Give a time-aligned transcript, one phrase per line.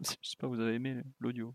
[0.22, 1.54] J'espère que vous avez aimé l'audio.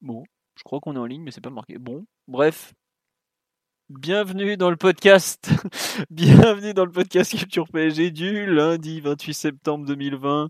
[0.00, 1.78] Bon, je crois qu'on est en ligne, mais c'est pas marqué.
[1.78, 2.72] Bon, bref.
[3.88, 5.48] Bienvenue dans le podcast.
[6.10, 10.48] Bienvenue dans le podcast Culture PSG du lundi 28 septembre 2020.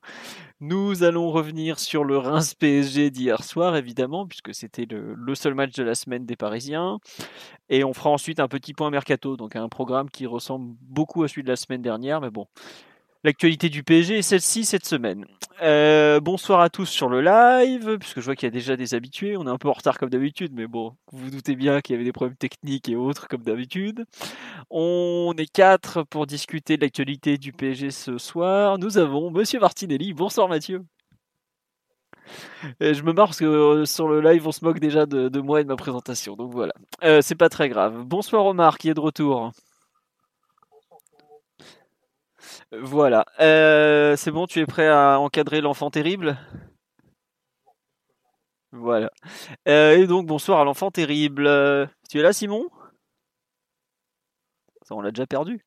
[0.60, 5.52] Nous allons revenir sur le Reims PSG d'hier soir, évidemment, puisque c'était le, le, seul
[5.52, 6.98] match de la semaine des Parisiens.
[7.68, 11.28] Et on fera ensuite un petit point mercato, donc un programme qui ressemble beaucoup à
[11.28, 12.46] celui de la semaine dernière, mais bon.
[13.26, 15.26] L'actualité du PSG est celle-ci cette semaine.
[15.60, 18.94] Euh, bonsoir à tous sur le live, puisque je vois qu'il y a déjà des
[18.94, 19.36] habitués.
[19.36, 21.94] On est un peu en retard comme d'habitude, mais bon, vous vous doutez bien qu'il
[21.94, 24.04] y avait des problèmes techniques et autres comme d'habitude.
[24.70, 28.78] On est quatre pour discuter de l'actualité du PSG ce soir.
[28.78, 30.12] Nous avons Monsieur Martinelli.
[30.14, 30.84] Bonsoir Mathieu.
[32.78, 35.40] Et je me marre parce que euh, sur le live on se moque déjà de,
[35.40, 36.74] moi et de ma présentation, donc voilà.
[37.02, 38.04] Euh, c'est pas très grave.
[38.04, 39.50] Bonsoir Omar qui est de retour.
[42.72, 43.24] Voilà.
[43.40, 46.38] Euh, c'est bon, tu es prêt à encadrer l'enfant terrible?
[48.72, 49.10] Voilà.
[49.68, 51.46] Euh, et donc, bonsoir à l'enfant terrible.
[51.46, 52.68] Euh, tu es là, Simon?
[54.82, 55.64] Ça, on l'a déjà perdu.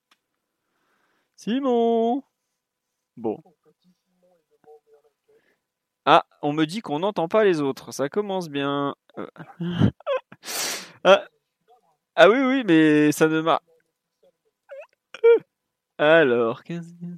[1.36, 2.24] Simon
[3.18, 3.42] Bon.
[6.06, 7.92] Ah, on me dit qu'on n'entend pas les autres.
[7.92, 8.96] Ça commence bien.
[11.04, 11.26] ah.
[12.16, 13.62] ah oui, oui, mais ça ne m'a...
[16.00, 17.18] Alors, qu'est-ce que Vous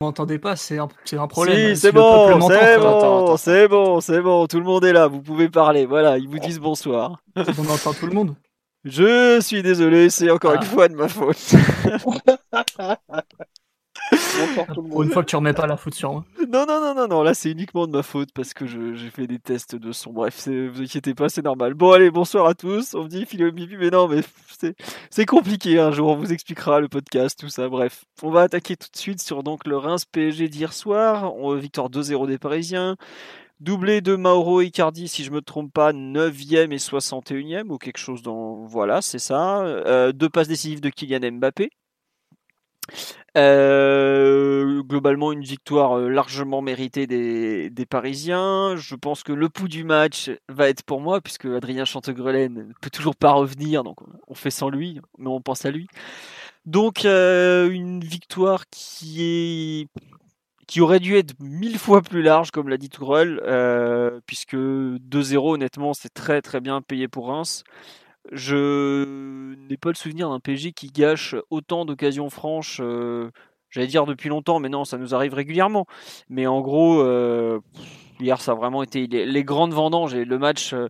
[0.00, 1.74] m'entendez pas, c'est un, un, problème.
[1.74, 5.20] Si, c'est bon, c'est bon, c'est bon, c'est bon, tout le monde est là, vous
[5.20, 7.20] pouvez parler, voilà, ils vous disent bonsoir.
[7.36, 8.34] On entend tout le monde
[8.82, 10.56] Je suis désolé, c'est encore ah.
[10.56, 11.36] une fois de ma faute.
[14.74, 16.24] Pour une fois que tu remets pas la faute sur moi.
[16.48, 19.26] Non, non, non, non, non, là c'est uniquement de ma faute parce que j'ai fait
[19.26, 20.12] des tests de son.
[20.12, 21.74] Bref, vous inquiétez pas, c'est normal.
[21.74, 22.94] Bon, allez, bonsoir à tous.
[22.94, 24.20] On me dit Philo Bibi, mais non, mais
[25.10, 26.08] c'est compliqué un jour.
[26.08, 27.68] On vous expliquera le podcast, tout ça.
[27.68, 31.34] Bref, on va attaquer tout de suite sur donc le Reims PSG d'hier soir.
[31.36, 32.96] On, victoire 2-0 des Parisiens.
[33.60, 38.22] Doublé de Mauro Icardi, si je me trompe pas, 9e et 61e ou quelque chose
[38.22, 38.64] dans.
[38.66, 39.62] Voilà, c'est ça.
[39.62, 41.70] Euh, deux passes décisives de Kylian Mbappé.
[43.38, 48.74] Euh, globalement, une victoire largement méritée des, Parisiens.
[48.76, 52.64] Je pense que le pouls du match va être pour moi, puisque Adrien Chantegrelet ne
[52.80, 55.86] peut toujours pas revenir, donc on fait sans lui, mais on pense à lui.
[56.66, 59.88] Donc, euh, une victoire qui
[60.80, 65.94] aurait dû être mille fois plus large, comme l'a dit Tourelle, euh, puisque 2-0, honnêtement,
[65.94, 67.62] c'est très très bien payé pour Reims.
[68.32, 69.04] Je
[69.68, 72.80] n'ai pas le souvenir d'un PSG qui gâche autant d'occasions franches.
[72.82, 73.30] Euh,
[73.70, 75.86] j'allais dire depuis longtemps, mais non, ça nous arrive régulièrement.
[76.28, 77.60] Mais en gros, euh,
[78.20, 80.74] hier, ça a vraiment été les, grandes vendanges et le match.
[80.74, 80.88] Euh,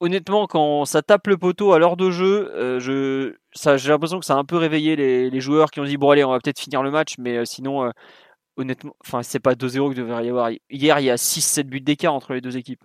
[0.00, 2.50] honnêtement, quand ça tape le poteau à l'heure de jeu,
[2.80, 6.10] je, j'ai l'impression que ça a un peu réveillé les, joueurs qui ont dit bon
[6.10, 7.90] allez, on va peut-être finir le match, mais sinon,
[8.56, 10.50] honnêtement, enfin c'est pas 2-0 qu'il devrait y avoir.
[10.70, 12.84] Hier, il y a 6-7 buts d'écart entre les deux équipes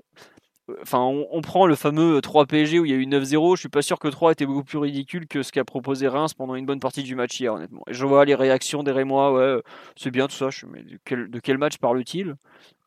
[0.93, 3.55] on, prend le fameux 3 PSG où il y a eu 9-0.
[3.55, 6.33] Je suis pas sûr que 3 était beaucoup plus ridicule que ce qu'a proposé Reims
[6.33, 7.83] pendant une bonne partie du match hier, honnêtement.
[7.87, 9.61] Et je vois les réactions des Rémois, ouais,
[9.95, 10.49] c'est bien tout ça.
[10.71, 12.35] Mais de quel, match parle-t-il?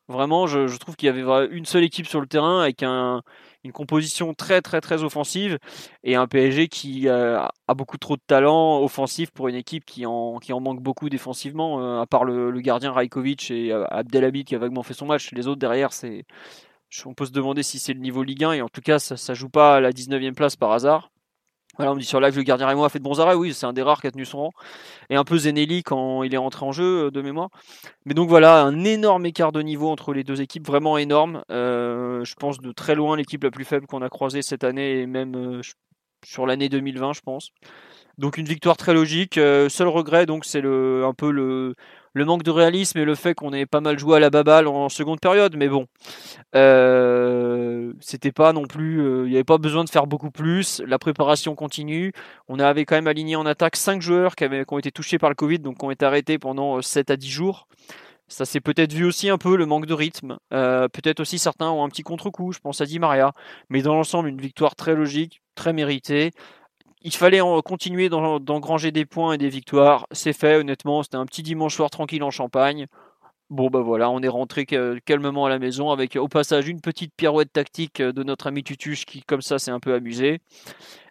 [0.09, 3.21] Vraiment, je, trouve qu'il y avait une seule équipe sur le terrain avec un,
[3.63, 5.57] une composition très très très offensive
[6.03, 10.39] et un PSG qui a, beaucoup trop de talent offensif pour une équipe qui en,
[10.59, 13.85] manque beaucoup défensivement, euh, à part le, gardien Rajkovic et euh,
[14.45, 15.31] qui a vaguement fait son match.
[15.31, 16.25] Les autres derrière, c'est
[17.05, 19.17] on peut se demander si c'est le niveau Ligue 1 et en tout cas ça,
[19.17, 21.09] ça joue pas à la 19e place par hasard.
[21.77, 23.51] Voilà, on me dit sur live le gardien Rémois a fait de bons arrêts, oui,
[23.51, 24.51] c'est un des rares qui a tenu son rang.
[25.09, 27.49] Et un peu Zenelli quand il est rentré en jeu euh, de mémoire.
[28.05, 31.43] Mais donc voilà, un énorme écart de niveau entre les deux équipes, vraiment énorme.
[31.49, 34.99] Euh, je pense de très loin l'équipe la plus faible qu'on a croisée cette année
[35.01, 35.61] et même euh,
[36.23, 37.49] sur l'année 2020, je pense.
[38.19, 39.33] Donc une victoire très logique.
[39.35, 41.73] seul regret, donc c'est un peu le
[42.13, 44.67] le manque de réalisme et le fait qu'on ait pas mal joué à la baballe
[44.67, 45.87] en seconde période, mais bon,
[46.55, 50.81] euh, c'était pas non plus, euh, il n'y avait pas besoin de faire beaucoup plus.
[50.85, 52.13] La préparation continue.
[52.47, 55.17] On avait quand même aligné en attaque 5 joueurs qui, avaient, qui ont été touchés
[55.17, 57.67] par le Covid, donc qui ont été arrêtés pendant 7 euh, à 10 jours.
[58.27, 60.37] Ça s'est peut-être vu aussi un peu le manque de rythme.
[60.49, 63.33] peut-être aussi certains ont un petit contre-coup, je pense à Di Maria.
[63.69, 66.31] Mais dans l'ensemble, une victoire très logique, très méritée.
[67.05, 70.07] Il fallait continuer d'engranger des points et des victoires.
[70.11, 71.03] C'est fait, honnêtement.
[71.03, 72.87] C'était un petit dimanche soir tranquille en Champagne.
[73.49, 77.13] Bon, bah voilà, on est rentré calmement à la maison avec au passage une petite
[77.15, 80.39] pirouette tactique de notre ami Tutuche qui, comme ça, s'est un peu amusé.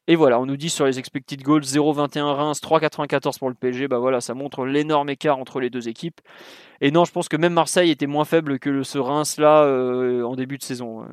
[0.08, 3.86] Et voilà, on nous dit sur les expected goals 0,21 Reims, 3,94 pour le PSG.
[3.86, 6.20] Bah voilà, ça montre l'énorme écart entre les deux équipes.
[6.80, 10.24] Et non, je pense que même Marseille était moins faible que ce Reims là euh,
[10.24, 11.06] en début de saison.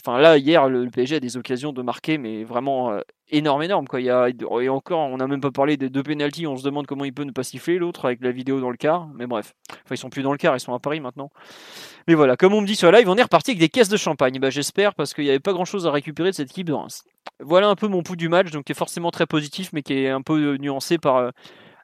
[0.00, 0.10] Euh.
[0.10, 3.86] Enfin là, hier, le, PSG a des occasions de marquer, mais vraiment euh, énorme, énorme.
[3.86, 4.00] Quoi.
[4.00, 6.46] Et encore, on n'a même pas parlé des deux pénalties.
[6.46, 8.76] On se demande comment il peut ne pas siffler l'autre avec la vidéo dans le
[8.76, 9.08] car.
[9.14, 11.30] Mais bref, enfin, ils sont plus dans le car, ils sont à Paris maintenant.
[12.08, 13.88] Mais voilà, comme on me dit sur la live, on est reparti avec des caisses
[13.88, 14.38] de champagne.
[14.40, 16.70] Bah, J'espère parce qu'il n'y avait pas grand chose à récupérer de cette équipe.
[17.40, 19.94] Voilà un peu mon pouls du match, donc qui est forcément très positif, mais qui
[19.94, 21.30] est un peu nuancé par euh,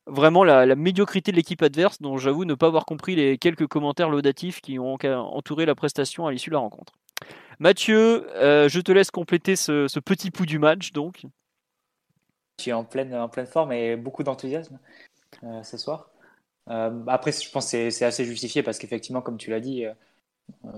[0.06, 4.10] vraiment la, médiocrité de l'équipe adverse, dont j'avoue ne pas avoir compris les quelques commentaires
[4.10, 6.92] laudatifs qui ont entouré la prestation à l'issue de la rencontre.
[7.58, 10.92] Mathieu, euh, je te laisse compléter ce, petit pouls du match.
[10.92, 11.22] Donc.
[12.58, 13.14] Je suis en pleine,
[13.46, 14.78] forme et beaucoup d'enthousiasme
[15.44, 16.10] euh, ce soir.
[16.68, 19.84] Euh, après, je pense que c'est assez justifié parce qu'effectivement, comme tu l'as dit,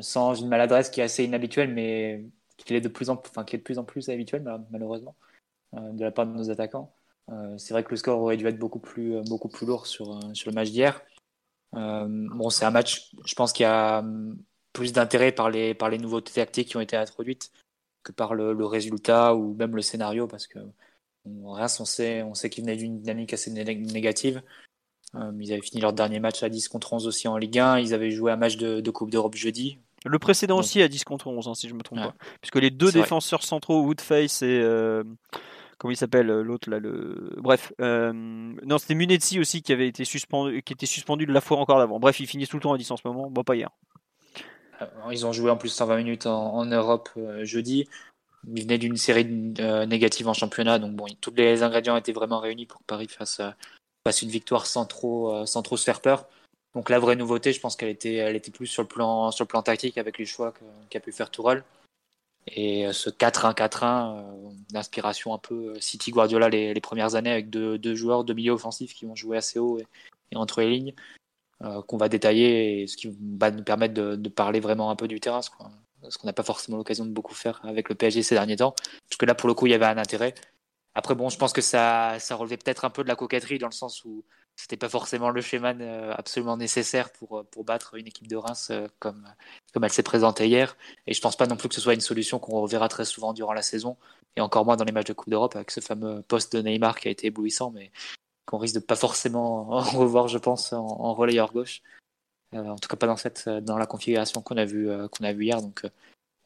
[0.01, 2.25] sans une maladresse qui est assez inhabituelle, mais
[2.57, 5.15] qui est de plus en, enfin, est de plus, en plus habituelle, malheureusement,
[5.73, 6.93] de la part de nos attaquants.
[7.57, 10.51] c'est vrai que le score aurait dû être beaucoup plus, beaucoup plus lourd sur, sur
[10.51, 11.01] le match d'hier.
[11.73, 14.03] bon, c'est un match, je pense qu'il y a
[14.73, 17.50] plus d'intérêt par les, par les nouveautés tactiques qui ont été introduites
[18.03, 20.59] que par le, résultat ou même le scénario, parce que
[21.26, 24.43] rien, on sait, on sait qu'ils venaient d'une dynamique assez négative.
[25.15, 27.79] Euh, ils avaient fini leur dernier match à 10 contre 11 aussi en Ligue 1.
[27.79, 29.79] Ils avaient joué un match de, Coupe d'Europe jeudi.
[30.05, 32.14] Le précédent aussi à 10 contre 11, hein, si je me trompe pas.
[32.41, 34.61] Puisque les deux défenseurs centraux, Woodface et.
[34.62, 35.03] Euh,
[35.79, 40.05] comment il s'appelle euh, l'autre là le bref non c'était Munetsi aussi qui avait été
[40.05, 42.73] suspendu qui était suspendu de la fois encore d'avant bref ils finissent tout le temps
[42.73, 43.71] à 10 en ce moment bon pas hier
[45.11, 47.89] ils ont joué en plus 120 minutes en, Europe euh, jeudi.
[48.55, 52.41] Ils venaient d'une série euh, négative en championnat, donc bon, tous les ingrédients étaient vraiment
[52.41, 53.41] réunis pour que Paris fasse,
[54.23, 56.27] une victoire sans trop, sans trop se faire peur.
[56.75, 59.45] Donc la vraie nouveauté, je pense qu'elle était, elle était plus sur le plan, sur
[59.45, 60.55] le plan tactique avec les choix
[60.89, 61.65] qu'a pu faire Tourelle.
[62.47, 67.95] Et ce 4-1-4-1 d'inspiration un peu City Guardiola les, les, premières années avec deux, deux,
[67.95, 70.95] joueurs de milieu offensif qui vont jouer assez haut et entre les lignes.
[71.65, 75.09] Euh, qu'on va détailler et ce qui va nous permettre de, parler vraiment un peu
[75.09, 78.37] du terrain, ce qu'on n'a pas forcément l'occasion de beaucoup faire avec le PSG ces
[78.37, 78.77] derniers temps.
[79.09, 80.35] Parce que là, pour le coup, il y avait un intérêt.
[80.95, 83.67] Après, bon, je pense que ça, ça relevait peut-être un peu de la coquetterie dans
[83.67, 84.25] le sens où
[84.55, 88.69] c'était pas forcément le schéma euh, absolument nécessaire pour, pour battre une équipe de Reims
[88.71, 89.27] euh, comme,
[89.75, 90.77] comme elle s'est présentée hier.
[91.09, 93.33] Et je pense pas non plus que ce soit une solution qu'on reverra très souvent
[93.33, 93.97] durant la saison
[94.37, 97.01] et encore moins dans les matchs de Coupe d'Europe avec ce fameux poste de Neymar
[97.01, 97.73] qui a été éblouissant.
[97.73, 97.91] Mais
[98.49, 99.65] qu'on risque de pas forcément
[99.99, 101.83] revoir, je pense, en, relayeur gauche.
[102.55, 105.25] Euh, en tout cas, pas dans cette, dans la configuration qu'on a vu, euh, qu'on
[105.25, 105.61] a vu hier.
[105.61, 105.91] Donc, euh,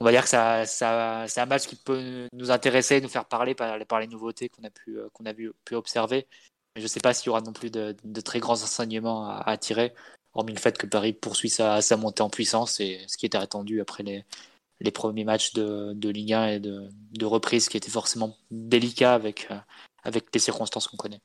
[0.01, 3.25] on va dire que ça, ça, c'est un match qui peut nous intéresser, nous faire
[3.27, 6.27] parler par, les nouveautés qu'on a pu, qu'on a vu, pu observer.
[6.75, 9.43] Mais je ne sais pas s'il y aura non plus de, très grands enseignements à,
[9.47, 9.95] à, tirer,
[10.35, 13.39] hormis le fait que Paris poursuit sa, sa montée en puissance et ce qui était
[13.39, 14.25] attendu après les,
[14.81, 19.15] les premiers matchs de, de Ligue 1 et de, de reprise qui étaient forcément délicats
[19.15, 19.49] avec,
[20.05, 21.21] avec les circonstances qu'on connaît.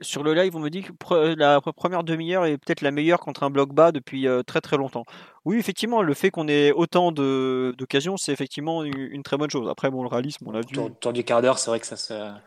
[0.00, 3.42] Sur le live, on me dit que la première demi-heure est peut-être la meilleure contre
[3.42, 5.04] un bloc bas depuis euh, très très longtemps.
[5.44, 9.68] Oui, effectivement, le fait qu'on ait autant d'occasions, c'est effectivement une, très bonne chose.
[9.68, 10.78] Après, bon, le réalisme, on l'a vu.
[10.78, 12.40] Autour, du quart d'heure, c'est vrai que ça,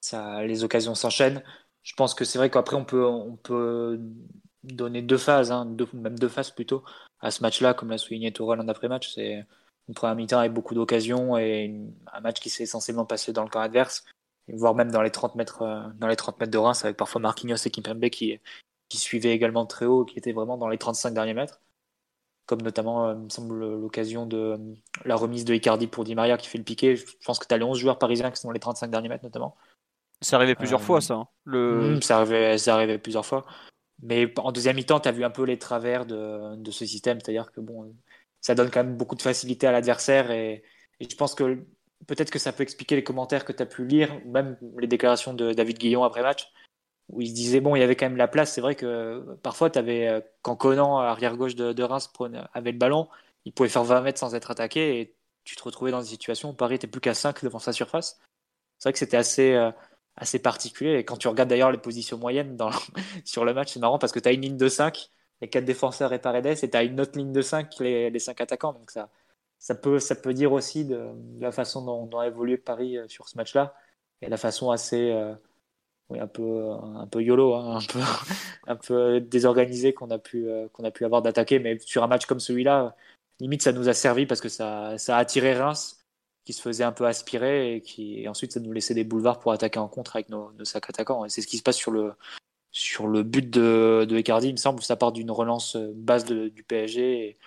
[0.00, 1.42] ça, les occasions s'enchaînent.
[1.82, 4.00] Je pense que c'est vrai qu'après, on peut, on peut
[4.62, 6.84] donner deux phases, hein, même deux phases plutôt,
[7.20, 9.12] à ce match-là, comme l'a souligné Tourelle en après-match.
[9.14, 9.44] C'est
[9.88, 11.74] une première mi-temps avec beaucoup d'occasions et
[12.12, 14.04] un match qui s'est essentiellement passé dans le camp adverse
[14.48, 17.20] voire même dans les 30 mètres, euh, dans les 30 mètres de Reims, avec parfois
[17.20, 18.38] Marquinhos et Kimpembe qui,
[18.88, 21.60] qui suivaient également très haut, qui étaient vraiment dans les 35 derniers mètres.
[22.46, 24.58] Comme notamment, euh, il me semble, l'occasion de euh,
[25.04, 26.96] la remise de Icardi pour Di Maria qui fait le piqué.
[26.96, 29.08] Je pense que tu as les 11 joueurs parisiens qui sont dans les 35 derniers
[29.08, 29.56] mètres, notamment.
[30.20, 31.14] C'est arrivé plusieurs fois, ça.
[31.14, 31.28] Hein.
[31.44, 31.96] Le...
[31.96, 33.44] Hmm, c'est arrivé, arrivé, plusieurs fois.
[34.02, 37.18] Mais en deuxième mi-temps, tu as vu un peu les travers de, de ce système.
[37.20, 37.94] C'est-à-dire que bon,
[38.40, 40.30] ça donne quand même beaucoup de facilité à l'adversaire.
[40.30, 40.62] Et,
[41.00, 41.64] et, je pense que
[42.06, 45.34] peut-être que ça peut expliquer les commentaires que tu as pu lire, même les déclarations
[45.34, 46.50] de David Guillon après match,
[47.08, 48.52] où il se disait, bon, il y avait quand même la place.
[48.52, 52.10] C'est vrai que parfois, tu avais, euh, quand Conan, arrière-gauche de, Reims,
[52.54, 53.08] avait le ballon,
[53.44, 56.50] il pouvait faire 20 mètres sans être attaqué, et tu te retrouvais dans une situation
[56.50, 58.20] où Paris était plus qu'à 5 devant sa surface.
[58.78, 59.70] C'est vrai que c'était assez, euh,
[60.16, 60.98] assez particulier.
[60.98, 62.56] Et quand tu regardes d'ailleurs les positions moyennes
[63.24, 65.64] sur le match, c'est marrant parce que tu as une ligne de 5, les 4
[65.64, 68.72] défenseurs et Paredes, et tu as une autre ligne de 5, les, les 5 attaquants.
[68.72, 69.10] Donc ça,
[69.62, 73.28] ça peut, ça peut dire aussi de, la façon dont, a évolué Paris euh, sur
[73.28, 73.76] ce match-là
[74.20, 75.34] et la façon assez, euh,
[76.08, 78.00] oui, un peu, un peu YOLO, hein, un, peu,
[78.66, 81.60] un peu désorganisé qu'on a, pu, qu'on a pu avoir d'attaquer.
[81.60, 82.96] Mais sur un match comme celui-là,
[83.38, 86.04] limite, ça nous a servi parce que ça, ça a attiré Reims
[86.44, 89.52] qui se faisait un peu aspirer et qui ensuite ça nous laissait des boulevards pour
[89.52, 91.24] attaquer en contre avec nos, nos sacs attaquants.
[91.24, 92.14] Et c'est ce qui se passe sur le,
[92.72, 94.82] sur le but de, de Icardi, il me semble.
[94.82, 97.38] Ça part d'une relance base du PSG.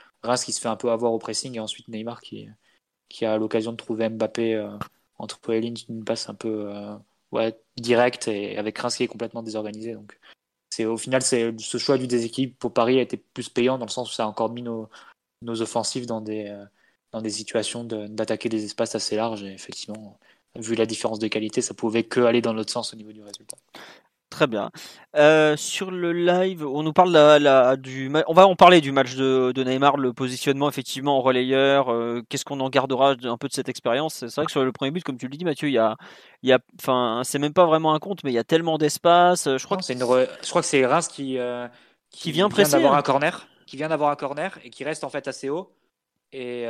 [0.44, 2.48] Qui se fait un peu avoir au pressing et ensuite Neymar qui,
[3.22, 4.70] a l'occasion de trouver Mbappé euh,
[5.18, 9.44] entre les lignes, une passe un peu euh, directe et avec Reims qui est complètement
[9.44, 9.94] désorganisé.
[9.94, 10.20] Donc
[10.70, 13.92] c'est au final ce choix du déséquilibre pour Paris a été plus payant dans le
[13.92, 14.90] sens où ça a encore mis nos,
[15.44, 16.66] offensives dans des, euh,
[17.12, 20.20] dans des situations d'attaquer des espaces assez larges et effectivement
[20.56, 23.22] vu la différence de qualité, ça pouvait que aller dans l'autre sens au niveau du
[23.22, 23.58] résultat.
[24.36, 24.70] Très bien.
[25.16, 28.12] Euh, sur le live, on nous parle la, du.
[28.28, 31.90] On va en parler du match de, Neymar, le positionnement effectivement en relayeur.
[31.90, 34.16] Euh, qu'est-ce qu'on en gardera un peu de cette expérience?
[34.16, 35.96] C'est vrai que sur le premier but, comme tu le dis, Mathieu, il y a,
[36.44, 38.78] il y a, enfin, c'est même pas vraiment un compte, mais il y a tellement
[38.78, 39.46] d'espace.
[39.46, 39.98] Je crois que c'est.
[39.98, 41.70] Je crois que c'est Reims qui, euh,
[42.10, 42.98] qui, vient presser, d'avoir hein.
[42.98, 45.72] un corner, qui vient d'avoir un corner et qui reste en fait assez haut.
[46.34, 46.68] Et,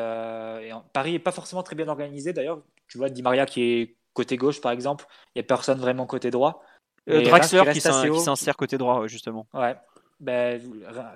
[0.94, 2.62] Paris est pas forcément très bien organisé d'ailleurs.
[2.88, 6.06] Tu vois, Di Maria qui est côté gauche par exemple, il y a personne vraiment
[6.06, 6.62] côté droit.
[7.10, 9.48] Euh, Draxler qui, s'insère côté droit, justement.
[9.54, 9.76] Ouais.
[10.20, 10.62] Ben,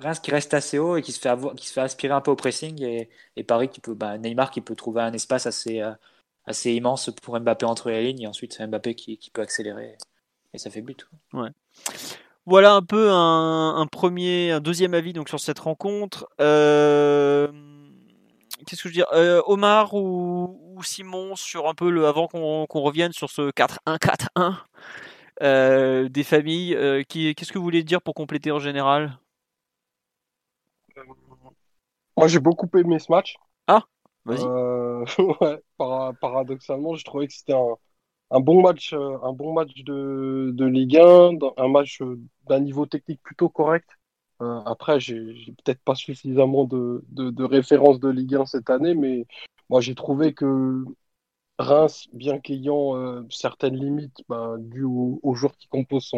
[0.02, 2.32] Reims qui reste assez haut et qui se fait, qui se fait aspirer un peu
[2.32, 5.82] au pressing et, et Paris qui peut, bah, Neymar qui peut trouver un espace assez,
[5.82, 5.92] euh,
[6.46, 9.98] assez immense pour Mbappé entre les lignes et ensuite c'est Mbappé qui, qui, peut accélérer
[10.54, 11.08] et ça fait but.
[11.32, 11.50] Ouais.
[12.46, 16.28] Voilà un peu un, un, premier, un deuxième avis donc sur cette rencontre.
[16.42, 17.48] Euh,
[18.66, 19.08] qu'est-ce que je veux dire?
[19.14, 24.28] Euh, Omar ou, ou, Simon sur un peu le avant qu'on revienne sur ce 4-1-4-1
[24.38, 24.52] euh,
[25.42, 26.76] des familles.
[26.76, 29.18] Euh, qu'est-ce que vous voulez dire pour compléter en général?
[32.18, 33.36] Moi, j'ai beaucoup aimé ce match.
[33.68, 33.84] Ah,
[34.26, 34.44] vas-y.
[34.44, 35.06] Euh,
[36.20, 41.38] paradoxalement, je trouvais que c'était un, bon match, un bon match de, de Ligue 1,
[41.58, 42.02] un match
[42.48, 43.90] d'un niveau technique plutôt correct.
[44.40, 49.26] après, j'ai peut-être pas suffisamment de, de, de références de Ligue 1 cette année, mais
[49.70, 50.84] moi, j'ai trouvé que
[51.60, 56.10] Reims, bien qu'ayant euh, certaines limites bah, dues aux, joueurs qui composent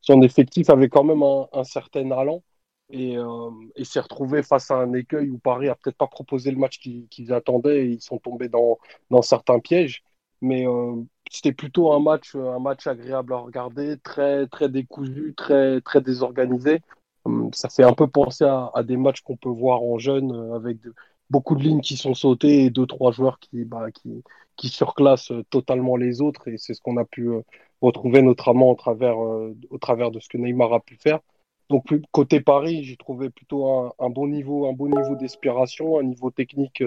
[0.00, 2.42] son, effectif, avait quand même un, certain allant
[2.90, 6.52] et, euh, et s'est retrouvé face à un écueil où Paris a peut-être pas proposé
[6.52, 8.78] le match qu'ils attendaient et ils sont tombés dans,
[9.22, 10.04] certains pièges.
[10.40, 15.80] Mais euh, c'était plutôt un match, un match agréable à regarder, très, très décousu, très,
[15.80, 16.80] très désorganisé.
[17.24, 20.78] Hum, ça fait un peu penser à, des matchs qu'on peut voir en jeune avec
[21.30, 24.22] beaucoup de lignes qui sont sautées et deux, trois joueurs qui, bah, qui,
[24.56, 26.48] qui surclassent euh, totalement les autres.
[26.48, 27.42] Et c'est ce qu'on a pu euh,
[27.80, 31.20] retrouver notamment au travers, euh, au travers de ce que Neymar a pu faire.
[31.70, 33.66] Donc, côté Paris, j'ai trouvé plutôt
[33.98, 36.82] un, bon niveau, un bon niveau d'aspiration, un niveau technique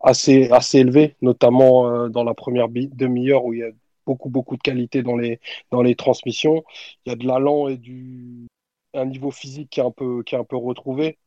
[0.00, 3.70] assez, assez élevé, notamment dans la première demi-heure où il y a
[4.06, 5.40] beaucoup, beaucoup de qualité dans les,
[5.72, 6.62] dans les transmissions.
[7.04, 8.46] Il y a de l'allant et du,
[8.94, 11.18] un niveau physique qui est un peu, qui est un peu retrouvé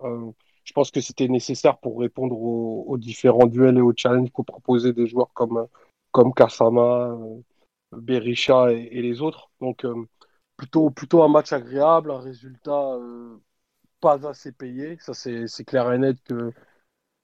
[0.67, 4.93] je pense que c'était nécessaire pour répondre aux, différents duels et aux challenges que proposaient
[4.93, 5.67] des joueurs comme,
[6.12, 7.41] comme Kasama, euh,
[7.93, 9.50] Berisha et, les autres.
[9.62, 9.95] Donc, euh,
[10.57, 13.38] plutôt, plutôt un match agréable, un résultat euh,
[14.01, 14.97] pas assez payé.
[15.00, 16.51] Ça, c'est clair et net que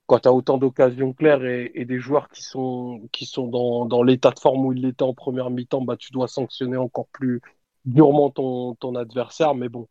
[0.08, 4.04] quand tu as autant d'occasions claires et, des joueurs qui sont, qui sont dans, dans
[4.04, 7.42] l'état de forme où il était en première mi-temps, bah, tu dois sanctionner encore plus
[7.86, 9.56] durement ton, ton adversaire.
[9.56, 9.88] Mais bon,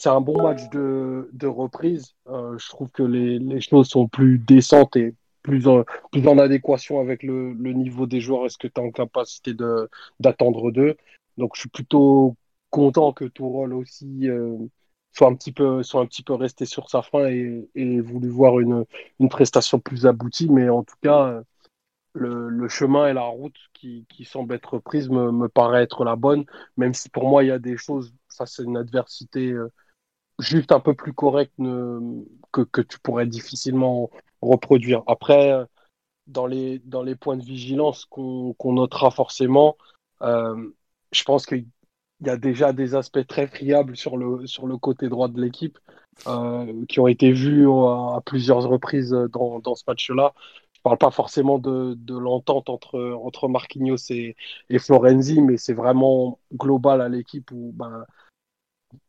[0.00, 2.14] c'est un bon match de, de reprise.
[2.28, 6.38] Euh, je trouve que les, les, choses sont plus décentes et plus en, plus en
[6.38, 9.52] adéquation avec le, le niveau des joueurs est ce que tu es en capacité
[10.18, 10.96] d'attendre d'eux.
[11.36, 12.34] Donc je suis plutôt
[12.70, 14.56] content que Tourol aussi euh,
[15.12, 18.28] soit, un petit peu, soit un petit peu resté sur sa fin et, et voulu
[18.30, 18.86] voir une,
[19.18, 20.48] une prestation plus aboutie.
[20.48, 21.42] Mais en tout cas,
[22.14, 26.04] le, le, chemin et la route qui, qui semble être prise me, me paraît être
[26.04, 26.44] la bonne,
[26.78, 29.70] même si pour moi il y a des choses face à une adversité euh,
[30.40, 31.52] juste un peu plus correct
[32.52, 35.02] que, que tu pourrais difficilement reproduire.
[35.06, 35.64] Après,
[36.26, 39.76] dans les, dans les points de vigilance qu'on notera forcément,
[40.22, 40.70] euh,
[41.12, 41.66] je pense qu'il
[42.24, 45.78] y a déjà des aspects très friables sur le, sur le côté droit de l'équipe
[46.26, 50.32] euh, qui ont été vus à, plusieurs reprises dans, dans ce match-là.
[50.76, 54.36] Je parle pas forcément de, de l'entente entre, entre Marquinhos et,
[54.70, 58.04] et Florenzi, mais c'est vraiment global à l'équipe où ben,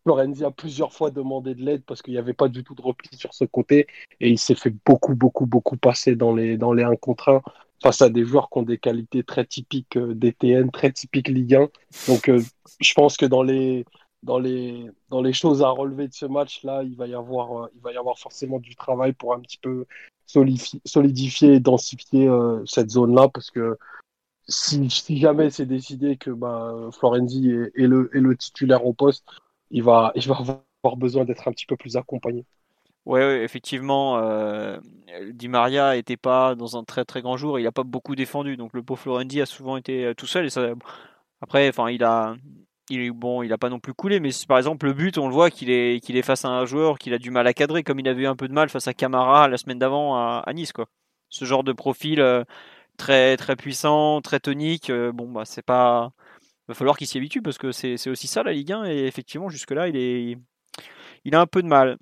[0.04, 2.82] Florenzi a plusieurs fois demandé de l'aide parce qu'il n'y avait pas du tout de
[2.82, 3.88] repli sur ce côté
[4.20, 7.42] et il s'est fait beaucoup, beaucoup, beaucoup passer dans les, dans les 1 contre 1
[7.82, 11.56] face à des joueurs qui ont des qualités très typiques euh, DTN, très typiques Ligue
[11.56, 11.70] 1.
[12.08, 12.42] Donc, euh,
[12.80, 13.86] je pense que dans les,
[14.24, 17.72] dans, les, dans les choses à relever de ce match-là, il, va y avoir, euh,
[17.76, 19.86] il va y avoir forcément du travail pour un petit peu
[20.28, 22.30] solidifier, et densifier
[22.66, 23.78] cette zone-là parce que
[24.48, 29.26] si, jamais c'est décidé que bah, Florenzi est, le, est le titulaire au poste,
[29.72, 30.38] il va, il va
[30.84, 32.46] avoir besoin d'être un petit peu plus accompagné.
[33.06, 34.78] Ouais, effectivement, euh,
[35.32, 37.60] Di Maria était pas dans un très très grand jour.
[37.60, 40.46] Il a pas beaucoup défendu, donc le pauvre Florenzi a souvent été euh, tout seul.
[40.46, 40.74] Et
[41.42, 42.36] après, enfin, il a,
[42.90, 45.34] il bon, il a pas non plus coulé, mais par exemple le but, on le
[45.34, 47.84] voit qu'il est qu'il est face à un joueur qu'il a du mal à cadrer,
[47.84, 50.54] comme il avait eu un peu de mal face à Camara la semaine d'avant à,
[50.54, 50.88] Nice, quoi.
[51.30, 52.44] Ce genre de profil euh,
[52.98, 54.92] très très puissant, très tonique.
[54.92, 56.12] bon, bah c'est pas,
[56.72, 59.50] va falloir qu'il s'y habitue parce que c'est aussi ça la Ligue 1 et effectivement
[59.50, 60.38] jusque là il est
[61.24, 61.98] il a un peu de mal.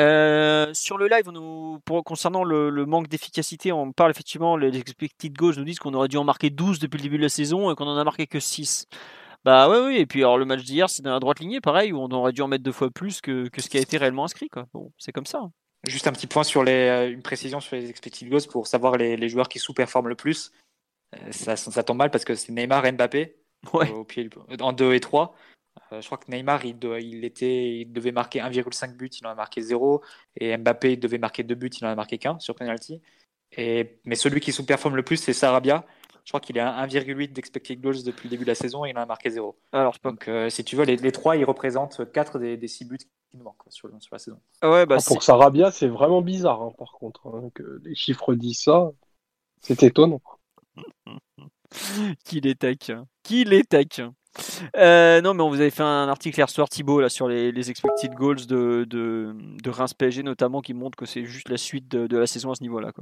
[0.00, 5.32] Euh, sur le live, nous, pour, concernant le, manque d'efficacité, on parle effectivement, les expected
[5.32, 7.70] goals nous disent qu'on aurait dû en marquer 12 depuis le début de la saison
[7.70, 8.86] et qu'on en a marqué que 6.
[9.44, 11.92] Bah oui, oui, et puis alors le match d'hier, c'est dans la droite lignée, pareil,
[11.92, 14.24] où on aurait dû en mettre deux fois plus que, ce qui a été réellement
[14.24, 14.48] inscrit.
[14.48, 14.66] Quoi.
[14.74, 15.38] Bon, c'est comme ça.
[15.38, 15.52] Hein.
[15.86, 18.96] Juste un petit point sur les, euh, une précision sur les expected goals pour savoir
[18.96, 20.50] les, joueurs qui sous-performent le plus.
[21.14, 23.36] Euh, ça, tombe mal parce que c'est Neymar Mbappé
[23.74, 24.28] au pied,
[24.60, 25.34] en 2 et 3.
[25.92, 29.30] Euh, je crois que Neymar, il, il, était, il devait marquer 1,5 but, il en
[29.30, 30.02] a marqué 0.
[30.36, 33.00] Et Mbappé, il devait marquer 2 buts, il en a marqué qu'un sur penalty.
[33.52, 35.84] Et, mais celui qui sous-performe le plus, c'est Sarabia.
[36.24, 38.90] Je crois qu'il est à 1,8 d'expected goals depuis le début de la saison et
[38.90, 39.56] il en a marqué 0.
[39.70, 42.84] Alors, Donc, euh, si tu veux, les, les, trois, ils représentent 4 des, des 6
[42.86, 44.40] buts qui nous manquent sur, sur, la saison.
[44.60, 47.28] Ah ouais, bah, ah, pour Sarabia, c'est vraiment bizarre, hein, par contre.
[47.28, 48.90] Hein, que les chiffres disent ça.
[49.60, 50.20] C'est étonnant.
[52.24, 53.06] Qu'il est taquin.
[53.22, 54.14] Qu'il est taquin.
[54.76, 57.70] Euh, non, mais on vous avait fait un article hier soir, Thibaut, là, sur les,
[57.70, 62.16] expected goals de, de, Reims PSG, notamment, qui montre que c'est juste la suite de,
[62.16, 62.92] la saison à ce niveau-là.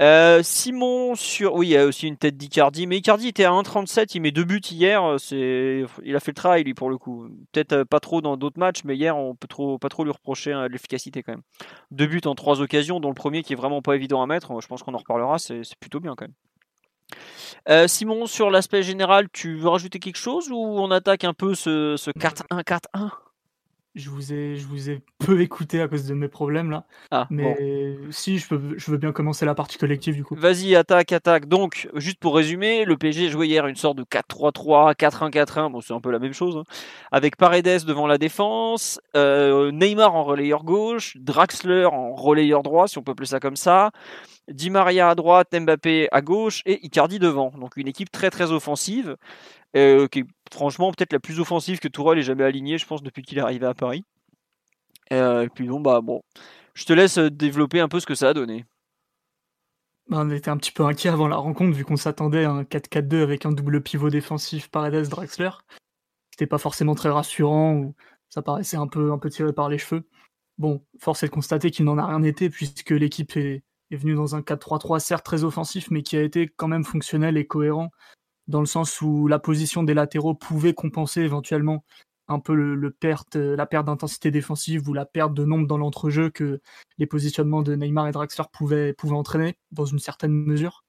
[0.00, 1.54] Euh, Simon, sur.
[1.54, 4.30] Oui, il y a aussi une tête d'Icardi, mais Icardi était à 1,37, il met
[4.30, 5.16] deux buts hier.
[5.18, 5.84] C'est...
[6.04, 7.28] Il a fait le travail, lui, pour le coup.
[7.52, 10.12] Peut-être euh, pas trop dans d'autres matchs, mais hier, on peut trop, pas trop lui
[10.12, 11.42] reprocher hein, l'efficacité quand même.
[11.90, 14.60] Deux buts en trois occasions, dont le premier qui est vraiment pas évident à mettre.
[14.60, 16.34] Je pense qu'on en reparlera, c'est plutôt bien quand même.
[17.68, 21.54] Euh, Simon, sur l'aspect général, tu veux rajouter quelque chose ou on attaque un peu
[21.54, 23.10] ce, ce 4-1-4-1
[23.94, 26.84] je vous ai, je vous ai peu écouté à cause de mes problèmes là.
[27.10, 30.34] Ah, mais si, je, peux, je veux bien commencer la partie collective du coup.
[30.36, 31.46] Vas-y, attaque, attaque.
[31.46, 35.72] Donc, juste pour résumer, le PSG jouait hier une sorte de 4-3-3, 4-1-4-1.
[35.72, 36.56] Bon, c'est un peu la même chose.
[36.56, 36.64] Hein.
[37.10, 42.98] Avec Paredes devant la défense, euh, Neymar en relayeur gauche, Draxler en relayeur droit, si
[42.98, 43.90] on peut appeler ça comme ça.
[44.48, 47.52] Di Maria à droite, Mbappé à gauche et Icardi devant.
[47.58, 49.16] Donc une équipe très très offensive,
[49.76, 53.02] euh, qui est franchement peut-être la plus offensive que Tourelle ait jamais alignée, je pense,
[53.02, 54.04] depuis qu'il est arrivé à Paris.
[55.12, 56.22] Euh, et puis bon, bah bon,
[56.74, 58.64] je te laisse développer un peu ce que ça a donné.
[60.08, 62.64] Bah, on était un petit peu inquiet avant la rencontre vu qu'on s'attendait à un
[62.64, 65.50] 4-4-2 avec un double pivot défensif Paredes-Draxler.
[66.32, 67.94] C'était pas forcément très rassurant ou
[68.28, 70.08] ça paraissait un peu, un peu tiré par les cheveux.
[70.58, 74.14] Bon, force est de constater qu'il n'en a rien été puisque l'équipe est, est venu
[74.14, 77.90] dans un 4-3-3 certes très offensif, mais qui a été quand même fonctionnel et cohérent,
[78.50, 81.84] dans le sens où la position des latéraux pouvait compenser éventuellement
[82.28, 86.60] un peu perte, la perte d'intensité défensive ou la perte de nombre dans l'entrejeu que
[86.98, 90.84] les positionnements de Neymar et Draxler pouvaient, pouvaient entraîner dans une certaine mesure.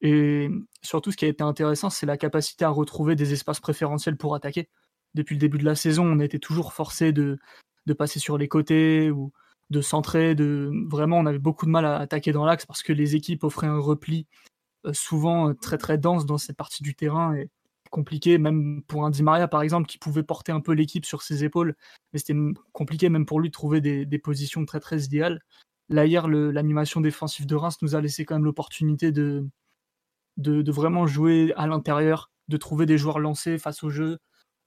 [0.00, 0.48] Et
[0.82, 4.34] surtout, ce qui a été intéressant, c'est la capacité à retrouver des espaces préférentiels pour
[4.34, 4.68] attaquer.
[5.14, 7.38] Depuis le début de la saison, on a été toujours forcé de,
[7.86, 9.32] de passer sur les côtés ou,
[9.70, 12.92] de centrer, de vraiment on avait beaucoup de mal à attaquer dans l'axe parce que
[12.92, 14.49] les équipes offraient un repli euh,
[14.92, 17.50] souvent euh, très très dense dans cette partie du terrain et
[17.90, 21.22] compliqué même pour un Di Maria par exemple qui pouvait porter un peu l'équipe sur
[21.22, 21.74] ses épaules
[22.12, 22.38] mais c'était
[22.72, 25.40] compliqué même pour lui de trouver des, positions très très idéales.
[25.88, 29.46] Là hier l'animation défensive de Reims nous a laissé quand même l'opportunité de,
[30.36, 34.18] de, vraiment jouer à l'intérieur, de trouver des joueurs lancés face au jeu,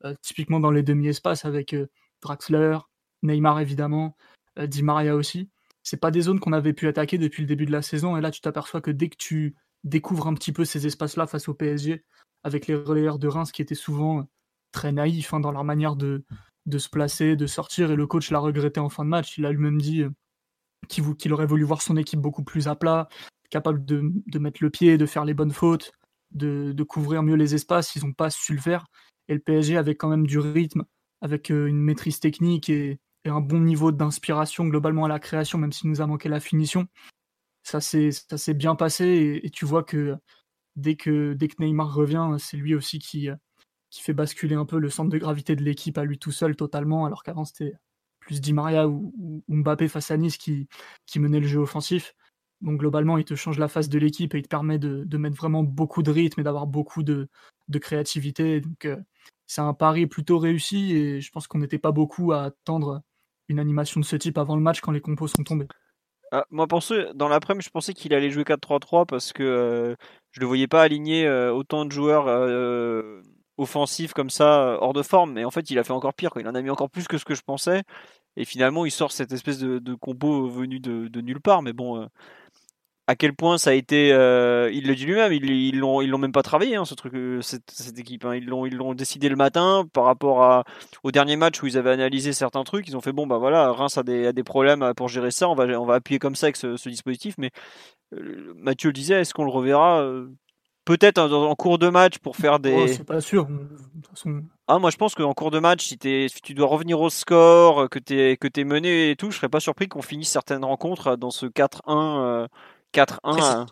[0.04, 1.76] euh, typiquement dans les demi-espaces avec
[2.22, 2.78] Draxler,
[3.24, 4.16] Neymar évidemment,
[4.60, 5.50] euh, Di Maria aussi.
[5.84, 8.16] C'est pas des zones qu'on avait pu attaquer depuis le début de la saison.
[8.18, 11.48] Et là, tu t'aperçois que dès que tu découvres un petit peu ces espaces-là face
[11.48, 12.04] au PSG,
[12.44, 14.28] avec les relayeurs de Reims qui étaient souvent
[14.72, 16.24] très naïfs hein, dans leur manière de,
[16.78, 19.38] se placer, de sortir, et le coach l'a regretté en fin de match.
[19.38, 20.10] Il a lui-même dit euh,
[20.88, 23.08] qu'il aurait voulu voir son équipe beaucoup plus à plat,
[23.50, 25.92] capable de, mettre le pied, de faire les bonnes fautes,
[26.32, 27.96] de, de couvrir mieux les espaces.
[27.96, 28.86] Ils n'ont pas su le faire.
[29.28, 30.84] Et le PSG avait quand même du rythme,
[31.22, 35.58] avec euh, une maîtrise technique et, et un bon niveau d'inspiration globalement à la création,
[35.58, 36.88] même s'il nous a manqué la finition.
[37.64, 40.18] Ça s'est bien passé et, tu vois que
[40.76, 43.30] dès, que Neymar revient, c'est lui aussi qui,
[43.90, 46.56] qui fait basculer un peu le centre de gravité de l'équipe à lui tout seul
[46.56, 47.74] totalement, alors qu'avant c'était
[48.20, 50.68] plus Di Maria ou, Mbappé face à Nice qui,
[51.16, 52.16] menait le jeu offensif.
[52.62, 55.36] Donc globalement, il te change la face de l'équipe et il te permet de, mettre
[55.36, 57.30] vraiment beaucoup de rythme et d'avoir beaucoup de,
[57.68, 58.62] de, créativité.
[58.62, 58.98] Donc euh,
[59.48, 63.04] c'est un pari plutôt réussi et je pense qu'on n'était pas beaucoup à attendre
[63.50, 65.68] une animation de ce type avant le match quand les compos sont tombés.
[66.36, 66.66] Ah, moi,
[67.14, 69.96] dans l'après-midi, je pensais qu'il allait jouer 4-3-3 parce que euh,
[70.32, 72.28] je le voyais pas aligner autant de joueurs
[73.58, 75.34] offensifs comme ça hors de forme.
[75.34, 76.32] Mais en fait, il a fait encore pire.
[76.40, 77.84] Il en a mis encore plus que ce que je pensais.
[78.36, 81.62] Et finalement, il sort cette espèce de, combo venu de, nulle part.
[81.62, 82.10] Mais bon,
[83.08, 84.10] à quel point ça a été.
[84.10, 87.70] il le dit lui-même, ils l'ont ils l'ont même pas travaillé, hein, ce truc, cette,
[87.72, 88.26] cette équipe.
[88.26, 88.36] Hein.
[88.36, 90.64] Ils l'ont ils l'ont décidé le matin par rapport à,
[91.04, 92.88] au dernier match où ils avaient analysé certains trucs.
[92.88, 95.50] Ils ont fait bon, bah voilà, Reims a des, a des problèmes pour gérer ça.
[95.50, 97.36] On va, on va appuyer comme ça avec ce, ce dispositif.
[97.38, 97.52] Mais
[98.56, 100.06] Mathieu le disait, est-ce qu'on le reverra
[100.86, 102.74] Peut-être en, cours de match pour faire des.
[102.74, 103.48] Oh, c'est pas sûr.
[104.68, 107.90] Ah, moi je pense qu'en cours de match, si, si, tu dois revenir au score,
[107.90, 110.66] que tu es, que es mené et tout, je serais pas surpris qu'on finisse certaines
[110.66, 112.48] rencontres dans ce 4-1.
[112.94, 113.18] 4-1.
[113.26, 113.66] Euh,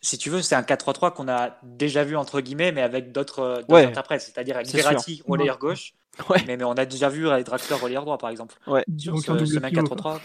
[0.00, 3.64] si, tu veux, c'est un 4-3-3 qu'on a déjà vu entre guillemets, mais avec d'autres
[3.68, 5.94] interprètes, c'est-à-dire avec Verratti relayeur gauche.
[6.46, 8.56] Mais, mais, on a déjà vu avec Draxler relayeur droit, par exemple.
[8.66, 8.84] Ouais.
[8.96, 10.20] Sur ce, 4-3-3.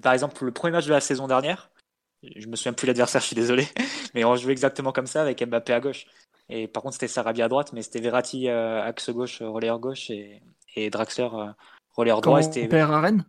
[0.00, 1.70] Par exemple, le premier match de la saison dernière,
[2.22, 3.66] je me souviens plus l'adversaire, je suis désolé,
[4.14, 6.06] mais on jouait exactement comme ça avec Mbappé à gauche.
[6.48, 9.80] Et par contre, c'était Sarabia à droite, mais c'était Verratti euh, axe gauche, euh, relayeur
[9.80, 10.42] gauche, et,
[10.76, 11.46] et Draxler euh,
[11.94, 12.42] relayeur droit.
[12.42, 13.24] C'était perd à Rennes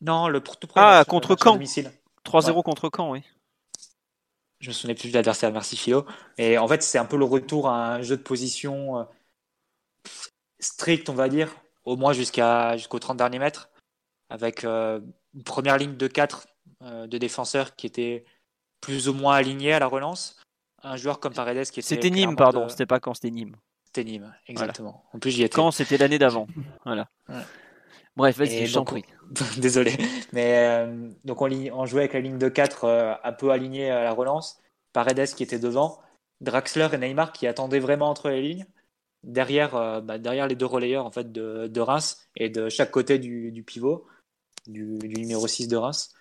[0.00, 3.22] Non, le tout premier Ah, contre Caen 3-0 contre Caen, oui.
[4.60, 6.04] Je me souviens plus de l'adversaire, merci Philo.
[6.36, 9.06] Et en fait, c'est un peu le retour à un jeu de position
[10.58, 13.70] strict, on va dire, au moins jusqu'à jusqu'aux 30 derniers mètres,
[14.30, 16.48] avec une première ligne de 4
[16.82, 18.24] euh, de défenseurs qui étaient
[18.80, 20.36] plus ou moins alignés à la relance.
[20.82, 21.88] Un joueur comme Paredes qui était.
[21.88, 23.56] C'était Nîmes, pardon, c'était pas quand c'était Nîmes.
[23.84, 25.04] C'était Nîmes, exactement.
[25.12, 25.56] En plus, j'y étais.
[25.56, 26.46] Quand c'était l'année d'avant.
[26.84, 27.08] Voilà.
[28.18, 29.04] Bref, vas-y, je t'en prie.
[29.58, 29.96] Désolé.
[30.32, 33.90] Mais euh, donc, on, on, jouait avec la ligne de 4 euh, un peu alignée
[33.90, 34.60] à la relance.
[34.92, 36.00] Paredes qui était devant.
[36.42, 38.66] Draxler et Neymar qui attendaient vraiment entre les lignes.
[39.22, 43.18] Derrière, bah, derrière les deux relayeurs en fait, de, de Reims et de chaque côté
[43.18, 44.06] du, pivot,
[44.68, 46.14] du, du, numéro 6 de Reims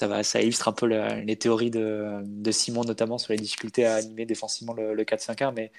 [0.00, 3.84] ça, va, ça illustre un peu les théories de, de, Simon, notamment sur les difficultés
[3.84, 5.52] à animer défensivement le, 4-5-1.
[5.54, 5.72] Mais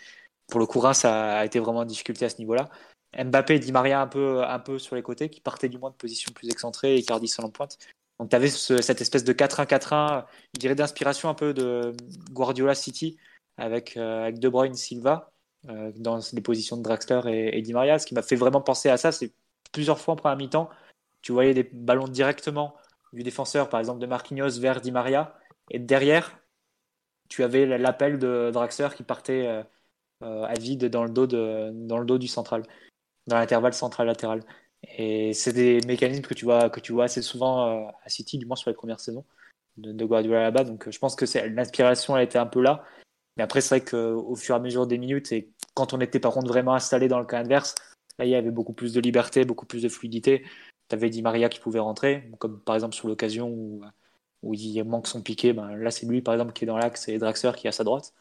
[0.47, 2.69] pour le coup, ça a été vraiment une difficulté à ce niveau-là.
[3.17, 6.31] Mbappé et Di Maria un peu, sur les côtés, qui partaient du moins de position
[6.33, 7.77] plus excentrée et Cardi sur pointe.
[8.19, 11.93] Donc tu avais cette espèce de 4-1-4-1, je dirais d'inspiration un peu de
[12.31, 13.17] Guardiola City
[13.57, 15.31] avec, euh, De Bruyne Silva
[15.69, 17.99] euh, dans les positions de Draxler et, Di Maria.
[17.99, 19.33] Ce qui m'a fait vraiment penser à ça, c'est
[19.71, 20.69] plusieurs fois en première mi-temps,
[21.21, 22.75] tu voyais des ballons directement
[23.13, 25.35] du défenseur, par exemple de Marquinhos vers Di Maria.
[25.69, 26.39] Et derrière,
[27.29, 29.63] tu avais l'appel de Draxler qui partait
[30.23, 32.63] euh, à vide dans le dos du central,
[33.31, 34.43] dans l'intervalle central-latéral.
[34.97, 38.37] Et c'est des mécanismes que tu vois, que tu vois assez souvent euh, à City,
[38.37, 39.25] du moins sur les premières saisons
[39.77, 40.63] de, de Guardiola là-bas.
[40.63, 42.83] Donc je pense que l'inspiration elle était un peu là.
[43.37, 46.19] Mais après, c'est vrai qu'au fur et à mesure des minutes, et quand on était
[46.19, 47.75] par contre vraiment installé dans le camp adverse,
[48.19, 50.43] là il y avait beaucoup plus de liberté, beaucoup plus de fluidité
[50.91, 53.81] tu avais Di Maria qui pouvait rentrer, comme par exemple sur l'occasion où,
[54.43, 57.07] où il manque son piqué, ben là c'est lui par exemple qui est dans l'axe
[57.07, 58.13] et Draxler qui est à sa droite.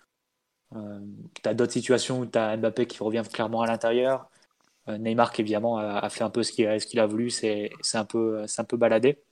[0.76, 1.00] Euh,
[1.42, 4.30] tu as d'autres situations où tu as Mbappé qui revient clairement à l'intérieur.
[4.88, 9.22] Euh, Neymar évidemment a, fait un peu ce qu'il a, voulu, c'est un, peu, baladé.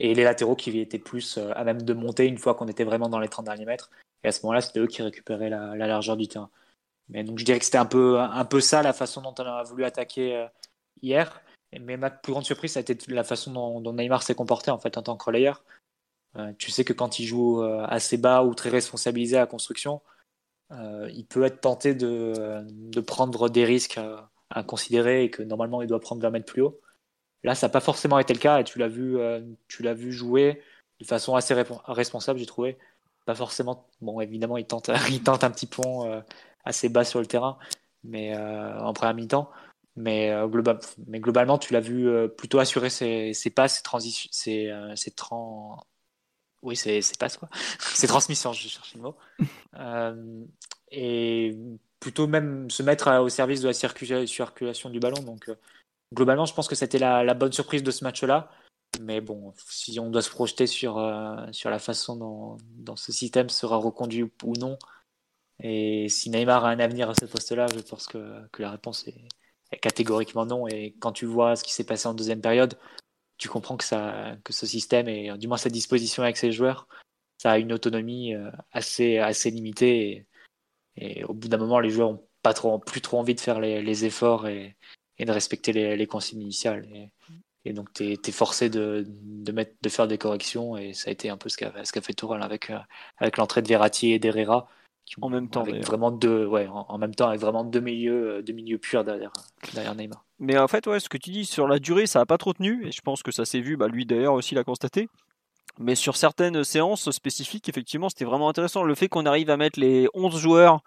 [0.00, 2.84] Et les latéraux qui étaient plus euh, à même de monter une fois qu'on était
[2.84, 3.90] vraiment dans les 30 derniers mètres.
[4.22, 6.50] Et à ce moment-là, c'était eux qui récupéraient la, largeur du terrain.
[7.08, 8.18] Mais donc je dirais que c'était un peu,
[8.60, 10.46] ça la façon dont on a voulu attaquer euh,
[11.02, 11.42] hier.
[11.78, 14.78] Mais ma plus grande surprise, ça a été la façon dont, Neymar s'est comporté en
[14.78, 15.64] fait en tant que relayeur.
[16.36, 19.46] Euh, tu sais que quand il joue euh, assez bas ou très responsabilisé à la
[19.46, 20.00] construction,
[20.72, 23.98] euh, il peut être tenté de, prendre des risques
[24.50, 26.80] à, considérer et que normalement il doit prendre 20 mètres plus haut.
[27.44, 29.16] Là, ça n'a pas forcément été le cas et tu l'as vu,
[29.68, 30.62] tu l'as vu jouer
[31.00, 31.54] de façon assez
[31.86, 32.78] responsable, j'ai trouvé.
[33.26, 33.86] Pas forcément.
[34.00, 36.22] Bon, évidemment, il tente, il tente un petit pont
[36.64, 37.58] assez bas sur le terrain,
[38.02, 39.50] mais en première mi-temps.
[39.98, 44.68] Mais, euh, globalement, tu l'as vu euh, plutôt assurer ses, ses passes, ses transitions, ses,
[44.68, 45.84] euh, ses trans...
[46.62, 47.48] Oui, c'est passes, quoi.
[47.78, 49.16] ses transmissions, je cherche le mot.
[50.90, 51.56] et
[52.00, 55.22] plutôt même se mettre au service de la circulation du ballon.
[55.22, 55.50] Donc,
[56.14, 58.50] globalement, je pense que c'était la, la, bonne surprise de ce match-là.
[59.02, 60.94] Mais bon, si on doit se projeter sur,
[61.52, 64.78] sur la façon dont, dont, ce système sera reconduit ou non,
[65.60, 69.06] et si Neymar a un avenir à ce poste-là, je pense que, que la réponse
[69.08, 69.28] est,
[69.80, 70.68] catégoriquement non.
[70.68, 72.78] Et quand tu vois ce qui s'est passé en deuxième période,
[73.38, 76.88] tu comprends que, ça, que ce système, et du moins sa disposition avec ses joueurs,
[77.38, 80.26] ça a une autonomie euh, assez, assez limitée.
[80.96, 83.60] Et, au bout d'un moment, les joueurs n'ont pas trop, plus trop envie de faire
[83.60, 84.76] les, efforts et,
[85.18, 86.88] et, de respecter les, les consignes initiales.
[86.92, 87.08] Et,
[87.64, 90.76] et donc, tu es, forcé de, de, mettre, de faire des corrections.
[90.76, 92.78] Et ça a été un peu ce qu'a qu fait Tourelle avec, euh,
[93.18, 94.68] avec l'entrée de Verratti et d'Herrera
[95.20, 98.42] en même temps, avec vraiment deux, ouais, en, même temps avec vraiment deux milieux, euh,
[98.42, 99.32] deux milieux purs derrière,
[99.74, 100.24] derrière Neymar.
[100.38, 102.52] Mais en fait, ouais, ce que tu dis sur la durée, ça a pas trop
[102.52, 103.76] tenu, et je pense que ça s'est vu.
[103.76, 105.08] Bah, lui d'ailleurs aussi l'a constaté.
[105.78, 108.82] Mais sur certaines séances spécifiques, effectivement, c'était vraiment intéressant.
[108.82, 110.80] Le fait qu'on arrive à mettre les 11 joueurs,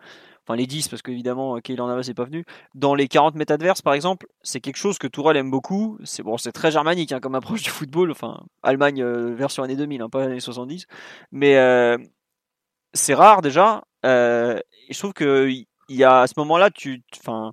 [0.43, 3.81] enfin les 10, parce qu'évidemment, Kaylor Navas n'est pas venu, dans les 40 mètres adverses,
[3.81, 5.97] par exemple, c'est quelque chose que Tourelle aime beaucoup.
[6.03, 9.77] C'est bon, c'est très germanique hein, comme approche du football, enfin, Allemagne euh, version année
[9.77, 10.87] 2000, hein, pas année 70.
[11.31, 11.97] Mais euh,
[12.93, 13.83] c'est rare déjà.
[14.05, 14.59] Euh,
[14.89, 15.49] et je trouve que
[16.03, 17.51] à ce moment-là, tu, enfin,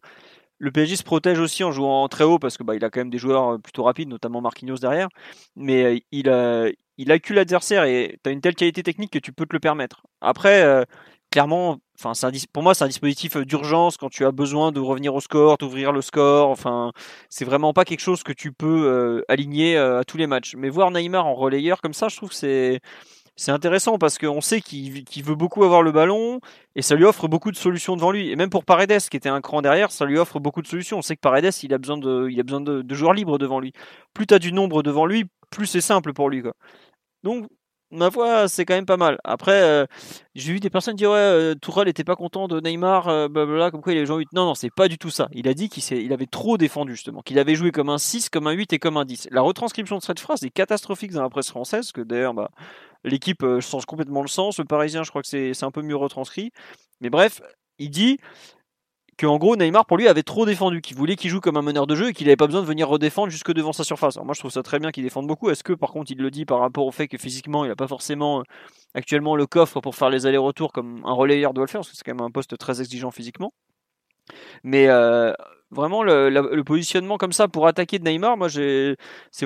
[0.58, 3.00] le PSG se protège aussi en jouant très haut parce que bah, il a quand
[3.00, 5.08] même des joueurs plutôt rapides, notamment Marquinhos derrière.
[5.56, 9.32] Mais il, a, il accule l'adversaire et tu as une telle qualité technique que tu
[9.32, 10.02] peux te le permettre.
[10.20, 10.84] Après,
[11.30, 12.12] clairement, enfin,
[12.52, 15.92] pour moi, c'est un dispositif d'urgence quand tu as besoin de revenir au score, d'ouvrir
[15.92, 16.50] le score.
[16.50, 16.92] Enfin,
[17.28, 20.54] c'est vraiment pas quelque chose que tu peux aligner à tous les matchs.
[20.56, 22.80] Mais voir Neymar en relayeur comme ça, je trouve que c'est
[23.38, 26.40] c'est intéressant parce qu'on sait qu'il veut beaucoup avoir le ballon
[26.74, 28.30] et ça lui offre beaucoup de solutions devant lui.
[28.30, 30.98] Et même pour Paredes, qui était un cran derrière, ça lui offre beaucoup de solutions.
[30.98, 33.72] On sait que Paredes, il a besoin de, joueurs libres devant lui.
[34.12, 36.42] Plus tu as du nombre devant lui, plus c'est simple pour lui.
[37.22, 37.46] Donc,
[37.90, 39.18] ma foi, c'est quand même pas mal.
[39.24, 39.86] Après, euh,
[40.34, 43.70] j'ai vu des personnes dire ouais, euh, Tourelle était pas content de Neymar, euh, blablabla,
[43.70, 44.32] comme quoi il avait joué 8.
[44.32, 45.28] Non, non, c'est pas du tout ça.
[45.32, 48.28] Il a dit qu'il il avait trop défendu, justement, qu'il avait joué comme un 6,
[48.28, 49.28] comme un 8 et comme un 10.
[49.30, 52.50] La retranscription de cette phrase est catastrophique dans la presse française, que d'ailleurs, bah,
[53.04, 54.58] L'équipe euh, change complètement le sens.
[54.58, 56.52] Le Parisien, je crois que c'est un peu mieux retranscrit.
[57.00, 57.40] Mais bref,
[57.78, 58.18] il dit
[59.18, 61.86] qu'en gros Neymar pour lui avait trop défendu, qu'il voulait qu'il joue comme un meneur
[61.86, 64.16] de jeu et qu'il n'avait pas besoin de venir redéfendre jusque devant sa surface.
[64.16, 65.50] Alors moi je trouve ça très bien qu'il défende beaucoup.
[65.50, 67.76] Est-ce que par contre il le dit par rapport au fait que physiquement il n'a
[67.76, 68.42] pas forcément euh,
[68.94, 71.96] actuellement le coffre pour faire les allers-retours comme un relayeur doit le faire, parce que
[71.96, 73.52] c'est quand même un poste très exigeant physiquement.
[74.62, 75.32] Mais euh,
[75.70, 78.96] vraiment le, positionnement comme ça pour attaquer de Neymar, moi c'est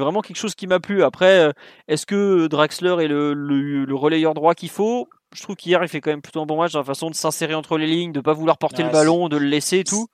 [0.00, 1.02] vraiment quelque chose qui m'a plu.
[1.02, 1.52] Après, euh,
[1.88, 5.08] est-ce que Draxler est le, relayeur droit qu'il faut?
[5.32, 7.14] Je trouve qu'hier il fait quand même plutôt un bon match dans la façon de
[7.14, 10.08] s'insérer entre les lignes, de pas vouloir porter le ballon, de le laisser et tout.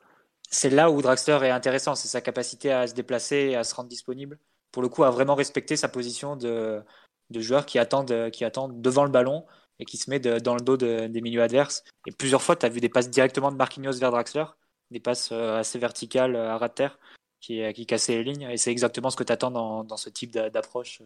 [0.50, 3.74] C'est là où Draxler est intéressant, c'est sa capacité à se déplacer et à se
[3.74, 4.38] rendre disponible.
[4.72, 6.82] Pour le coup, à vraiment respecter sa position de,
[7.30, 9.44] de joueur qui attend, qui attend devant le ballon
[9.78, 11.84] et qui se met dans le dos des milieux adverses.
[12.06, 14.44] Et plusieurs fois, tu as vu des passes directement de Marquinhos vers Draxler
[14.90, 16.98] des passes euh, assez verticales euh, à ras de terre
[17.40, 18.48] qui, qui cassaient les lignes.
[18.50, 21.02] Et c'est exactement ce que tu attends dans, dans, ce type d'approche.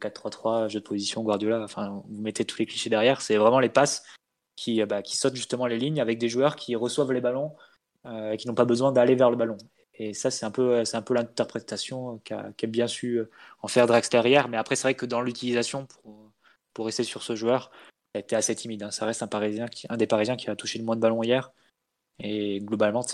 [0.00, 3.60] 4-3-3, euh, jeu de position, Guardiola, enfin, vous mettez tous les clichés derrière, c'est vraiment
[3.60, 4.04] les passes
[4.56, 7.52] qui, bah, qui sautent justement les lignes avec des joueurs qui reçoivent les ballons
[8.30, 9.56] et qui n'ont pas besoin d'aller vers le ballon.
[9.94, 13.22] Et ça, c'est un peu, c'est un peu l'interprétation qu'a bien su
[13.62, 14.48] en faire Draxler hier.
[14.48, 16.32] Mais après, c'est vrai que dans l'utilisation, pour,
[16.74, 17.70] pour rester sur ce joueur,
[18.14, 18.82] il a été assez timide.
[18.82, 18.90] Hein.
[18.90, 21.52] Ça reste un, Parisien qui, des Parisiens qui a touché le moins de ballons hier.
[22.18, 23.04] Et globalement,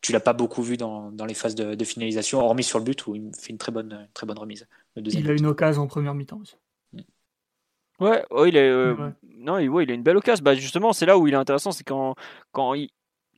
[0.00, 3.06] tu l'as pas beaucoup vu dans, dans les phases de, finalisation, hormis sur le but
[3.06, 4.66] où il fait une très bonne, très bonne remise.
[4.96, 6.56] il a une occasion en première mi-temps aussi.
[8.00, 10.42] Ouais, il, est, euh, Non, il, ouais, il a une belle occasion.
[10.42, 12.16] Bah, justement, c'est là où il est intéressant, c'est quand,
[12.50, 12.88] quand il,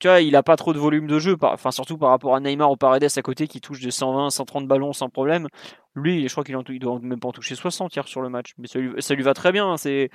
[0.00, 2.40] tu vois, il a pas trop de volume de jeu, enfin surtout par rapport à
[2.40, 5.48] Neymar ou Paredes à côté qui touche des 120, 130 ballons sans problème.
[5.96, 8.54] Lui, je crois qu'il il doit même pas en toucher 60 hier sur le match,
[8.58, 9.70] mais ça lui, ça lui va très bien.
[9.70, 10.10] Hein, c'est,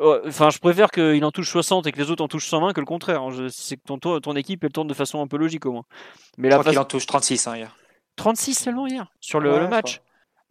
[0.00, 2.80] enfin, je préfère qu'il en touche 60 et que les autres en touchent 120 que
[2.80, 3.22] le contraire.
[3.22, 3.46] Hein.
[3.48, 5.84] C'est que ton, ton équipe elle tourne de façon un peu logique au moins.
[6.36, 7.76] Mais je crois qu'il en touche 36 hein, hier.
[8.16, 10.00] 36 seulement hier sur le, le match.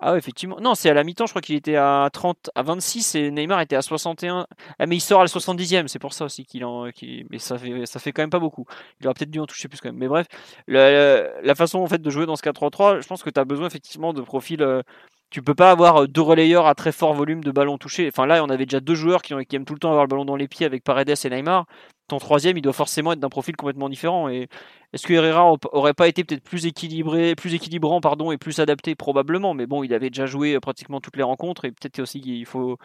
[0.02, 0.58] Ah ouais, effectivement.
[0.62, 3.60] Non, c'est à la mi-temps, je crois qu'il était à 30, à 26 et Neymar
[3.60, 4.48] était à 61.
[4.80, 6.86] Ah, mais il sort à la 70e, c'est pour ça aussi qu'il en.
[7.30, 8.66] mais ça fait, ça fait quand même pas beaucoup.
[9.02, 9.98] Il aurait peut-être dû en toucher plus quand même.
[9.98, 10.28] Mais bref,
[10.68, 13.68] la, façon en fait de jouer dans ce 4-3-3, je pense que tu as besoin
[13.68, 14.62] effectivement de profils.
[14.62, 14.84] Euh,
[15.32, 18.08] tu peux pas avoir euh, deux relayeurs à très fort volume de ballon touché.
[18.08, 20.10] Enfin là, on avait déjà deux joueurs qui, qui aiment tout le temps avoir le
[20.10, 21.66] ballon dans les pieds avec Paredes et Neymar.
[22.10, 24.30] Ton troisième, il doit forcément être d'un profil complètement différent.
[24.30, 24.50] Et
[24.94, 28.96] est-ce que Herrera aurait pas été peut-être plus équilibré, plus équilibrant, pardon, et plus adapté?
[28.96, 32.20] Probablement Mais bon, il avait déjà joué euh, pratiquement toutes les rencontres et peut-être aussi
[32.20, 32.78] qu'il faut,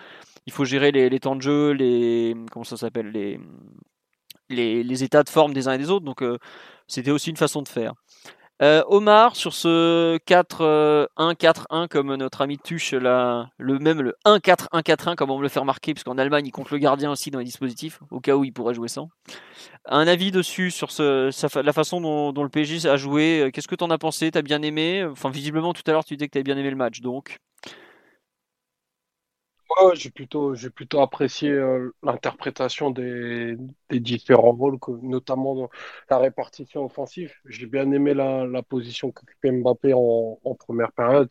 [0.47, 3.41] il faut gérer les, temps de jeu, les comment ça s'appelle, les,
[4.51, 6.05] les, états de forme des uns et des autres.
[6.05, 6.39] Donc euh,
[6.87, 7.95] c'était aussi une façon de faire.
[8.63, 15.31] Euh, Omar, sur ce 4-1-4-1, comme notre ami Tuche, là, le même le 1-4-1-4-1, comme
[15.31, 17.99] on me le fait remarquer, puisqu'en Allemagne, il compte le gardien aussi dans les dispositifs,
[18.13, 19.09] au cas où il pourrait jouer sans.
[19.87, 23.41] Un avis dessus sur ce, la façon dont, le PSG a joué.
[23.41, 24.31] Euh, qu'est-ce que tu en as pensé?
[24.31, 25.05] T'as bien aimé?
[25.05, 27.39] Enfin, visiblement, tout à l'heure, tu disais que tu bien aimé le match, donc
[29.95, 33.57] j'ai plutôt, j'ai plutôt apprécié euh, l'interprétation des,
[33.91, 35.71] des, différents rôles, notamment dans
[36.11, 37.33] la répartition offensive.
[37.47, 41.31] J'ai bien aimé la, position qu'occupait Mbappé en, première période,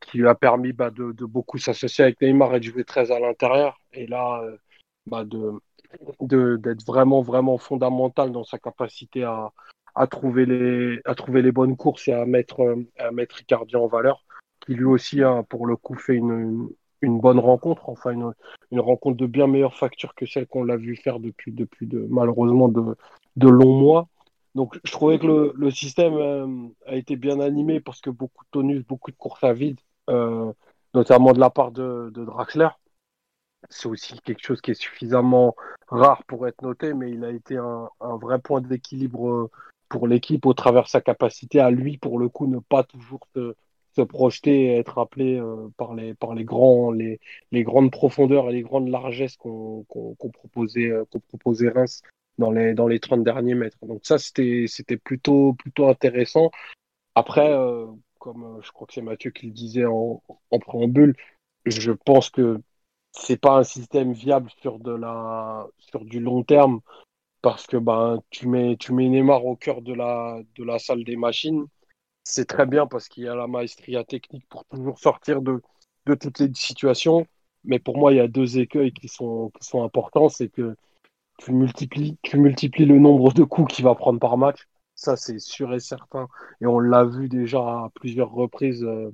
[0.00, 3.10] qui lui a permis bah, de, de, beaucoup s'associer avec Neymar et de jouer très
[3.10, 3.80] à l'intérieur.
[3.92, 4.56] Et là, euh,
[5.06, 9.52] bah, de, d'être vraiment, vraiment fondamental dans sa capacité à,
[9.94, 13.86] à, trouver les, à trouver les bonnes courses et à mettre, à mettre Icardi en
[13.86, 14.24] valeur,
[14.60, 16.68] qui lui aussi a, pour le coup, fait une
[17.02, 18.32] bonne rencontre, enfin une,
[18.70, 22.06] une, rencontre de bien meilleure facture que celle qu'on l'a vu faire depuis, depuis de,
[22.08, 22.96] malheureusement de,
[23.36, 24.08] de longs mois.
[24.54, 28.44] Donc je trouvais que le, le système euh, a été bien animé parce que beaucoup
[28.44, 29.78] de tonus, beaucoup de courses à vide,
[30.08, 30.52] euh,
[30.94, 32.68] notamment de la part de, de Draxler.
[33.68, 35.56] C'est aussi quelque chose qui est suffisamment
[35.88, 39.50] rare pour être noté, mais il a été un, un vrai point d'équilibre euh,
[39.88, 43.54] pour l'équipe au travers sa capacité à lui, pour le coup, ne pas toujours se,
[43.96, 47.18] se projeter et être appelé euh, par, les, par les, grands, les,
[47.50, 52.02] les grandes profondeurs et les grandes largesses qu'on qu'on proposait, euh, proposait Reims
[52.38, 53.78] dans les, dans les 30 derniers mètres.
[53.82, 54.66] Donc ça, c'était
[55.02, 56.50] plutôt, plutôt intéressant.
[57.14, 57.86] Après, euh,
[58.18, 61.16] comme je crois que c'est Mathieu qui le disait en, en préambule,
[61.64, 62.60] je pense que
[63.12, 66.80] c'est pas un système viable sur de la sur du long terme
[67.40, 71.04] parce que ben tu mets tu mets Neymar au cœur de la de la salle
[71.04, 71.66] des machines
[72.28, 75.62] c'est très bien parce qu'il y a la maestria technique pour toujours sortir de
[76.04, 77.24] toutes les situations.
[77.64, 80.28] Mais pour moi il y a deux écueils qui sont importants.
[80.28, 80.76] C'est que
[81.38, 84.66] tu multiplies tu multiplies le nombre de coups qu'il va prendre par match.
[84.96, 86.26] Ça c'est sûr et certain.
[86.60, 89.12] Et on l'a vu déjà à plusieurs reprises euh,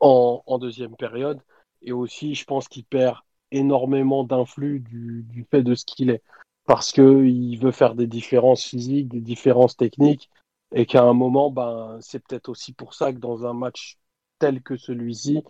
[0.00, 1.40] en, deuxième période.
[1.82, 3.18] Et aussi, je pense qu'il perd
[3.50, 6.22] énormément d'influx du fait de ce qu'il est.
[6.64, 10.30] Parce qu'il veut faire des différences physiques, des différences techniques,
[10.72, 13.98] et qu'à un moment, ben, c'est peut-être aussi pour ça que dans un match
[14.38, 15.42] tel que celui-ci,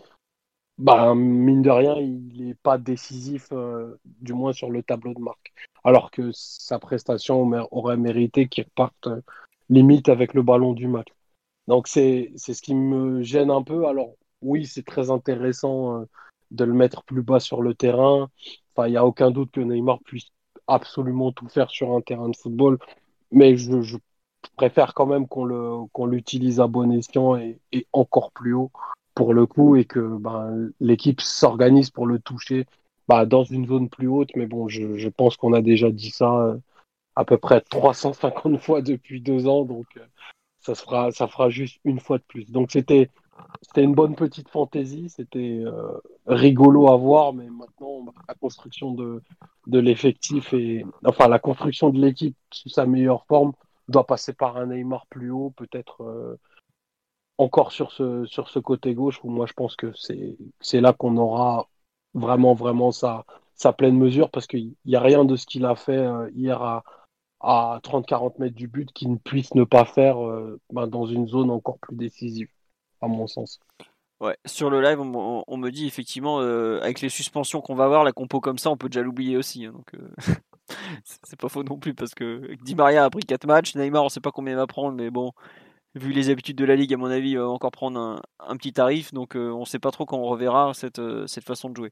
[0.78, 5.20] ben, mine de rien, il n'est pas décisif, euh, du moins sur le tableau de
[5.20, 5.52] marque.
[5.84, 9.20] Alors que sa prestation aurait mérité qu'il reparte euh,
[9.68, 11.08] limite avec le ballon du match.
[11.68, 13.86] Donc c'est ce qui me gêne un peu.
[13.86, 16.04] Alors oui, c'est très intéressant euh,
[16.50, 18.30] de le mettre plus bas sur le terrain.
[18.72, 20.30] Enfin, il n'y a aucun doute que Neymar puisse
[20.66, 22.78] absolument tout faire sur un terrain de football,
[23.30, 23.98] mais je, je
[24.56, 27.58] préfère quand même qu'on le qu'on l'utilise à bon escient et,
[27.92, 28.70] encore plus haut
[29.14, 32.66] pour le coup et que ben, l'équipe s'organise pour le toucher
[33.08, 34.30] bah, dans une zone plus haute.
[34.36, 36.56] Mais bon, je, je pense qu'on a déjà dit ça euh,
[37.16, 40.06] à peu près 350 fois depuis deux ans, donc euh,
[40.60, 42.50] ça se fera ça fera juste une fois de plus.
[42.50, 43.10] Donc c'était
[43.62, 49.22] c'était une bonne petite fantaisie, c'était euh, rigolo à voir, mais maintenant la construction de,
[49.66, 53.52] de l'effectif et enfin la construction de l'équipe sous sa meilleure forme
[53.90, 56.38] doit passer par un Neymar plus haut, peut-être euh,
[57.38, 59.92] encore sur ce sur ce côté gauche où moi je pense que
[60.60, 61.68] c'est là qu'on aura
[62.14, 63.24] vraiment vraiment sa
[63.54, 66.62] sa pleine mesure parce qu'il n'y a rien de ce qu'il a fait euh, hier
[66.62, 66.84] à
[67.42, 71.26] à 30-40 mètres du but qui ne puisse ne pas faire euh, ben, dans une
[71.26, 72.48] zone encore plus décisive
[73.00, 73.60] à mon sens.
[74.20, 78.12] Ouais, sur le live, on, me dit effectivement, avec les suspensions qu'on va avoir, la
[78.12, 79.64] compo comme ça, on peut déjà l'oublier aussi.
[79.64, 79.96] hein, donc,
[81.04, 84.08] c'est pas faux non plus parce que Di Maria a pris 4 matchs, Neymar, on
[84.08, 85.32] sait pas combien il va prendre, mais bon,
[85.94, 89.36] vu les habitudes de la ligue, à mon avis, encore prendre un, petit tarif, donc
[89.36, 91.90] euh, on sait pas trop quand on reverra cette, euh, cette façon de jouer.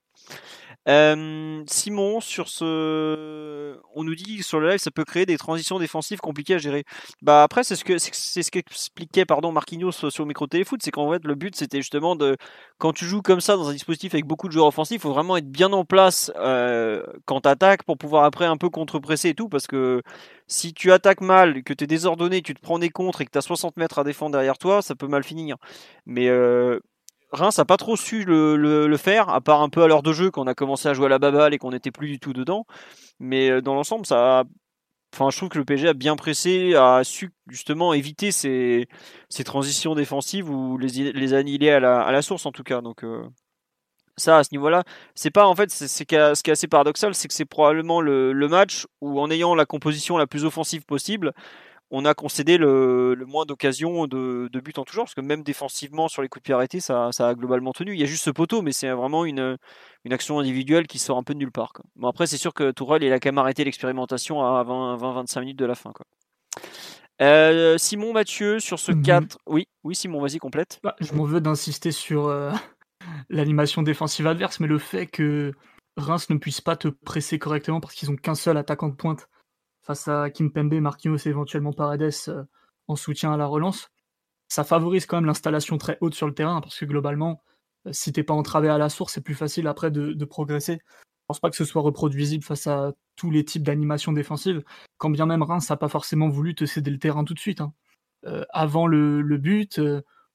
[0.89, 5.37] Euh, Simon, sur ce, on nous dit que sur le live, ça peut créer des
[5.37, 6.85] transitions défensives compliquées à gérer.
[7.23, 10.91] Bah après, c'est ce que c'est ce qu'expliquait pardon Marquinhos sur le micro téléfoot, c'est
[10.91, 12.37] qu'en fait le but c'était justement de
[12.79, 15.13] quand tu joues comme ça dans un dispositif avec beaucoup de joueurs offensifs, il faut
[15.13, 19.35] vraiment être bien en place quand tu attaques pour pouvoir après un peu contre-presser et
[19.35, 20.03] tout, parce que
[20.49, 23.31] si tu attaques mal, que tu es désordonné, tu te prends des contres et que
[23.31, 25.57] tu as 60 mètres à défendre derrière toi, ça peut mal finir.
[26.07, 26.81] Mais euh,
[27.33, 30.31] Reims a pas trop su le, faire, à part un peu à l'heure de jeu
[30.31, 32.33] quand on a commencé à jouer à la baballe et qu'on n'était plus du tout
[32.33, 32.67] dedans.
[33.21, 34.45] Mais euh, dans l'ensemble, ça a...
[35.15, 38.87] Enfin, je trouve que le PSG a bien pressé, a su justement éviter ces,
[39.45, 42.83] transitions défensives ou les, annihiler à la, à la source en tout cas.
[42.83, 43.23] Donc euh,
[44.19, 47.29] ça, à ce niveau-là, c'est pas en fait, c'est ce qui est assez paradoxal, c'est
[47.29, 51.33] que c'est probablement le, le match où en ayant la composition la plus offensive possible,
[51.91, 55.23] on a concédé le, le moins d'occasions de, de buts en tout genre, parce que
[55.23, 57.95] même défensivement sur les coups de pied arrêtés, ça, ça a globalement tenu.
[57.95, 59.57] Il y a juste ce poteau, mais c'est vraiment une,
[60.05, 61.73] une action individuelle qui sort un peu de nulle part.
[61.73, 61.87] Quoi.
[61.97, 65.59] Bon après, c'est sûr que Tourelle, il a quand même arrêté l'expérimentation à 20-25 minutes
[65.59, 65.93] de la fin.
[65.93, 66.05] Quoi.
[67.21, 69.03] Euh, Simon Mathieu sur ce Mhm.
[69.03, 69.39] 4.
[69.47, 70.81] Oui, oui, Simon, vas-y, complète.
[70.85, 72.53] Bah, je m'en veux d'insister sur euh,
[73.29, 75.53] l'animation défensive adverse, mais le fait que
[75.97, 79.29] Reims ne puisse pas te presser correctement parce qu'ils ont qu'un seul attaquant de pointe
[79.83, 82.45] face à Kimpembe, Marquinhos et éventuellement Paredes euh,
[82.89, 83.89] en soutien à la relance,
[84.49, 87.43] ça favorise quand même l'installation très haute sur le terrain parce que globalement,
[87.87, 90.75] euh, si t'es pas entravé à la source, c'est plus facile après de, progresser.
[90.75, 94.63] Je pense pas que ce soit reproduisible face à tous les types d'animation défensive,
[94.99, 97.61] quand bien même Reims n'a pas forcément voulu te céder le terrain tout de suite.
[97.61, 97.73] hein.
[98.27, 99.81] Euh, avant le, but,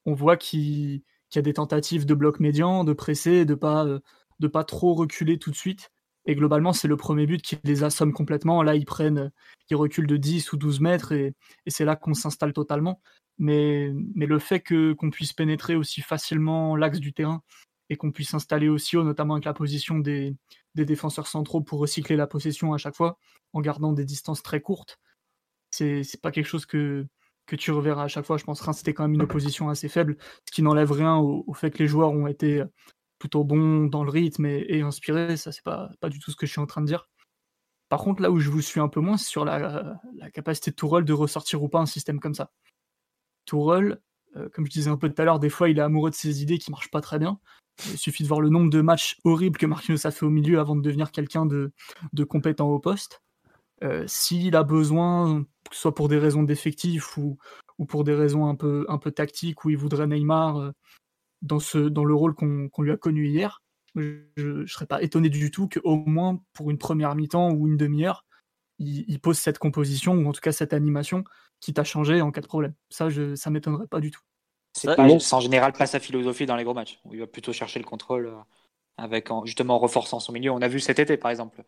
[0.06, 1.02] on voit qu'il
[1.34, 4.00] qu'il y a des tentatives de bloc médian, de presser, de pas, euh,
[4.49, 5.89] pas trop reculer tout de suite.
[6.26, 8.62] Et globalement, c'est le premier but qui les assomme complètement.
[8.62, 9.30] Là, ils prennent, euh,
[9.72, 11.34] ils reculent de 10 ou 12 mètres et,
[11.68, 13.01] c'est là qu'on s'installe totalement.
[13.39, 17.41] Mais, le fait que qu'on puisse pénétrer aussi facilement l'axe du terrain
[17.89, 20.36] et qu'on puisse s'installer aussi haut, notamment avec la position des,
[20.76, 23.18] des défenseurs centraux pour recycler la possession à chaque fois,
[23.53, 24.99] en gardant des distances très courtes,
[25.72, 27.08] c'est pas quelque chose que,
[27.46, 28.38] que tu reverras à chaque fois.
[28.38, 31.54] Je pense que c'était quand même une opposition assez faible, ce qui n'enlève rien au,
[31.54, 32.64] fait que les joueurs ont été
[33.20, 35.38] plutôt bons dans le rythme et, inspirés.
[35.38, 37.10] Ça, c'est pas, pas du tout ce que je suis en train de dire.
[37.89, 40.00] Par contre, là où je vous suis un peu moins, c'est sur la,
[40.34, 42.52] capacité de Tourelle de ressortir ou pas un système comme ça.
[43.46, 44.02] Tourelle,
[44.36, 46.16] euh, comme je disais un peu tout à l'heure, des fois il est amoureux de
[46.16, 47.39] ses idées qui marchent pas très bien.
[47.91, 50.60] Il suffit de voir le nombre de matchs horribles que Marquinhos a fait au milieu
[50.60, 51.72] avant de devenir quelqu'un de,
[52.14, 53.22] de compétent au poste.
[53.84, 57.38] Euh, s'il a besoin, que ce soit pour des raisons d'effectif ou,
[57.78, 60.72] ou, pour des raisons un peu, un peu tactiques, où il voudrait Neymar euh,
[61.42, 63.62] dans, ce, dans le rôle qu'on lui a connu hier,
[63.96, 67.78] je ne serais pas étonné du tout qu'au moins pour une première mi-temps ou une
[67.78, 68.26] demi-heure,
[68.80, 71.24] il, pose cette composition ou en tout cas cette animation
[71.60, 72.74] qui t'a changé en cas de problème.
[72.90, 74.22] Ça, je, ça m'étonnerait pas du tout.
[74.74, 77.00] C'est en général pas sa philosophie dans les gros matchs.
[77.06, 78.40] Où il va plutôt chercher le contrôle euh,
[78.98, 80.52] avec justement en renforçant son milieu.
[80.52, 81.64] On a vu cet été par exemple.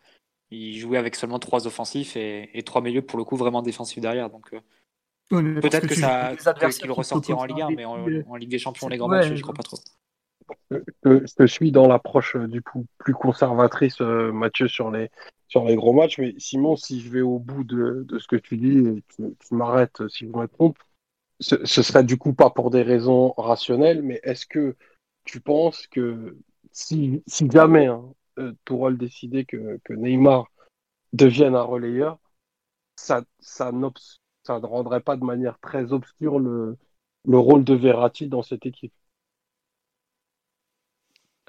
[0.51, 4.29] Il jouait avec seulement trois offensifs et, trois milieux pour le coup vraiment défensifs derrière.
[4.29, 8.87] Donc euh, peut-être que, ça qu'il ressortira en Ligue 1, mais en, Ligue des Champions
[8.87, 9.77] les grands matchs, je crois pas trop.
[10.69, 15.09] Je, je suis dans l'approche euh, du coup plus conservatrice, Mathieu, sur les
[15.47, 16.19] sur les gros matchs.
[16.19, 19.55] Mais Simon, si je vais au bout de, ce que tu dis et tu, tu
[19.55, 20.77] m'arrêtes si je me trompe,
[21.39, 24.75] ce, ce, serait du coup pas pour des raisons rationnelles, mais est-ce que
[25.23, 26.37] tu penses que
[26.71, 28.03] si, si jamais hein,
[28.39, 30.47] euh, Tourelle décidait que, que, Neymar
[31.13, 32.19] devienne un relayeur,
[32.95, 33.71] ça, ça,
[34.43, 36.77] ça ne rendrait pas de manière très obscure le,
[37.25, 38.93] le rôle de Verratti dans cette équipe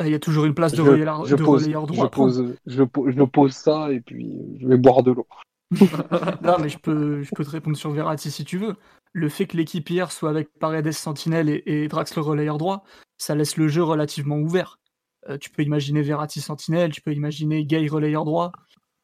[0.04, 1.58] il y a toujours une place de, relayeur, je droit.
[1.58, 5.26] Je pose, je, je pose ça et puis je vais boire de l'eau.
[6.42, 8.76] non, mais je peux, je peux te répondre sur Verratti si tu veux.
[9.12, 12.84] Le fait que l'équipe hier soit avec Paredes Sentinelle et, et Draxler relayeur droit,
[13.16, 14.78] ça laisse le jeu relativement ouvert.
[15.28, 18.52] Euh, tu peux imaginer Verratti Sentinelle, tu peux imaginer Gay relayeur droit,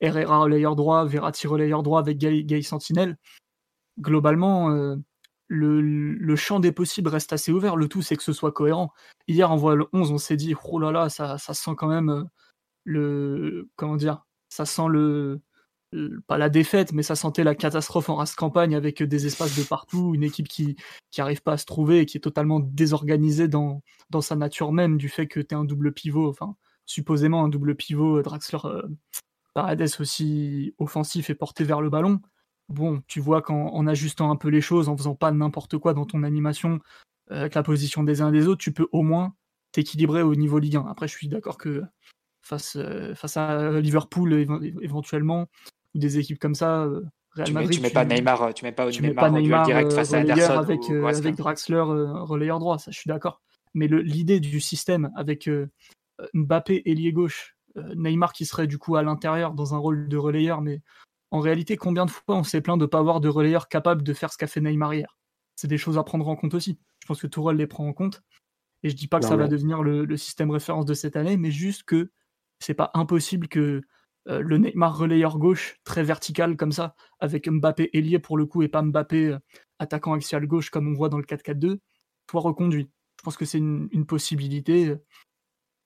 [0.00, 3.16] Herrera relayeur droit, Verratti relayeur droit avec Gay, Gay Sentinelle.
[4.00, 4.96] Globalement, euh,
[5.48, 7.76] le, champ des possibles reste assez ouvert.
[7.76, 8.92] Le tout, c'est que ce soit cohérent.
[9.28, 11.88] Hier, en voie le 11, on s'est dit, oh là là, ça, ça sent quand
[11.88, 12.24] même euh,
[12.84, 13.68] le.
[13.76, 15.40] Comment dire Ça sent le,
[16.26, 19.62] Pas la défaite, mais ça sentait la catastrophe en race campagne avec des espaces de
[19.62, 20.76] partout, une équipe qui
[21.18, 24.96] n'arrive pas à se trouver et qui est totalement désorganisée dans, dans sa nature même,
[24.96, 28.58] du fait que tu es un double pivot, enfin, supposément un double pivot, euh, Draxler.
[28.64, 28.82] Euh,
[29.54, 32.22] Paredes aussi offensif et porté vers le ballon
[32.72, 36.06] bon, tu vois qu'en ajustant un peu les choses, en faisant pas n'importe quoi dans
[36.06, 36.80] ton animation,
[37.30, 39.34] euh, avec la position des uns et des autres, tu peux au moins
[39.72, 40.86] t'équilibrer au niveau Ligue 1.
[40.86, 41.82] Après, je suis d'accord que
[42.42, 44.34] face, euh, face à Liverpool
[44.82, 45.48] éventuellement,
[45.94, 48.64] ou des équipes comme ça, euh, Real tu Madrid, mets, tu mets pas Neymar, tu
[48.64, 52.78] mets pas, tu mets pas Neymar direct face à Anderson avec, avec Draxler relayeur droit,
[52.78, 53.40] ça je suis d'accord.
[53.74, 55.48] Mais l'idée du système avec
[56.34, 57.56] Mbappé ailier gauche,
[57.94, 60.82] Neymar qui serait du coup à l'intérieur dans un rôle de relayeur, mais
[61.32, 64.02] en réalité, combien de fois on s'est plaint de ne pas avoir de relayeur capable
[64.02, 65.16] de faire ce qu'a fait Neymar hier?
[65.56, 66.78] C'est des choses à prendre en compte aussi.
[67.00, 68.22] Je pense que Tourelle les prend en compte.
[68.82, 71.50] Et je dis pas que ça va devenir le, système référence de cette année, mais
[71.50, 72.10] juste que
[72.58, 73.82] c'est pas impossible que
[74.28, 78.62] euh, le Neymar relayeur gauche, très vertical comme ça, avec Mbappé ailier pour le coup
[78.62, 79.38] et pas Mbappé euh,
[79.78, 81.78] attaquant axial gauche comme on voit dans le 4-4-2,
[82.30, 82.90] soit reconduit.
[83.18, 84.96] Je pense que c'est une, possibilité.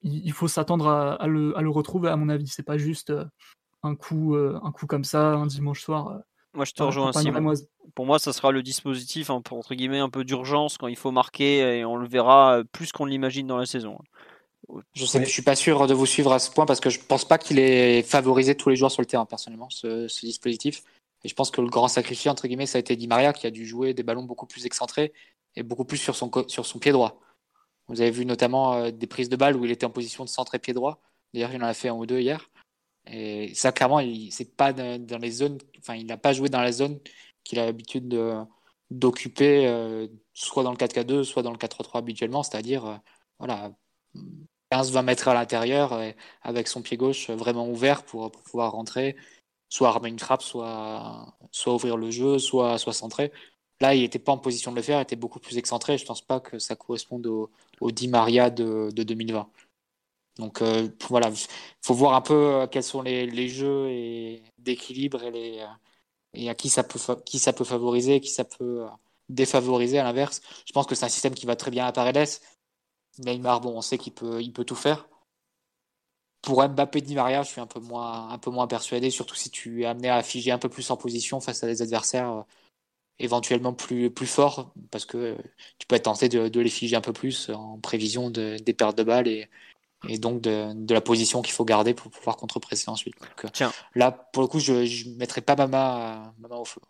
[0.02, 2.46] Il, faut s'attendre à, le, retrouver, à mon avis.
[2.46, 3.24] C'est pas juste euh,
[3.86, 6.08] un coup, euh, un coup comme ça, un dimanche soir.
[6.08, 6.18] Euh,
[6.54, 7.30] moi, je te rejoins aussi.
[7.94, 10.96] Pour moi, ça sera le dispositif, hein, pour, entre guillemets, un peu d'urgence quand il
[10.96, 13.98] faut marquer et on le verra euh, plus qu'on l'imagine dans la saison.
[14.94, 17.00] Je sais, je suis pas sûr de vous suivre à ce point parce que je
[17.00, 20.82] pense pas qu'il ait favorisé tous les joueurs sur le terrain personnellement ce, dispositif.
[21.24, 23.46] Et je pense que le grand sacrifié entre guillemets, ça a été Di Maria qui
[23.46, 25.12] a dû jouer des ballons beaucoup plus excentrés
[25.54, 27.20] et beaucoup plus sur son sur son pied droit.
[27.88, 30.58] Vous avez vu notamment des prises de balles où il était en position de centrer
[30.58, 31.00] pied droit.
[31.32, 32.50] D'ailleurs, il en a fait un ou deux hier.
[33.06, 36.60] Et ça, clairement, il c'est pas dans les zones, enfin, il n'a pas joué dans
[36.60, 36.98] la zone
[37.44, 38.08] qu'il a l'habitude
[38.90, 42.96] d'occuper, euh, soit dans le 4K2, soit dans le 4-3 habituellement, c'est-à-dire, euh,
[43.38, 43.72] voilà,
[44.72, 45.98] 15-20 mètres à l'intérieur,
[46.42, 49.16] avec son pied gauche vraiment ouvert pour, pouvoir rentrer,
[49.68, 51.36] soit armer une frappe, soit,
[51.66, 53.32] ouvrir le jeu, soit, soit centrer.
[53.80, 55.98] Là, il n'était pas en position de le faire, il était beaucoup plus excentré.
[55.98, 57.50] Je ne pense pas que ça corresponde au,
[57.80, 59.48] au Di Maria de, de 2020.
[60.38, 61.46] Donc euh, voilà, il
[61.82, 66.68] faut voir un peu euh, quels sont les, jeux et d'équilibre et, euh, à qui
[66.68, 68.86] ça, peut, qui ça peut favoriser, qui ça peut
[69.28, 70.40] défavoriser à l'inverse.
[70.66, 72.28] Je pense que c'est un système qui va très bien à Paredes.
[73.18, 75.08] Neymar, bon, on sait qu'il peut, il peut tout faire.
[76.42, 79.50] Pour Mbappé Di Maria, je suis un peu moins, un peu moins persuadé, surtout si
[79.50, 82.44] tu es amené à figer un peu plus en position face à des adversaires
[83.18, 85.36] éventuellement plus, plus forts, parce que
[85.78, 88.74] tu peux être tenté de, de les figer un peu plus en prévision de, des
[88.74, 89.48] pertes de balles et,
[90.08, 93.14] et donc de, la position qu'il faut garder pour pouvoir contre-presser ensuite.
[93.44, 93.72] Euh, Tiens.
[93.94, 94.72] Là, pour le coup, je
[95.08, 96.80] ne mettrai pas ma main, au feu.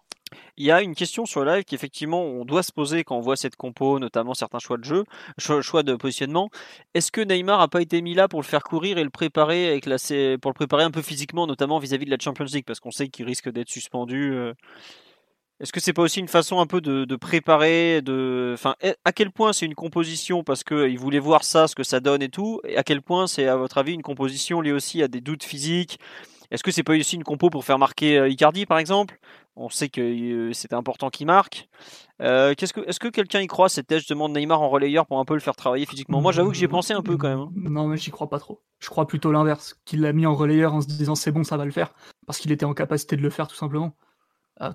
[0.56, 3.20] Il y a une question sur le live qu'effectivement on doit se poser quand on
[3.20, 5.04] voit cette compo, notamment certains choix de jeu,
[5.38, 6.50] choix, de positionnement.
[6.94, 9.68] Est-ce que Neymar a pas été mis là pour le faire courir et le préparer
[9.68, 9.84] avec
[10.40, 13.08] pour le préparer un peu physiquement, notamment vis-à-vis de la Champions League, parce qu'on sait
[13.08, 14.32] qu'il risque d'être suspendu.
[14.34, 14.54] Euh.
[15.58, 18.74] Est-ce que c'est pas aussi une façon un peu de, préparer, de, enfin,
[19.04, 20.44] à quel point c'est une composition?
[20.44, 23.26] Parce qu'il voulait voir ça, ce que ça donne et tout, et à quel point
[23.26, 25.98] c'est à votre avis une composition liée aussi à des doutes physiques,
[26.50, 29.18] est-ce que c'est pas aussi une compo pour faire marquer euh, Icardi par exemple?
[29.56, 31.68] On sait que euh, c'était important qu'il marque.
[32.20, 35.24] Euh, est-ce que quelqu'un y croit cette thèse justement de Neymar en relayeur pour un
[35.24, 36.20] peu le faire travailler physiquement?
[36.20, 37.38] Moi j'avoue que j'y ai pensé un peu quand même.
[37.38, 37.52] Hein.
[37.56, 38.62] Non mais j'y crois pas trop.
[38.78, 41.56] Je crois plutôt l'inverse, qu'il l'a mis en relayeur en se disant c'est bon ça
[41.56, 41.94] va le faire,
[42.26, 43.96] parce qu'il était en capacité de le faire tout simplement.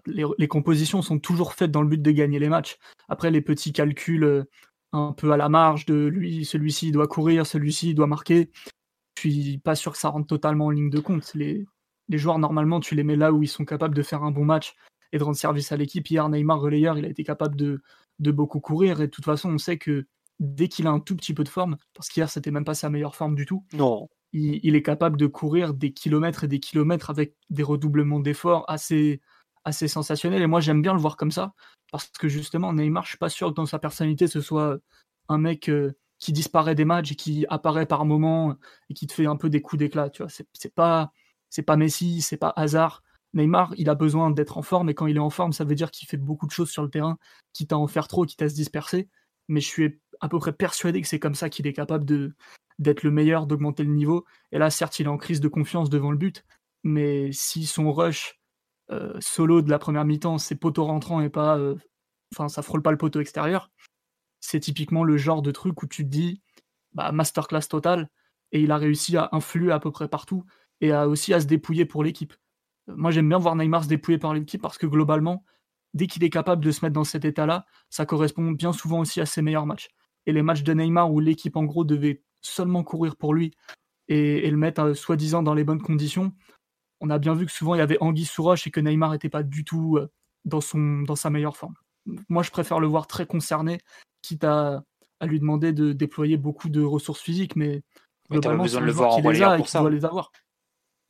[0.05, 2.78] Les, compositions sont toujours faites dans le but de gagner les matchs.
[3.09, 4.45] Après les petits calculs
[4.93, 8.51] un peu à la marge de lui, celui-ci doit courir, celui-ci doit marquer
[9.30, 11.34] suis pas sûr que ça rentre totalement en ligne de compte.
[11.34, 11.65] Les,
[12.09, 14.45] les joueurs, normalement, tu les mets là où ils sont capables de faire un bon
[14.45, 14.76] match
[15.11, 16.09] et de rendre service à l'équipe.
[16.09, 17.82] Hier, Neymar, relayeur, il a été capable de,
[18.19, 19.01] de beaucoup courir.
[19.01, 20.05] Et de toute façon, on sait que
[20.39, 22.89] dès qu'il a un tout petit peu de forme, parce qu'hier, c'était même pas sa
[22.89, 23.65] meilleure forme du tout.
[23.74, 24.09] Non.
[24.34, 29.22] Il, est capable de courir des kilomètres et des kilomètres avec des redoublements d'efforts assez,
[29.65, 30.41] assez sensationnels.
[30.41, 31.53] Et moi, j'aime bien le voir comme ça,
[31.91, 34.78] parce que justement, Neymar, je suis pas sûr que dans sa personnalité, ce soit
[35.28, 35.91] un mec euh,
[36.22, 38.55] qui disparaît des matchs et qui apparaît par moments
[38.89, 40.09] et qui te fait un peu des coups d'éclat.
[40.09, 41.11] Tu vois, c'est pas
[41.49, 43.03] c'est pas Messi, c'est pas hasard.
[43.34, 45.76] Neymar, il a besoin d'être en forme et quand il est en forme, ça veut
[45.76, 47.17] dire qu'il fait beaucoup de choses sur le terrain,
[47.53, 49.09] quitte à en faire trop, quitte à se disperser.
[49.47, 52.34] Mais je suis à peu près persuadé que c'est comme ça qu'il est capable de
[52.80, 54.26] d'être le meilleur, d'augmenter le niveau.
[54.51, 56.45] Et là, certes, il est en crise de confiance devant le but,
[56.84, 58.39] mais si son rush
[58.91, 61.76] euh, solo de la première mi-temps, c'est poteau rentrant et pas, euh,
[62.34, 63.69] enfin, ça frôle pas le poteau extérieur,
[64.41, 66.41] c'est typiquement le genre de truc où tu te dis,
[66.93, 68.09] bah, masterclass total,
[68.51, 70.43] et il a réussi à influer à peu près partout,
[70.81, 72.33] et aussi à se dépouiller pour l'équipe.
[72.87, 75.45] Moi, j'aime bien voir Neymar se dépouiller par l'équipe parce que globalement,
[75.93, 79.21] dès qu'il est capable de se mettre dans cet état-là, ça correspond bien souvent aussi
[79.21, 79.89] à ses meilleurs matchs.
[80.25, 83.53] Et les matchs de Neymar où l'équipe, en gros, devait seulement courir pour lui
[84.07, 86.33] et, le mettre euh, soi-disant dans les bonnes conditions,
[86.99, 89.29] on a bien vu que souvent il y avait Anguille sous et que Neymar n'était
[89.29, 90.11] pas du tout euh,
[90.45, 90.61] dans
[91.15, 91.75] sa meilleure forme.
[92.29, 93.79] Moi, je préfère le voir très concerné
[94.22, 94.84] quitte à,
[95.22, 97.82] lui demander de déployer beaucoup de ressources physiques, mais
[98.30, 99.89] globalement, pas besoin de le voir en relayeur pour ça.
[99.89, 100.32] les avoir.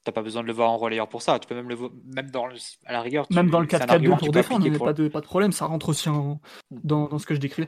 [0.04, 1.38] T'as pas besoin de le voir en relayeur pour ça.
[1.40, 2.48] Tu peux même le voir, même dans
[2.86, 3.28] à la rigueur.
[3.30, 5.52] même dans le 4-4-2 pour défendre, il n'y a pas, de, pas de problème.
[5.52, 6.40] Ça rentre aussi mm.
[6.72, 7.68] dans, dans, ce que je décris.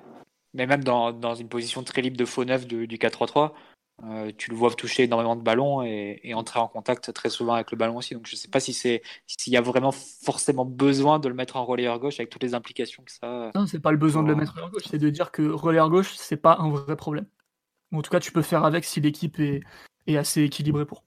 [0.54, 3.52] Mais même dans, dans, une position très libre de faux neuf du 4-3-3,
[4.04, 7.72] euh, tu le vois toucher énormément de ballons et, entrer en contact très souvent avec
[7.72, 8.16] le ballon aussi.
[8.16, 11.36] Donc je ne sais pas si c'est s'il y a vraiment forcément besoin de le
[11.36, 13.52] mettre en relayeur gauche avec toutes les implications que ça.
[13.56, 15.90] Non, c'est pas le besoin de le mettre en gauche, c'est de dire que relayeur
[15.90, 17.26] gauche c'est pas un vrai problème.
[17.94, 19.62] En tout cas, tu peux faire avec si l'équipe est,
[20.08, 21.04] est assez équilibrée pour.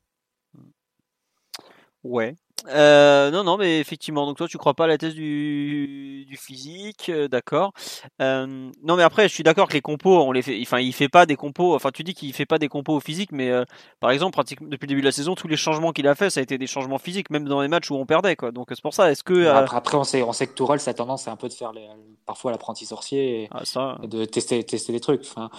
[2.07, 2.34] Ouais.
[2.68, 6.36] Euh, non, non, mais effectivement, donc toi, tu crois pas à la thèse du, du
[6.36, 7.72] physique, euh, d'accord.
[8.20, 10.92] Euh, non, mais après, je suis d'accord que les compos, on les fait, enfin, il
[10.92, 13.52] fait pas des compos, enfin, tu dis qu'il fait pas des compos au physique, mais
[14.00, 16.30] par exemple, pratiquement depuis le début de la saison, tous les changements qu'il a fait,
[16.30, 18.50] ça a été des changements physiques, même dans les matchs où on perdait, quoi.
[18.50, 19.46] Donc c'est pour ça, est-ce que.
[19.46, 21.86] Après, on sait, on sait que Tourelle, sa tendance, c'est un peu de faire les,
[22.24, 23.98] parfois l'apprenti sorcier et, ah, ça...
[24.02, 25.22] de tester, tester des trucs.
[25.22, 25.50] Enfin,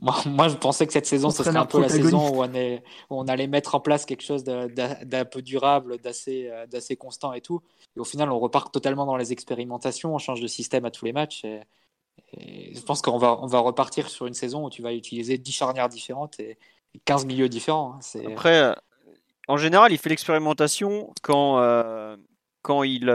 [0.26, 2.82] moi, je pensais que cette saison, ce serait un peu la saison où on, est,
[3.10, 7.40] où on, allait mettre en place quelque chose d'un peu durable, euh, d'assez constant et
[7.40, 7.62] tout.
[7.96, 11.04] Et au final, on repart totalement dans les expérimentations, on change de système à tous
[11.04, 11.44] les matchs.
[11.44, 11.60] Et,
[12.74, 15.52] je pense qu'on va, on va repartir sur une saison où tu vas utiliser 10
[15.52, 16.58] charnières différentes et,
[17.06, 17.98] 15 milieux différents.
[17.98, 18.20] Hein.
[18.28, 18.72] Après, euh,
[19.48, 22.16] en général, il fait l'expérimentation quand, euh,
[22.62, 23.10] quand il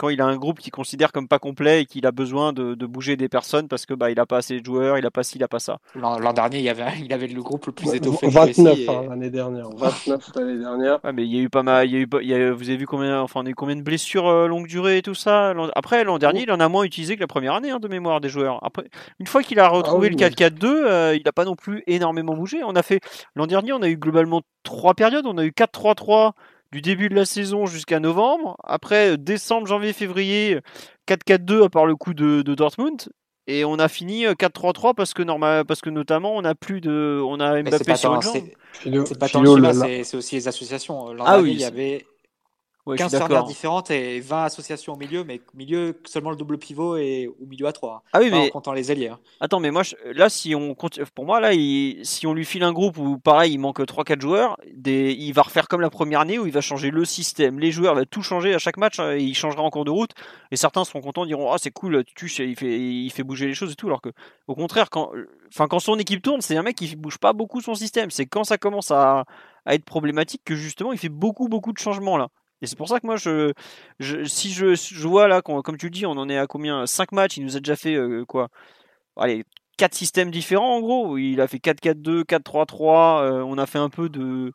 [0.00, 2.74] quand il a un groupe qu'il considère comme pas complet et qu'il a besoin de,
[2.86, 5.22] bouger des personnes parce que bah il a pas assez de joueurs, il a pas
[5.22, 5.76] ci, il a pas ça.
[5.94, 8.28] L'an dernier, il y avait il avait le groupe le plus étoffé.
[8.28, 9.68] 29 hein, l'année dernière.
[9.76, 11.00] 29 l'année dernière.
[11.12, 13.20] mais il y a eu pas mal, il y a eu, vous avez vu combien,
[13.20, 15.52] enfin on a eu combien de blessures euh, longue durée et tout ça.
[15.74, 18.22] Après l'an dernier, il en a moins utilisé que la première année hein, de mémoire
[18.22, 18.58] des joueurs.
[18.64, 18.84] Après,
[19.18, 22.34] une fois qu'il a retrouvé ah le 4-4-2, euh, il n'a pas non plus énormément
[22.34, 22.62] bougé.
[22.64, 23.00] On a fait
[23.36, 25.26] l'an dernier, on a eu globalement trois périodes.
[25.26, 26.32] On a eu 4-3-3
[26.72, 28.56] du début de la saison jusqu'à novembre.
[28.64, 30.60] Après, décembre, janvier, février,
[31.08, 33.08] 4-4-2 à part le coup de, Dortmund.
[33.46, 37.20] Et on a fini 4-3-3 parce que normal, parce que notamment on a plus de,
[37.26, 38.34] on a Mbappé sur une jambe.
[39.06, 39.42] C'est pas tant
[40.04, 41.12] c'est aussi les associations.
[41.12, 42.06] L'an ah oui, il y avait
[42.86, 47.28] 15 serveurs différentes et 20 associations au milieu, mais milieu seulement le double pivot et
[47.40, 48.02] au milieu à 3.
[48.12, 49.08] Ah oui, mais en comptant les alliés.
[49.08, 49.18] Hein.
[49.40, 49.82] Attends, mais moi
[50.14, 50.74] là, si on
[51.14, 54.56] pour moi là, si on lui file un groupe où pareil, il manque 3-4 joueurs,
[54.72, 55.12] des...
[55.12, 57.94] il va refaire comme la première année où il va changer le système, les joueurs,
[57.94, 60.12] il va tout changer à chaque match, hein, et il changera en cours de route.
[60.50, 63.54] Et certains seront contents, diront ah c'est cool, tu il fait il fait bouger les
[63.54, 64.10] choses et tout, alors que
[64.46, 65.12] au contraire quand
[65.52, 68.10] enfin quand son équipe tourne, c'est un mec qui bouge pas beaucoup son système.
[68.10, 69.24] C'est quand ça commence à,
[69.66, 72.28] à être problématique que justement il fait beaucoup beaucoup de changements là.
[72.62, 73.52] Et c'est pour ça que moi, je,
[74.00, 76.86] je si je, je vois là, comme tu le dis, on en est à combien
[76.86, 78.48] 5 matchs, il nous a déjà fait euh, quoi?
[79.16, 79.44] Allez,
[79.78, 81.16] quatre systèmes différents en gros.
[81.18, 83.22] Il a fait 4-4-2, 4-3-3.
[83.22, 84.52] euh, on a fait un peu de.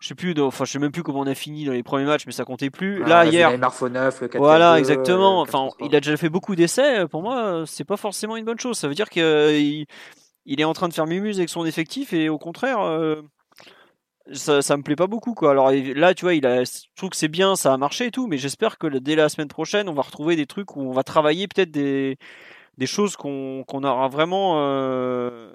[0.00, 1.82] Je sais plus, de- enfin, je sais même plus comment on a fini dans les
[1.82, 3.02] premiers matchs, mais ça comptait plus.
[3.02, 3.50] On là, hier.
[3.50, 5.36] Neymar faux neuf, le 4-4-2, Voilà, euh, exactement.
[5.36, 5.86] le Enfin, 4-3-3.
[5.88, 7.06] il a déjà fait beaucoup d'essais.
[7.08, 8.76] Pour moi, c'est pas forcément une bonne chose.
[8.76, 9.86] Ça veut dire qu'il
[10.46, 13.22] il est en train de faire mumuse avec son effectif et au contraire, euh,
[14.32, 15.34] ça, ça me plaît pas beaucoup.
[15.34, 15.50] Quoi.
[15.50, 18.10] Alors là, tu vois, il a, je trouve que c'est bien, ça a marché et
[18.10, 20.80] tout, mais j'espère que le- dès la semaine prochaine, on va retrouver des trucs où
[20.80, 22.18] on va travailler peut-être des,
[22.78, 25.52] des choses qu'on qu'on aura vraiment euh,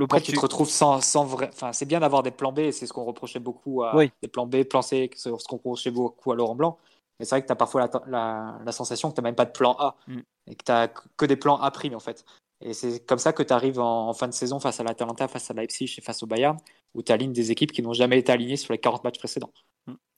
[0.00, 1.50] Après, tu te retrouves sans, sans vrai.
[1.52, 4.10] Enfin, c'est bien d'avoir des plans B, c'est ce qu'on reprochait beaucoup à Oui.
[4.22, 6.78] des plans B, plans C, ce qu'on reprochait beaucoup à Laurent Blanc.
[7.20, 9.36] Mais c'est vrai que tu as parfois la, la, la sensation que tu n'as même
[9.36, 10.18] pas de plan A Mm.
[10.48, 12.24] et que tu n'as que des plans A prime en fait.
[12.60, 15.28] Et c'est comme ça que tu arrives en, en fin de saison face à l'Atalanta,
[15.28, 16.56] face à Leipzig et face au Bayern,
[16.94, 19.50] où tu alignes des équipes qui n'ont jamais été alignées sur les 40 matchs précédents.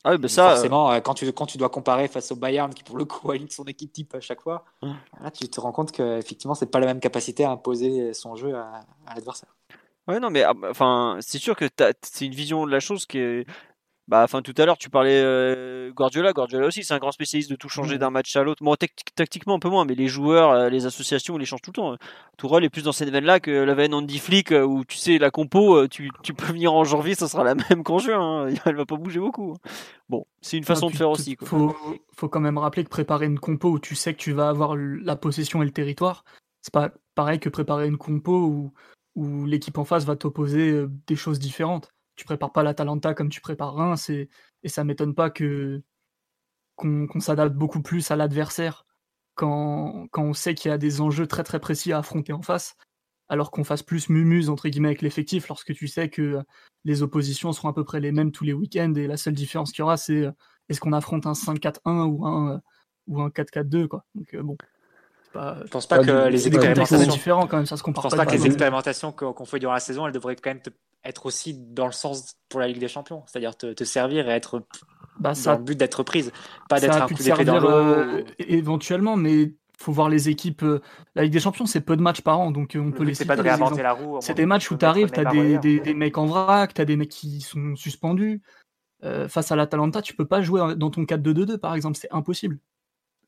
[0.05, 2.37] Ah oui, bah ça, euh, forcément, euh, quand, tu, quand tu dois comparer face au
[2.37, 4.93] Bayern, qui pour le coup aligne son équipe type à chaque fois, Mm.
[5.21, 8.55] là tu te rends compte qu'effectivement, c'est pas la même capacité à imposer son jeu
[8.55, 9.57] à, à l'adversaire.
[10.07, 11.69] Ouais, non, mais ah, bah, enfin, c'est sûr que
[12.03, 13.47] c'est une vision de la chose qui est.
[14.09, 16.33] Bah, enfin, tout à l'heure, tu parlais euh, Guardiola.
[16.33, 17.99] Guardiola aussi, c'est un grand spécialiste de tout changer Mhm.
[18.01, 18.63] d'un match à l'autre.
[18.63, 18.77] Bon,
[19.17, 21.75] tactiquement un peu moins, mais les joueurs, euh, les associations, ils les changent tout le
[21.75, 21.97] temps.
[22.37, 25.19] Tourelle est plus dans cette veine-là que la veine Andy Flick, euh, où tu sais,
[25.19, 28.47] la compo, tu, tu peux venir en janvier, ça sera la même qu'en juin.
[28.47, 28.55] hein.
[28.65, 29.55] Elle va pas bouger beaucoup.
[29.57, 29.69] hein.
[30.09, 31.35] Bon, c'est une façon Ah, de faire aussi.
[31.35, 31.49] Quoi.
[31.49, 31.77] Faut,
[32.15, 34.77] faut quand même rappeler que préparer une compo où tu sais que tu vas avoir
[34.77, 36.25] la possession et le territoire,
[36.63, 38.73] c'est pas pareil que préparer une compo où,
[39.17, 41.89] où l'équipe en face va t'opposer des choses différentes.
[42.17, 44.29] Tu prépares pas l'Atalanta comme tu prépares Reims et,
[44.63, 45.83] et ça m'étonne pas que
[46.77, 48.85] qu'on s'adapte beaucoup plus à l'adversaire
[49.35, 52.43] quand, quand on sait qu'il y a des enjeux très très précis à affronter en
[52.43, 52.77] face,
[53.29, 56.43] alors qu'on fasse plus mumuse entre guillemets avec l'effectif lorsque tu sais que euh,
[56.85, 59.73] les oppositions seront à peu près les mêmes tous les week-ends et la seule différence
[59.73, 60.33] qu'il y aura c'est euh,
[60.69, 62.59] est-ce qu'on affronte un 5-4-1 ou un, euh,
[63.09, 64.05] ou un 4-4-2 quoi.
[64.15, 64.57] Donc euh, bon,
[65.33, 68.15] pas Je pense pas que du- les expérimentations quand même, ça se Je compare pense
[68.15, 68.27] pas.
[68.27, 70.71] que les expérimentations qu'on fait durant la saison, elles devraient quand même te-
[71.09, 74.33] être aussi dans le sens pour la Ligue des Champions, c'est-à-dire te, te servir et
[74.33, 74.63] être
[75.19, 76.33] Bah, dans le but d'être prise,
[76.69, 77.69] pas ça d'être un coup d'épée dans servir l'eau.
[77.69, 80.63] euh, éventuellement, mais faut voir les équipes.
[80.63, 80.81] euh,
[81.15, 83.05] La Ligue des Champions, c'est peu de matchs par an, donc euh, on Le peut
[83.05, 84.19] les c'est pas de réinventer la roue.
[84.21, 86.81] C'est des matchs où tu arrives, tu as des, des, des mecs en vrac, tu
[86.81, 88.43] as des mecs qui sont suspendus.
[89.05, 92.59] Euh, face à l'Atalanta, tu peux pas jouer dans ton 4-2-2-2, par exemple, c'est impossible.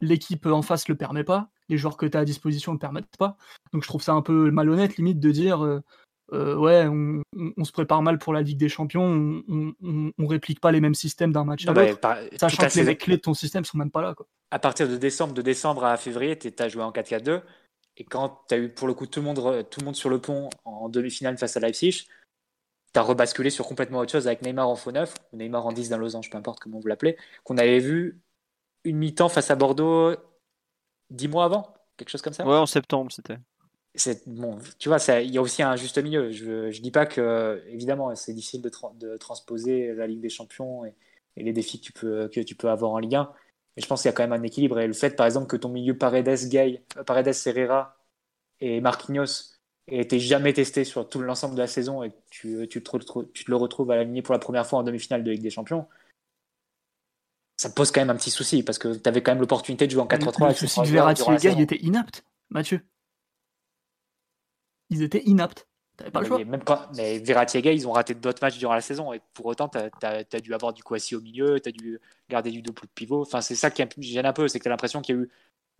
[0.00, 3.16] L'équipe en face le permet pas, les joueurs que tu as à disposition le permettent
[3.18, 3.36] pas.
[3.72, 5.80] Donc je trouve ça un peu malhonnête, limite, de dire euh,
[6.32, 9.72] euh, ouais, on, on- on se prépare mal pour la Ligue des Champions, on, on,
[9.82, 12.00] on- on réplique pas les mêmes systèmes d'un match à l'autre,
[12.38, 14.14] sachant que les clés de ton système sont même pas là.
[14.14, 14.26] Quoi.
[14.50, 17.42] à partir de décembre, de décembre à février, tu as joué en 4-4-2.
[18.00, 20.08] Et quand tu as eu pour le coup tout le, monde, tout le monde sur
[20.08, 22.06] le pont en demi-finale face à Leipzig,
[22.94, 25.72] tu as rebasculé sur complètement autre chose avec Neymar en faux neuf, ou Neymar en
[25.72, 28.20] 10 d'un losange, peu importe comment vous l'appelez, qu'on avait vu
[28.84, 30.14] une mi-temps face à Bordeaux
[31.10, 32.46] 10 mois avant, quelque chose comme ça?
[32.46, 33.38] Ouais, en septembre, c'était.
[33.94, 36.30] C'est bon, tu vois, il y a aussi un juste milieu.
[36.30, 40.28] Je, je dis pas que, évidemment, c'est difficile de, tra- de transposer la Ligue des
[40.28, 40.94] Champions et,
[41.36, 43.32] et les défis que tu peux que tu peux avoir en Ligue 1.
[43.76, 44.78] Mais je pense qu'il y a quand même un équilibre.
[44.78, 47.96] Et le fait, par exemple, que ton milieu Paredes, Gay, euh, Paredes, Herrera
[48.60, 49.54] et Marquinhos
[49.88, 52.90] ait été jamais testé sur tout l'ensemble de la saison et que tu, tu, te,
[52.90, 55.42] retrou- tu te le retrouves à l'aligner pour la première fois en demi-finale de Ligue
[55.42, 55.86] des Champions,
[57.56, 59.92] ça pose quand même un petit souci parce que tu avais quand même l'opportunité de
[59.92, 61.22] jouer en 4-3-3 le ces souci de Verratti
[61.56, 62.80] ils étaient inaptes, Mathieu.
[64.90, 65.66] Ils étaient inaptes.
[65.96, 66.38] T'avais pas le choix.
[66.38, 69.12] Mais, même quand, mais Verratti et Gay, ils ont raté d'autres matchs durant la saison.
[69.12, 72.50] Et pour autant, tu as, dû avoir du Kouassi au milieu, tu as dû garder
[72.50, 73.22] du double pivot.
[73.22, 75.22] Enfin, c'est ça qui gêne un peu, c'est que tu as l'impression qu'il y a
[75.22, 75.30] eu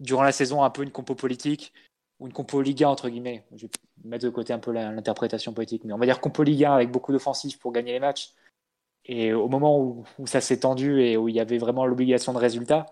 [0.01, 1.73] durant la saison un peu une compo politique
[2.19, 3.45] ou une compo Liga, entre guillemets.
[3.55, 3.71] Je vais
[4.05, 7.13] mettre de côté un peu l'interprétation politique, mais on va dire compo Liga avec beaucoup
[7.13, 8.33] d'offensifs pour gagner les matchs.
[9.05, 12.33] Et au moment où, où ça s'est tendu et où il y avait vraiment l'obligation
[12.33, 12.87] de résultat,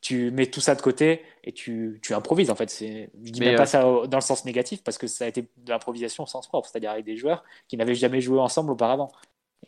[0.00, 2.70] tu mets tout ça de côté et tu, tu improvises en fait.
[2.70, 5.06] C'est- Je dis Mais, même euh, pas ça au- dans le sens négatif parce que
[5.06, 8.20] ça a été de l'improvisation au sens propre, c'est-à-dire avec des joueurs qui n'avaient jamais
[8.20, 9.10] joué ensemble auparavant.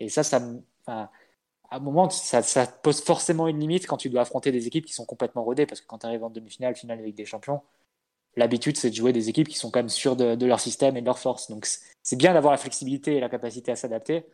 [0.00, 0.40] Et ça, ça
[1.70, 4.86] à un moment, ça, ça pose forcément une limite quand tu dois affronter des équipes
[4.86, 7.60] qui sont complètement rodées parce que quand tu arrives en demi-finale, finale avec des champions,
[8.36, 10.96] l'habitude c'est de jouer des équipes qui sont quand même sûres de, de leur système
[10.96, 11.50] et de leur force.
[11.50, 11.66] Donc
[12.02, 14.24] c'est bien d'avoir la flexibilité et la capacité à s'adapter.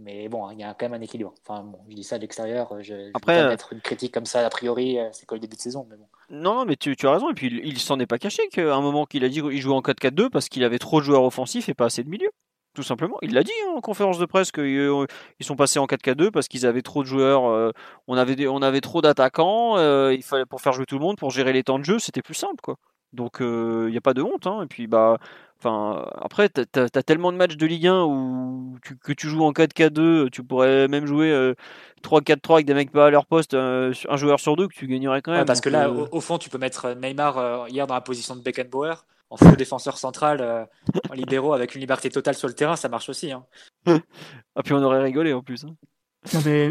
[0.00, 1.34] Mais bon, il y a quand même un équilibre.
[1.46, 2.72] Enfin, bon, je dis ça de l'extérieur.
[2.80, 5.40] Je, je Après, euh, mettre une critique comme ça, a priori, euh, c'est que le
[5.40, 5.86] début de saison.
[5.90, 6.06] Mais bon.
[6.30, 7.30] Non, mais tu, tu as raison.
[7.30, 9.60] Et puis, il, il s'en est pas caché qu'à un moment qu'il a dit qu'il
[9.60, 12.30] jouait en 4-4-2 parce qu'il avait trop de joueurs offensifs et pas assez de milieu.
[12.74, 13.16] Tout simplement.
[13.22, 15.06] Il l'a dit hein, en conférence de presse qu'ils
[15.40, 17.46] sont passés en 4-4-2 parce qu'ils avaient trop de joueurs.
[17.46, 17.72] euh,
[18.06, 19.78] on, avait on avait trop d'attaquants.
[19.78, 21.98] euh, il fallait pour faire jouer tout le monde, pour gérer les temps de jeu,
[21.98, 22.76] c'était plus simple, quoi.
[23.12, 24.46] Donc il n'y a pas de honte.
[24.46, 24.62] Hein.
[24.62, 25.18] Et puis bah,
[25.58, 29.52] enfin après, tu as, tellement de matchs de Ligue 1 où que tu joues en
[29.52, 31.54] 4-4-2, tu pourrais même jouer
[32.02, 35.22] 3-4-3 avec des mecs pas à leur poste, un joueur sur deux que tu gagnerais
[35.22, 35.44] quand même.
[35.44, 39.04] parce que là, au, fond, tu peux mettre Neymar hier dans la position de Beckenbauer
[39.30, 40.68] en faux défenseur central,
[41.10, 43.32] en libéraux avec une liberté totale sur le terrain, ça marche aussi.
[43.32, 43.44] Hein.
[43.86, 45.64] ah puis on aurait rigolé en plus.
[45.64, 45.74] Hein.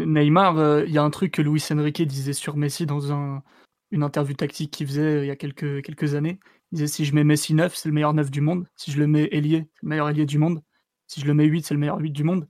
[0.06, 3.42] Neymar, il y a un truc que Luis Enrique disait sur Messi dans un,
[3.90, 6.38] une interview tactique qu'il faisait euh, il y a quelques, années.
[6.72, 8.66] Il disait si je mets Messi 9, c'est le meilleur 9 du monde.
[8.76, 10.62] Si je le mets ailier, c'est le meilleur ailier du monde.
[11.06, 12.48] Si je le mets 8, c'est le meilleur 8 du monde.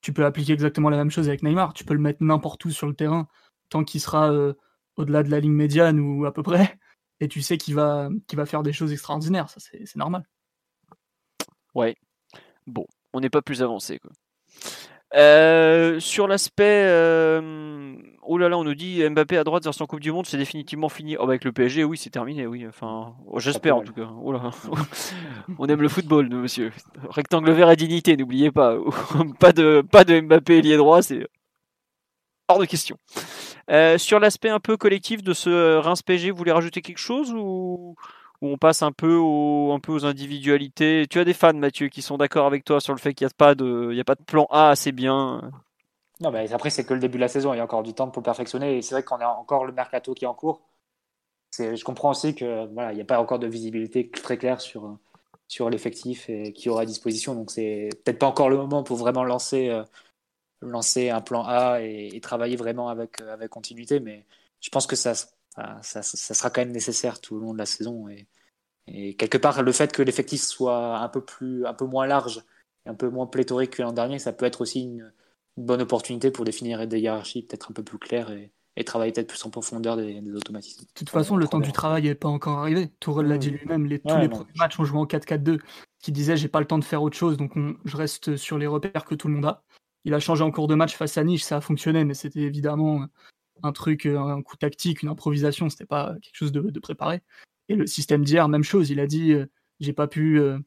[0.00, 1.74] Tu peux appliquer exactement la même chose avec Neymar.
[1.74, 3.28] Tu peux le mettre n'importe où sur le terrain
[3.68, 4.54] tant qu'il sera euh,
[4.96, 6.78] au-delà de la ligne médiane ou à peu près.
[7.20, 9.48] Et tu sais qu'il va, qu'il va faire des choses extraordinaires.
[9.50, 10.24] Ça, c'est normal.
[11.74, 11.96] Ouais.
[12.66, 13.98] Bon, on n'est pas plus avancé.
[13.98, 14.10] Quoi.
[15.14, 16.84] Euh, sur l'aspect,
[18.30, 20.88] oh là là, on nous dit Mbappé à droite version Coupe du Monde, c'est définitivement
[20.88, 21.16] fini.
[21.16, 22.64] Oh, bah, avec le PSG, oui, c'est terminé, oui.
[22.66, 24.08] Enfin, oh, j'espère en tout cas.
[24.22, 24.52] Oh là.
[25.58, 26.72] on aime le football, nous, monsieur.
[27.08, 28.76] Rectangle vert à dignité, n'oubliez pas.
[29.40, 31.26] pas de, pas de Mbappé ailier droit, c'est
[32.48, 32.96] hors de question.
[33.68, 37.32] Euh, sur l'aspect un peu collectif de ce Reims PSG, vous voulez rajouter quelque chose
[37.34, 37.96] ou
[38.42, 41.06] on passe un peu, aux, un peu aux individualités?
[41.10, 43.30] Tu as des fans, Mathieu, qui sont d'accord avec toi sur le fait qu'il n'y
[43.30, 45.50] a, pas de, il a pas de plan A assez bien.
[46.20, 47.54] Non, mais après, c'est que le début de la saison.
[47.54, 48.76] Il y a encore du temps pour perfectionner.
[48.78, 50.62] Et c'est vrai qu'on a encore le mercato qui est en cours.
[51.58, 54.98] Je comprends aussi qu'il voilà, n'y a pas encore de visibilité très claire sur,
[55.48, 57.34] sur l'effectif qui aura à disposition.
[57.34, 59.84] Donc, c'est peut-être pas encore le moment pour vraiment lancer, euh,
[60.62, 64.00] lancer un plan A et, travailler vraiment avec, avec continuité.
[64.00, 64.26] Mais
[64.60, 68.08] je pense que ça, ça, sera quand même nécessaire tout le long de la saison.
[68.08, 68.26] Et,
[68.88, 72.44] et quelque part, le fait que l'effectif soit un peu, plus, un peu moins large
[72.86, 75.12] et un peu moins pléthorique que l'an dernier, ça peut être aussi une,
[75.64, 79.28] bonne opportunité pour définir des hiérarchies peut-être un peu plus claires et, et travailler peut-être
[79.28, 80.84] plus en profondeur des, automatismes.
[80.84, 82.90] De toute façon, le temps du travail n'est pas encore arrivé.
[83.00, 85.60] Tourelle l'a dit lui-même, les, tous les premiers matchs ont joué en 4-4-2,
[86.00, 87.52] qui disait j'ai pas le temps de faire autre chose, donc
[87.84, 89.62] je reste sur les repères que tout le monde a.
[90.04, 92.40] Il a changé en cours de match face à Nice, ça a fonctionné, mais c'était
[92.40, 93.06] évidemment
[93.62, 97.20] un truc, un coup tactique, une improvisation, c'était pas quelque chose de, préparé.
[97.68, 99.46] Et le système d'hier, même chose, il a dit euh,
[99.78, 100.58] j'ai pas pu, euh,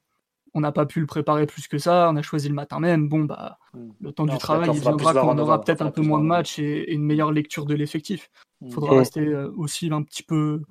[0.54, 3.10] on n'a pas pu le préparer plus que ça, on a choisi le matin même.
[3.10, 3.90] Bon, bah, hmm.
[4.02, 6.60] le temps du travail, il viendra quand on aura peut-être un peu moins de matchs
[6.60, 8.30] et, une meilleure lecture de l'effectif.
[8.62, 8.72] Il hmm.
[8.72, 10.62] faudra rester aussi un petit peu,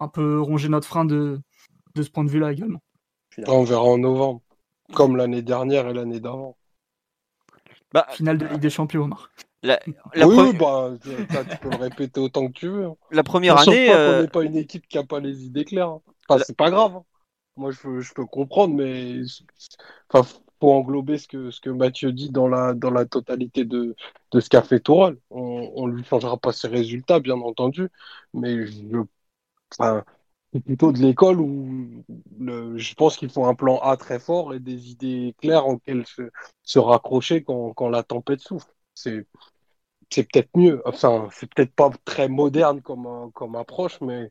[0.00, 1.40] un peu ronger notre frein de,
[1.94, 2.80] de ce point de vue-là également.
[3.46, 4.40] On verra en novembre,
[4.94, 6.56] comme l'année dernière et l'année d'avant.
[7.92, 9.30] Bah, Finale de Ligue des Champions, Omar.
[9.62, 9.80] La,
[10.26, 12.84] oui, bah, tu peux le répéter autant que tu veux.
[12.86, 12.96] Hein.
[13.10, 13.88] La première année.
[13.88, 14.22] Pas euh...
[14.22, 15.88] n'est pas une équipe qui a pas les idées claires.
[15.88, 16.02] Hein.
[16.28, 17.00] Enfin, c'est pas grave.
[17.56, 19.22] Moi, je peux, comprendre, mais
[20.10, 20.28] enfin,
[20.60, 22.74] faut englober ce que, Mathieu dit dans la,
[23.06, 23.94] totalité de,
[24.32, 25.18] ce qu'a fait Tourelle.
[25.30, 27.88] On, ne lui changera pas ses résultats, bien entendu,
[28.34, 28.66] mais
[30.52, 32.04] c'est plutôt de l'école où
[32.38, 36.30] je pense qu'il faut un plan A très fort et des idées claires auxquelles se,
[36.62, 38.72] se raccrocher quand, la tempête souffle.
[38.94, 39.26] C'est
[40.10, 40.82] peut-être mieux.
[40.84, 44.30] Enfin, c'est peut-être pas très moderne comme approche, mais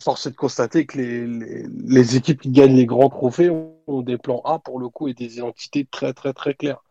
[0.00, 4.42] force est de constater que les, équipes qui gagnent les grands trophées ont, des plans
[4.44, 6.82] A pour le coup et des identités très très très claires.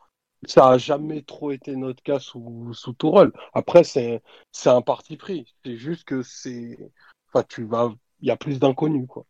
[0.45, 3.31] Ça a jamais trop été notre cas sous, sous Tourelle.
[3.53, 4.21] Après, c'est,
[4.65, 5.53] un parti pris.
[5.65, 6.77] C'est juste que c'est,
[7.33, 7.45] enfin,
[8.21, 9.25] il y a plus d'inconnus, quoi.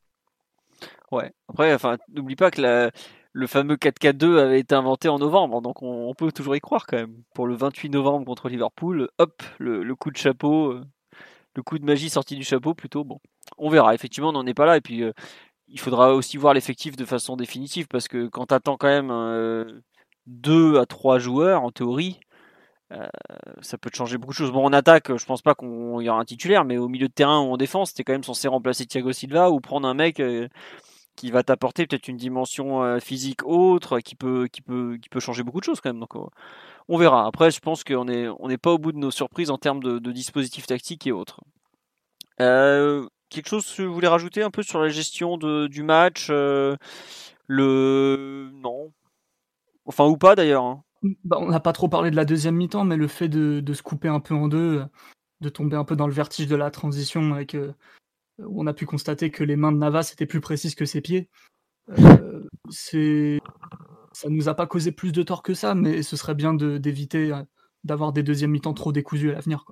[1.11, 1.31] Ouais.
[1.47, 2.91] Après, enfin, n'oublie pas que
[3.31, 6.97] le fameux 4-4-2 avait été inventé en novembre, donc on, peut toujours y croire quand
[6.97, 7.23] même.
[7.33, 10.81] Pour le 28 novembre contre Liverpool, hop, le, coup de chapeau, euh,
[11.55, 13.03] le coup de magie sorti du chapeau plutôt.
[13.03, 13.19] Bon,
[13.57, 13.93] on verra.
[13.93, 14.77] Effectivement, on n'en est pas là.
[14.77, 15.13] Et puis, euh,
[15.67, 19.09] il faudra aussi voir l'effectif de façon définitive parce que quand tu attends quand même
[20.27, 22.19] 2 euh, à 3 joueurs, en théorie,
[23.61, 24.51] ça peut te changer beaucoup de choses.
[24.51, 27.13] Bon, en attaque, je pense pas qu'il y aura un titulaire, mais au milieu de
[27.13, 30.21] terrain ou en défense, c'était quand même censé remplacer Thiago Silva ou prendre un mec
[31.17, 34.47] qui va t'apporter peut-être une dimension euh, physique autre, qui peut,
[35.19, 35.99] changer beaucoup de choses quand même.
[35.99, 36.21] Donc, euh,
[36.87, 37.25] on verra.
[37.27, 39.83] Après, je pense qu'on n'est on n'est pas au bout de nos surprises en termes
[39.83, 41.41] de, dispositifs tactiques et autres.
[43.27, 46.77] Euh, quelque chose que vous voulez rajouter un peu sur la gestion du match Le
[48.53, 48.91] non,
[49.85, 50.63] enfin ou pas d'ailleurs.
[50.63, 50.83] Hein.
[51.23, 53.83] Bah, on n'a pas trop parlé de la deuxième mi-temps, mais le fait de, se
[53.83, 54.83] couper un peu en deux,
[55.41, 57.55] de tomber un peu dans le vertige de la transition avec
[58.39, 61.01] où on a pu constater que les mains de Navas étaient plus précises que ses
[61.01, 61.29] pieds.
[61.99, 63.39] Euh, c'est,
[64.11, 67.33] ça nous a pas causé plus de tort que ça, mais ce serait bien d'éviter
[67.33, 67.43] euh,
[67.83, 69.65] d'avoir des deuxièmes mi-temps trop décousus à l'avenir.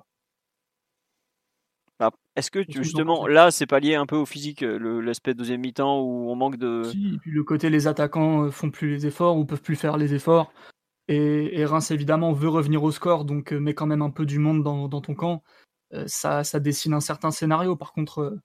[2.36, 6.30] Est-ce que justement là c'est pas lié un peu au physique l'aspect deuxième mi-temps où
[6.30, 9.46] on manque de si, puis le côté les attaquants euh, font plus les efforts ou
[9.46, 10.52] peuvent plus faire les efforts
[11.08, 14.62] et, Reims évidemment veut revenir au score donc met quand même un peu du monde
[14.62, 15.42] dans, ton camp
[16.06, 18.38] ça, ça, dessine un certain scénario par contre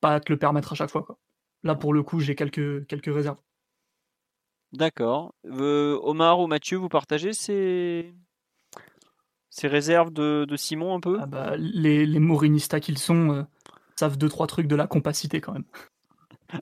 [0.00, 1.02] pas te le permettre à chaque fois.
[1.02, 1.18] Quoi.
[1.62, 3.40] Là, pour le coup, j'ai quelques, quelques réserves.
[4.72, 5.34] D'accord.
[5.46, 8.14] Euh, Omar ou Mathieu, vous partagez ces,
[9.50, 13.42] ces réserves de, de Simon un peu ah bah, Les, les Morinistas qu'ils sont euh,
[13.96, 15.64] savent deux, trois trucs de la compacité quand même.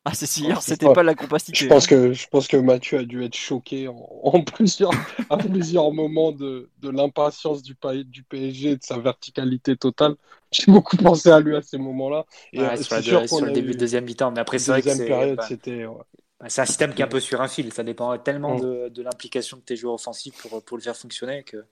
[0.04, 1.56] Ah, c'est si hier, c'était pas la compacité.
[1.56, 1.88] Je pense, hein.
[1.88, 4.90] que, je pense que Mathieu a dû être choqué en, plusieurs,
[5.30, 7.74] à plusieurs moments de, de l'impatience du,
[8.04, 10.16] du PSG, de sa verticalité totale.
[10.52, 12.26] J'ai beaucoup pensé à lui à ces moments-là.
[12.52, 12.96] Et ouais, sur,
[13.40, 15.08] le début de deuxième mi-temps, mais après, c'est vrai que c'est.
[15.08, 17.72] Bah, c'est un système qui est un peu sur un fil.
[17.72, 18.60] Ça dépend tellement mm.
[18.60, 21.64] de, de l'implication de tes joueurs offensifs pour, pour le faire fonctionner que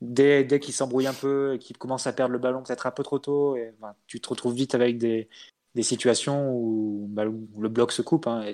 [0.00, 2.90] dès, dès qu'il s'embrouille un peu et qu'il commence à perdre le ballon peut-être un
[2.90, 3.72] peu trop tôt, et,
[4.06, 5.28] tu te retrouves vite avec des,
[5.74, 8.26] des situations où, bah, le bloc se coupe.
[8.26, 8.52] Hein,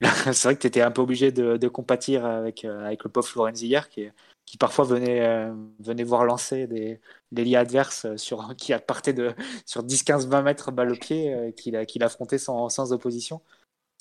[0.32, 3.26] c'est vrai que tu étais un peu obligé de, compatir avec, euh, avec le pauvre
[3.26, 4.08] Florenzi hier qui,
[4.44, 7.00] qui parfois venait, euh, venait voir lancer des,
[7.32, 9.34] des liens adverses sur, qui partait de,
[9.66, 13.40] sur 10, 15, 20 mètres balle au pied, euh, qu'il affrontait sans opposition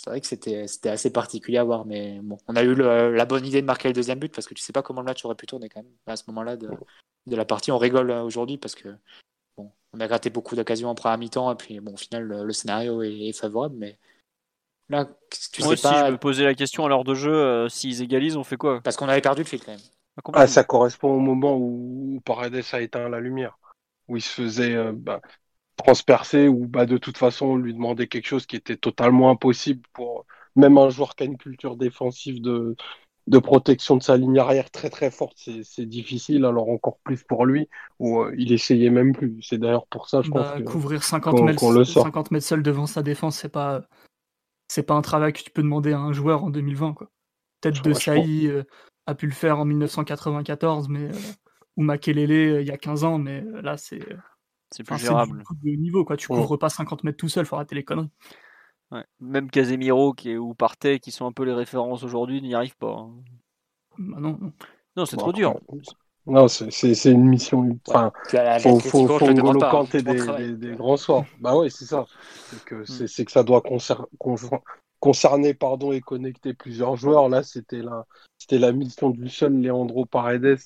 [0.04, 1.86] c'est vrai que c'était, c'était assez particulier à voir.
[1.86, 4.54] Mais bon, on a eu la bonne idée de marquer le deuxième but parce que
[4.54, 6.70] tu sais pas comment le match aurait pu tourner quand même à ce moment-là de,
[7.28, 7.72] de la partie.
[7.72, 8.90] On rigole euh, aujourd'hui parce que
[9.58, 12.52] bon, on a gratté beaucoup d'occasions en première mi-temps et puis bon, au final, le,
[12.52, 13.76] scénario est, favorable.
[13.78, 13.98] Mais
[14.90, 15.06] là,
[15.52, 18.02] tu Moi sais aussi, je me posais la question à l'heure de jeu euh, s'ils
[18.02, 18.82] égalisent, on fait quoi?
[18.82, 19.80] Parce qu'on avait perdu le fil quand même.
[20.34, 23.58] Ah, ça correspond au moment où Paredes a éteint la lumière,
[24.10, 24.76] où il se faisait.
[24.76, 25.22] Euh, bah,
[25.76, 30.26] transpercer ou bah, de toute façon lui demander quelque chose qui était totalement impossible pour
[30.56, 32.76] même un joueur qui a une culture défensive de,
[33.28, 37.46] de protection de sa ligne arrière très très forte, c'est difficile, alors encore plus pour
[37.46, 37.70] lui,
[38.00, 39.42] où euh, il essayait même plus.
[39.42, 40.72] C'est d'ailleurs pour ça, je bah, pense.
[40.72, 43.82] couvrir 50, mètres, 50 mètres seul devant sa défense, c'est pas,
[44.68, 46.96] c'est pas un travail que tu peux demander à un joueur en 2020.
[47.62, 48.64] Peut-être de Saï euh,
[49.08, 51.14] a pu le faire en 1994, mais, euh,
[51.78, 54.02] ou Makelele il y a 15 ans, mais là, c'est
[54.74, 55.44] c'est plus gérable.
[55.64, 56.18] de niveau, quoi.
[56.18, 58.10] Tu couvres pas 50 mètres tout seul, faut arrêter les conneries.
[59.20, 62.76] Même Casemiro qui est, ou Partey, qui sont un peu les références aujourd'hui, n'y arrive
[62.78, 62.92] pas.
[62.92, 63.12] Hein.
[63.98, 64.40] Bah non,
[64.96, 65.06] non.
[65.06, 65.60] c'est trop dur.
[66.26, 67.78] Non, c'est une mission.
[67.88, 68.12] Enfin,
[68.60, 71.26] faut, faut, faut des, des, des, grands soirs.
[71.40, 72.06] bah ouais, c'est ça.
[72.46, 73.26] C'est que, mm.
[73.26, 73.62] que ça doit
[75.00, 77.28] concerner pardon, et connecter plusieurs joueurs.
[77.30, 78.06] Là, c'était la,
[78.52, 80.60] la mission du seul Leandro Paredes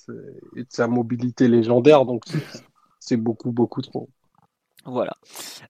[0.56, 2.04] et de sa mobilité légendaire.
[2.04, 2.22] Donc,
[3.08, 4.08] c'est beaucoup, beaucoup trop.
[4.84, 5.12] Voilà.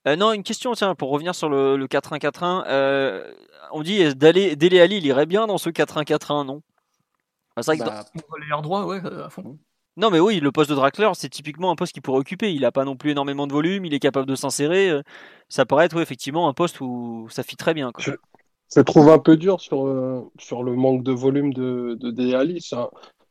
[0.07, 2.65] Euh, non, une question, tiens, pour revenir sur le, 4-1-4-1.
[2.69, 3.33] Euh,
[3.73, 6.63] on dit d'aller Dele Ali, il irait bien dans ce 4-1-4-1, non?
[7.57, 9.59] Bah, C'est vrai bah, droit, ouais, euh, à fond.
[9.97, 12.53] Non, mais oui, le poste de Draxler, c'est typiquement un poste qu'il pourrait occuper.
[12.53, 14.93] Il n'a pas non plus énormément de volume, il est capable de s'insérer.
[15.49, 17.91] Ça paraît être effectivement un poste où ça fit très bien.
[17.99, 22.61] Je, trouve un peu dur sur, sur le manque de volume de, de Dele Ali.
[22.61, 22.77] C'est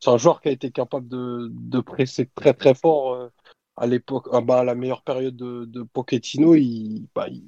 [0.10, 3.30] un, joueur qui a été capable de, de presser très très fort
[3.78, 7.44] à l'époque, ah bah, à la meilleure période de, de Pochettino, il, bah, il,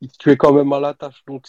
[0.00, 1.22] il, tuait quand même à la tâche.
[1.26, 1.46] Donc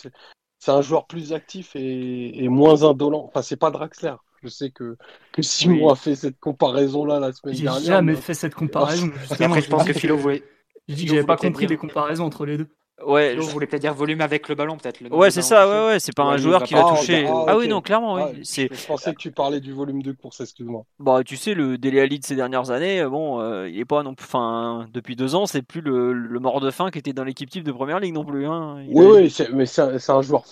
[0.60, 3.26] c'est un joueur plus actif et, et moins indolent.
[3.26, 4.16] Enfin, c'est pas Draxler.
[4.44, 4.98] Je sais que,
[5.32, 7.80] que Simon a fait cette comparaison-là la semaine dernière.
[7.80, 9.10] J'ai jamais fait cette comparaison.
[9.30, 10.44] Après, je pense que Philo voulait.
[10.90, 12.68] Je dis que j'avais pas compris les comparaisons entre les deux.
[13.06, 15.02] Ouais, je voulais peut-être dire volume avec le ballon, peut-être.
[15.12, 17.28] Ouais, c'est ça, ouais, ouais, c'est pas un joueur qui va toucher.
[17.28, 18.42] Ah, oui, non, clairement, oui.
[18.44, 18.70] c'est...
[18.72, 20.86] Je pensais que tu parlais du volume de course, excuse-moi.
[21.00, 23.86] Bah, tu sais, le Dele Ali de ces dernières années, euh, bon, euh, il est
[23.86, 24.26] pas non plus.
[24.26, 27.50] Enfin, depuis deux ans, c'est plus le, le, mort de faim qui était dans l'équipe
[27.50, 28.46] type de première ligue non plus.
[28.46, 28.78] Hein.
[28.90, 30.44] oui, oui, mais c'est un, joueur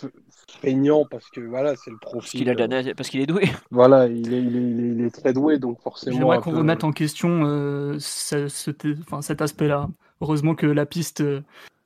[0.61, 2.43] feignant parce que voilà, c'est le profil.
[2.45, 3.43] Parce qu'il, a, parce qu'il est doué.
[3.71, 6.17] Voilà, il est, il est, il est, très doué, donc forcément.
[6.17, 9.87] J'aimerais qu'on remette en question euh, ce, cet aspect-là.
[10.21, 11.23] Heureusement que la piste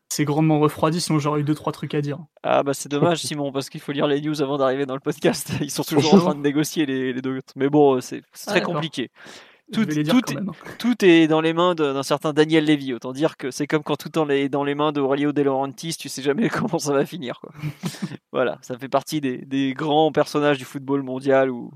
[0.09, 2.19] c'est grandement refroidi, sinon j'aurais eu deux trois trucs à dire.
[2.43, 4.99] Ah bah c'est dommage Simon, parce qu'il faut lire les news avant d'arriver dans le
[4.99, 5.51] podcast.
[5.61, 7.41] Ils sont toujours en train de négocier les, les deux.
[7.55, 9.11] Mais bon, c'est très ah, compliqué.
[9.73, 9.83] Tout,
[10.77, 12.93] tout, est, dans les mains d'un certain Daniel Levy.
[12.93, 16.07] Autant dire que c'est comme quand tout est dans les mains d'Aurelio De Laurentiis, tu
[16.07, 17.39] sais jamais comment ça va finir.
[17.41, 17.51] Quoi.
[18.31, 21.71] voilà, ça fait partie des, des, grands personnages du football mondial où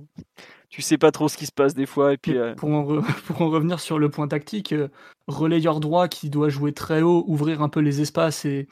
[0.69, 2.13] tu sais pas trop ce qui se passe des fois.
[2.13, 4.87] Et puis, euh, pour, en pour, en revenir sur le point tactique, euh,
[5.27, 8.67] relayeur droit qui doit jouer très haut, ouvrir un peu les espaces et,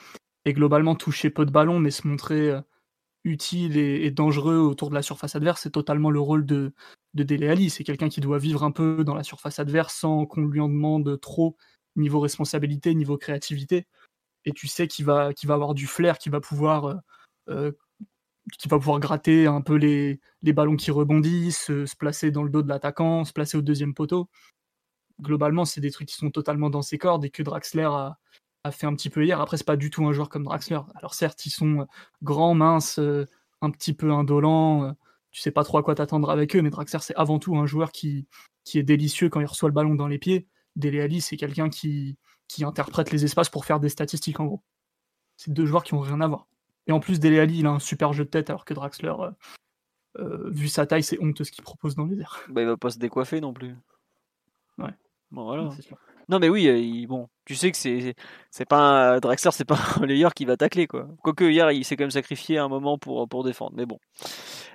[0.45, 2.61] et globalement toucher peu de ballons, mais se montrer euh,
[3.23, 6.73] utile et, dangereux autour de la surface adverse, c'est totalement le rôle de,
[7.15, 7.69] de Dele Alli.
[7.69, 10.69] C'est quelqu'un qui doit vivre un peu dans la surface adverse sans qu'on lui en
[10.69, 11.57] demande trop
[11.95, 13.87] niveau responsabilité, niveau créativité.
[14.45, 17.01] Et tu sais qu'il va, qu'il va avoir du flair, qu'il va pouvoir
[18.57, 22.61] qui va pouvoir gratter un peu les, ballons qui rebondissent, se, placer dans le dos
[22.61, 24.29] de l'attaquant, se placer au deuxième poteau.
[25.21, 28.17] Globalement, c'est des trucs qui sont totalement dans ses cordes et que Draxler a,
[28.71, 29.39] fait un petit peu hier.
[29.39, 30.79] Après, c'est pas du tout un joueur comme Draxler.
[30.95, 31.87] Alors certes, ils sont
[32.21, 33.25] grands, minces, euh,
[33.61, 34.83] un petit peu indolents.
[34.83, 34.91] Euh,
[35.31, 37.65] tu sais pas trop à quoi t'attendre avec eux, mais Draxler, c'est avant tout un
[37.65, 38.27] joueur qui,
[38.73, 40.47] est délicieux quand il reçoit le ballon dans les pieds.
[40.75, 42.17] Dele Alli, c'est quelqu'un qui,
[42.47, 44.63] qui interprète les espaces pour faire des statistiques en gros.
[45.37, 46.47] c'est deux joueurs qui ont rien à voir.
[46.87, 49.13] Et en plus, Dele Alli, il a un super jeu de tête, alors que Draxler,
[49.19, 49.31] euh,
[50.19, 52.43] euh, vu sa taille, c'est honteux ce qu'il propose dans les airs.
[52.49, 53.75] Bah, il va pas se décoiffer non plus.
[54.77, 54.93] Ouais.
[55.31, 55.69] Bon, voilà.
[55.75, 55.97] C'est sûr.
[56.29, 58.13] Non, mais oui, euh, bon, tu sais que c'est
[58.51, 61.07] c'est pas un, Draxler, c'est pas un qui va tacler quoi.
[61.23, 63.71] Quoique hier, il s'est quand même sacrifié un moment pour pour défendre.
[63.75, 63.97] Mais bon,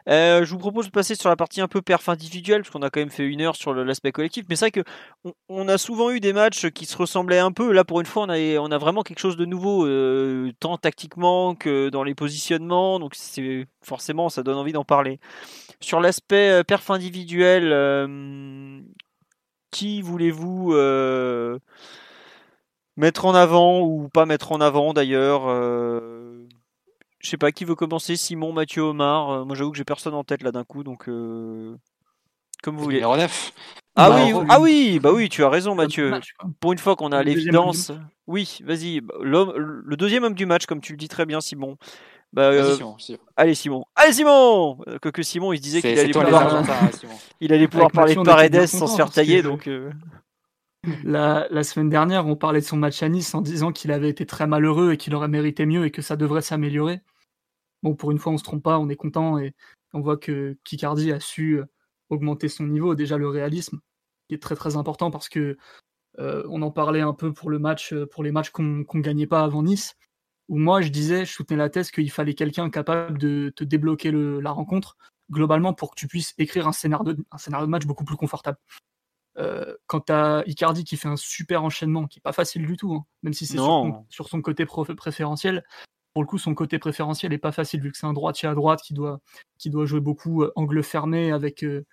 [0.08, 2.82] Euh, je vous propose de passer sur la partie un peu perf individuelle, parce qu'on
[2.82, 4.44] a quand même fait une heure sur l'aspect collectif.
[4.48, 4.84] Mais c'est vrai que
[5.24, 7.72] on, on a souvent eu des matchs qui se ressemblaient un peu.
[7.72, 11.88] Là, pour une fois, on a vraiment quelque chose de nouveau, euh, tant tactiquement que
[11.90, 12.98] dans les positionnements.
[12.98, 15.20] Donc c'est forcément, ça donne envie d'en parler.
[15.80, 18.80] Sur l'aspect euh, perf individuel, euh,
[19.72, 21.58] qui voulez-vous euh,
[22.96, 26.46] mettre en avant ou pas mettre en avant d'ailleurs euh,
[27.18, 28.14] Je sais pas qui veut commencer.
[28.16, 29.30] Simon, Mathieu, Omar.
[29.30, 31.74] Euh, moi, j'avoue que j'ai personne en tête là d'un coup, donc euh,
[32.62, 32.96] comme vous voulez.
[32.98, 33.52] Numéro 9.
[33.96, 36.10] Ah Bah, oui, ah oui, bah oui, tu as raison, Mathieu.
[36.10, 36.32] Match.
[36.60, 37.90] Pour une fois qu'on a l'évidence.
[38.26, 39.00] Oui, vas-y.
[39.20, 41.76] L'homme- Le deuxième homme du match, comme tu le dis très bien, Simon.
[42.32, 43.18] Bah, euh, Vas-y, Simon, Simon.
[43.36, 44.78] allez Simon, allez Simon.
[44.88, 47.12] Euh, Que, que Simon, il se disait qu'il allait pouvoir, pouvoir- Argentins, Simon.
[47.40, 49.66] il allait pouvoir Avec parler de Paredes sans se faire tailler, que- donc.
[49.68, 49.90] euh,
[51.04, 54.08] La, la semaine dernière, on parlait de son match à Nice en disant qu'il avait
[54.08, 57.00] été très malheureux et qu'il aurait mérité mieux et que ça devrait s'améliorer.
[57.84, 59.54] Bon, pour une fois, on se trompe pas, on est content et
[59.92, 61.60] on voit que Kikardi a su
[62.10, 62.94] augmenter son niveau.
[62.96, 63.78] Déjà, le réalisme,
[64.28, 65.56] qui est très très important parce que
[66.18, 69.26] euh, on en parlait un peu pour le match, pour les matchs qu'on qu'on gagnait
[69.28, 69.94] pas avant Nice,
[70.48, 74.10] où moi je disais, je soutenais la thèse qu'il fallait quelqu'un capable de te débloquer
[74.10, 74.96] le- la rencontre
[75.30, 78.16] globalement pour que tu puisses écrire un scénario de, un scénario de match beaucoup plus
[78.16, 78.58] confortable.
[79.38, 82.92] Euh, quand t'as Icardi qui fait un super enchaînement, qui est pas facile du tout,
[82.92, 85.64] hein, même si c'est sur, son- sur son côté préférentiel,
[86.12, 88.54] pour le coup son côté préférentiel est pas facile vu que c'est un droitier à
[88.54, 89.20] droite qui doit,
[89.58, 91.86] qui doit jouer beaucoup euh, angle fermé avec euh,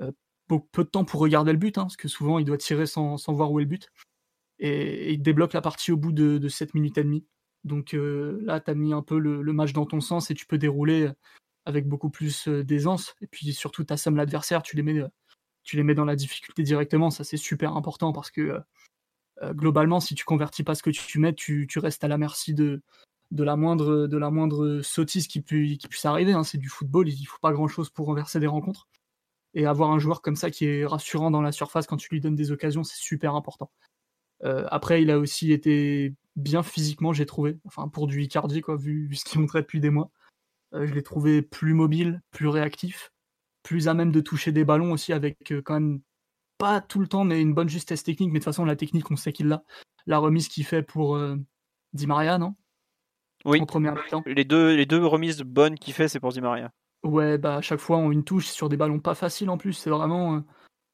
[0.00, 0.10] euh,
[0.48, 2.86] peu peu de temps pour regarder le but, hein, parce que souvent il doit tirer
[2.86, 3.90] sans, sans voir où est le but.
[4.58, 7.26] Et, et il débloque la partie au bout de, de 7 minutes et demie.
[7.66, 10.46] Donc euh, là, tu as mis un peu le, match dans ton sens et tu
[10.46, 11.10] peux dérouler
[11.66, 13.14] avec beaucoup plus euh, d'aisance.
[13.20, 15.08] Et puis surtout, tu assommes l'adversaire, tu les mets euh,
[15.64, 17.10] tu les mets dans la difficulté directement.
[17.10, 18.60] Ça, c'est super important parce que euh,
[19.42, 22.54] euh, globalement, si tu convertis pas ce que tu mets, tu, restes à la merci
[22.54, 22.82] de,
[23.32, 26.32] la, moindre, sottise qui, pu- qui puisse arriver.
[26.32, 26.44] hein.
[26.44, 28.88] C'est du football, il faut pas grand chose pour renverser des rencontres.
[29.54, 32.20] Et avoir un joueur comme ça qui est rassurant dans la surface quand tu lui
[32.20, 33.70] donnes des occasions, c'est super important.
[34.44, 37.58] Euh, après, il a aussi été bien physiquement, j'ai trouvé.
[37.64, 40.10] Enfin, pour du Icardi, quoi, vu, vu ce qu'il montrait depuis des mois.
[40.74, 43.12] Euh, je l'ai trouvé plus mobile, plus réactif,
[43.62, 46.00] plus à même de toucher des ballons aussi, avec euh, quand même
[46.58, 48.28] pas tout le temps, mais une bonne justesse technique.
[48.28, 49.64] Mais de toute façon, la technique, on sait qu'il l'a.
[50.06, 51.36] La remise qu'il fait pour euh,
[51.92, 52.54] Di Maria, non?
[53.44, 53.60] Oui.
[53.60, 54.22] En première mi-temps.
[54.26, 56.72] Les deux, les deux remises bonnes qu'il fait, c'est pour Di Maria.
[57.04, 59.74] Ouais, bah à chaque fois on une touche sur des ballons pas faciles en plus.
[59.74, 60.40] C'est vraiment, euh,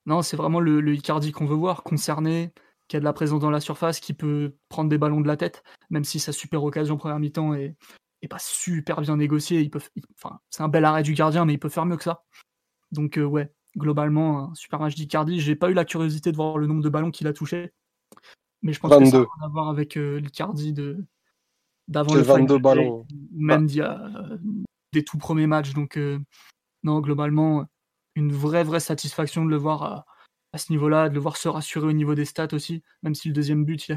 [0.05, 2.53] non, c'est vraiment le, le Icardi qu'on veut voir, concerné,
[2.93, 5.39] qui a de la présence dans la surface, qui peut prendre des ballons de la
[5.39, 7.75] tête, même si sa super occasion première mi-temps est,
[8.21, 9.63] est pas super bien négociée.
[9.63, 11.97] Il peut, il- enfin, c'est un bel arrêt du gardien, mais il peut faire mieux
[11.97, 12.25] que ça.
[12.91, 15.41] Donc euh, ouais, globalement un super match d'Icardi.
[15.41, 17.73] J'ai pas eu la curiosité de voir le nombre de ballons qu'il a touché,
[18.61, 19.27] mais je pense que ça a 22.
[19.39, 21.03] rien à voir avec euh, l'Icardi de
[21.89, 23.07] d'avant le 22 Final ballons.
[23.33, 24.37] Même d'il y a, euh,
[24.93, 25.73] des tout premiers matchs.
[25.73, 26.19] Donc, euh,
[26.83, 27.65] non, globalement,
[28.17, 30.05] une vraie, vraie satisfaction de le voir
[30.53, 33.29] à, ce niveau-là, de le voir se rassurer au niveau des stats aussi, même si
[33.29, 33.89] le deuxième but,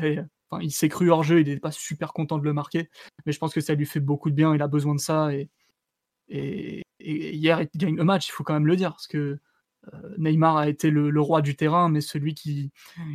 [0.62, 2.90] il, s'est cru hors jeu, il n'était pas super content de le marquer,
[3.26, 5.32] mais je pense que ça lui fait beaucoup de bien, il a besoin de ça.
[5.34, 9.40] Et, hier, il gagne le match, il faut quand même le dire, parce que
[9.94, 12.72] euh, Neymar a été le, roi du terrain, mais celui qui,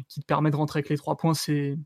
[0.09, 1.77] te permet de rentrer avec les trois points, c'est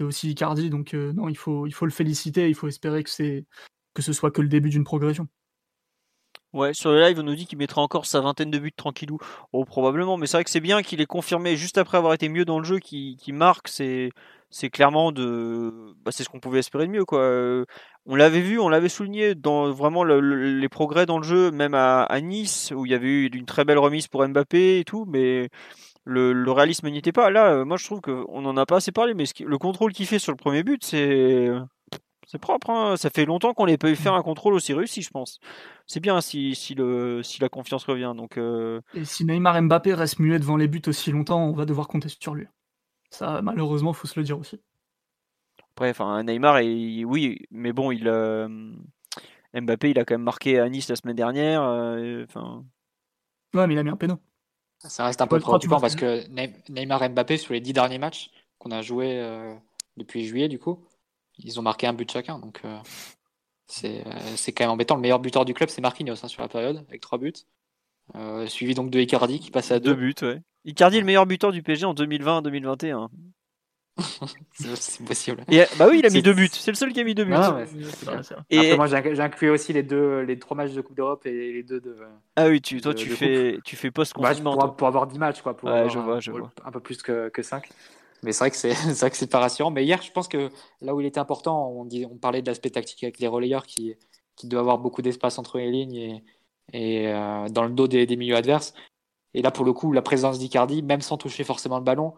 [0.00, 0.70] aussi Icardi.
[0.70, 3.46] Donc, euh, non, il faut, il faut le féliciter, il faut espérer que, c'est
[3.94, 5.28] que ce soit que le début d'une progression.
[6.52, 9.18] Ouais, sur le live, on nous dit qu'il mettra encore sa vingtaine de buts tranquillou.
[9.52, 12.28] Oh, probablement, mais c'est vrai que c'est bien qu'il ait confirmé juste après avoir été
[12.28, 13.68] mieux dans le jeu, qu'il marque.
[13.68, 14.10] C'est
[14.72, 17.20] clairement de, bah, c'est ce qu'on pouvait espérer de mieux, quoi.
[17.20, 17.64] Euh,
[18.06, 21.52] On l'avait vu, on l'avait souligné dans vraiment le- le- les progrès dans le jeu,
[21.52, 24.84] même à, Nice où il y avait eu une très belle remise pour Mbappé et
[24.84, 25.50] tout, mais
[26.04, 27.30] le, réalisme n'y était pas.
[27.30, 29.92] Là, euh, moi, je trouve qu'on en a pas assez parlé, mais qui- le contrôle
[29.92, 31.50] qu'il fait sur le premier but, c'est
[32.30, 32.70] c'est propre.
[32.70, 32.96] hein.
[32.96, 35.40] Ça fait longtemps qu'on n'ait pas eu faire un contrôle aussi réussi, je pense.
[35.86, 38.12] C'est bien si, si, le, si la confiance revient.
[38.16, 41.52] Donc, euh, Et si Neymar et Mbappé restent muets devant les buts aussi longtemps, on
[41.52, 42.46] va devoir compter sur lui.
[43.10, 44.60] Ça, malheureusement, faut se le dire aussi.
[45.72, 48.48] après, enfin, Neymar, oui, mais bon, il, euh,
[49.54, 51.62] Mbappé, il a quand même marqué à Nice la semaine dernière.
[51.62, 52.24] euh,
[53.54, 54.18] Ouais, mais il a mis un péno.
[54.78, 57.72] Ça reste un peu préoccupant parce ce que Ney- Neymar et Mbappé, sur les dix
[57.72, 59.54] derniers matchs qu'on a joués euh,
[59.96, 60.84] depuis juillet, du coup,
[61.44, 62.38] ils ont marqué un but chacun.
[62.38, 62.78] Donc, euh,
[63.66, 64.96] c'est euh, c'est quand même embêtant.
[64.96, 67.32] Le meilleur buteur du club, c'est Marquinhos hein, sur la période, avec trois buts.
[68.16, 70.00] Euh, suivi donc de Icardi qui passe à deux deux.
[70.00, 70.42] buts, ouais.
[70.64, 73.08] Icardi est le meilleur buteur du PSG en 2020-2021.
[74.52, 75.44] c'est possible.
[75.50, 76.48] Et, bah oui, il a mis deux buts.
[76.52, 77.32] C'est le seul qui a mis deux buts.
[77.34, 77.64] Ah ouais.
[77.64, 78.36] Vrai, vrai.
[78.50, 81.62] Et Après, moi, inclus aussi les deux, les trois matchs de Coupe d'Europe et les
[81.62, 81.96] deux de.
[82.36, 85.06] ah oui, tu, toi, de- tu de fais, tu fais post Bah, pour, pour avoir
[85.06, 85.56] 10 matchs, quoi.
[85.56, 86.50] Pour Ouais, avoir je un, vois, je vois.
[86.64, 87.68] un peu plus que, que 5.
[88.22, 89.70] Mais c'est vrai que c'est c'est vrai que c'est pas rassurant.
[89.70, 90.50] Mais hier, je pense que
[90.80, 93.96] là où il était important, on, on parlait de l'aspect tactique avec les relayeurs qui,
[94.36, 96.24] qui doit avoir beaucoup d'espace entre les lignes et,
[96.72, 98.74] et euh, dans le dos des, des milieux adverses.
[99.34, 102.14] Et là, pour le coup, la présence d'Icardi, même sans toucher forcément le ballon,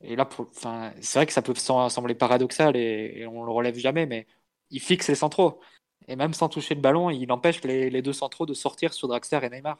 [0.00, 3.50] et là, enfin, c'est vrai que ça peut sem- sembler paradoxal et, et on le
[3.52, 4.26] relève jamais, mais
[4.70, 5.60] il fixe les centraux.
[6.08, 9.40] Et même sans toucher le ballon, il empêche les, deux centraux de sortir sur Draxler
[9.44, 9.78] et Neymar.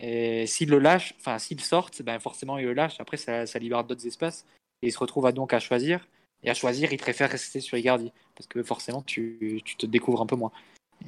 [0.00, 3.00] Et s'il le lâche, enfin s'ils sortent, ben forcément il le lâche.
[3.00, 4.46] Après, ça libère d'autres espaces.
[4.82, 6.06] Et il se retrouve à donc à choisir.
[6.42, 8.12] Et à choisir, il préfère rester sur Icardi.
[8.36, 10.52] Parce que forcément, tu, tu te découvres un peu moins.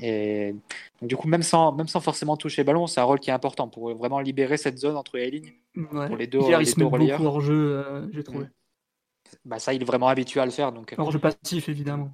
[0.01, 0.55] Et
[1.01, 3.31] donc, du coup, même sans, même sans forcément toucher le ballon, c'est un rôle qui
[3.31, 5.53] est important pour vraiment libérer cette zone entre les lignes.
[5.77, 6.07] Ouais.
[6.09, 7.19] Pour les deux- Hier, les il se deux met relayeurs.
[7.19, 8.47] beaucoup hors jeu, j'ai trouvé.
[9.45, 10.73] Bah, ça, il est vraiment habitué à le faire.
[10.73, 12.11] Donc, Hors jeu passif, évidemment.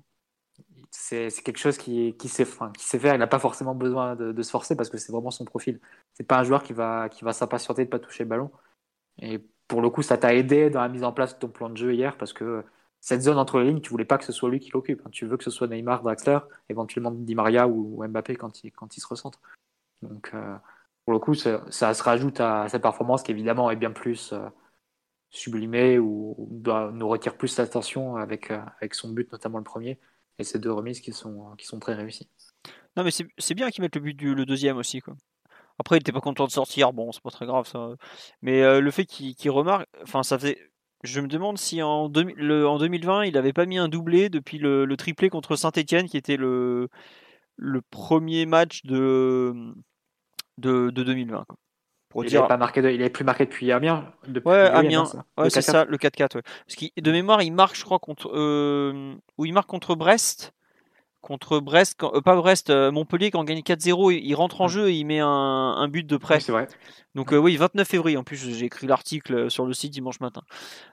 [0.91, 3.15] c'est c'est quelque chose qui, qui, sait, enfin, qui sait faire.
[3.15, 5.81] Il n'a pas forcément besoin de, de se forcer parce que c'est vraiment son profil.
[6.15, 8.51] C'est pas un joueur qui va, qui va s'impatienter de pas toucher le ballon.
[9.21, 11.71] Et pour le coup, ça t'a aidé dans la mise en place de ton plan
[11.71, 12.65] de jeu hier parce que
[13.01, 15.01] cette zone entre les lignes, tu voulais pas que ce soit lui qui l'occupe.
[15.05, 15.11] hein.
[15.13, 16.39] Tu veux que ce soit Neymar, Draxler,
[16.69, 19.41] éventuellement Di Maria ou, Mbappé quand il, se recentre.
[20.03, 20.57] Donc, euh,
[21.05, 24.49] pour le coup, ça, se rajoute à sa performance qui évidemment est bien plus euh,
[25.31, 26.49] sublimée ou,
[26.93, 30.01] nous retire plus l'attention avec, euh, avec son but, notamment le premier,
[30.39, 32.29] et ces deux remises qui sont, très réussies.
[32.97, 35.01] Non, mais c'est bien qu'ils mettent le but du deuxième aussi.
[35.01, 35.15] Quoi.
[35.79, 36.93] Après, il était pas content de sortir.
[36.93, 37.91] Bon, c'est pas très grave ça.
[38.43, 40.59] Mais euh, le fait qu'il remarque, enfin, ça faisait.
[41.05, 44.29] Je me demande si en, 2000 le- en 2020, il avait pas mis un doublé
[44.31, 46.89] depuis le, le triplé contre Saint-Etienne, qui était le,
[47.57, 49.53] le premier match de,
[50.59, 51.45] de, de 2020.
[51.47, 51.57] quoi.
[52.09, 54.11] Pour Il n'avait marqué, de- il avait plus marqué depuis Amiens.
[54.27, 55.05] Depuis Ouais, oui, Amiens.
[55.37, 55.63] Ouais, c'est 4-4.
[55.63, 56.37] ça, le 4-4.
[56.37, 56.43] Ouais.
[56.67, 58.31] Parce qu'il de mémoire, il marque, je crois, contre.
[58.35, 60.53] Euh, ou il marque contre Brest.
[61.27, 64.61] Contre Brest, quand- euh, pas Brest, euh, Montpellier, quand on gagne 4-0, il, il rentre
[64.61, 64.71] en Mm.
[64.71, 66.37] jeu et il met un, un but de près.
[66.37, 66.69] Oui, c'est vrai.
[67.17, 68.17] Donc euh, oui, 29 février.
[68.17, 70.43] En plus, j'ai écrit l'article sur le site dimanche matin.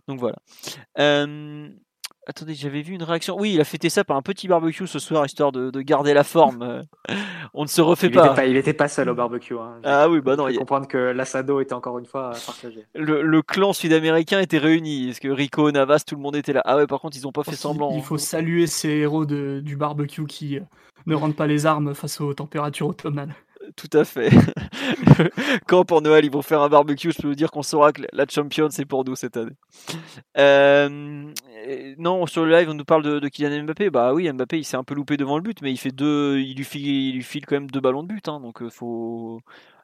[0.07, 0.37] Donc voilà.
[2.25, 3.35] Euh, Attendez, j'avais vu une réaction.
[3.37, 6.13] Oui, il a fêté ça par un petit barbecue ce soir, histoire de, de garder
[6.13, 6.61] la forme.
[6.61, 6.81] Euh,
[7.53, 8.27] On ne se refait Il pas.
[8.27, 9.55] était pas, il était pas seul au barbecue.
[9.55, 9.79] Hein.
[9.83, 12.85] Ah oui, bah non, il y a- comprendre que l'assado était encore une fois partagé.
[12.95, 15.09] le, le clan sud-américain était réuni.
[15.09, 17.31] Est-ce que Rico, Navas, tout le monde était là Ah ouais, par contre, ils ont
[17.33, 17.91] pas fait Il- semblant.
[17.91, 18.01] Il hein.
[18.03, 20.61] faut saluer ces héros de- du barbecue qui euh,
[21.05, 23.35] ne rendent pas les armes face aux températures automnales.
[23.75, 24.29] Tout à fait.
[25.67, 28.01] Quand pour Noël ils vont faire un barbecue, je peux vous dire qu'on saura que
[28.11, 29.55] la Champions c'est pour nous cette année.
[30.37, 31.31] Euh,
[31.97, 33.89] non, sur le live on nous parle de, Kylian Mbappé.
[33.89, 36.39] Bah oui, Mbappé il s'est un peu loupé devant le but, mais il fait deux,
[36.39, 38.27] il lui file, il lui file quand même deux ballons de but.
[38.27, 39.41] hein, donc euh, faut.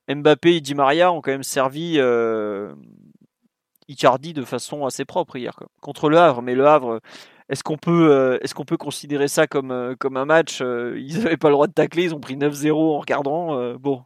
[0.10, 2.74] Mbappé et Di Maria ont quand même servi euh,
[3.88, 6.42] Icardi de façon assez propre hier contre le Havre.
[6.42, 7.00] Mais le Havre,
[7.50, 11.24] est-ce qu'on peut, euh, est-ce peut considérer ça comme, euh, comme un match euh, Ils
[11.24, 13.76] n'avaient pas le droit de tacler, ils ont pris 9-0 en regardant.
[13.78, 14.04] bon,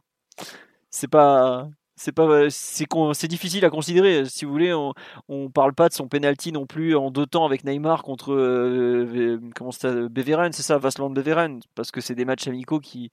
[0.90, 4.24] c'est pas, c'est pas, c'est difficile à considérer.
[4.24, 4.94] Si vous voulez, on,
[5.28, 9.40] on parle pas de son penalty non plus en deux temps avec Neymar contre euh,
[9.54, 13.10] comment c'est Beveren, c'est ça, Vasland Beveren, parce que c'est des matchs amicaux qui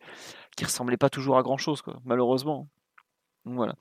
[0.58, 2.68] qui ressemblaient pas toujours à grand chose, quoi, malheureusement.
[3.46, 3.74] Voilà.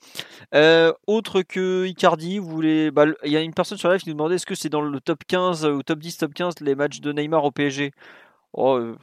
[0.54, 2.90] Euh, autre que Icardi, vous voulez.
[2.90, 4.80] bah, Il y a une personne sur live qui nous demandait est-ce que c'est dans
[4.80, 7.92] le top 15 ou top 10, top 15 les matchs de Neymar au PSG
[8.52, 8.98] Oh, euh,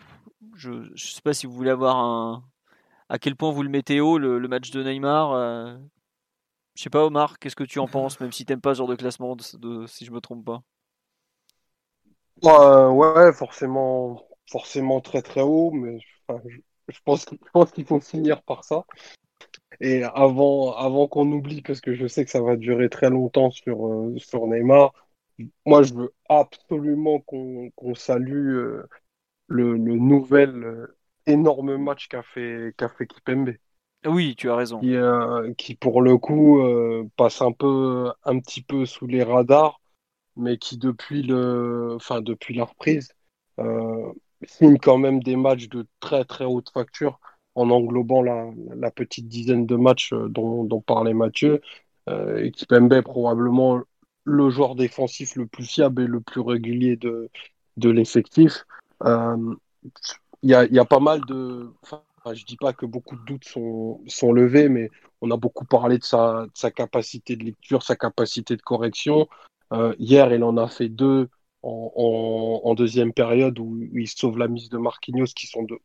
[0.56, 2.44] je ne sais pas si vous voulez avoir un.
[3.10, 5.78] À quel point vous le mettez haut, le, match de Neymar euh,
[6.76, 8.88] Je sais pas, Omar, qu'est-ce que tu en penses, même si t'aimes pas ce genre
[8.88, 9.38] de classement,
[9.88, 10.62] si je me trompe pas?
[12.44, 18.42] Euh, ouais, forcément, forcément très très haut, mais je, pense, je pense qu'il faut finir
[18.44, 18.84] par ça.
[19.80, 23.52] Et avant, avant qu'on oublie, parce que je sais que ça va durer très longtemps
[23.52, 24.94] sur, euh, sur Neymar,
[25.66, 28.88] moi je veux absolument qu'on salue euh,
[29.48, 30.98] le, le nouvel euh,
[31.28, 33.56] énorme match qu'a fait, qu'a fait Kipembe,
[34.08, 34.82] Oui, tu as raison.
[34.82, 34.94] qui,
[35.58, 36.60] qui pour le coup
[37.16, 39.82] passe un peu, un petit peu sous les radars,
[40.36, 43.14] mais qui depuis le, enfin depuis la reprise
[44.48, 47.20] signe quand même des matchs de très très haute facture
[47.58, 51.60] en englobant la, petite dizaine de matchs euh, dont, parlait Mathieu.
[52.08, 53.82] Euh, Kipembe est probablement
[54.24, 57.30] le joueur défensif le plus fiable et le plus régulier de,
[57.90, 58.66] l'effectif.
[59.04, 59.56] Euh,
[60.44, 61.72] Il y a, pas mal de...
[61.82, 64.90] Enfin, je dis pas que beaucoup de doutes sont, levés, mais
[65.22, 69.28] on a beaucoup parlé de sa, capacité de lecture, sa capacité de correction.
[69.74, 71.30] Euh, hier, il en a fait deux
[71.64, 75.80] en deuxième période où, où il sauve la mise de Marquinhos, qui sont, de,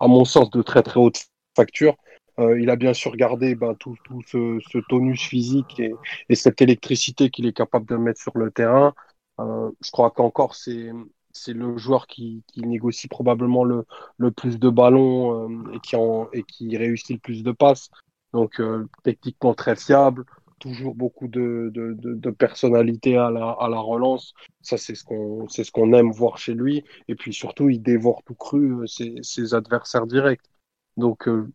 [0.00, 1.96] à mon sens, de très très haute facture.
[2.38, 5.92] Euh, il a bien sûr gardé ben, tout, tout ce, tonus physique et,
[6.28, 8.94] et cette électricité qu'il est capable de mettre sur le terrain.
[9.38, 13.84] je crois qu'encore c'est le joueur qui, négocie probablement le,
[14.16, 15.48] le plus de ballons
[15.94, 17.90] en, et qui réussit le plus de passes.
[18.32, 18.62] Donc
[19.02, 20.24] techniquement très fiable,
[20.60, 24.34] toujours beaucoup de, de, de, personnalité à la, à la relance.
[24.62, 26.84] Ça, c'est ce qu'on ce qu'on aime voir chez lui.
[27.08, 30.44] Et puis surtout, il dévore tout cru ses, ses adversaires directs.
[30.96, 31.50] Donc, euh,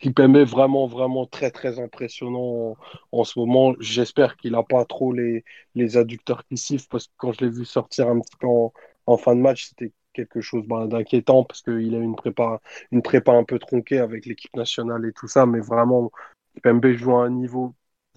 [0.00, 2.76] Kipembe est vraiment, vraiment très, très impressionnant
[3.12, 3.74] en, ce moment.
[3.80, 5.44] J'espère qu'il n'a pas trop les,
[5.74, 9.16] les adducteurs qui sifflent parce que quand je l'ai vu sortir un petit peu en,
[9.16, 12.60] fin de match, c'était quelque chose bah, d'inquiétant parce qu'il a une prépa,
[12.92, 15.46] une prépa un peu tronquée avec l'équipe nationale et tout ça.
[15.46, 16.10] Mais vraiment,
[16.54, 17.74] Kipembe joue à un niveau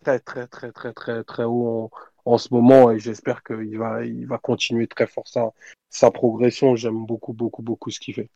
[0.07, 1.91] très, très, très, très, très, très haut
[2.25, 5.51] en, ce moment et j'espère qu'il va, il va continuer très fort sa,
[5.89, 6.75] sa progression.
[6.75, 8.29] J'aime beaucoup, beaucoup, beaucoup ce qu'il fait.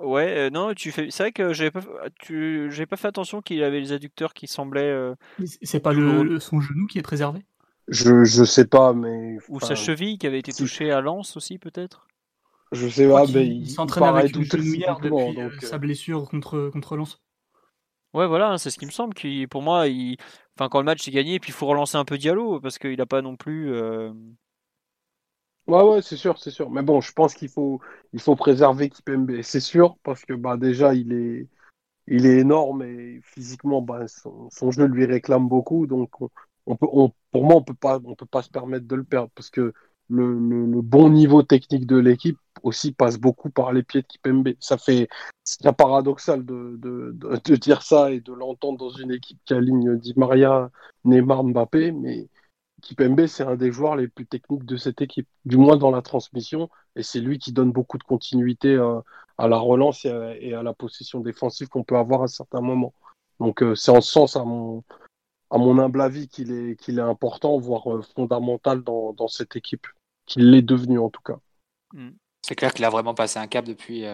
[0.00, 1.10] Ouais, euh, non, tu fais.
[1.10, 1.82] C'est vrai que j'avais pas,
[2.20, 4.82] tu, j'ai pas fait attention qu'il avait les adducteurs qui semblaient.
[4.82, 5.14] Euh,
[5.62, 7.40] c'est pas le, son genou qui est préservé?
[7.88, 9.38] Je, je sais pas, mais.
[9.48, 12.08] Ou sa cheville qui avait été touchée à Lens aussi, peut-être?
[12.72, 16.96] Je sais pas, mais il, s'entraîne avec une genouillère depuis euh, sa blessure contre, contre
[16.96, 17.22] Lens.
[18.16, 19.14] Ouais, voilà, hein, c'est ce qui me semble.
[19.14, 20.16] Qui, pour moi, il...
[20.58, 23.00] enfin, quand le match est gagné, puis il faut relancer un peu Diallo parce qu'il
[23.00, 23.72] a pas non plus.
[25.66, 26.70] Ouais, ouais, c'est sûr, c'est sûr.
[26.70, 27.80] Mais bon, je pense qu'il faut,
[28.12, 31.48] il faut préserver Kipembe, c'est sûr, parce que bah, déjà, il est,
[32.08, 35.86] il est énorme et physiquement, bah, son, jeu lui réclame beaucoup.
[35.86, 36.10] Donc,
[36.66, 36.86] on, peut,
[37.32, 39.74] pour moi, on peut pas, on peut pas se permettre de le perdre parce que
[40.08, 44.48] le, bon niveau technique de l'équipe aussi passe beaucoup par les pieds de Kipembe.
[44.60, 45.08] Ça fait,
[45.44, 49.96] c'est paradoxal de, de, de, dire ça et de l'entendre dans une équipe qui aligne
[49.98, 50.70] Di Maria,
[51.04, 52.28] Neymar, Mbappé, mais
[52.82, 56.02] Kipembe, c'est un des joueurs les plus techniques de cette équipe, du moins dans la
[56.02, 58.76] transmission, et c'est lui qui donne beaucoup de continuité
[59.38, 62.94] à la relance et à, la possession défensive qu'on peut avoir à certains moments.
[63.40, 64.82] Donc euh, c'est en ce sens, à mon,
[65.56, 69.56] à mon humble avis, qu'il est, qu'il est important, voire euh, fondamental dans, dans, cette
[69.56, 69.86] équipe,
[70.26, 71.38] qu'il l'est devenu en tout cas.
[71.92, 72.10] Mm.
[72.42, 74.04] C'est clair qu'il a vraiment passé un cap depuis,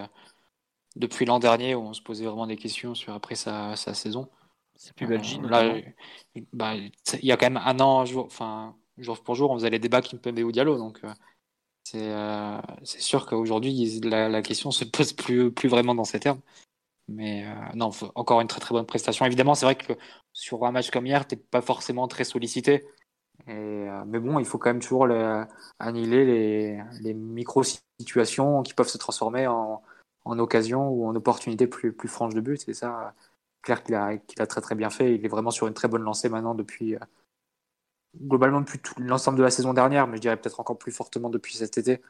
[0.97, 4.31] depuis l'an dernier, où on se posait vraiment des questions sur après sa, sa saison.
[4.75, 5.43] C'est plus Belgique.
[5.49, 5.75] là,
[6.53, 6.91] bah, il
[7.23, 10.03] y a quand même un an, jour, enfin, jour pour jour, on faisait les débats
[10.03, 10.77] qui me ou Diallo.
[10.79, 11.13] Donc, euh,
[11.95, 16.41] euh, c'est sûr qu'aujourd'hui, la, la, question se pose plus, plus vraiment dans ces termes.
[17.09, 19.27] Mais euh, non, encore une très très bonne prestation.
[19.27, 19.93] Évidemment, c'est vrai que
[20.33, 22.87] sur un match comme hier, tu n'es pas forcément très sollicité.
[23.49, 25.09] Et, mais bon, il faut quand même toujours
[25.79, 29.83] annihiler les, les micro-situations qui peuvent se transformer en,
[30.25, 32.61] en occasion ou en opportunité plus, plus franche de but.
[32.65, 33.15] C'est ça,
[33.63, 35.15] clair qu'il a, qu'il a très très bien fait.
[35.15, 37.01] Il est vraiment sur une très bonne lancée maintenant depuis euh,
[38.17, 41.57] globalement depuis l'ensemble de la saison dernière, mais je dirais peut-être encore plus fortement depuis
[41.57, 42.01] cet été.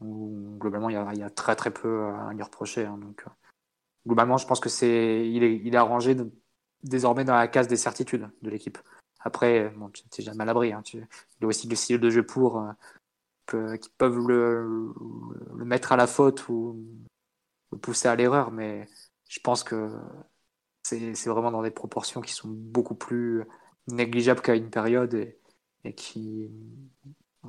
[0.00, 2.84] Où, globalement, il y, a, il y, a, très très peu à lui reprocher.
[2.84, 3.30] Hein, donc, euh,
[4.06, 6.16] globalement, je pense que c'est il est, il est arrangé
[6.82, 8.78] désormais dans la case des certitudes de l'équipe.
[9.20, 10.72] Après, bon, tu n'es jamais à l'abri.
[10.72, 11.06] Hein, il
[11.42, 12.58] a aussi le style de jeu pour
[13.52, 14.94] euh, qui peuvent le,
[15.54, 16.82] mettre à la faute ou
[17.72, 18.88] le pousser à l'erreur, mais
[19.28, 19.90] je pense que
[20.82, 23.44] c'est vraiment dans des proportions qui sont beaucoup plus
[23.88, 25.14] négligeables qu'à une période
[25.84, 26.50] et, qui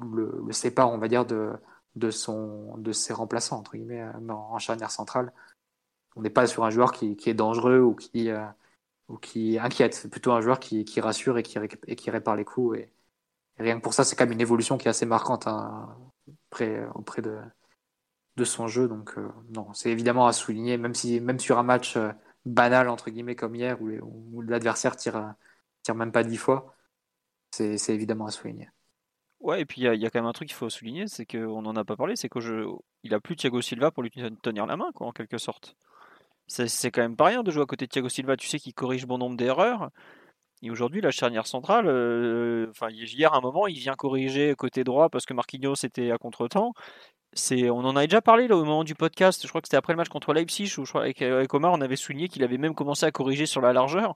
[0.02, 1.54] le, le, séparent, on va dire, de,
[1.96, 5.32] de, son, de ses remplaçants, entre guillemets, euh, en charnière centrale.
[6.16, 8.46] On n'est pas sur un joueur qui, qui est dangereux ou qui, euh,
[9.10, 9.94] ou qui inquiète.
[9.94, 12.80] C'est plutôt un joueur qui, qui rassure et qui, et qui répare les coups.
[12.80, 12.92] Et,
[13.58, 15.98] rien que pour ça, c'est quand même une évolution qui est assez marquante hein,
[16.52, 17.40] auprès, auprès de,
[18.38, 18.88] de son jeu.
[18.88, 21.98] Donc, euh, non, c'est évidemment à souligner, même, si, même sur un match
[22.46, 25.34] banal entre guillemets comme hier où, l'adversaire tire,
[25.84, 26.76] tire même pas dix fois,
[27.52, 28.70] c'est évidemment à souligner.
[29.40, 31.62] Ouais, et puis il y, a quand même un truc qu'il faut souligner, c'est qu'on
[31.62, 34.12] n'en a pas parlé, c'est qu'il a plus Thiago Silva pour lui
[34.42, 35.76] tenir la main, quoi, en quelque sorte.
[36.48, 38.74] C'est quand même pas rien de jouer à côté de Thiago Silva, tu sais qu'il
[38.74, 39.90] corrige bon nombre d'erreurs.
[40.62, 44.84] Et aujourd'hui, la charnière centrale, euh, enfin hier à un moment, il vient corriger côté
[44.84, 46.74] droit parce que Marquinhos était à contre-temps
[47.70, 49.42] on en a déjà parlé au moment du podcast.
[49.44, 51.22] Je crois que c'était après le match contre Leipzig où je crois avec,
[51.54, 54.16] Omar on avait souligné qu'il avait même commencé à corriger sur la largeur.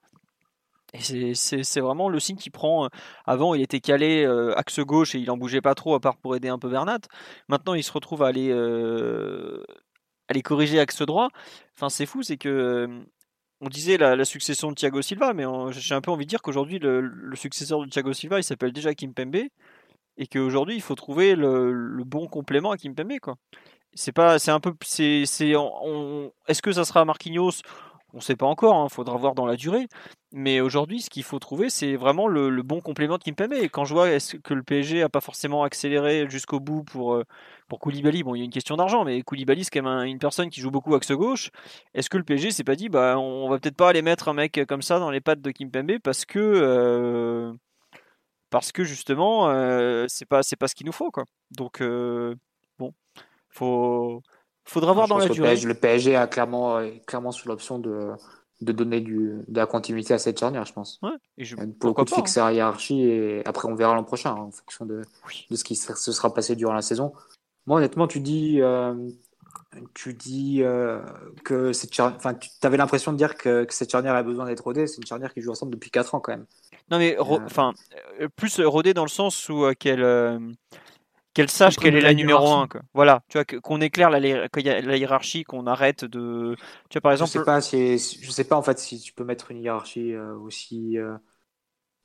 [0.94, 2.86] Et c'est vraiment le signe qu'il prend.
[2.86, 2.88] Euh,
[3.26, 6.18] avant, il était calé euh, axe gauche et il en bougeait pas trop à part
[6.18, 7.02] pour aider un peu Bernat.
[7.48, 8.50] Maintenant, il se retrouve à aller,
[10.30, 11.30] aller corriger axe droit.
[11.76, 12.88] Enfin, c'est fou, c'est que
[13.62, 16.80] on disait la, succession de Thiago Silva, mais j'ai un peu envie de dire qu'aujourd'hui,
[16.80, 19.50] le, successeur de Thiago Silva, il s'appelle déjà Kim Pembe
[20.20, 23.36] et qu'aujourd'hui il faut trouver le, bon complément à Kimpembe quoi.
[23.96, 25.54] C'est pas, c'est un peu, c'est, c'est,
[26.48, 27.62] est-ce que ça sera Marquinhos
[28.14, 29.88] On ne sait pas encore, il hein, faudra voir dans la durée.
[30.31, 33.53] Mais aujourd'hui, ce qu'il faut trouver, c'est vraiment le, bon complément de Kimpembe.
[33.53, 37.14] Et quand je vois est-ce que le PSG a pas forcément accéléré jusqu'au bout pour
[37.14, 37.23] euh,
[37.68, 40.19] pour Koulibaly, bon, il y a une question d'argent, mais Koulibaly c'est quand même une
[40.19, 41.52] personne qui joue beaucoup axe gauche.
[41.94, 44.34] Est-ce que le PSG s'est pas dit, bah, on va peut-être pas aller mettre un
[44.34, 47.53] mec comme ça dans les pattes de Kimpembe parce que euh,
[48.49, 51.11] parce que justement, euh, c'est pas c'est pas ce qu'il nous faut.
[51.52, 52.36] Donc euh,
[52.80, 52.94] bon,
[53.49, 54.22] faut
[54.70, 55.50] faudra voir dans la durée.
[55.50, 58.12] PSG le PSG a clairement, est clairement sous l'option de,
[58.62, 61.00] de donner du, de la continuité à cette charnière, je pense.
[61.02, 62.16] Ouais, et je, Pour le pourquoi coup, de pas.
[62.16, 62.20] hein.
[62.26, 65.46] fixer la hiérarchie et après on verra l'an prochain hein, en fonction de, Oui.
[65.50, 67.14] de ce qui se se sera passé durant la saison.
[67.68, 68.94] Moi, honnêtement, tu dis, euh,
[69.94, 71.02] tu dis euh,
[71.44, 74.46] que cette charnière, enfin, tu avais l'impression de dire que, que cette charnière a besoin
[74.46, 74.88] d'être rodée.
[74.88, 76.46] C'est une charnière qui joue ensemble depuis 4 ans quand même.
[76.90, 77.74] Non mais Euh, enfin
[78.20, 80.40] euh, plus rodé dans le sens où euh, qu'elle euh,
[81.48, 82.53] qu'elle sache quelle est la la numéro hiérarchie.
[82.53, 82.82] 1 quoi.
[82.94, 86.56] Voilà, tu vois qu'on éclaire la, hiérarchie, qu'on arrête de
[86.90, 89.14] tu vois par je sais exemple pas si, je sais pas en fait si tu
[89.14, 90.98] peux mettre une hiérarchie euh, aussi.
[90.98, 91.18] euh,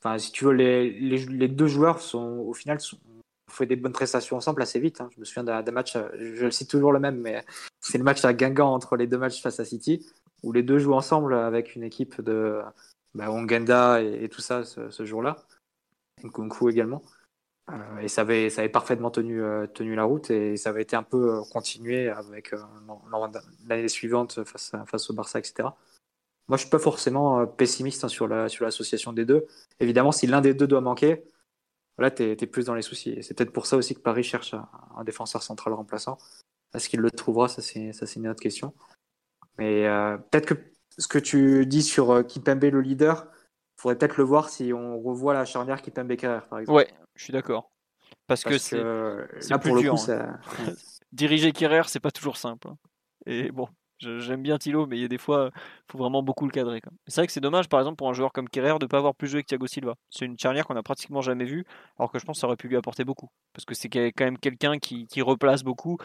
[0.02, 3.66] Enfin, si tu veux, les, les, les deux joueurs sont au final sont, ont fait
[3.66, 5.00] des bonnes prestations ensemble assez vite.
[5.00, 5.08] hein.
[5.14, 7.44] Je me souviens d'un match, euh, je le cite toujours le même, mais
[7.80, 10.06] c'est le match à Guingamp entre les deux matchs face à City,
[10.42, 12.60] où les deux jouent ensemble avec une équipe de
[13.14, 15.36] bah, Ongenda et, et tout ça ce, ce jour-là,
[16.22, 17.02] Nkunku également.
[17.70, 21.02] Euh, et ça avait, parfaitement tenu, euh, tenu la route et ça avait été un
[21.02, 23.32] peu euh, continué avec l'an- l'an-
[23.66, 25.70] l'année suivante face, au Barça, etc.
[26.48, 29.46] Moi, je suis pas forcément pessimiste hein, sur la sur l'association des deux.
[29.80, 31.24] Évidemment, si l'un des deux doit manquer,
[31.96, 33.22] là, t'es es plus dans les soucis.
[33.22, 36.18] C'est peut-être pour ça aussi que Paris cherche un, un défenseur central remplaçant.
[36.74, 37.48] Est-ce qu'il le trouvera?
[37.48, 38.74] Ça, c'est une autre question.
[39.56, 39.84] Mais
[40.30, 40.54] peut-être que
[40.98, 43.26] ce que tu dis sur Kimpembe, le leader,
[43.76, 46.76] faudrait peut-être le voir si on revoit la charnière Kimpembe Kerrer, par exemple.
[46.76, 47.70] ouais, je suis d'accord.
[48.26, 50.02] Parce, que Parce c'est que c'est là, plus pour le dur, coup, hein.
[50.02, 50.38] ça.
[51.12, 52.68] diriger Kerrer, c'est pas toujours simple.
[52.68, 52.76] hein.
[53.26, 53.68] Et bon,
[53.98, 56.80] j'aime bien Thilo, mais il y a des fois, il faut vraiment beaucoup le cadrer.
[57.06, 58.98] C'est vrai que c'est dommage, par exemple, pour un joueur comme Kerrer, de ne pas
[58.98, 59.94] avoir plus joué que Thiago Silva.
[60.10, 61.64] C'est une charnière qu'on a pratiquement jamais vue,
[61.98, 63.28] alors que je pense que ça aurait pu lui apporter beaucoup.
[63.52, 65.98] Parce que c'est quand même quelqu'un qui, qui replace beaucoup.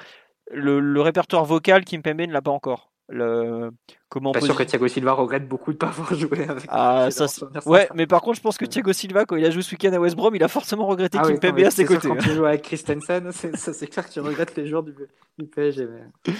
[0.51, 2.88] Le, le répertoire vocal, Kimpembe ne l'a pas encore.
[3.11, 3.71] Le,
[4.07, 6.65] comment Pas sûr que Thiago Silva regrette beaucoup de pas avoir joué avec.
[6.67, 7.25] Ah, ça,
[7.65, 9.91] Ouais, mais par contre, je pense que Thiago Silva, quand il a joué ce week-end
[9.93, 12.07] à West Brom, il a forcément regretté Ah oui, non, Kimpembe mais à ses côtés.
[12.07, 14.93] Quand tu joues avec Christensen, c'est ça, c'est clair que tu regrettes les joueurs du,
[15.39, 15.87] du PSG.
[15.87, 16.33] Mais...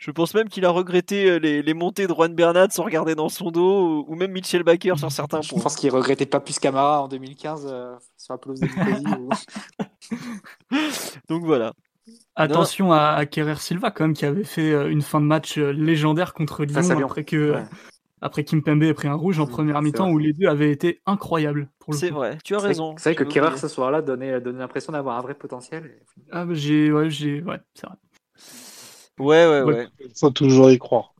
[0.00, 3.14] Je pense même qu'il a regretté euh, les, les montées de Juan Bernat sans regarder
[3.14, 5.62] dans son dos, ou même Mitchell Baker sur certains Je points.
[5.62, 8.66] pense qu'il regrettait pas plus Camara en 2015 euh, sur la pelouse de
[9.20, 9.28] ou-
[11.28, 11.72] Donc voilà.
[12.36, 15.58] Attention à, à Kerrer Silva quand même qui avait fait euh, une fin de match
[15.58, 17.64] euh, légendaire contre Lyon, après que Ouais.
[18.20, 21.68] après Kimpembe ait pris un rouge en première mi-temps où les deux avaient été incroyables
[21.90, 22.94] C'est vrai, tu as raison.
[22.96, 25.98] C'est vrai que Kerrer ce soir-là donnait, donnait l'impression d'avoir un vrai potentiel.
[26.30, 27.96] Ah, bah, j'ai ouais, j'ai ouais, c'est vrai.
[29.18, 29.74] Ouais, ouais, Ouais.
[29.74, 29.88] ouais.
[30.00, 31.14] Il faut toujours y croire.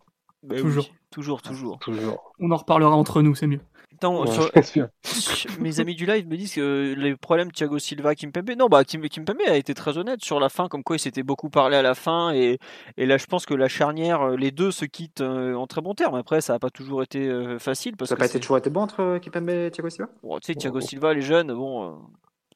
[0.44, 0.86] Bah oui, Toujours.
[1.10, 1.78] Toujours, toujours.
[1.81, 2.32] Toujours.
[2.39, 3.60] On en reparlera entre nous, c'est mieux.
[3.99, 4.91] Attends, Ouais, sur- je pense bien.
[5.05, 8.85] sur- mes amis du live me disent que les problèmes Thiago Silva, Kimpembe, non, bah
[8.85, 11.77] Kim, Kimpembe a été très honnête sur la fin, comme quoi il s'était beaucoup parlé
[11.77, 12.59] à la fin, et,
[12.97, 15.81] et là je pense que la charnière, euh, les deux se quittent euh, en très
[15.81, 16.15] bons termes.
[16.15, 18.70] Après, ça n'a pas toujours été euh, facile parce Ça n'a pas été toujours été
[18.70, 20.09] bon entre Kipembe et Thiago Silva?
[20.23, 21.93] Bon, tu sais, Thiago Silva, les jeunes, bon, euh,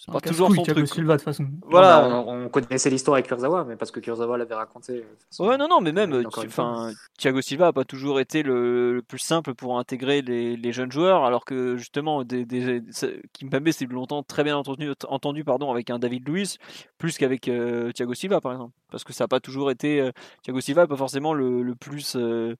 [0.04, 0.94] c'est Un pas toujours son Thiago truc.
[0.94, 1.46] Silva de façon.
[1.64, 2.08] Voilà.
[2.08, 5.04] Non, on, on connaissait l'histoire avec Kurzawa, mais parce que Kurzawa l'avait raconté.
[5.40, 5.44] euh.
[5.46, 9.20] Ouais, non, non, mais même, enfin, Thiago Silva a pas toujours été le, le plus
[9.20, 12.82] simple pour intégrer les, les jeunes joueurs, alors que justement, des, des,
[13.32, 16.58] Kimpembe s'est longtemps très bien entendu, entendu pardon, avec un David Luiz,
[16.98, 18.74] plus qu'avec euh, Thiago Silva, par exemple.
[18.90, 20.00] Parce que ça n'a pas toujours été.
[20.00, 20.10] euh,
[20.42, 22.16] Thiago Silva n'est pas forcément le, le plus.
[22.16, 22.56] euh,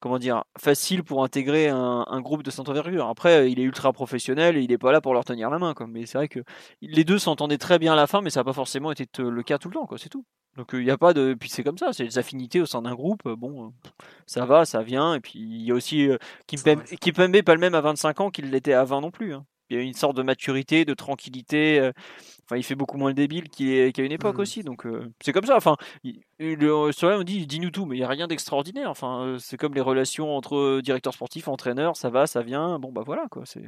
[0.00, 3.08] comment dire, facile pour intégrer un, un groupe de cette envergure.
[3.08, 5.58] Après, euh, il est ultra professionnel et il n'est pas là pour leur tenir la
[5.58, 5.74] main.
[5.74, 5.86] Quoi.
[5.86, 6.40] Mais c'est vrai que
[6.82, 9.42] les deux s'entendaient très bien à la fin, mais ça n'a pas forcément été le
[9.42, 9.86] cas tout le temps.
[9.86, 9.98] Quoi.
[9.98, 10.24] C'est tout.
[10.56, 11.34] Donc il n'y a pas de.
[11.34, 13.26] Puis c'est comme ça, c'est les affinités au sein d'un groupe.
[13.26, 13.70] euh, Bon, euh,
[14.26, 15.14] ça va, ça vient.
[15.14, 16.16] Et puis il y a aussi euh.
[16.46, 19.34] Kimpembe, pas le même à 25 ans qu'il l'était à 20 non plus.
[19.34, 19.44] hein.
[19.70, 21.78] Il y a une sorte de maturité, de tranquillité.
[21.80, 21.92] euh,
[22.46, 24.40] Enfin, il fait beaucoup moins le débile qu'il une époque Mhm.
[24.42, 24.62] aussi.
[24.62, 25.56] Donc euh, c'est comme ça.
[25.56, 25.76] Enfin,
[26.38, 28.90] le, sur là, on dit dis-nous tout, mais il n'y a rien d'extraordinaire.
[28.90, 32.78] Enfin, euh, c'est comme les relations entre euh, directeur sportif, entraîneur, ça va, ça vient.
[32.78, 33.44] Bon bah voilà quoi.
[33.46, 33.64] C'est,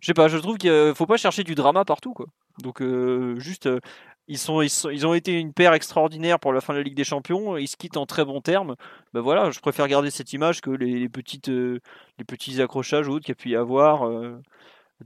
[0.00, 0.28] je sais pas.
[0.28, 2.26] Je trouve qu'il euh, faut pas chercher du drama partout quoi.
[2.62, 3.66] Donc euh, juste.
[3.66, 3.80] euh,
[4.28, 6.84] ils, sont, ils, sont, ils ont été une paire extraordinaire pour la fin de la
[6.84, 7.56] Ligue des Champions.
[7.56, 8.76] Ils se quittent en très bons termes.
[9.12, 11.80] Ben voilà, je préfère garder cette image que les, les petites, euh,
[12.18, 14.40] les petits accrochages ou autres qu'il y a pu y avoir euh,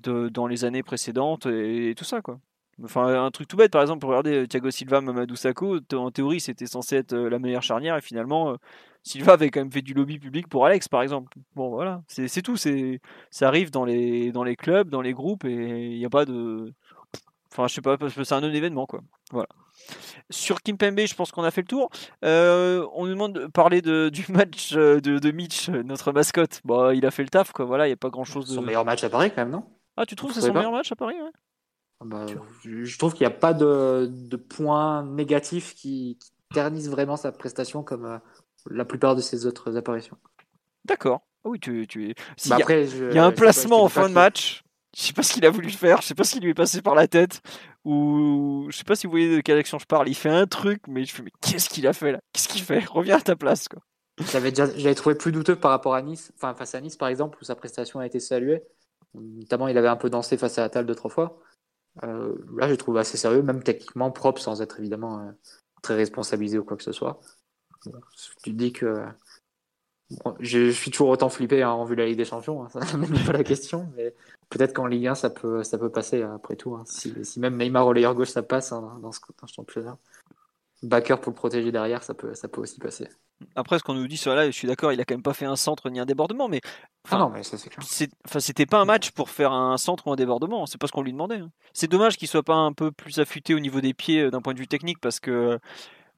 [0.02, 2.38] de, dans les années précédentes et, et tout ça quoi.
[2.82, 6.10] Enfin, un truc tout bête, par exemple, pour regarder euh, Thiago Silva, Mamadou Sakho, en
[6.10, 8.56] théorie, c'était censé être euh, la meilleure charnière, et finalement, euh,
[9.02, 11.32] Silva avait quand même fait du lobby public pour Alex, par exemple.
[11.54, 12.56] Bon, voilà, c'est c'est tout.
[12.56, 13.00] c'est
[13.30, 16.24] Ça arrive dans les, dans les clubs, dans les groupes, et il n'y a pas
[16.24, 16.72] de.
[17.52, 19.00] Enfin, je sais pas, parce que c'est un événement, quoi.
[19.30, 19.46] Voilà.
[20.30, 21.90] Sur Kimpembe, je pense qu'on a fait le tour.
[22.24, 26.60] Euh, on nous demande de parler de, du match de, de Mitch, notre mascotte.
[26.64, 27.64] Bon, il a fait le taf, quoi.
[27.64, 28.54] Voilà, il n'y a pas grand chose de.
[28.54, 29.64] Son meilleur match à Paris, quand même, non?
[29.96, 31.30] Ah, tu trouves que c'est son pas meilleur match à Paris ouais?
[32.04, 32.26] Bah,
[32.64, 37.32] je, trouve qu'il n'y a pas de, de points négatifs qui, qui ternissent vraiment sa
[37.32, 38.18] prestation comme euh,
[38.70, 40.18] la plupart de ses autres apparitions.
[40.84, 41.22] D'accord.
[41.44, 42.14] Ah oui, tu, tu es.
[42.46, 44.62] Bah, après, je- Il y a un placement en fin de match.
[44.96, 46.54] Je sais pas ce qu'il a voulu faire, je sais pas ce qui lui est
[46.54, 47.40] passé par la tête,
[47.84, 50.08] ou je sais pas si vous voyez de quelle action je parle.
[50.08, 52.20] Il fait un truc, mais je fais, mais qu'est-ce qu'il a fait là?
[52.32, 52.84] Qu'est-ce qu'il fait?
[52.84, 53.80] Reviens à ta place, quoi.
[54.30, 57.08] J'avais déjà, j'avais trouvé plus douteux par rapport à Nice, enfin face à Nice par
[57.08, 58.62] exemple, où sa prestation a été saluée.
[59.14, 61.38] Notamment, il avait un peu dansé face à Atal deux trois fois.
[62.02, 65.30] Euh, là, j'ai trouvé assez sérieux, même techniquement propre, sans être évidemment euh,
[65.82, 67.20] très responsabilisé ou quoi que ce soit.
[68.42, 69.04] Tu dis que
[70.40, 72.68] je, je, suis toujours autant flippé hein, en vue de la Ligue des Champions, hein,
[72.80, 74.14] ça n'est pas la question, mais
[74.48, 76.74] peut-être qu'en Ligue 1 ça peut ça peut passer après tout.
[76.74, 79.98] Hein, si, même Neymar relayeur gauche ça passe dans ce, dans ce championnat.
[80.84, 83.08] Backer pour le protéger derrière, ça peut, ça peut aussi passer.
[83.56, 85.34] Après, ce qu'on nous dit sur là, je suis d'accord, il a quand même pas
[85.34, 86.60] fait un centre ni un débordement, mais.
[87.10, 87.84] Ah non, mais ça c'est clair.
[88.26, 90.92] Enfin, c'était pas un match pour faire un centre ou un débordement, c'est pas ce
[90.92, 91.38] qu'on lui demandait.
[91.38, 91.50] Hein.
[91.72, 94.54] C'est dommage qu'il soit pas un peu plus affûté au niveau des pieds d'un point
[94.54, 95.58] de vue technique parce que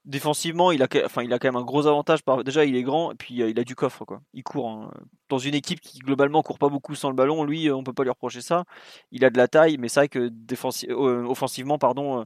[0.05, 2.23] défensivement, il a, enfin, il a quand même un gros avantage.
[2.23, 2.45] Par...
[2.45, 4.05] Déjà, il est grand et puis il a du coffre.
[4.05, 4.21] Quoi.
[4.35, 4.69] Il court.
[4.69, 4.91] Hein.
[5.29, 8.05] Dans une équipe qui globalement court pas beaucoup sans le ballon, lui, on peut pas
[8.05, 8.65] lui reprocher ça.
[9.11, 10.87] Il a de la taille, mais c'est vrai que défensi...
[10.89, 12.25] euh, offensivement, pardon,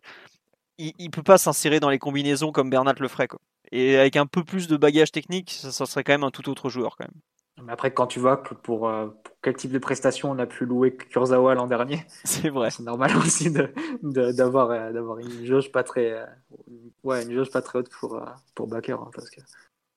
[0.80, 3.28] il, il peut pas s'insérer dans les combinaisons comme Bernat le ferait.
[3.28, 3.40] Quoi.
[3.72, 6.48] Et avec un peu plus de bagage technique, ça, ça, serait quand même un tout
[6.48, 7.20] autre joueur quand même.
[7.62, 10.46] Mais après, quand tu vois que pour, euh, pour quel type de prestation on a
[10.46, 12.70] pu louer Kurzawa l'an dernier, c'est vrai.
[12.70, 16.26] C'est normal aussi d'avoir de, de, d'avoir une jauge pas très euh,
[17.04, 18.24] ouais une jauge pas très haute pour euh,
[18.54, 19.40] pour Baker hein, parce que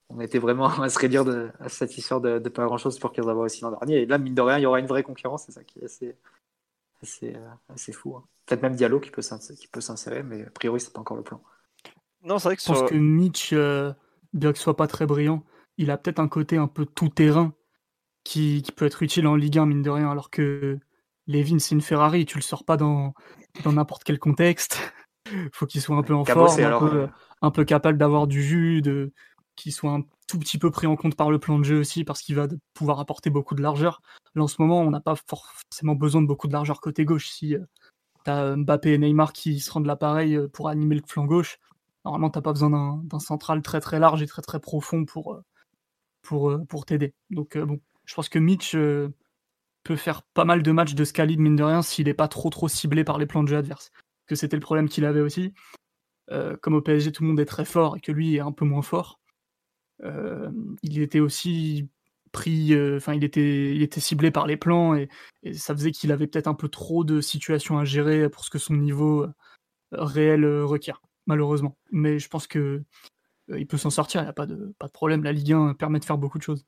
[0.09, 2.99] on était vraiment à se réduire de, à se satisfaire de, de pas grand chose
[2.99, 4.01] pour Kurzawa aussi l'an dernier.
[4.01, 5.85] Et là, mine de rien, il y aura une vraie concurrence, c'est ça qui est
[5.85, 6.15] assez
[7.03, 7.35] assez,
[7.69, 8.15] assez fou.
[8.17, 8.23] Hein.
[8.45, 11.41] Peut-être même Diallo qui peut s'insérer, mais a priori c'est pas encore le plan.
[12.23, 12.87] Non, c'est vrai que je pense sur...
[12.87, 13.93] que Mitch, euh,
[14.33, 15.43] bien que ce soit pas très brillant,
[15.77, 17.53] il a peut-être un côté un peu tout terrain
[18.23, 20.79] qui, qui, peut être utile en Ligue 1, mine de rien, alors que
[21.27, 23.13] Levin, c'est une Ferrari, tu le sors pas dans
[23.65, 24.79] n'importe quel contexte.
[25.53, 27.07] faut qu'il soit un peu en Cabossé, forme, alors, un, peu,
[27.41, 29.13] un peu capable d'avoir du jus, de
[29.55, 32.03] qu'il soit un tout petit peu pris en compte par le plan de jeu aussi,
[32.03, 34.01] parce qu'il va pouvoir apporter beaucoup de largeur.
[34.35, 37.29] Là, en ce moment, on n'a pas forcément besoin de beaucoup de largeur côté gauche.
[37.29, 37.63] Si euh,
[38.25, 41.59] tu as Mbappé et Neymar qui se rendent l'appareil pour animer le flanc gauche,
[42.05, 45.41] normalement, tu n'as pas besoin d'un central très très large et très très profond pour,
[46.23, 47.13] pour, pour t'aider.
[47.29, 49.09] Donc, euh, bon, je pense que Mitch euh,
[49.83, 52.27] peut faire pas mal de matchs de ce calibre, mine de rien, s'il n'est pas
[52.27, 53.91] trop trop ciblé par les plans de jeu adverses.
[54.25, 55.53] Que c'était le problème qu'il avait aussi.
[56.31, 58.53] Euh, comme au PSG, tout le monde est très fort et que lui est un
[58.53, 59.19] peu moins fort.
[60.01, 61.89] Il était aussi
[62.31, 65.09] pris, enfin, il, était, ciblé par les plans et,
[65.53, 68.57] ça faisait qu'il avait peut-être un peu trop de situations à gérer pour ce que
[68.57, 69.27] son niveau
[69.91, 71.77] réel requiert malheureusement.
[71.91, 72.83] Mais je pense que
[73.49, 75.23] il peut s'en sortir, il n'y a pas de, pas de problème.
[75.23, 76.65] La Ligue 1 permet de faire beaucoup de choses.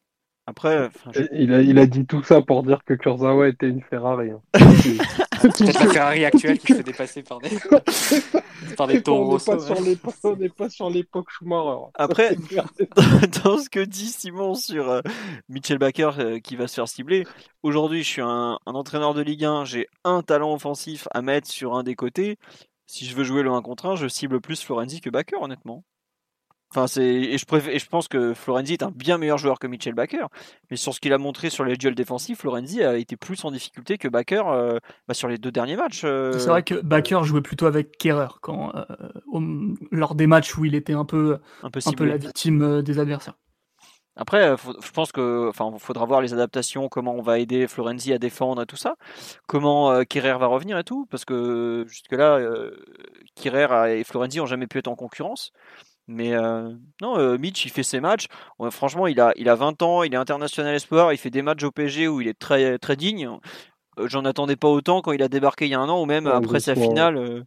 [0.48, 1.22] Après, je...
[1.34, 4.30] il, a, il a dit tout ça pour dire que Kurzawa était une Ferrari.
[4.30, 4.42] Hein.
[5.42, 7.50] Peut-être la Ferrari actuelle qui se fait dépasser par des,
[8.78, 9.40] par des taureaux.
[9.48, 11.88] On n'est pas sur l'époque Schumacher.
[11.96, 12.36] Après,
[13.44, 15.02] dans ce que dit Simon sur euh,
[15.50, 17.26] Mitchell Baker euh, qui va se faire cibler,
[17.64, 21.48] aujourd'hui je suis un, un entraîneur de Ligue 1, j'ai un talent offensif à mettre
[21.48, 22.38] sur un des côtés
[22.88, 25.84] si je veux jouer le 1 contre 1, je cible plus Florenzi que Baker, honnêtement.
[26.76, 27.74] Enfin, c'est et je, préfère...
[27.74, 30.26] et je pense que Florenzi est un bien meilleur joueur que Mitchell Baker.
[30.70, 33.52] Mais sur ce qu'il a montré sur les duels défensifs, Florenzi a été plus en
[33.52, 36.02] difficulté que Baker euh, bah, sur les deux derniers matchs.
[36.04, 36.38] Euh...
[36.38, 38.84] C'est vrai que Baker jouait plutôt avec Kerrer quand euh,
[39.32, 39.42] au...
[39.92, 43.00] lors des matchs où il était un peu un peu, un peu la victime des
[43.00, 43.36] adversaires.
[44.18, 48.18] Après, je pense que, enfin, faudra voir les adaptations, comment on va aider Florenzi à
[48.18, 48.96] défendre et tout ça,
[49.46, 52.72] comment euh, Kerrer va revenir et tout, parce que jusque là, euh,
[53.36, 55.52] Kerrer et Florenzi ont jamais pu être en concurrence.
[56.07, 56.72] Mais euh,
[57.02, 58.27] non, euh, Mitch, il fait ses matchs.
[58.60, 61.41] Ouais, franchement, il a, il a 20 ans, il est international espoir, il fait des
[61.41, 63.27] matchs au PSG où il est très, très digne.
[63.99, 66.06] Euh, J'en attendais pas autant quand il a débarqué il y a un an, ou
[66.06, 67.44] même Ouais, après sa finale.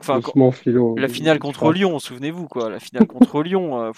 [0.00, 0.20] Enfin,
[0.52, 0.94] Philo.
[0.96, 2.68] la finale contre Lyon, souvenez-vous quoi.
[2.70, 3.92] La finale contre Lyon.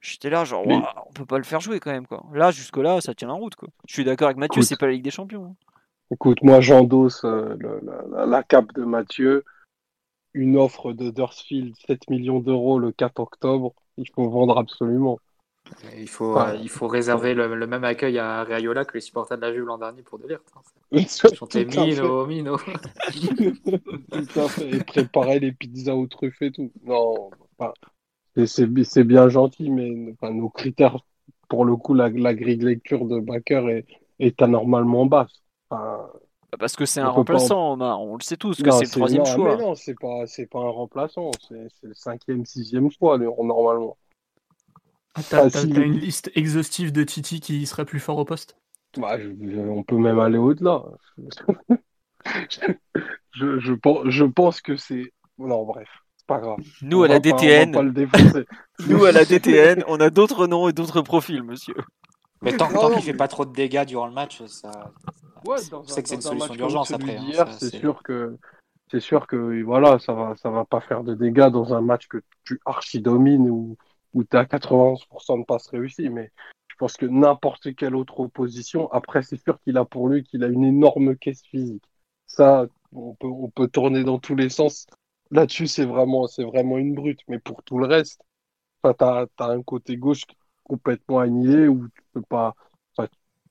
[0.00, 2.24] J'étais là, genre, Mais- on peut pas le faire jouer quand même, quoi.
[2.34, 3.68] Là, jusque-là, ça tient la route, quoi.
[3.88, 5.44] Je suis d'accord avec Mathieu, c'est pas la Ligue des Champions.
[5.46, 5.54] hein.
[6.10, 9.44] Écoute, moi j'endosse le- la, la, la cape de Mathieu.
[10.34, 13.72] Une offre de Dursfield, 7 millions d'euros le 4 octobre.
[13.96, 15.18] Il faut vendre absolument.
[15.96, 19.38] Il faut, euh, il faut réserver le, le même accueil à Rayola que les supporters
[19.38, 20.40] de la Juve l'an dernier pour De Ligt.
[20.56, 21.00] hein.
[21.34, 21.64] Chanter.
[21.64, 22.58] Mino, Mino.
[24.60, 26.70] Et préparer les pizzas aux truffes et tout.
[26.84, 27.72] Non, enfin,
[28.46, 30.98] c'est- bien gentil, mais enfin, nos critères,
[31.48, 33.86] pour le coup, la, la grille de lecture de Baker est,
[34.18, 35.42] est anormalement basse.
[35.70, 36.08] Enfin,
[36.58, 38.00] Parce que c'est un pas remplaçant, Omar.
[38.00, 39.56] On le sait tous que c'est le troisième non, choix.
[39.56, 41.30] Mais non, c'est pas, c'est pas un remplaçant.
[41.48, 43.96] C'est c'est le cinquième, sixième choix, le- normalement.
[45.14, 45.70] Ah, T'as Ah, t'as- si.
[45.70, 48.56] t'as une liste exhaustive de Titi qui serait plus fort au poste?
[48.96, 50.82] Bah, je- je- on peut même aller au-delà.
[53.32, 55.12] je, je, pense- je pense que c'est.
[55.38, 56.58] Non, bref, c'est pas grave.
[56.82, 57.82] Nous, On à la DTN, pas
[58.88, 61.74] nous, à la DTN, on a d'autres noms et d'autres profils, monsieur.
[62.44, 64.90] Mais tant, tant qu'il fait pas trop de dégâts durant le match, ça,
[65.44, 65.70] Ouais, c'est-
[66.02, 67.22] que c'est une solution d'urgence après, hein,
[67.58, 68.38] c'est sûr que
[68.90, 72.06] c'est sûr que voilà, ça va ça va pas faire de dégâts dans un match
[72.06, 73.76] que tu archi domines ou
[74.14, 76.30] où tu as 91% de passes réussies, mais
[76.68, 80.44] je pense que n'importe quelle autre opposition, après c'est sûr qu'il a pour lui qu'il
[80.44, 81.84] a une énorme caisse physique.
[82.26, 84.86] Ça, on peut on peut tourner dans tous les sens.
[85.30, 88.20] Là-dessus, c'est vraiment c'est vraiment une brute, mais pour tout le reste,
[88.82, 90.22] enfin, t'as t'as un côté gauche
[90.64, 92.54] complètement annihilé où tu peux pas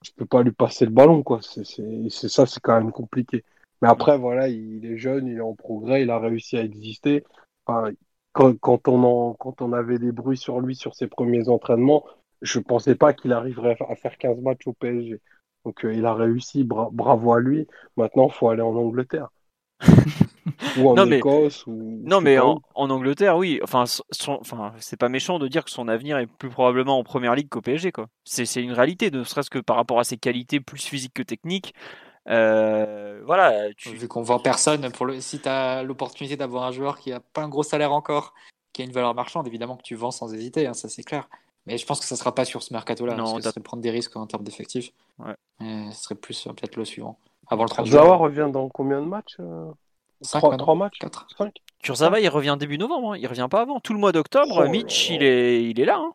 [0.02, 1.40] tu peux pas lui passer le ballon, quoi.
[1.42, 1.64] C'est,
[2.10, 3.44] ça, c'est quand même compliqué.
[3.82, 7.24] Mais après, voilà, il est jeune, il est en progrès, il a réussi à exister.
[7.66, 7.92] Enfin,
[8.34, 12.06] quand, quand, on en, quand on avait des bruits sur lui sur ses premiers entraînements,
[12.42, 15.22] je pensais pas qu'il arriverait à faire 15 matchs au PSG.
[15.66, 17.68] Donc euh, il a réussi, bra- bravo à lui.
[17.98, 19.30] Maintenant, il faut aller en Angleterre.
[20.78, 21.66] ou en Non, mais- Écosse.
[21.68, 23.60] Ou, Non, mais en, Angleterre, oui.
[23.64, 27.04] Enfin, son- enfin, c'est pas méchant de dire que son avenir est plus probablement en
[27.04, 28.08] première ligue qu'au PSG, quoi.
[28.26, 31.24] C'est c'est une réalité, ne serait-ce que par rapport à ses qualités plus physiques que
[31.24, 31.74] techniques.
[32.30, 33.90] Euh, voilà, tu...
[33.90, 35.20] Vu qu'on vend personne, pour le...
[35.20, 38.34] si tu as l'opportunité d'avoir un joueur qui a pas un gros salaire encore,
[38.72, 41.28] qui a une valeur marchande, évidemment que tu vends sans hésiter, hein, ça c'est clair.
[41.66, 43.52] Mais je pense que ça sera pas sur ce mercato-là, Non, parce que t'as- ça
[43.52, 44.92] serait prendre des risques en termes d'effectifs.
[45.20, 45.36] Ouais.
[45.62, 47.18] Et ce serait plus euh, peut-être le suivant.
[47.50, 49.66] Avant le 30 Zawa revient dans combien de matchs euh,
[50.24, 51.28] Cinq, trois, maintenant trois matchs 4.
[51.38, 53.18] Cinq Kurzawa, il revient début novembre, hein.
[53.18, 53.80] il revient pas avant.
[53.80, 55.98] Tout le mois d'octobre, Oh Mitch, il est, il est là.
[56.00, 56.14] hein.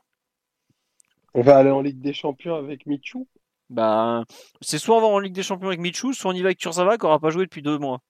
[1.34, 3.26] On va aller en Ligue des Champions avec Michou.
[3.70, 4.24] Bah,
[4.62, 6.58] c'est soit on va en Ligue des Champions avec Michou, soit on y va avec
[6.58, 8.00] Kurzawa qui aura pas joué depuis deux mois.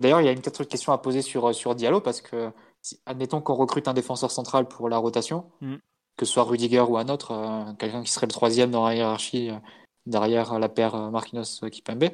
[0.00, 2.50] D'ailleurs, il y a une une question à poser sur, sur Diallo, parce que,
[2.82, 5.76] si- admettons qu'on recrute un défenseur central pour la rotation, Mm.
[6.16, 8.94] que ce soit Rudiger ou un autre, euh, quelqu'un qui serait le troisième dans la
[8.94, 9.58] hiérarchie euh,
[10.06, 12.10] derrière la paire euh, Marquinhos-Kipembe.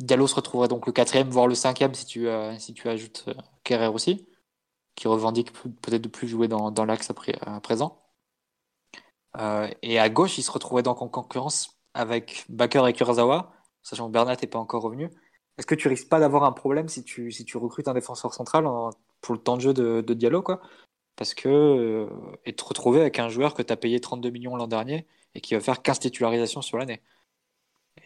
[0.00, 2.88] Euh, Diallo se retrouverait donc le quatrième, voire le cinquième si tu, euh, si tu
[2.88, 4.26] ajoutes euh, Kerrer aussi,
[4.96, 8.02] qui revendique pe- peut-être de plus jouer dans, l'axe après- à présent.
[9.38, 13.52] Euh, et à gauche, il se retrouvait donc en concurrence avec Baker et Kurzawa,
[13.82, 15.10] sachant que Bernat n'est pas encore revenu.
[15.58, 18.34] Est-ce que tu risques pas d'avoir un problème si tu, si tu recrutes un défenseur
[18.34, 18.90] central en-
[19.20, 20.60] pour le temps de jeu de, de quoi?
[21.16, 22.08] Parce que euh,
[22.46, 25.40] et te retrouver avec un joueur que tu as payé 32 millions l'an dernier et
[25.40, 27.02] qui va faire 15 titularisations sur l'année.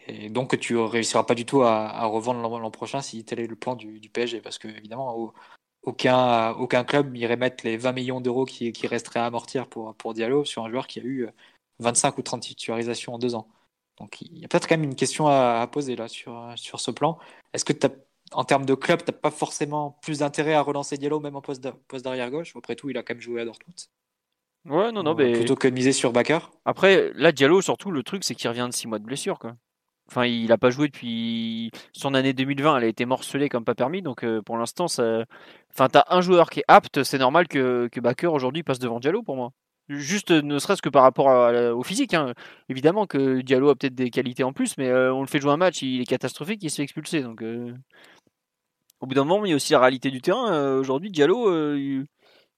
[0.06, 3.46] Et donc tu réussiras pas du tout à, à revendre l'an prochain si tel est
[3.46, 4.40] le plan du, du PSG.
[4.40, 5.32] Parce que évidemment, au-
[5.82, 9.94] aucun, aucun club irait mettre les 20 millions d'euros qui, qui resteraient à amortir pour,
[9.96, 11.28] pour Diallo sur un joueur qui a eu
[11.78, 13.48] 25 ou 30 titularisations en deux ans.
[13.98, 16.80] Donc il y a peut-être quand même une question à, à poser là sur, sur
[16.80, 17.18] ce plan.
[17.52, 17.90] Est-ce que t'as-
[18.32, 21.42] en termes de club, tu n'as pas forcément plus d'intérêt à relancer Diallo même en
[21.42, 22.54] poste d'a- poste d'arrière gauche?
[22.56, 23.76] Après tout, il a quand même joué à Dortmund.
[24.66, 26.38] Ouais, non, non, Euh, mais Plutôt que de miser sur Bakker.
[26.64, 29.56] après, là, Diallo, surtout, le truc, c'est qu'il revient de six mois de blessure, quoi.
[30.10, 33.76] Enfin, il a pas joué depuis son année 2020, elle a été morcelée comme pas
[33.76, 35.24] permis, donc euh, pour l'instant, ça.
[35.72, 39.22] Enfin, t'as un joueur qui est apte, c'est normal que, que aujourd'hui passe devant Diallo
[39.22, 39.52] pour moi.
[39.88, 41.28] Juste, ne serait-ce que par rapport
[41.76, 42.14] au physique.
[42.14, 42.34] hein.
[42.68, 45.52] Évidemment que Diallo a peut-être des qualités en plus, mais euh, on le fait jouer
[45.52, 47.22] un match, il est catastrophique, il se fait expulser.
[47.22, 47.72] Donc, euh,
[49.00, 50.76] au bout d'un moment, il y a aussi la réalité du terrain.
[50.76, 51.48] Aujourd'hui, Diallo,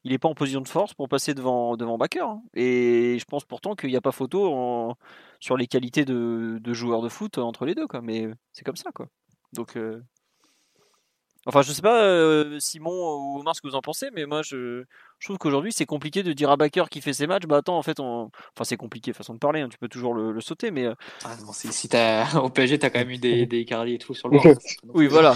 [0.04, 2.42] il n'est pas en position de force pour passer devant, devant hein.
[2.54, 4.96] Et je pense pourtant qu'il n'y a pas photo
[5.40, 7.86] sur les qualités de, de joueurs de foot entre les deux.
[8.02, 8.90] Mais c'est comme ça.
[8.92, 9.06] Quoi.
[9.52, 10.02] Donc, euh,
[11.46, 14.42] Enfin, je sais pas, euh, Simon ou Omar, ce que vous en pensez, mais moi,
[14.42, 14.84] je,
[15.22, 17.78] je trouve qu'aujourd'hui, c'est compliqué de dire à Bakker qui fait ses matchs, bah attends,
[17.78, 18.24] en fait, on...
[18.24, 20.94] enfin, c'est compliqué, façon de parler, hein, tu peux toujours le, le sauter, mais euh,
[21.24, 23.98] Ah, non, si, t'as- au PSG, tu as quand même eu des, des Icardi et
[23.98, 24.42] tout sur le banc.
[24.94, 25.34] oui, voilà.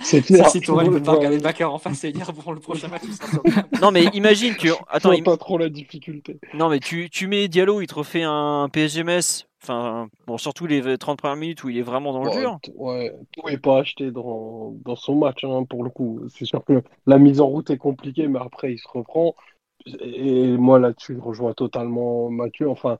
[0.00, 0.48] C'est clair.
[0.50, 3.02] si Tourelle ne peut pas regarder Bakker en face et dire bon, le prochain match,
[3.06, 3.80] il.
[3.82, 6.38] Non, mais imagine que, Je attends, vois im- pas trop la difficulté.
[6.54, 10.96] non, mais tu, tu mets Diallo, il te refait un PSG-MS, enfin, bon, surtout les
[10.98, 12.58] 30 premières minutes où il est vraiment dans le Ouais, dur.
[12.62, 16.20] t- ouais, tout est pas acheté dans, dans son match, hein, pour le coup.
[16.28, 19.34] C'est sûr que la mise en route est compliquée, mais après, il reprend.
[20.00, 22.68] Et moi, là-dessus, je rejoins totalement Mathieu.
[22.68, 22.98] Enfin,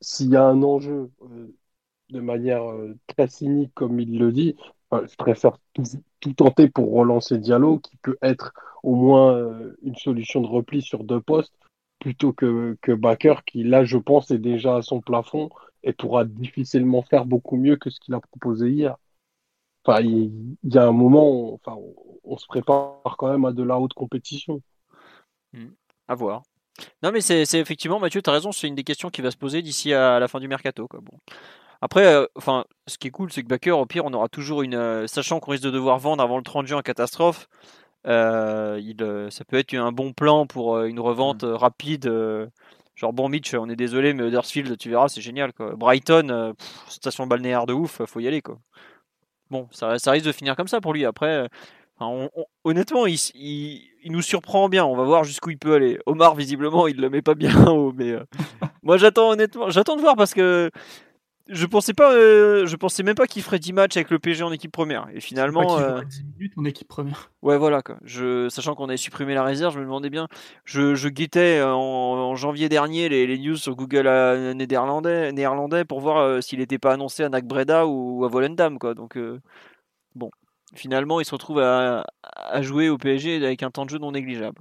[0.00, 1.54] s'il y a un enjeu euh,
[2.10, 4.56] de manière euh, très cynique, comme il le dit,
[4.92, 5.84] je préfère tout,
[6.34, 11.04] tenter pour relancer Diallo, qui peut être au moins euh, une solution de repli sur
[11.04, 11.54] deux postes,
[11.98, 15.50] plutôt que, que Bakker, qui là, je pense, est déjà à son plafond
[15.82, 18.96] et pourra difficilement faire beaucoup mieux que ce qu'il a proposé hier.
[19.84, 21.76] Enfin, il, y a un moment, on, enfin,
[22.24, 24.60] on se prépare quand même à de la haute compétition.
[26.08, 26.42] À voir.
[27.02, 29.36] Non, mais c'est effectivement, Mathieu, tu as raison, c'est une des questions qui va se
[29.36, 30.86] poser d'ici à la fin du mercato.
[30.88, 31.00] Quoi.
[31.00, 31.18] Bon.
[31.80, 34.62] Après, euh, enfin, ce qui est cool, c'est que Bakker, au pire, on aura toujours
[34.62, 34.74] une.
[34.74, 37.48] euh, sachant qu'on risque de devoir vendre avant le 30 juin en catastrophe,
[38.06, 38.96] euh, il,
[39.30, 42.06] ça peut être un bon plan pour une revente euh, rapide.
[42.94, 45.52] genre, bon, Mitch, on est désolé, mais Huddersfield, tu verras, c'est génial.
[45.52, 45.74] Quoi.
[45.76, 48.42] Brighton, pff, station balnéaire de ouf, faut y aller.
[48.42, 48.58] Quoi.
[49.50, 51.04] Bon, ça, ça risque de finir comme ça pour lui.
[51.04, 51.48] Après,
[51.98, 54.84] enfin, on- on- honnêtement, il, s- il- il nous surprend bien.
[54.84, 55.98] On va voir jusqu'où il peut aller.
[56.06, 58.24] Omar, visiblement, il le met pas bien haut, mais euh,
[58.82, 60.70] moi, j'attends honnêtement, j'attends de voir parce que
[61.48, 64.42] je pensais pas, euh, je pensais même pas qu'il ferait 10 matchs avec le PSG
[64.42, 65.06] en équipe première.
[65.14, 66.02] Et finalement, euh...
[66.02, 67.30] 10 minutes en équipe première.
[67.42, 67.98] Ouais, voilà quoi.
[68.02, 70.26] Je, sachant qu'on avait supprimé la réserve, je me demandais bien.
[70.64, 75.84] Je, je guettais en, en, janvier dernier les, les, news sur Google euh, néerlandais, néerlandais
[75.84, 78.94] pour voir euh, s'il n'était pas annoncé à Nac Breda ou, à Volendam quoi.
[78.94, 79.40] Donc euh,
[80.16, 80.30] bon,
[80.74, 84.12] finalement, il se retrouve à, à, jouer au PSG avec un temps de jeu non
[84.12, 84.60] négligeable.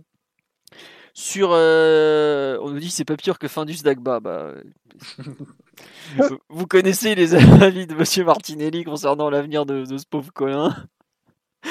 [1.13, 4.19] Sur, euh, on nous dit c'est pas pire que Findus Dagba.
[4.19, 4.53] Bah,
[6.49, 7.33] vous connaissez les
[7.63, 10.75] avis de Monsieur Martinelli concernant l'avenir de, de, ce pauvre Colin.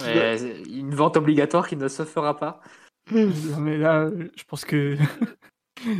[0.00, 2.62] Ouais, une vente obligatoire qui ne se fera pas.
[3.12, 4.96] Non, mais là, je pense que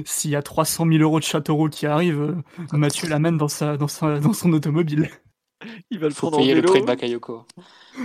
[0.07, 2.35] s'il y a 300 000 euros de Châteauroux qui arrivent,
[2.73, 5.11] Mathieu l'amène dans, sa, dans, sa, dans son automobile.
[5.91, 6.73] Il va le Faut prendre payer en le vélo.
[6.73, 7.47] prix de Bakayoko.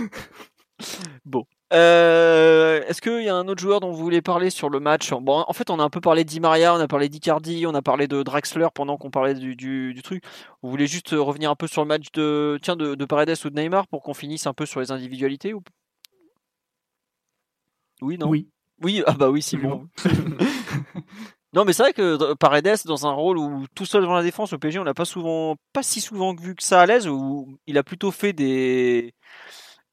[1.26, 1.44] Bon.
[1.72, 5.12] Euh, Est-ce qu'il y a un autre joueur dont vous voulez parler sur le match?
[5.12, 7.74] Bon, en fait, on a un peu parlé d'I Maria, on a parlé d'Icardi, on
[7.74, 10.24] a parlé de Draxler pendant qu'on parlait du, du, du, truc.
[10.62, 13.50] Vous voulez juste revenir un peu sur le match de, tiens, de, de Paredes ou
[13.50, 15.62] de Neymar pour qu'on finisse un peu sur les individualités ou...
[18.02, 18.28] Oui, non?
[18.28, 18.48] Oui.
[18.82, 19.86] Oui, ah bah oui, Simon.
[21.52, 24.52] non, mais c'est vrai que Paredes, dans un rôle où tout seul devant la défense
[24.52, 27.58] au PSG, on l'a pas souvent, pas si souvent vu que ça à l'aise, où
[27.66, 29.14] il a plutôt fait des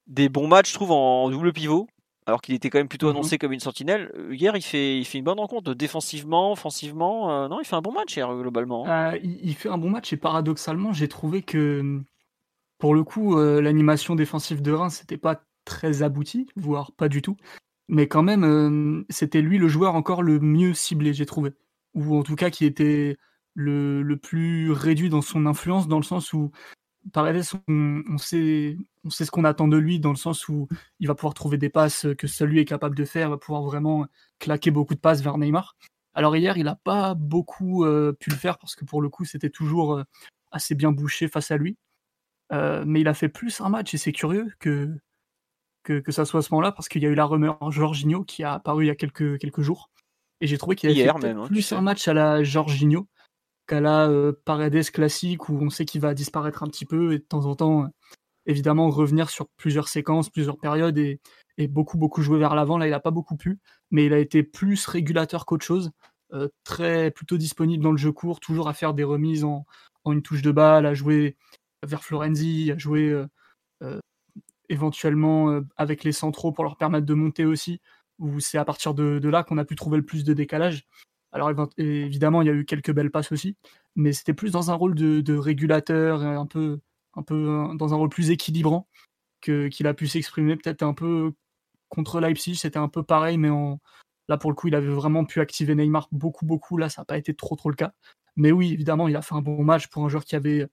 [0.06, 1.86] des bons matchs, je trouve, en double pivot,
[2.26, 4.12] alors qu'il était quand même plutôt annoncé comme une sentinelle.
[4.30, 7.30] Hier, il fait, il fait une bonne rencontre, défensivement, offensivement.
[7.30, 8.86] Euh, non, il fait un bon match hier, globalement.
[8.88, 12.02] Euh, il, il, fait un bon match et paradoxalement, j'ai trouvé que,
[12.78, 17.20] pour le coup, euh, l'animation défensive de Reims, c'était pas très abouti, voire pas du
[17.20, 17.36] tout.
[17.88, 21.52] Mais quand même, euh, c'était lui le joueur encore le mieux ciblé, j'ai trouvé.
[21.94, 23.16] Ou en tout cas, qui était
[23.54, 26.50] le, plus réduit dans son influence, dans le sens où
[27.12, 30.68] Paredes, on, on, sait, on sait ce qu'on attend de lui dans le sens où
[31.00, 33.62] il va pouvoir trouver des passes que seul lui est capable de faire, va pouvoir
[33.62, 34.06] vraiment
[34.38, 35.76] claquer beaucoup de passes vers Neymar.
[36.12, 39.24] Alors hier, il n'a pas beaucoup euh, pu le faire parce que pour le coup,
[39.24, 40.04] c'était toujours euh,
[40.50, 41.78] assez bien bouché face à lui.
[42.50, 44.98] Mais il a fait plus un match et c'est curieux que,
[45.88, 48.22] que, que ça soit à ce moment-là parce qu'il y a eu la rumeur Jorginho
[48.22, 49.90] qui a apparu il y a quelques, quelques jours.
[50.40, 53.08] Et j'ai trouvé qu'il avait hier fait même, hein, plus un match à la Jorginho
[53.66, 57.18] qu'à la euh, Paredes classique où on sait qu'il va disparaître un petit peu et
[57.18, 57.88] de temps en temps, euh,
[58.44, 61.20] évidemment, revenir sur plusieurs séquences, plusieurs périodes et,
[61.56, 62.76] et beaucoup, beaucoup jouer vers l'avant.
[62.76, 63.58] Là, il n'a pas beaucoup pu,
[63.90, 65.90] mais il a été plus régulateur qu'autre chose.
[66.34, 69.64] Euh, très plutôt disponible dans le jeu court, toujours à faire des remises en,
[70.04, 71.38] en une touche de balle, à jouer
[71.86, 73.08] vers Florenzi, à jouer
[73.82, 74.00] euh,
[74.68, 77.80] éventuellement avec les centraux pour leur permettre de monter aussi,
[78.18, 80.86] où c'est à partir de, là qu'on a pu trouver le plus de décalage.
[81.32, 83.56] Alors évidemment, il y a eu quelques belles passes aussi,
[83.96, 86.80] mais c'était plus dans un rôle de, régulateur, un peu,
[87.14, 88.88] un peu dans un rôle plus équilibrant
[89.40, 90.56] que qu'il a pu s'exprimer.
[90.56, 91.32] Peut-être un peu
[91.88, 93.50] contre Leipzig, c'était un peu pareil, mais
[94.28, 96.76] là pour le coup, il avait vraiment pu activer Neymar beaucoup, beaucoup.
[96.76, 97.92] Là, ça n'a pas été trop, trop le cas.
[98.36, 100.66] Mais oui, évidemment, il a fait un bon match pour un joueur qui avait,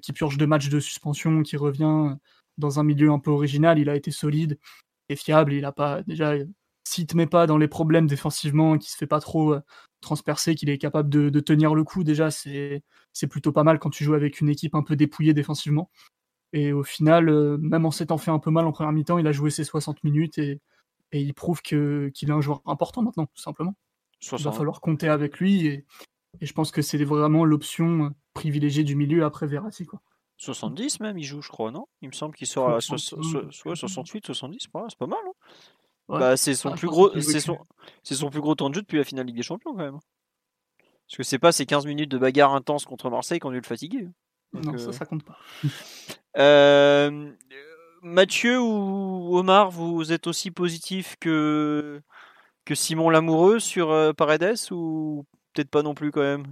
[0.00, 2.16] qui purge deux matchs de suspension, qui revient
[2.62, 3.78] dans un milieu un peu original.
[3.78, 4.58] Il a été solide
[5.08, 5.52] et fiable.
[5.52, 6.34] Il a pas déjà
[6.84, 9.56] s'il te met pas dans les problèmes défensivement, qui se fait pas trop
[10.02, 12.82] transpercer, qu'il est capable de, de, tenir le coup, déjà, c'est
[13.30, 15.90] plutôt pas mal quand tu joues avec une équipe un peu dépouillée défensivement.
[16.52, 19.26] Et au final, euh, même en s'étant fait un peu mal en première mi-temps, il
[19.26, 20.60] a joué ses 60 minutes et,
[21.12, 23.74] et il prouve qu'il qu est un joueur important maintenant, tout simplement.
[24.20, 24.40] 60.
[24.40, 25.86] Il va falloir compter avec lui et,
[26.40, 29.86] et je pense que c'est vraiment l'option privilégiée du milieu après Verratti.
[29.86, 30.02] Quoi.
[30.42, 31.86] 70 même, il joue, je crois, non?
[32.00, 35.18] Il me semble qu'il sort à 68, 70, c'est pas mal.
[35.26, 35.32] Hein
[36.08, 36.18] Ouais.
[36.18, 39.04] Bah, c'est son ah, plus gros, c'est son, plus gros temps de jeu depuis la
[39.04, 39.98] finale Ligue des Champions quand même.
[41.06, 43.66] Parce que c'est pas ces 15 minutes de bagarre intense contre Marseille qu'on dû le
[43.66, 44.08] fatiguer.
[44.52, 44.78] Donc, non, euh...
[44.78, 45.38] ça, ça compte pas.
[46.38, 47.32] euh,
[48.02, 52.02] Mathieu ou Omar, vous êtes aussi positif que
[52.64, 56.46] que Simon Lamoureux sur euh, Paredes ou peut-être pas non plus quand même?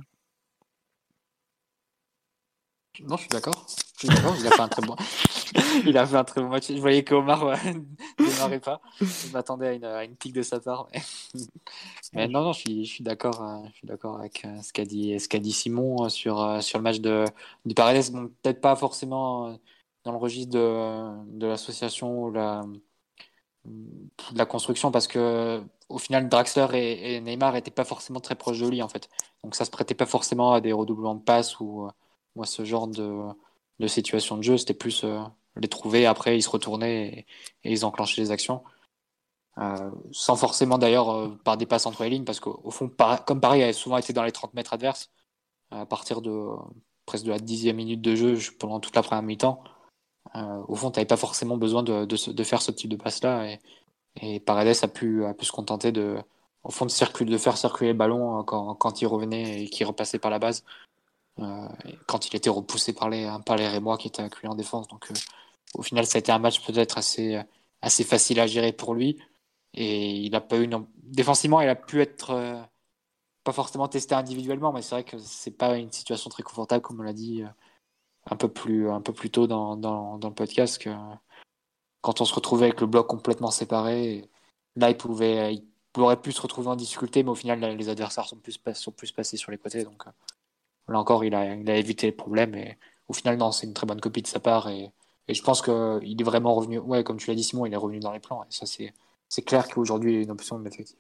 [2.98, 3.66] Non, je suis d'accord.
[4.02, 4.96] Il a fait un très bon.
[5.86, 6.68] il a fait un très bon match.
[6.68, 7.80] Je voyais qu'Omar ne
[8.18, 8.80] démarrait pas.
[9.00, 10.88] Je m'attendais à une, pique de sa part.
[12.12, 13.42] Mais, non, non, je suis, d'accord.
[13.42, 17.00] Euh, je suis d'accord avec euh, ce qu'a dit, Simon sur euh, sur le match
[17.00, 17.24] de
[17.64, 18.10] du Paredes.
[18.12, 19.58] Bon, peut-être pas forcément
[20.04, 22.78] dans le registre de, de l'association ou de
[24.34, 28.68] la construction parce que au final Draxler et, Neymar étaient pas forcément très proches de
[28.68, 29.08] lui en fait.
[29.44, 31.88] Donc ça se prêtait pas forcément à des redoublements de passes ou
[32.36, 33.22] moi ce genre de,
[33.80, 35.20] de situation de jeu c'était plus euh,
[35.56, 37.26] les trouver après ils se retournaient
[37.64, 38.62] et, ils enclenchaient les actions.
[39.58, 42.90] Euh, sans forcément d'ailleurs euh, par des passes entre les lignes parce qu'au fond
[43.26, 45.10] comme Paris avait souvent été dans les 30 mètres adverses
[45.72, 46.50] à partir de
[47.04, 49.62] presque de la dixième minute de jeu pendant toute la première mi-temps
[50.34, 53.44] au fond tu n'avais pas forcément besoin de, de, faire ce type de passe là
[53.50, 53.58] et,
[54.20, 56.18] et Paredes a pu, se contenter de
[56.62, 60.18] au fond de, circuler, de faire circuler le ballon quand il revenait et qu'il repassait
[60.20, 60.64] par la base
[62.06, 64.88] quand il était repoussé par les, par Rémois qui étaient accueillis en défense.
[64.88, 65.10] Donc,
[65.74, 67.40] au final, ça a été un match peut-être assez,
[67.82, 69.18] assez facile à gérer pour lui.
[69.74, 70.68] Et il a pas eu.
[71.02, 72.68] Défensivement, il a pu être
[73.44, 77.00] pas forcément testé individuellement, mais c'est vrai que c'est pas une situation très confortable, comme
[77.00, 77.42] on l'a dit
[78.30, 80.90] un peu plus, un peu plus tôt dans, dans, dans le podcast, que
[82.00, 84.28] quand on se retrouvait avec le bloc complètement séparé,
[84.76, 85.64] là, il pouvait, il
[86.00, 89.12] aurait pu se retrouver en difficulté, mais au final, les adversaires sont plus, sont plus
[89.12, 89.84] passés sur les côtés.
[89.84, 90.04] Donc
[90.92, 92.54] là encore, il a, évité le problème.
[92.54, 94.68] Et au final, non, c'est une très bonne copie de sa part.
[94.68, 94.90] Et,
[95.28, 97.76] et je pense qu'il est vraiment revenu, ouais, comme tu l'as dit, Simon, il est
[97.76, 98.42] revenu dans les plans.
[98.44, 100.98] Et ça, c'est clair qu'aujourd'hui, il est une option de l'effectif.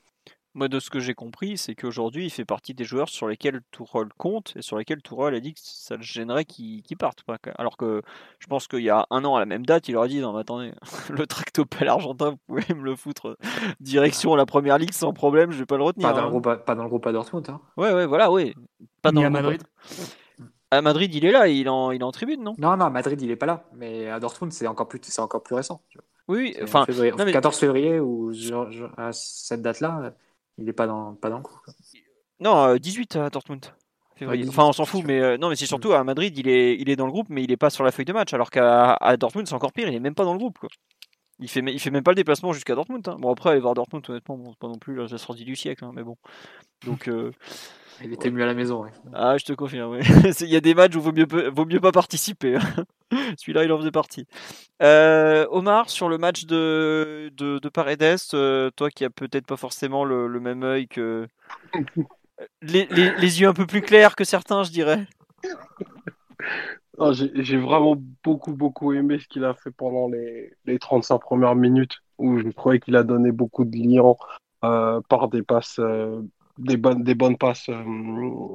[0.54, 3.60] Moi, de ce que j'ai compris, c'est qu'aujourd'hui, il fait partie des joueurs sur lesquels
[3.70, 7.22] Tourelle compte et sur lesquels Tourelle a dit que ça le gênerait qu'il parte.
[7.56, 8.02] Alors que
[8.40, 10.32] je pense qu'il y a un an, à la même date, il aurait dit Non,
[10.32, 10.72] mais attendez,
[11.10, 13.36] le tractopelle argentin, vous pouvez me le foutre
[13.78, 16.08] direction la première ligue sans problème, je vais pas le retenir.
[16.08, 16.30] Pas dans, le, hein.
[16.30, 17.48] groupe, pas dans le groupe à Dortmund.
[17.48, 17.60] Hein.
[17.76, 18.54] Ouais, ouais, voilà, ouais.
[19.02, 19.62] Pas dans à Madrid.
[20.72, 22.54] À Madrid, il est là, il est en, il est en tribune, non?
[22.58, 23.64] Non, non, à Madrid, il est pas là.
[23.74, 25.80] Mais à Dortmund, c'est encore plus, c'est encore plus récent.
[26.28, 28.32] Oui, enfin, février, 14 février ou
[28.96, 30.12] à cette date-là,
[30.60, 31.58] il n'est pas dans, pas dans le coup.
[32.38, 33.66] Non, 18 euh, à Dortmund.
[34.22, 36.88] enfin, on s'en fout, mais euh, non, mais c'est surtout à Madrid, il est, il
[36.88, 38.32] est dans le groupe, mais il n'est pas sur la feuille de match.
[38.32, 40.58] Alors qu'à Dortmund, c'est encore pire, il est même pas dans le groupe.
[40.58, 40.68] Quoi.
[41.38, 43.06] Il fait, il fait même pas le déplacement jusqu'à Dortmund.
[43.08, 43.16] Hein.
[43.18, 45.84] Bon, après, aller voir Dortmund, honnêtement, bon, c'est pas non plus la sortie du siècle,
[45.84, 46.16] hein, mais bon.
[46.84, 47.08] Donc.
[47.08, 47.32] Euh,
[48.02, 48.84] il était mieux à la maison.
[49.12, 49.98] Ah, je te confirme.
[50.40, 52.56] il y a des matchs où vaut mieux, vaut mieux pas participer.
[52.56, 52.84] Hein.
[53.36, 54.26] Celui-là, il en faisait partie.
[54.82, 59.56] Euh, Omar, sur le match de, de, de Paredes, euh, toi qui as peut-être pas
[59.56, 61.26] forcément le, même œil que.
[62.62, 62.86] Les,
[63.40, 65.06] yeux un peu plus clairs que certains, je dirais.
[67.34, 71.98] J'ai vraiment beaucoup, beaucoup aimé ce qu'il a fait pendant les, les 35 premières minutes,
[72.18, 74.14] où je croyais qu'il a donné beaucoup de liens
[74.64, 75.80] euh, par des passes
[76.60, 77.82] des bonnes, passes euh,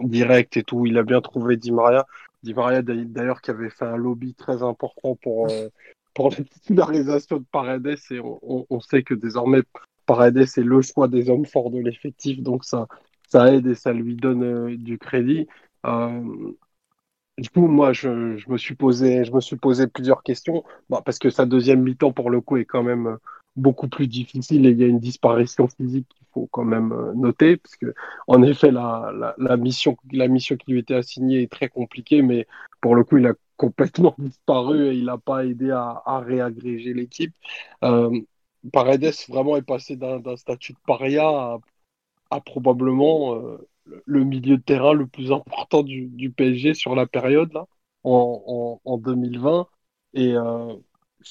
[0.04, 0.86] directes et tout.
[0.86, 2.06] Il a bien trouvé Di Maria.
[2.44, 5.70] Di Maria, d'ailleurs, qui avait fait un lobby très important pour, euh,
[6.14, 7.98] pour la titularisation de Paredes.
[8.12, 9.62] Et on, sait que désormais,
[10.06, 12.42] Paredes est le choix des hommes forts de l'effectif.
[12.42, 12.88] Donc, ça,
[13.28, 15.48] ça aide et ça lui donne euh, du crédit.
[17.38, 20.64] du coup, moi, je, je, me suis posé, je me suis posé plusieurs questions.
[20.90, 23.18] Bah, parce que sa deuxième mi-temps, pour le coup, est quand même
[23.56, 27.14] beaucoup plus difficile et il y a une disparition physique qu'il faut quand même euh,
[27.14, 27.94] noter parce que
[28.28, 32.48] en effet la, la, mission la mission qui lui était assignée est très compliquée mais
[32.82, 37.34] pour le coup il a complètement disparu et il n'a pas aidé à, réagréger l'équipe.
[37.84, 38.20] Euh,
[38.72, 41.60] Paredes vraiment est passé d'un statut de paria
[42.32, 43.68] à, probablement euh,
[44.06, 47.68] le milieu de terrain le plus important du, PSG sur la période là
[48.04, 49.68] en, en, en 2020
[50.16, 50.74] et euh,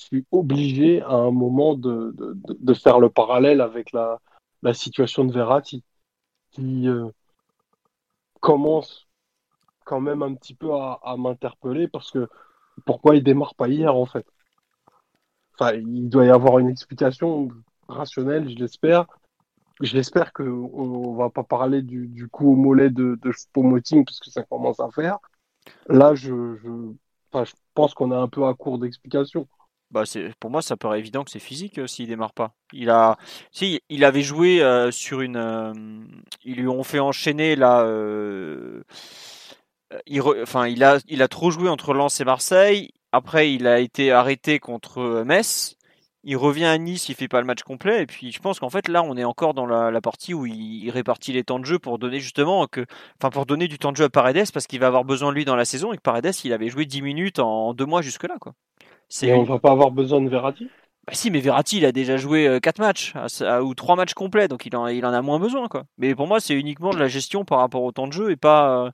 [0.01, 4.21] suis obligé à un moment de, de, de faire le parallèle avec la,
[4.63, 5.85] la situation de Verratti,
[6.51, 7.09] qui euh,
[8.41, 9.07] commence
[9.85, 12.29] quand même un petit peu à, m'interpeller parce que
[12.87, 14.27] pourquoi il démarre pas hier en fait?
[15.55, 17.49] Enfin, il doit y avoir une explication
[17.89, 19.07] rationnelle, je l'espère.
[19.81, 24.31] Je l'espère qu'on ne va pas parler du, coup au mollet de, de parce que
[24.31, 25.19] ça commence à faire.
[25.89, 26.93] Là, je, je,
[27.33, 29.49] enfin, je pense qu'on est un peu à court d'explications.
[29.95, 30.03] Bah
[30.41, 32.53] pour moi, ça paraît évident que c'est physique s'il euh, s'il démarre pas.
[32.73, 33.17] Il a,
[33.53, 35.73] si, il avait joué euh, sur une, euh,
[36.45, 37.87] ils lui ont fait enchaîner là.
[40.07, 42.91] il, enfin, il a, il a trop joué entre Lens et Marseille.
[43.13, 45.77] Après, il a été arrêté contre Metz.
[46.27, 48.03] Il revient à Nice, il fait pas le match complet.
[48.03, 50.91] Et puis, je pense qu'en fait, là, on est encore dans la, partie où il,
[50.91, 52.87] répartit les temps de jeu pour donner justement que,
[53.21, 55.35] enfin, pour donner du temps de jeu à Paredes parce qu'il va avoir besoin de
[55.35, 58.01] lui dans la saison et que Paredes, il avait joué 10 minutes en deux mois
[58.01, 58.55] jusque là, quoi.
[59.23, 60.69] Et on va pas avoir besoin de Verratti?
[61.07, 63.15] Bah si, mais Verratti, il a déjà joué 4 euh, matchs
[63.63, 65.69] ou 3 matchs complets, donc il en, il en a moins besoin.
[65.69, 65.85] quoi.
[65.99, 68.37] Mais pour moi, c'est uniquement de la gestion par rapport au temps de jeu et
[68.37, 68.91] pas, euh,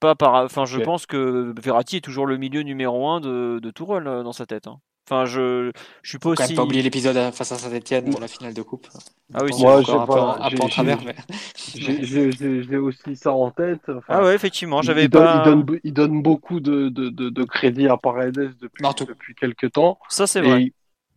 [0.00, 0.34] pas par.
[0.44, 4.22] Enfin, je pense que Verratti est toujours le milieu numéro 1 de, de Tourelle euh,
[4.24, 4.66] dans sa tête.
[4.66, 4.80] Hein.
[5.10, 5.72] Enfin, je,
[6.02, 6.54] je suis pas aussi.
[6.54, 8.86] pas oublier l'épisode face à Saint-Etienne pour la finale de coupe.
[9.32, 10.98] Ah oui, moi, j'ai pas, un peu en travers.
[11.02, 11.16] Mais...
[11.64, 13.90] J'ai aussi ça en tête.
[14.06, 15.44] ah ouais, effectivement, j'avais il pas.
[15.44, 19.34] Donne, il, donne, il donne beaucoup de, de, de, de crédit à Paredes depuis, depuis
[19.34, 19.98] quelques temps.
[20.10, 20.74] Ça, c'est vrai.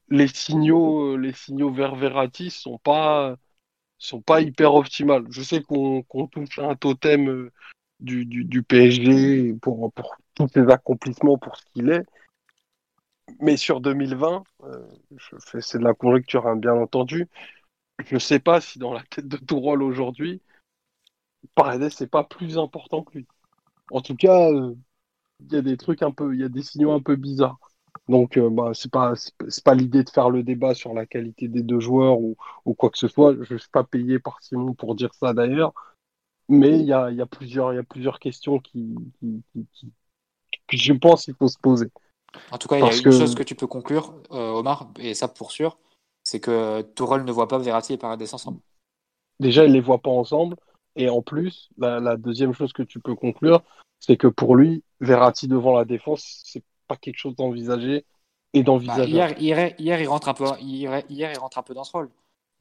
[0.09, 3.35] les signaux, les signaux vers Verratti sont pas,
[3.97, 5.25] sont pas hyper optimales.
[5.31, 7.51] Je sais qu'on qu touche un totem euh,
[7.99, 12.05] du, du, du PSG pour, pour tous ses accomplissements, pour ce qu'il est.
[13.39, 14.87] Mais sur 2020, euh,
[15.59, 17.27] c'est de la conjecture, hein, bien entendu.
[18.05, 20.41] Je ne sais pas si dans la tête de Tourol aujourd'hui,
[21.55, 23.27] Paredes n'est pas plus important que lui.
[23.91, 24.75] En tout cas, euh,
[25.41, 27.59] il y a des trucs un peu, il y a des signaux un peu bizarres.
[28.07, 31.47] Donc, euh, bah, c'est pas, c'est pas l'idée de faire le débat sur la qualité
[31.47, 32.35] des deux joueurs ou,
[32.65, 33.35] ou quoi que ce soit.
[33.41, 35.73] Je ne suis pas payé par Simon pour dire ça d'ailleurs.
[36.49, 40.93] Mais il y a, y a plusieurs, il y a plusieurs questions qui, qui, je
[40.93, 41.87] pense qu'il faut se poser.
[42.51, 45.13] En tout cas, il y a une chose que tu peux conclure, euh, Omar, et
[45.13, 45.77] ça pour sûr,
[46.23, 48.59] c'est que Tourelle ne voit pas Verratti et Paredes ensemble.
[49.39, 50.55] Déjà, il les voit pas ensemble.
[50.95, 53.63] Et en plus, la, la deuxième chose que tu peux conclure,
[53.99, 58.05] c'est que pour lui, Verratti devant la défense, c'est pas quelque chose d'envisagé
[58.53, 59.09] et Bah, d'envisageable.
[59.09, 61.91] hier, hier, hier, il rentre un peu, hier, hier, il rentre un peu dans ce
[61.93, 62.09] rôle.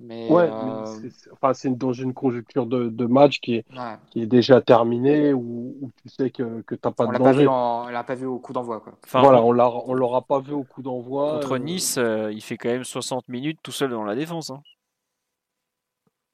[0.01, 3.56] Mais, Ouais, euh, mais c'est- c'est- enfin, c'est dans une conjoncture de, de match qui
[3.56, 7.09] est, ouais, qui est déjà terminée, où, où tu sais que, que t'as pas on
[7.09, 7.43] de l'a pas danger.
[7.43, 8.94] vu, en- on l'a pas vu au coup d'envoi, quoi.
[9.05, 11.35] Enfin, Voilà, on l'a, on l'aura pas vu au coup d'envoi.
[11.35, 14.51] Contre euh, Nice, euh, il fait quand même 60 minutes tout seul devant la défense.
[14.51, 14.62] hein.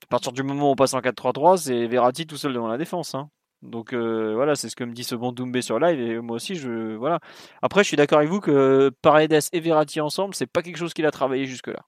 [0.05, 2.79] À partir du moment où on passe en 4-3-3, c'est Verratti tout seul devant la
[2.79, 3.15] défense.
[3.15, 3.29] hein.
[3.63, 6.37] Donc euh, voilà, c'est ce que me dit ce bon Doumbé sur live et moi
[6.37, 7.19] aussi je voilà.
[7.63, 10.93] Après je suis d'accord avec vous que Paredes et Verratti ensemble, c'est pas quelque chose
[10.95, 11.81] qu'il a travaillé jusque là.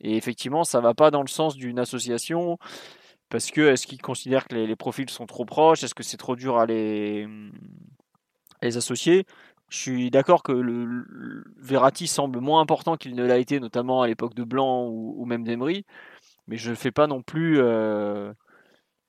[0.00, 2.58] Et effectivement, ça va pas dans le sens d'une association
[3.28, 6.36] parce que est-ce qu'il considère que les, profils sont trop proches, est-ce que c'est trop
[6.36, 7.26] dur à les
[8.62, 9.26] les associer?
[9.68, 14.02] Je suis d'accord que le, le- Verratti semble moins important qu'il ne l'a été, notamment
[14.02, 15.84] à l'époque de Blanc ou, même d'Emery.
[16.46, 17.60] Mais je ne fais pas non plus.
[17.60, 18.32] euh,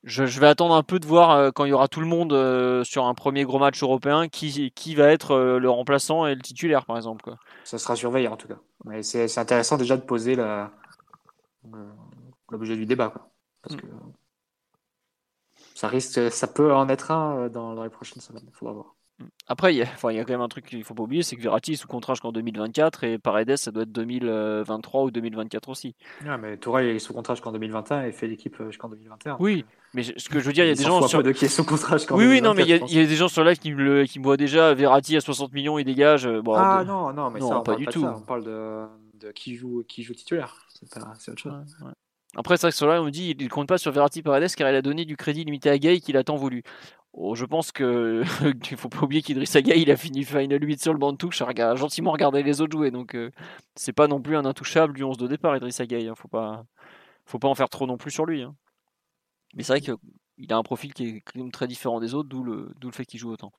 [0.03, 2.33] je, vais attendre un peu de voir euh, quand il y aura tout le monde
[2.33, 6.41] euh, sur un premier gros match européen qui, qui va être le remplaçant et le
[6.41, 7.23] titulaire, par exemple.
[7.23, 7.37] quoi.
[7.63, 8.59] Ça sera surveillé en tout cas.
[9.01, 10.71] C'est intéressant déjà de poser la-
[12.49, 13.29] l'objet du débat, quoi.
[13.61, 13.79] Parce Mm.
[13.81, 13.85] que
[15.75, 18.43] ça risque, ça peut en être un euh, dans, dans les prochaines semaines.
[18.47, 18.95] Il faudra voir.
[19.47, 20.93] Après, il y, a, enfin, il y a quand même un truc qu'il ne faut
[20.93, 23.91] pas oublier c'est que Verratti est sous contrat jusqu'en 2024 et Paredes, ça doit être
[23.91, 25.93] 2023 ou 2024 aussi.
[26.25, 29.35] Ouais, mais Tourelle est sous contrat jusqu'en 2021 et fait l'équipe euh, jusqu'en 2021.
[29.41, 31.21] Oui, mais ce que je veux dire, il y a des gens sur.
[31.21, 32.93] de qui est sous contrat jusqu'en Oui, oui, non, mais il y, a- 2024, je
[32.95, 35.17] il y a des gens sur live qui me, le- qui me voient déjà Verratti
[35.17, 36.25] à 60 millions, il dégage.
[36.25, 36.53] euh, Bon.
[36.55, 38.01] Ah de- non, non, mais Non, ça, on pas parle du pas de tout.
[38.03, 38.15] ça.
[38.17, 40.65] On parle de, de qui joue, qui joue titulaire.
[42.35, 44.81] Après, c'est vrai que me dit il compte pas sur Verratti Paredes car il a
[44.81, 46.63] donné du crédit limité à Gay qu'il a tant voulu.
[47.13, 48.23] Oh, je pense que
[48.63, 51.17] qu'il faut pas oublier qu'Idrissa Gay il a fini Final 8 sur le banc de
[51.17, 52.91] touche, a gentiment regardé les autres jouer.
[52.91, 53.31] Donc euh,
[53.75, 56.07] c'est pas non plus un intouchable du 11 de départ, Idrissa Gay.
[56.07, 56.13] hein.
[56.15, 56.65] Faut pas,
[57.25, 58.43] faut pas en faire trop non plus sur lui.
[58.43, 58.55] hein.
[59.55, 62.71] Mais c'est vrai qu'il a un profil qui est très différent des autres, d'où le,
[62.79, 63.51] d'où le fait qu'il joue autant.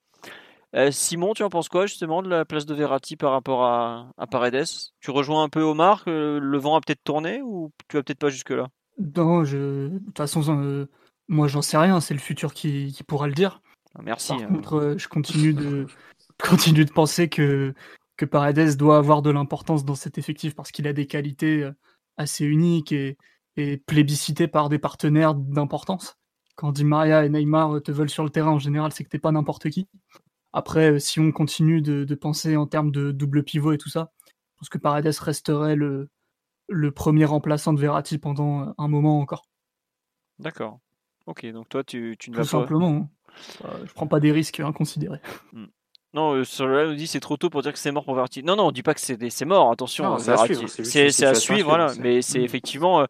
[0.77, 4.13] Euh, Simon, tu en penses quoi justement de la place de Verratti par rapport à,
[4.17, 4.67] à Paredes?
[5.01, 8.21] Tu rejoins un peu Omar que le vent a peut-être tourné ou tu vas peut-être
[8.21, 8.69] pas jusque là
[9.17, 9.89] Non, je...
[9.89, 10.89] de toute façon, euh,
[11.29, 13.61] moi j'en sais rien, c'est le futur qui, qui pourra le dire.
[13.97, 14.29] Ah, Merci.
[14.29, 14.47] Par hein.
[14.47, 15.87] contre, euh, je continue de,
[16.39, 17.75] continue de penser que,
[18.17, 21.73] que Paredes doit avoir de l'importance dans cet effectif parce qu'il a des qualités euh,
[22.17, 23.19] assez uniques et,
[23.57, 26.17] et plébiscitées par des partenaires d'importance.
[26.55, 29.09] Quand Di Maria et Neymar euh, te veulent sur le terrain, en général, c'est que
[29.09, 29.89] t'es pas n'importe qui.
[30.53, 33.89] Après, euh, si on continue de, de penser en termes de double pivot et tout
[33.89, 36.09] ça, je pense que Paredes resterait le,
[36.69, 39.47] le premier remplaçant de Verratti pendant euh, un moment encore.
[40.39, 40.79] D'accord.
[41.27, 42.51] Ok, donc toi tu, tu ne Tout vas pas.
[42.63, 42.91] simplement.
[42.91, 43.09] hein.
[43.65, 45.21] Euh, je prends pas des risques inconsidérés.
[46.13, 48.05] Non, euh, sur le live, on dit c'est trop tôt pour dire que c'est mort
[48.05, 48.43] pour Verratti.
[48.43, 49.71] Non, non, on dit pas que c'est mort.
[49.71, 51.93] Attention, Non, euh, c'est à suivre, c'est à voilà.
[52.01, 52.45] Mais c'est Mm.
[52.45, 53.05] effectivement euh,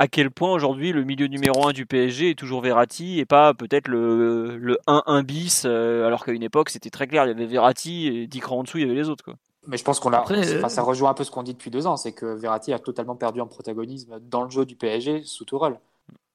[0.00, 3.52] à quel point aujourd'hui le milieu numéro 1 du PSG est toujours Verratti et pas
[3.52, 7.26] peut-être le, le 1-1 bis, euh, alors qu'à une époque c'était très clair.
[7.26, 9.22] Il y avait Verratti et 10 crans en dessous, il y avait les autres.
[9.22, 9.34] Quoi.
[9.66, 10.16] Mais je pense qu'on a.
[10.16, 12.24] Après, enfin, euh, ça rejoint un peu ce qu'on dit depuis deux ans, c'est que
[12.24, 15.78] Verratti a totalement perdu en protagonisme dans le jeu du PSG sous Tourelle.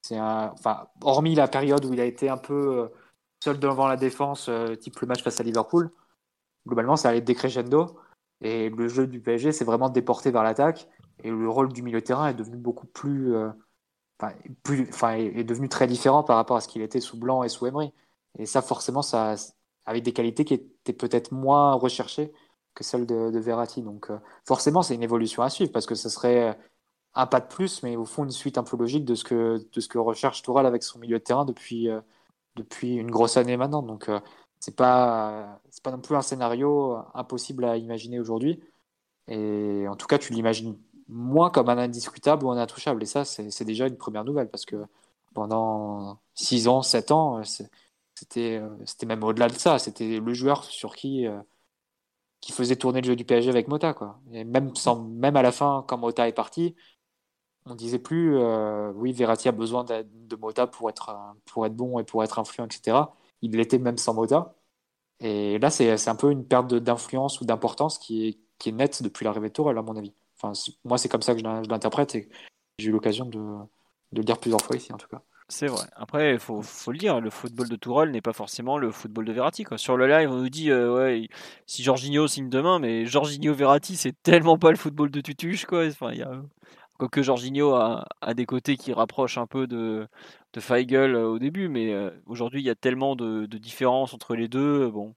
[0.03, 2.87] C'est un, enfin, hormis la période où il a été un peu euh,
[3.43, 4.47] seul devant la défense,
[4.79, 5.89] type le match face à Liverpool,
[6.67, 7.97] globalement, ça allait décrescendo.
[8.41, 10.87] Et le jeu du PSG s'est vraiment déporté vers l'attaque.
[11.23, 13.49] Et le rôle du milieu de terrain est devenu beaucoup plus, euh,
[14.19, 14.33] enfin,
[14.63, 17.65] plus, est devenu très différent par rapport à ce qu'il était sous Blanc et sous
[17.65, 17.93] Emery.
[18.37, 19.35] Et ça, forcément, ça,
[19.85, 22.33] avec des qualités qui étaient peut-être moins recherchées
[22.75, 23.81] que celle de, de Verratti.
[23.81, 26.57] Donc, euh, forcément, c'est une évolution à suivre parce que ce serait
[27.15, 29.65] un pas de plus, mais au fond, une suite un peu logique de ce que,
[29.71, 32.01] de ce que recherche Tourelle avec son milieu de terrain depuis, euh,
[32.55, 33.81] depuis une grosse année maintenant.
[33.83, 34.19] Donc, euh,
[34.59, 38.61] c'est pas, c'est pas non plus un scénario impossible à imaginer aujourd'hui.
[39.27, 40.77] Et en tout cas, tu l'imagines
[41.07, 43.03] moins comme un indiscutable ou un intouchable.
[43.03, 44.85] Et ça, c'est déjà une première nouvelle parce que
[45.33, 47.43] pendant 6 ans, 7 ans,
[48.15, 49.79] c'était euh, c'était même au-delà de ça.
[49.79, 51.39] C'était le joueur sur qui, euh,
[52.41, 53.93] qui faisait tourner le jeu du PSG avec Mota.
[53.93, 54.19] Quoi.
[54.31, 56.75] Et même, sans, même à la fin, quand Mota est parti,
[57.65, 61.75] on disait plus euh, oui, Verratti a besoin de, Mota pour être, euh, pour être
[61.75, 62.97] bon et pour être influent, etc.
[63.41, 64.55] Il l'était même sans Mota.
[65.19, 69.01] Et là, c'est un peu une perte d'influence ou d'importance qui est, qui est nette
[69.03, 70.13] depuis l'arrivée de Tourelle, à mon avis.
[70.83, 72.29] Moi, c'est comme ça que je l'in- je l'interprète et
[72.79, 73.39] j'ai eu l'occasion de,
[74.11, 75.21] le dire plusieurs fois ici, en tout cas.
[75.47, 75.85] C'est vrai.
[75.95, 79.31] Après, il faut, le dire, le football de Tourelle n'est pas forcément le football de
[79.31, 79.63] Verratti.
[79.63, 79.77] Quoi.
[79.77, 81.29] Sur le live, on nous dit euh, ouais,
[81.67, 85.65] si Jorginho signe demain, mais Jorginho Verratti, c'est tellement pas le football de Tutuche.
[85.65, 85.85] Quoi.
[85.87, 86.41] Enfin, y a
[86.97, 90.07] Quoique Jorginho a, a des côtés qui rapprochent un peu de,
[90.53, 94.13] de Feigl euh, au début, mais euh, aujourd'hui il y a tellement de, de différences
[94.13, 94.89] entre les deux.
[94.89, 95.13] Bon,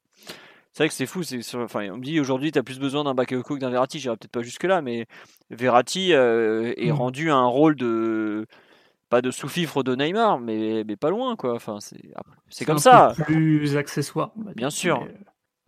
[0.79, 1.25] c'est vrai que c'est fou.
[1.25, 3.99] C'est, enfin, on me dit aujourd'hui tu as plus besoin d'un Bakayoko que d'un Verratti.
[3.99, 5.07] J'irai peut-être pas jusque là, mais
[5.51, 6.95] Verratti euh, est Mm.
[6.95, 8.47] rendu à un rôle de
[9.09, 11.55] pas de sous-fifre de Neymar, mais, mais pas loin quoi.
[11.55, 12.01] Enfin, c'est,
[12.49, 13.13] c'est comme un ça.
[13.17, 14.31] peu plus accessoire.
[14.55, 15.01] Bien sûr.
[15.01, 15.15] Mais, euh,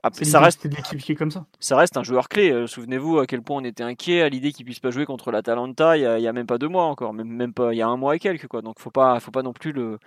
[0.02, 1.44] Après, C'est ça reste l'équipe qui est comme ça.
[1.58, 2.50] ça reste un joueur clé.
[2.50, 5.30] Euh, Souvenez-vous à quel point on était inquiet à l'idée qu'il puisse pas jouer contre
[5.30, 7.74] l'Atalanta il y a, il y a même pas deux mois encore, même, même pas
[7.74, 8.62] il y a un mois et quelques quoi.
[8.62, 9.98] Donc faut pas faut pas non plus le,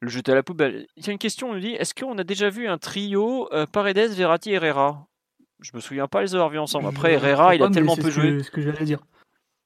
[0.00, 0.86] le jeter à la poubelle.
[0.96, 3.48] Il y a une question, on nous dit est-ce qu'on a déjà vu un trio
[3.52, 5.06] euh, Paredes, Verratti, Herrera?
[5.62, 6.86] Je me souviens pas les avoir vus ensemble.
[6.88, 8.42] Après Herrera, il a pas, tellement c'est peu ce joué.
[8.42, 9.00] Ce que j'allais dire.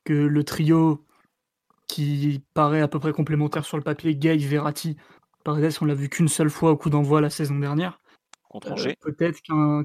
[0.05, 1.05] Que le trio
[1.87, 4.97] qui paraît à peu près complémentaire sur le papier, Gay, Verratti,
[5.45, 8.01] Paredes, on l'a vu qu'une seule fois au coup d'envoi la saison dernière.
[8.55, 8.97] Contre Euh, Angers.
[9.01, 9.85] Peut-être qu'un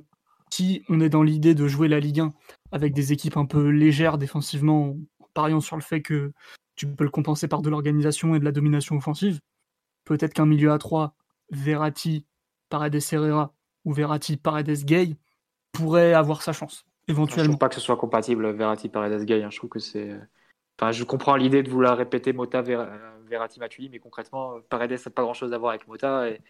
[0.52, 2.32] si on est dans l'idée de jouer la Ligue 1
[2.72, 6.32] avec des équipes un peu légères défensivement, en pariant sur le fait que
[6.76, 9.40] tu peux le compenser par de l'organisation et de la domination offensive,
[10.06, 11.14] peut-être qu'un milieu à 3,
[11.52, 12.26] Verratti,
[12.70, 13.54] Paredes Herrera
[13.86, 15.16] ou Verratti, Paredes Gay,
[15.72, 17.52] pourrait avoir sa chance, Je éventuellement.
[17.52, 19.44] trouve pas que ce soit compatible Verratti Paredes Gay.
[19.44, 19.50] hein.
[19.52, 20.16] Je trouve que c'est.
[20.80, 22.88] Enfin, je comprends l'idée de vouloir répéter Mota Ver-
[23.28, 26.28] Verratti Matuidi, mais concrètement, Paredes n'a pas grand chose à voir avec Mota.
[26.30, 26.42] Et,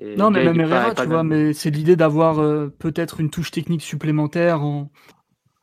[0.00, 1.46] et Non, mais même Herrera, tu vois, même.
[1.46, 4.90] mais c'est l'idée d'avoir euh, peut-être une touche technique supplémentaire en-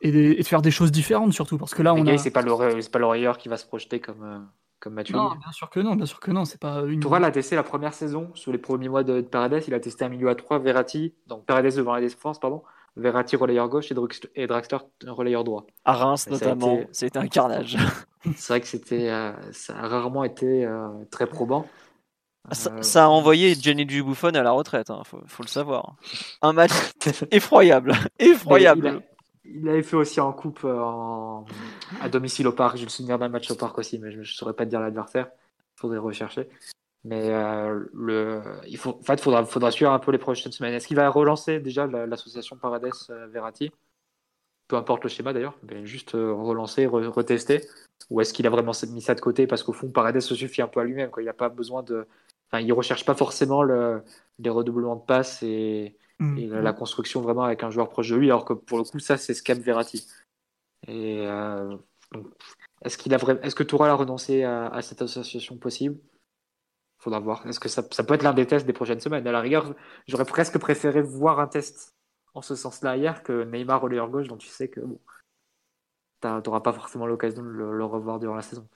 [0.02, 2.18] et, de faire des choses différentes surtout, parce que là, on a...
[2.18, 4.38] c'est pas l'oreilleur qui va se projeter comme euh,
[4.78, 5.18] comme Matuidi.
[5.18, 7.00] Non, bien sûr que non, bien sûr que non, c'est pas une...
[7.00, 9.80] Tourelle a testé la première saison, sur les premiers mois de, de Paredes, il a
[9.80, 12.62] testé un milieu à 3, Verratti, donc Paredes devant la défense, pardon,
[12.94, 15.66] Verratti relayeur gauche et, Drux- et Draxler relayeur droit.
[15.86, 17.76] À Reims notamment, été- c'était un carnage.
[18.36, 21.66] C'est vrai que c'était, euh, ça a rarement été euh, très probant.
[22.52, 25.96] Ça, Euh, ça a envoyé Gianni Buffon à la retraite, hein, faut, faut le savoir.
[26.42, 26.70] Un match
[27.30, 28.86] effroyable, effroyable.
[28.86, 31.44] Il, a- il avait fait aussi en coupe euh, en-
[32.00, 32.76] à domicile au parc.
[32.76, 34.80] J'ai le souvenir d'un match au parc aussi, mais je ne saurais pas te dire
[34.80, 35.28] l'adversaire.
[35.76, 36.48] Il faudrait rechercher.
[37.04, 40.74] Mais euh, le, il faut, en fait, faudra, faudra suivre un peu les prochaines semaines.
[40.74, 43.70] Est-ce qu'il va relancer déjà la- l'association Paredes-Verratti
[44.66, 47.60] Peu importe le schéma d'ailleurs, mais juste relancer, re- retester.
[48.10, 49.46] Ou est-ce qu'il a vraiment mis ça de côté?
[49.46, 51.10] Parce qu'au fond, Paredes se suffit un peu à lui-même.
[51.18, 52.06] Il n'a pas besoin de.
[52.50, 54.02] Enfin, il recherche pas forcément le,
[54.38, 56.38] les redoublements de passes et, Mm.
[56.38, 58.98] et la, construction vraiment avec un joueur proche de lui, alors que pour le coup,
[58.98, 60.06] ça, c'est ce Verratti.
[60.86, 61.76] Et euh,
[62.82, 65.98] est-ce qu'il a est-ce que Tourelle a renoncé à, à cette association possible?
[66.98, 67.46] Faudra voir.
[67.46, 69.26] Est-ce que ça, ça peut être l'un des tests des prochaines semaines?
[69.26, 69.74] À la rigueur,
[70.08, 71.94] j'aurais presque préféré voir un test
[72.34, 75.00] en ce sens-là hier que Neymar relayeur gauche, dont tu sais que bon,
[76.20, 78.66] t'auras pas forcément l'occasion de le, le revoir durant la saison.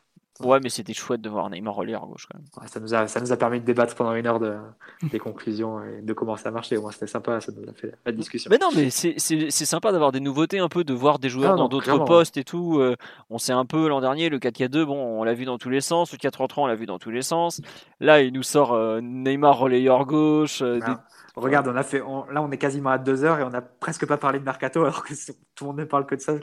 [0.42, 2.46] Ouais, mais c'était chouette de voir Neymar relayeur à gauche quand même.
[2.58, 4.56] Ouais, ça, nous a, ça nous a permis de débattre pendant une heure de,
[5.02, 6.78] des conclusions et de comment ça marchait.
[6.78, 8.48] Au moins, c'était sympa, ça nous a fait la discussion.
[8.50, 9.18] Mais non, mais c'est-
[9.50, 12.44] sympa d'avoir des nouveautés, un peu de voir des joueurs Ah dans d'autres postes et
[12.44, 12.78] tout.
[12.78, 12.96] euh,
[13.28, 15.82] on sait un peu l'an dernier, le 4K2, bon, on l'a vu dans tous les
[15.82, 16.10] sens.
[16.12, 17.60] Le 4-3, on l'a vu dans tous les sens.
[18.00, 20.62] Là, il nous sort euh, Neymar relayeur gauche.
[20.62, 21.04] euh, des- Ah,
[21.40, 23.62] Regarde, on a fait, on- là on est quasiment à deux heures et on n'a
[23.62, 25.14] presque pas parlé de mercato alors que
[25.54, 26.34] tout le monde ne parle que de ça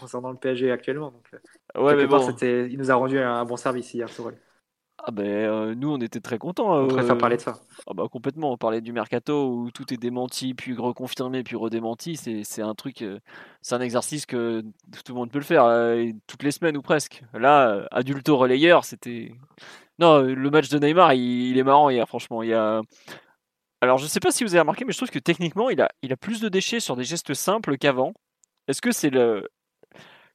[0.00, 1.10] concernant le PSG actuellement.
[1.10, 2.28] Donc, euh, Ouais, mais bon.
[2.42, 4.08] il nous a rendu un bon service hier.
[5.04, 6.74] Ah ben, euh, nous, on était très contents.
[6.74, 7.60] On euh, préfère parler de ça.
[7.86, 12.16] Ah bah complètement, on parlait du mercato où tout est démenti, puis reconfirmé, puis redémenti.
[12.16, 13.20] C'est un truc, euh,
[13.62, 16.82] c'est un exercice que tout le monde peut le faire euh, toutes les semaines ou
[16.82, 17.22] presque.
[17.32, 19.32] Là, euh, adulto relayeur, c'était.
[20.00, 22.42] Non, euh, le match de Neymar, il, il est marrant hier, franchement.
[22.42, 22.82] Il y a...
[23.80, 25.88] Alors, je sais pas si vous avez remarqué, mais je trouve que techniquement, il a,
[26.02, 28.12] il a plus de déchets sur des gestes simples qu'avant.
[28.66, 29.48] Est-ce que c'est le.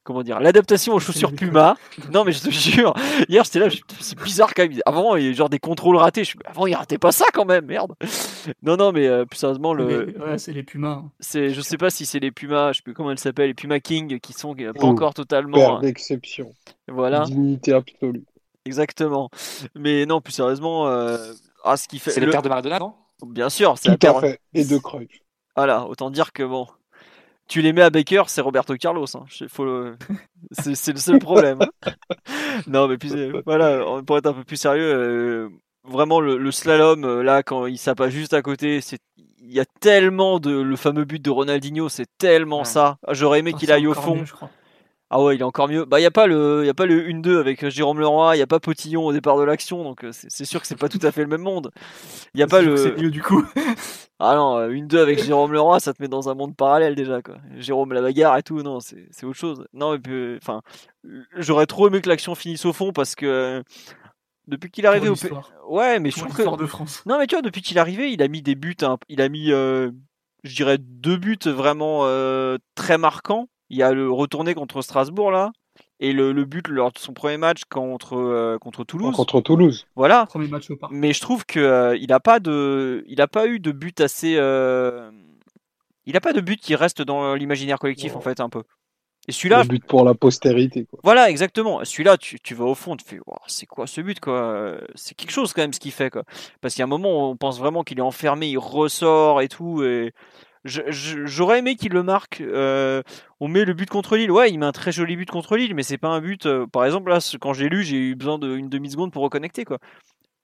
[0.02, 1.76] Comment dire L'adaptation aux chaussures le Puma?
[2.12, 2.92] Non, mais je te jure,
[3.28, 3.68] hier j'étais là,
[4.00, 4.78] c'est bizarre quand même.
[4.84, 6.24] Avant, il y a genre des contrôles ratés.
[6.24, 7.94] Je suis, avant, il ratait pas ça quand même, merde.
[8.62, 10.88] Non, non, mais euh, plus sérieusement, le, Ouais, c'est les Pumas.
[10.90, 11.10] hein.
[11.20, 13.54] c'est, je sais pas si c'est les Pumas, je sais plus comment elles s'appellent, les
[13.54, 15.56] Puma King qui sont euh, pas Oh, encore totalement.
[15.56, 16.52] Père hein, d'exception.
[16.86, 18.24] Voilà, Dignité absolue.
[18.66, 19.30] exactement.
[19.74, 21.32] Mais non, plus sérieusement, euh,
[21.64, 22.10] ah, ce qui fait.
[22.10, 22.92] C'est le père de Maradona, non?
[23.22, 24.40] Bien sûr, c'est Tout à paire- fait.
[24.54, 25.10] Et de Cruyff.
[25.56, 26.66] Voilà, autant dire que bon.
[27.46, 29.04] Tu les mets à Baker, c'est Roberto Carlos.
[29.14, 29.24] hein.
[29.58, 29.96] Le-
[30.52, 31.58] c'est, le seul problème.
[32.66, 35.48] non, mais puis euh, voilà, pour être un peu plus sérieux, euh,
[35.84, 38.98] vraiment le, le slalom euh, là quand il s'appât juste à côté, c'est
[39.46, 42.64] il y a tellement de le fameux but de Ronaldinho, c'est tellement Ouais.
[42.64, 42.96] ça.
[43.06, 44.16] Ah, J'aurais aimé Ah, qu'il aille au fond.
[44.16, 44.48] mieux, je crois.
[45.14, 45.84] Ah ouais, il est encore mieux.
[45.84, 48.34] Bah, il n'y a pas le, y a pas le 1-2 avec euh, Jérôme Leroy,
[48.34, 50.78] il n'y a pas Potillon au départ de l'action, donc euh, c'est sûr que c'est
[50.78, 51.70] pas tout à fait le même monde.
[52.34, 52.76] Il n'y a pas le.
[52.76, 53.44] C'est mieux du coup.
[54.20, 56.94] Ah non, euh, une 2 avec Jérôme Leroy, ça te met dans un monde parallèle
[56.94, 57.34] déjà quoi.
[57.56, 59.66] Jérôme la bagarre et tout, non, c'est autre chose.
[59.72, 60.62] Non, et puis, euh, enfin,
[61.36, 63.62] j'aurais trop aimé que l'action finisse au fond parce que euh,
[64.46, 65.16] depuis qu'il est arrivé au
[65.68, 67.02] ouais, mais je Pour trouve l'histoire que de France.
[67.06, 69.20] non, mais tu vois, depuis qu'il est arrivé, il a mis des buts, hein, il
[69.20, 69.90] a mis, euh,
[70.44, 73.48] je dirais deux buts vraiment euh, très marquants.
[73.74, 75.50] Il y a le retourné contre Strasbourg là,
[75.98, 79.12] et le, le but lors de son premier match contre euh, contre Toulouse.
[79.16, 79.88] Contre Toulouse.
[79.96, 80.26] Voilà.
[80.26, 80.92] Premier match au parc.
[80.94, 84.00] Mais je trouve que euh, il a pas de, il a pas eu de but
[84.00, 85.10] assez, euh,
[86.06, 88.62] il a pas de but qui reste dans l'imaginaire collectif en fait un peu.
[89.26, 90.84] Et celui-là, Le but pour la postérité.
[90.84, 91.00] Quoi.
[91.02, 91.84] voilà exactement.
[91.84, 94.76] Celui-là, tu, tu vas au fond, tu fais, Ouah, c'est quoi ce but quoi?
[94.94, 96.22] C'est quelque chose quand même ce qu'il fait quoi.
[96.60, 99.48] Parce qu'il y a un moment, on pense vraiment qu'il est enfermé, il ressort et
[99.48, 99.82] tout.
[99.82, 100.12] Et
[100.64, 102.40] j'aurais aimé qu'il le marque.
[102.40, 103.02] euh,
[103.40, 104.30] on met le but contre Lille.
[104.30, 106.46] Ouais, il met un très joli but contre Lille, mais c'est pas un but.
[106.46, 109.64] euh, par exemple, là, quand j'ai lu, j'ai eu besoin d'une demi seconde pour reconnecter.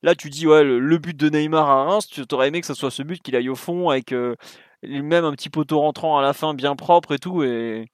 [0.03, 2.75] Là, tu dis ouais, le, but de Neymar à Reims, tu aurais aimé que ce
[2.75, 4.35] soit ce but qu'il aille au fond avec euh,
[4.83, 7.43] même un petit poteau rentrant à la fin bien propre et tout.
[7.43, 7.89] Et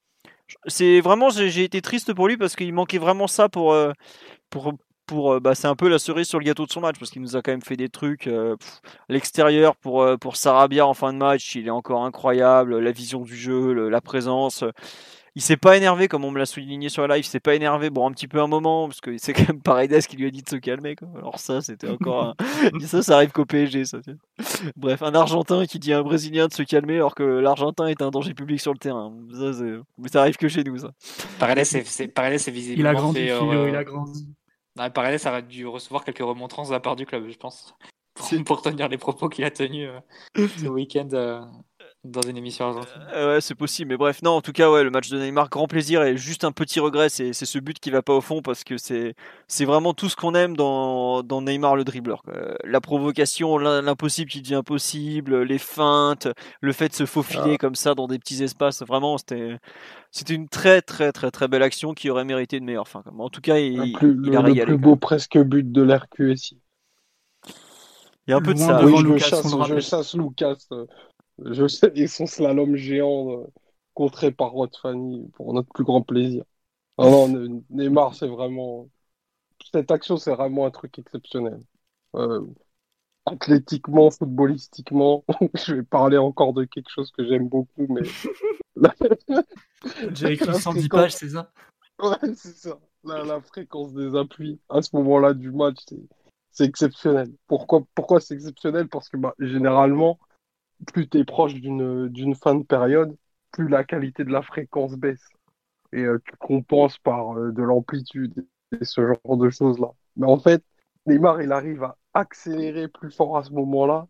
[0.67, 3.77] c'est vraiment, j'ai été triste pour lui parce qu'il manquait vraiment ça pour
[4.51, 4.73] pour
[5.07, 7.11] pour euh, bah, c'est un peu la cerise sur le gâteau de son match parce
[7.11, 8.57] qu'il nous a quand même fait des trucs euh,
[9.09, 13.21] l'extérieur pour euh, pour Sarabia en fin de match il est encore incroyable la vision
[13.23, 14.65] du jeu le- la présence
[15.39, 17.55] il s'est pas énervé comme on me l'a souligné sur la live il s'est pas
[17.55, 20.27] énervé bon un petit peu un moment parce que c'est quand même Paredes qui lui
[20.27, 21.09] a dit de se calmer quoi.
[21.17, 22.35] alors ça c'était encore un...
[22.87, 23.99] ça ça arrive qu'au PSG ça
[24.77, 28.03] bref un Argentin qui dit à un Brésilien de se calmer alors que l'Argentin est
[28.03, 29.53] un danger public sur le terrain ça
[29.99, 30.91] mais ça arrive que chez nous ça
[31.39, 34.27] Paredes, c'est c'est- Paredes, c'est visiblement Il a grandi, fait, euh, il a grandi.
[34.77, 37.75] Ouais, Paredes a dû recevoir quelques remontrances de la part du club, je pense,
[38.47, 39.89] pour tenir les propos qu'il a tenus
[40.37, 41.41] euh, ce week-end euh,
[42.11, 43.03] dans une émission argentine.
[43.15, 45.49] Euh, ouais, c'est possible, mais bref, non, en tout cas, ouais, le match de Neymar,
[45.49, 48.21] grand plaisir et juste un petit regret, c'est c'est ce but qui va pas au
[48.21, 49.15] fond parce que c'est
[49.47, 52.23] c'est vraiment tout ce qu'on aime dans, dans Neymar le dribbleur.
[52.23, 52.35] quoi.
[52.35, 56.27] Euh, La provocation, l'im- l'impossible qui devient possible, les feintes,
[56.61, 59.59] le fait de se faufiler comme ça dans des petits espaces, vraiment, c'était
[60.11, 63.03] c'était une très très très très belle action qui aurait mérité une meilleure fin.
[63.03, 63.13] quoi.
[63.19, 64.65] En tout cas, il, Le plus, il le, a le régalé.
[64.65, 64.91] plus quoi.
[64.91, 66.61] beau presque but de l'RQSI.
[68.27, 68.85] Il y a un peu de ça.
[68.85, 70.57] oui, je Lucas, chasse, le je chasse Lucas.
[71.45, 73.47] Je sais, et son slalom géant euh,
[73.95, 76.45] contré par Rod Fanny pour notre plus grand plaisir.
[76.99, 78.89] Non, non, Ne- Neymar, c'est vraiment.
[79.73, 81.63] Cette action, c'est vraiment un truc exceptionnel.
[82.15, 82.47] Euh,
[83.27, 88.03] athlétiquement, footballistiquement, je vais parler encore de quelque chose que j'aime beaucoup, mais.
[90.15, 91.53] J'ai écrit La 110 fréquence- pages, c'est ça?
[92.03, 92.79] Ouais, c'est ça.
[93.05, 96.01] La, la fréquence des appuis à ce moment-là du match, c'est,
[96.53, 97.33] c'est exceptionnel.
[97.47, 98.89] Pourquoi, pourquoi c'est exceptionnel?
[98.89, 100.19] Parce que bah, généralement,
[100.87, 103.17] plus tu es proche d'une, fin de période,
[103.53, 105.29] plus la qualité de la fréquence baisse.
[105.93, 109.93] Et euh, tu compenses par euh, de l'amplitude et ce genre de choses-là.
[110.17, 110.65] Mais en fait,
[111.07, 114.09] Neymar, il arrive à accélérer plus fort à ce moment-là,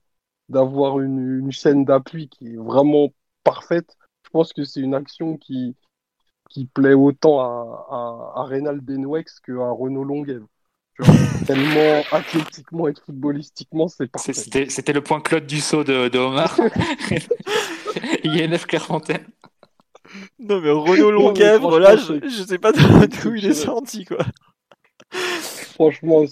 [0.49, 3.09] d'avoir une, chaîne d'appui qui est vraiment
[3.45, 3.97] parfaite.
[4.25, 5.77] Je pense que c'est une action qui,
[6.75, 10.41] plaît autant à, à, à Reynald Benwex qu'à Renaud Longuet.
[11.47, 14.33] Tellement athlétiquement et footballistiquement, c'est parfait.
[14.33, 16.59] C'était c'était le point Claude Dussault de, de Omar.
[18.25, 19.27] INF Clairefontaine.
[20.39, 24.05] Non, mais Renaud Non, mais Longuèvre, là, je, je sais pas d'où il est sorti,
[24.05, 24.19] quoi.
[25.75, 26.25] Franchement,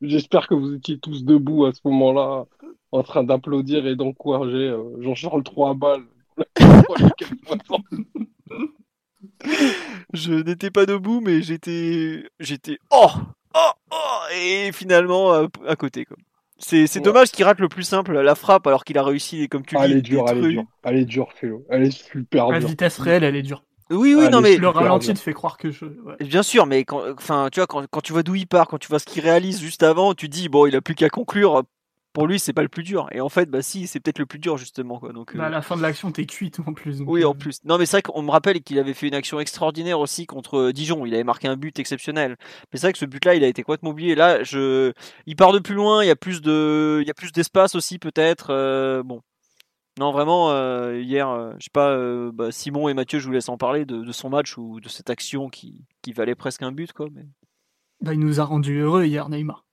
[0.00, 2.44] j'espère que vous étiez tous debout à ce moment-là,
[2.92, 6.04] en train d'applaudir et d'encourager euh, Jean-Charles Trois balles.
[10.12, 13.10] Je n'étais pas debout, mais j'étais, j'étais, oh,
[13.54, 16.16] oh, oh, et finalement à, à côté, quoi.
[16.58, 17.04] C'est, c'est Ouais.
[17.04, 19.86] dommage qu'il rate le plus simple, la frappe, alors qu'il a réussi, comme tu Ah,
[19.86, 20.64] dis, elle est dure, elle est dure.
[20.84, 21.64] Elle est dure, Félo.
[21.68, 22.68] Elle est super La dure.
[22.68, 23.64] vitesse réelle, elle est dure.
[23.90, 25.14] Oui, oui, Ah, non, mais Le ralenti bien.
[25.14, 25.84] te fait croire que je.
[25.84, 26.16] ouais.
[26.20, 28.78] bien sûr, mais quand, enfin, tu vois, quand, quand tu vois d'où il part, quand
[28.78, 31.64] tu vois ce qu'il réalise juste avant, tu dis, bon, il a plus qu'à conclure.
[32.14, 33.08] Pour lui, c'est pas le plus dur.
[33.10, 35.12] Et en fait, bah si, c'est peut-être le plus dur justement, quoi.
[35.12, 35.36] Donc.
[35.36, 36.98] Bah, euh, à la fin de l'action, t'es cuite en plus.
[37.00, 37.58] donc, Oui, euh, en plus.
[37.64, 40.58] Non, mais c'est vrai qu'on me rappelle qu'il avait fait une action extraordinaire aussi contre
[40.68, 41.04] euh, Dijon.
[41.06, 42.36] Il avait marqué un but exceptionnel.
[42.72, 44.14] Mais c'est vrai que ce but-là, il a été complètement oublié.
[44.14, 44.92] Là, je,
[45.26, 46.04] il part de plus loin.
[46.04, 48.46] Il y a plus de, il y a plus d'espace aussi peut-être.
[48.50, 49.20] euh, bon.
[49.98, 50.52] Non, vraiment.
[50.52, 51.90] euh, hier, euh, je sais pas.
[51.90, 54.78] euh, bah, Simon et Mathieu, je vous laisse en parler de, de son match ou
[54.80, 57.08] de cette action qui, qui valait presque un but, quoi.
[57.12, 57.26] Mais...
[58.00, 59.63] bah, il nous a rendu heureux hier, Neymar.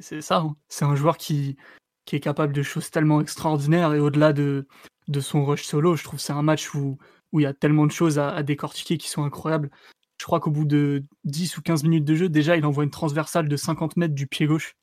[0.00, 0.38] C'est ça.
[0.38, 0.56] hein.
[0.68, 1.56] C'est un joueur qui,
[2.04, 4.66] qui est capable de choses tellement extraordinaires et au-delà de,
[5.08, 6.98] de son rush solo, je trouve que c'est un match où,
[7.32, 9.70] où il y a tellement de choses à, à décortiquer qui sont incroyables.
[10.18, 12.90] Je crois qu'au bout de 10 ou 15 minutes de jeu, déjà, il envoie une
[12.90, 14.74] transversale de 50 mètres du pied gauche,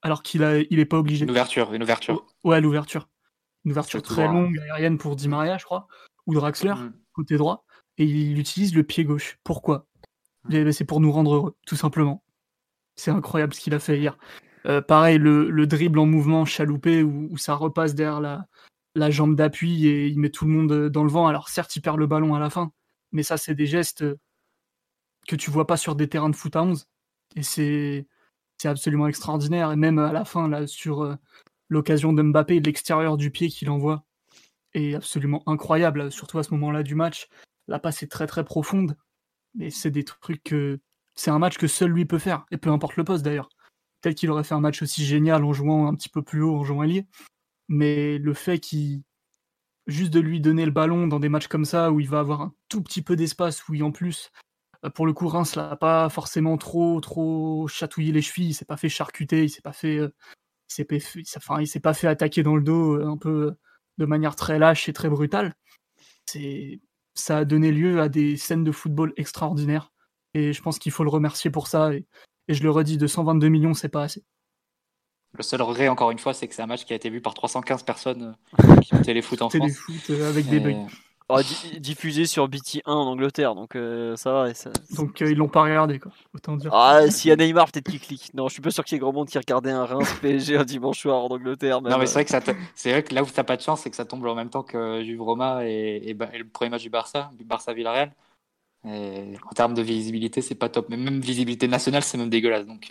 [0.00, 1.24] alors qu'il a, il est pas obligé.
[1.24, 2.24] Une ouverture, une ouverture.
[2.44, 3.08] Ouais, l'ouverture.
[3.66, 5.88] Une ouverture très longue, aérienne pour Di Maria, je crois,
[6.26, 6.92] ou Draxler, Mm.
[7.12, 7.64] côté droit,
[7.98, 9.38] et il utilise le pied gauche.
[9.44, 9.86] Pourquoi?
[10.44, 10.52] Mm.
[10.54, 12.22] Eh ben, C'est pour nous rendre heureux, tout simplement.
[12.98, 14.18] C'est incroyable ce qu'il a fait hier.
[14.66, 18.46] Euh, pareil, le, le dribble en mouvement chaloupé où, ça repasse derrière la,
[18.96, 21.28] la jambe d'appui et il met tout le monde euh, dans le vent.
[21.28, 22.72] Alors certes, il perd le ballon à la fin,
[23.12, 24.18] mais ça, c'est des gestes euh,
[25.28, 26.86] que tu vois pas sur des terrains de foot à 11.
[27.36, 28.06] Et c'est
[28.58, 29.72] c'est absolument extraordinaire.
[29.72, 31.16] Et même à la fin, là, sur
[31.68, 34.04] l'occasion de Mbappé, l'extérieur du pied qu'il envoie,
[34.74, 37.28] est absolument incroyable, surtout à ce moment-là du match.
[37.68, 38.96] La passe est très très profonde.
[39.54, 40.80] mais c'est des trucs que
[41.18, 43.48] c'est un match que seul lui peut faire, et peu importe le poste d'ailleurs.
[44.00, 46.56] Peut-être qu'il aurait fait un match aussi génial en jouant un petit peu plus haut,
[46.56, 47.06] en jouant ailier,
[47.68, 49.02] mais le fait qu'il
[49.86, 52.42] juste de lui donner le ballon dans des matchs comme ça où il va avoir
[52.42, 54.30] un tout petit peu d'espace, où il en plus
[54.84, 58.64] euh, pour le coup, Reims l'a pas forcément trop, trop chatouillé les chevilles, il s'est
[58.64, 60.14] pas fait charcuter, il s'est pas fait, euh,
[60.70, 63.56] il s'est enfin, il s'est pas fait attaquer dans le dos euh, un peu
[63.98, 65.54] de manière très lâche et très brutale.
[66.26, 66.80] C'est,
[67.14, 69.92] ça a donné lieu à des scènes de football extraordinaires
[70.38, 71.92] et je pense qu'il faut le remercier pour ça.
[71.92, 72.06] Et,
[72.48, 74.24] je le redis, de 122 millions, c'est pas assez.
[75.34, 77.20] Le seul regret, encore une fois, c'est que c'est un match qui a été vu
[77.20, 78.34] par 315 personnes
[78.82, 79.60] qui ont téléfoot en France.
[80.06, 80.86] Téléfoot avec des bugs.
[81.30, 81.40] Oh,
[81.78, 84.54] diffusé sur BT1 en Angleterre, donc euh, ça va.
[84.54, 86.10] Ça, donc euh, ils l'ont pas regardé, quoi.
[86.32, 86.72] Autant dire.
[86.72, 88.32] Ah, s'il y a Neymar, peut-être qu'il clique.
[88.32, 90.56] Non, je suis pas sûr qu'il y ait grand monde qui regardait un Reims PSG
[90.56, 91.82] un dimanche soir en Angleterre.
[91.82, 92.40] Non, mais c'est vrai que ça
[92.74, 94.48] c'est vrai que là où t'as pas de chance, c'est que ça tombe en même
[94.48, 98.10] temps que Juve Roma et, le premier match du Barça, du Barça Villarreal.
[98.84, 100.88] Et en termes de visibilité, c'est pas top.
[100.88, 102.66] Mais même visibilité nationale, c'est même dégueulasse.
[102.66, 102.90] Donc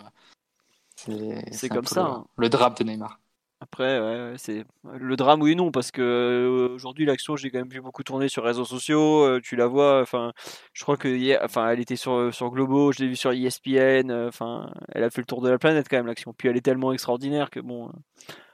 [1.09, 2.01] euh, c'est comme ça.
[2.03, 2.26] Le, hein.
[2.38, 3.19] le drame de Neymar.
[3.59, 7.57] Après, ouais, c'est le drame, oui et non, parce que euh, aujourd'hui, l'action, j'ai quand
[7.57, 9.23] même vu beaucoup tourner sur les réseaux sociaux.
[9.23, 10.31] Euh, tu la vois, enfin,
[10.73, 14.11] je crois que, enfin, elle était sur sur Globo, je l'ai vu sur ESPN.
[14.11, 16.34] Euh, enfin, elle a fait le tour de la planète quand même l'action.
[16.38, 17.91] Puis elle est tellement extraordinaire que bon,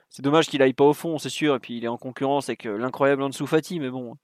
[0.09, 1.55] c'est dommage qu'il aille pas au fond, c'est sûr.
[1.55, 4.15] Et puis il est en concurrence avec l'incroyable Ansu Fati, mais bon,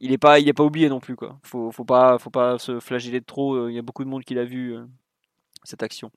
[0.00, 1.38] il est pas, il est pas oublié non plus quoi.
[1.42, 3.68] Faut, faut pas, faut pas se flageller de trop.
[3.68, 4.76] Il y a beaucoup de monde qui l'a vu
[5.64, 6.10] cette action.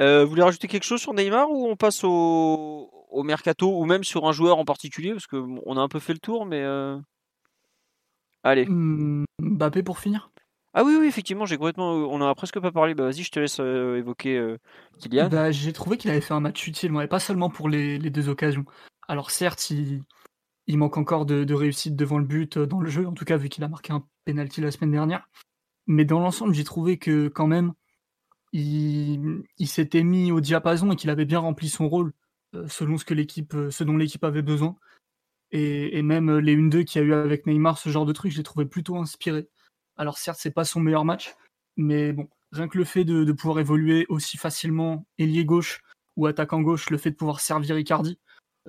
[0.00, 3.84] Euh, vous voulez rajouter quelque chose sur Neymar ou on passe au, au mercato ou
[3.84, 5.12] même sur un joueur en particulier?
[5.12, 6.98] Parce qu'on a un peu fait le tour, mais euh...
[8.42, 8.66] allez.
[8.66, 10.30] Mmh, Mbappé pour finir?
[10.72, 11.92] Ah oui, oui, effectivement, j'ai complètement.
[11.92, 12.94] On en a presque pas parlé.
[12.94, 14.56] Bah, vas-y, je te laisse euh, évoquer euh,
[15.00, 15.28] Kylian.
[15.28, 18.10] Bah, j'ai trouvé qu'il avait fait un match utile, mais pas seulement pour les, les,
[18.10, 18.64] deux occasions.
[19.08, 20.02] Alors certes, il,
[20.70, 23.24] il manque encore de, de, réussite devant le but euh, dans le jeu, en tout
[23.24, 25.28] cas vu qu'il a marqué un penalty la semaine dernière.
[25.86, 27.74] Mais dans l'ensemble, j'ai trouvé que quand même,
[28.52, 32.12] il, s'était mis au diapason et qu'il avait bien rempli son rôle
[32.54, 34.76] euh, selon ce que l'équipe, euh, ce dont l'équipe avait besoin.
[35.52, 38.32] Et, même euh, les 1-2 qu'il y a eu avec Neymar, ce genre de truc,
[38.32, 39.48] je l'ai trouvé plutôt inspiré.
[39.96, 41.34] Alors certes, c'est pas son meilleur match,
[41.76, 45.82] mais bon, rien que le fait de, pouvoir évoluer aussi facilement ailier gauche
[46.16, 48.18] ou attaquant gauche, le fait de pouvoir servir Icardi,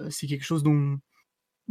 [0.09, 0.99] c'est quelque chose dont,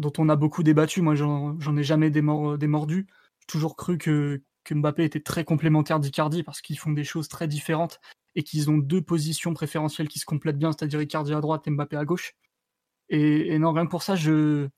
[0.01, 1.02] dont on a beaucoup débattu.
[1.02, 3.06] Moi, j'en ai jamais démordu.
[3.40, 7.48] J'ai toujours cru que, Mbappé était très complémentaire d'Icardi parce qu'ils font des choses très
[7.48, 8.01] différentes
[8.36, 11.70] et qu'ils ont deux positions préférentielles qui se complètent bien, c'est-à-dire Icardi à droite et
[11.70, 12.35] Mbappé à gauche.
[13.09, 14.68] Et, non, rien que pour ça, je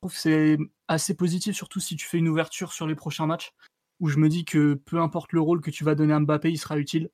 [0.00, 3.52] trouve que c'est assez positif, surtout si tu fais une ouverture sur les prochains matchs,
[3.98, 6.50] où je me dis que peu importe le rôle que tu vas donner à Mbappé,
[6.50, 7.10] il sera utile,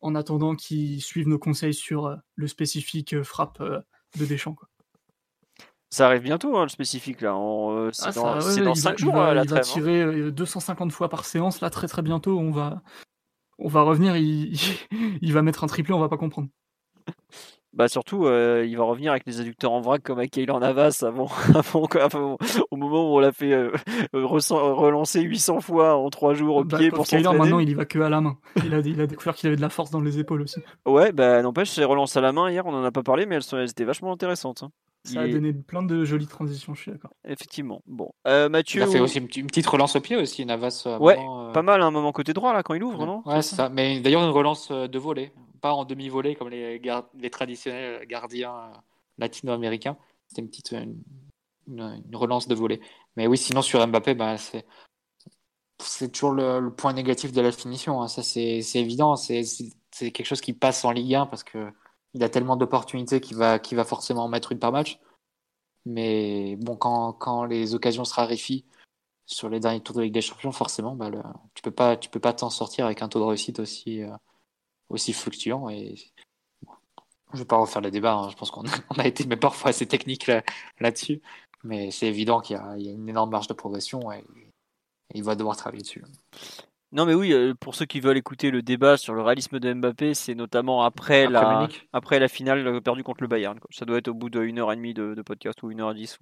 [0.00, 3.80] en attendant qu'il suive nos conseils sur euh, le spécifique euh, frappe euh,
[4.16, 4.56] de Deschamps.
[5.90, 7.34] Ça arrive bientôt, hein, le spécifique, là.
[7.36, 9.60] Euh, c'est ah, dans, 5 jours, va, la il va hein.
[9.60, 12.38] tirer 250 fois par séance, là, très très bientôt.
[12.38, 12.82] On va,
[13.58, 14.58] on va revenir, il...
[15.22, 16.48] il va mettre un triplé, on va pas comprendre.
[17.74, 21.02] Bah surtout, euh, il va revenir avec les adducteurs en vrac comme avec Kaylan Navas
[21.02, 21.28] avant,
[22.00, 22.38] avant,
[22.70, 23.72] au moment où on l'a fait euh,
[24.12, 27.84] relancer 800 fois en 3 jours au bah, pied pour Kaylan maintenant il y va
[27.84, 28.38] que à la main.
[28.64, 30.60] Il a, il a découvert qu'il avait de la force dans les épaules aussi.
[30.86, 33.34] Ouais, bah n'empêche, ces relances à la main hier, on en a pas parlé, mais
[33.34, 34.62] elles, sont, elles étaient vachement intéressantes.
[34.62, 34.70] Hein.
[35.04, 37.10] Ça a donné plein de jolies transitions, je suis d'accord.
[37.26, 37.82] Effectivement.
[37.86, 38.80] Bon, euh, Mathieu.
[38.80, 40.86] Il a fait aussi une, petite relance au pied aussi, Navas.
[40.98, 41.16] Ouais,
[41.52, 43.68] pas mal, un moment côté droit là quand il ouvre, non Ouais, c'est ça.
[43.68, 45.32] Mais d'ailleurs une relance de volée
[45.64, 46.78] pas en demi-volée comme les,
[47.18, 48.76] les traditionnels gardiens euh,
[49.16, 49.96] latino-américains.
[50.28, 50.76] C'était une petite
[51.66, 52.82] une, relance de volée.
[53.16, 54.66] Mais oui, sinon sur Mbappé, bah, c'est
[55.78, 58.02] c'est toujours le, point négatif de la finition.
[58.02, 58.08] Hein.
[58.08, 59.16] Ça, c'est évident.
[59.16, 59.42] C'est
[60.12, 61.72] quelque chose qui passe en Ligue 1 parce que
[62.14, 65.00] il a tellement d'opportunités qu'il va, forcément en mettre une par match.
[65.84, 68.64] Mais bon, quand, les occasions se raréfient
[69.26, 71.10] sur les derniers tours de Ligue des Champions, forcément, bah,
[71.54, 74.16] tu peux pas, peux pas t'en sortir avec un taux de réussite aussi, euh,
[75.12, 75.68] fluctuant.
[75.68, 75.96] Et
[77.32, 78.14] je vais pas refaire le débat.
[78.14, 78.30] Hein.
[78.30, 78.64] Je pense qu'on
[78.98, 80.30] a, été mais parfois assez technique
[80.80, 81.20] là-dessus.
[81.64, 84.24] mais c'est évident qu'il y, a une énorme marge de progression et,
[85.14, 86.02] il va devoir travailler dessus.
[86.94, 89.74] Non, mais oui, euh, pour ceux qui veulent écouter le débat sur le réalisme de
[89.74, 93.58] Mbappé, c'est notamment après, la, après la finale euh, perdue contre le Bayern.
[93.70, 95.94] Ça doit être au bout d'une heure et demie de, podcast ou une heure et
[95.94, 96.18] dix.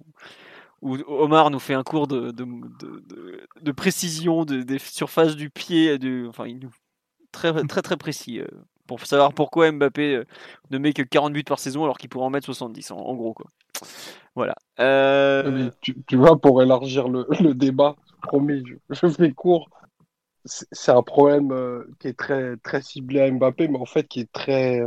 [0.81, 5.97] Où, Omar nous fait un cours de, de, précision des surfaces du pied.
[6.27, 6.71] enfin, il nous
[7.33, 8.47] très très très précis euh,
[8.87, 10.25] pour savoir pourquoi Mbappé euh,
[10.71, 13.33] ne met que 40 buts par saison alors qu'il pourrait en mettre 70 en, gros
[13.33, 13.47] quoi.
[14.35, 14.55] Voilà.
[14.79, 19.69] Euh, tu, vois pour élargir le, débat, promis, je, fais court.
[20.45, 21.53] C'est un problème
[21.99, 24.81] qui est très très ciblé à Mbappé, mais en fait qui est très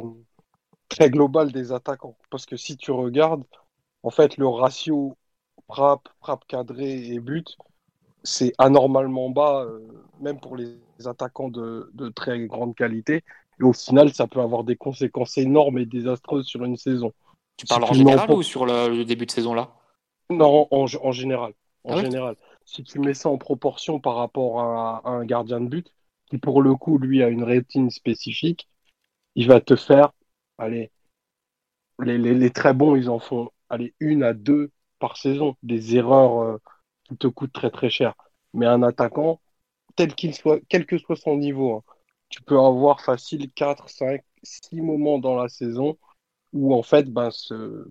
[0.89, 2.17] très global des attaquants.
[2.31, 3.45] Parce que si tu regardes,
[4.03, 5.17] en fait le ratio
[5.69, 7.57] frappe, frappe cadrée et but,
[8.23, 9.81] c'est anormalement bas, euh,
[10.21, 13.23] même pour les attaquants de, de, très grande qualité.
[13.61, 17.13] Et au final, ça peut avoir des conséquences énormes et désastreuses sur une saison.
[17.57, 19.71] Tu parles en général ou sur le, début de saison là?
[20.29, 21.55] Non, en, en, général.
[21.85, 22.37] En ah général.
[22.67, 25.93] Si tu mets ça en proportion par rapport à, un gardien de but,
[26.27, 28.69] qui pour le coup, lui, a une rétine spécifique,
[29.37, 30.13] il va te faire,
[30.59, 30.91] allez,
[32.01, 36.59] les très bons, ils en font, allez, une à deux par saison, des erreurs euh,
[37.05, 38.15] qui te coûtent très très cher.
[38.55, 39.41] Mais un attaquant,
[39.97, 41.83] tel qu'il soit, quel que soit son niveau, hein,
[42.29, 45.99] tu peux avoir facile 4, 5, 6 moments dans la saison
[46.53, 47.87] où en fait ben, ce,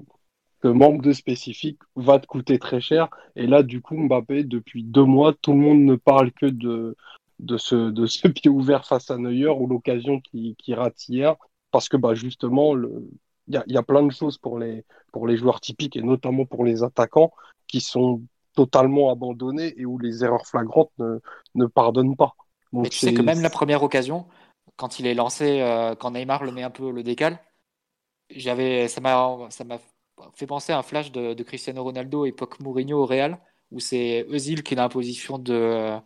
[0.66, 3.10] ce manque de spécifique va te coûter très cher.
[3.36, 6.98] Et là, du coup, Mbappé, depuis deux mois, tout le monde ne parle que de,
[7.38, 11.36] de, ce, de ce pied ouvert face à Neuer ou l'occasion qui, qui rate hier.
[11.70, 13.08] Parce que bah, justement, le,
[13.48, 16.02] il y a, y a, plein de choses pour les, pour les joueurs typiques et
[16.02, 17.32] notamment pour les attaquants
[17.68, 18.24] qui sont
[18.56, 21.20] totalement abandonnés et où les erreurs flagrantes ne,
[21.54, 22.34] ne pardonnent pas.
[22.74, 24.26] Donc Mais tu sais que même la première occasion,
[24.78, 27.38] quand il est lancé, euh, quand Neymar le met un peu le décale,
[28.32, 29.78] j'avais, ça m'a, ça m'a
[30.36, 33.40] fait penser à un flash de, de, Cristiano Ronaldo époque Mourinho au Real,
[33.72, 35.98] où c'est Özil qui est dans la position de,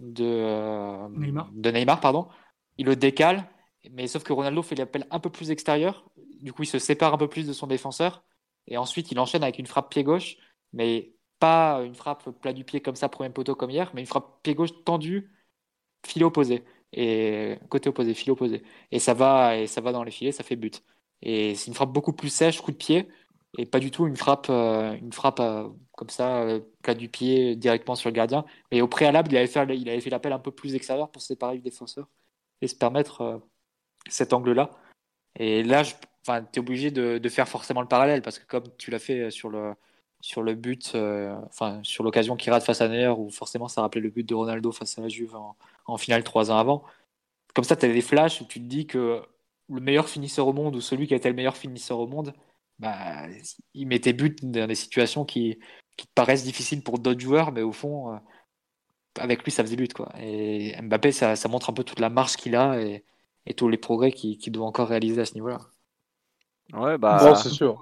[0.00, 1.50] de, Neymar.
[1.52, 2.28] de Neymar, pardon.
[2.78, 3.48] Il le décale,
[3.90, 6.04] mais sauf que Ronaldo fait l'appel un peu plus extérieur
[6.42, 8.24] du coup, il se sépare un peu plus de son défenseur.
[8.66, 10.36] Et ensuite, il enchaîne avec une frappe pied gauche,
[10.72, 14.06] mais pas une frappe plat du pied comme ça, premier poteau comme hier, mais une
[14.06, 15.32] frappe pied gauche tendue,
[16.06, 16.64] fil opposé.
[16.92, 18.62] Et côté opposé, fil opposé.
[18.90, 20.84] Et ça va, et ça va dans les filets, ça fait but.
[21.22, 23.08] Et c'est une frappe beaucoup plus sèche, coup de pied,
[23.58, 27.08] et pas du tout une frappe, euh, une frappe euh, comme ça, euh, plat du
[27.08, 28.44] pied directement sur le gardien.
[28.70, 32.08] Mais au préalable, il avait fait, l'appel un peu plus extérieur pour séparer du défenseur
[32.62, 33.42] et se permettre
[34.08, 34.70] cet angle-là.
[35.38, 35.92] Et là, tu
[36.30, 39.74] es obligé de, faire forcément le parallèle parce que comme tu l'as fait sur le,
[40.22, 41.36] sur le but, euh,
[41.82, 44.72] sur l'occasion qu'il rate face à Neuer, où forcément ça rappelait le but de Ronaldo
[44.72, 45.56] face à la Juve en,
[45.86, 46.84] en finale trois ans avant.
[47.54, 49.22] Comme ça, tu as des flashs où tu te dis que
[49.68, 52.34] le meilleur finisseur au monde ou celui qui a été le meilleur finisseur au monde,
[52.82, 53.28] bah,
[53.74, 55.60] il mettait but dans des situations qui,
[55.96, 58.18] qui te paraissent difficiles pour d'autres joueurs, mais au fond, euh,
[59.20, 59.94] avec lui, ça faisait but.
[59.94, 60.10] Quoi.
[60.18, 63.04] Et Mbappé, ça, ça montre un peu toute la marche qu'il a et,
[63.46, 65.60] et tous les progrès qu'il qui doit encore réaliser à ce niveau-là.
[66.72, 67.36] Ouais, bah.
[67.36, 67.80] c'est sûr.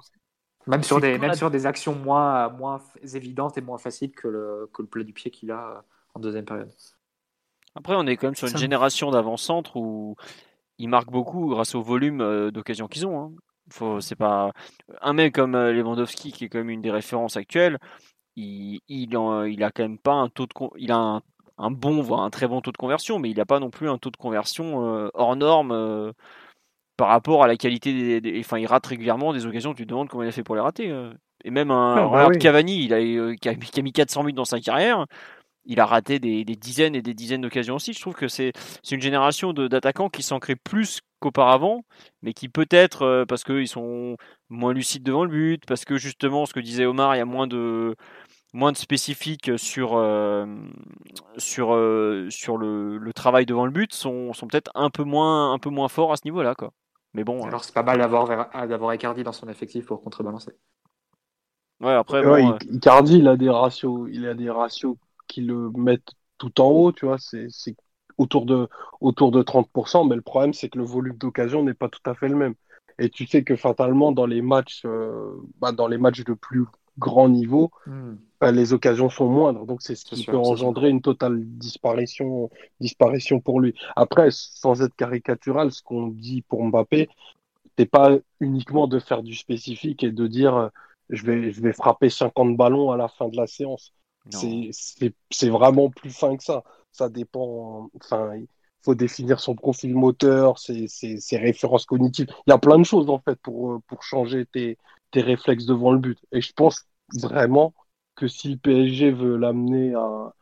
[0.67, 2.79] Même sur, des, même sur des actions moins, moins
[3.15, 5.83] évidentes et moins faciles que le, que le plat du pied qu'il a
[6.13, 6.71] en deuxième période.
[7.73, 10.15] Après, on est quand même sur une génération d'avant-centre où
[10.77, 13.19] ils marquent beaucoup grâce au volume euh, d'occasions qu'ils ont.
[13.19, 13.31] Hein.
[13.71, 14.51] Faut, c'est pas
[15.01, 17.77] un mec comme euh, Lewandowski qui est quand même une des références actuelles.
[18.35, 21.21] Il, il, en, il a quand même pas un taux de, il a un,
[21.57, 23.89] un, bon, voire un très bon taux de conversion, mais il n'a pas non plus
[23.89, 26.13] un taux de conversion euh, hors norme
[27.01, 30.07] par rapport à la qualité des, Enfin, il rate régulièrement des occasions, tu te demandes
[30.07, 30.91] comment il a fait pour les rater.
[30.91, 31.11] Euh.
[31.43, 34.45] Et même un ah, bah Cavani, il a, euh, qui, a, mis 400 buts dans
[34.45, 35.07] sa carrière,
[35.65, 37.93] il a raté des, dizaines et des dizaines d'occasions aussi.
[37.93, 38.53] Je trouve que c'est
[38.89, 41.83] une génération d'attaquants qui s'ancrent plus qu'auparavant,
[42.21, 44.17] mais qui peut-être, euh, parce qu'ils sont
[44.49, 47.25] moins lucides devant le but, parce que justement, ce que disait Omar, il y a
[47.25, 47.95] moins de
[48.53, 49.91] moins de spécifiques sur,
[51.37, 51.67] sur,
[52.29, 55.69] sur le, le, travail devant le but, sont, sont peut-être un peu moins un peu
[55.69, 56.53] moins forts à ce niveau-là.
[56.55, 56.73] Quoi.
[57.13, 57.43] Mais bon.
[57.43, 60.51] Alors, c'est pas mal d'avoir, d'avoir Icardi dans son effectif pour contrebalancer.
[61.81, 62.25] Ouais, après.
[62.25, 64.95] Ouais, bon, Icardi, il a des ratios, il a des ratios
[65.31, 67.17] qui le mettent tout en haut, tu vois.
[67.19, 67.47] C'est,
[68.17, 68.67] autour de,
[68.99, 72.13] autour de 30%, mais le problème, c'est que le volume d'occasion n'est pas tout à
[72.13, 72.55] fait le même.
[72.99, 76.65] Et tu sais que fatalement, dans les matchs, euh, bah, dans les matchs de plus
[76.99, 78.15] grand niveau, hmm.
[78.41, 79.65] bah, les occasions sont moindres.
[79.65, 82.49] Donc, c'est ce qui peut engendrer une totale disparition,
[82.81, 83.73] disparition pour lui.
[83.95, 87.09] Après, sans être caricatural, ce qu'on dit pour Mbappé,
[87.77, 90.67] c'est pas uniquement de faire du spécifique et de dire euh,
[91.09, 93.93] je vais, je vais frapper 50 ballons à la fin de la séance.
[94.29, 96.63] C'est vraiment plus fin que ça.
[96.91, 97.89] Ça dépend.
[97.95, 98.47] Enfin, il
[98.83, 100.87] faut définir son profil moteur, ses,
[101.33, 102.27] références cognitives.
[102.47, 104.77] Il y a plein de choses en fait pour, euh, changer tes,
[105.13, 106.19] réflexes devant le but.
[106.31, 107.73] Et je pense vraiment
[108.15, 110.33] que si le PSG veut l'amener à,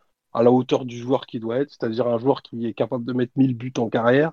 [0.43, 3.33] la hauteur du joueur qui doit être, c'est-à-dire un joueur qui est capable de mettre
[3.35, 4.31] 1000 buts en carrière,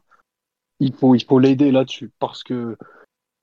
[0.79, 2.77] il faut il faut l'aider là-dessus parce que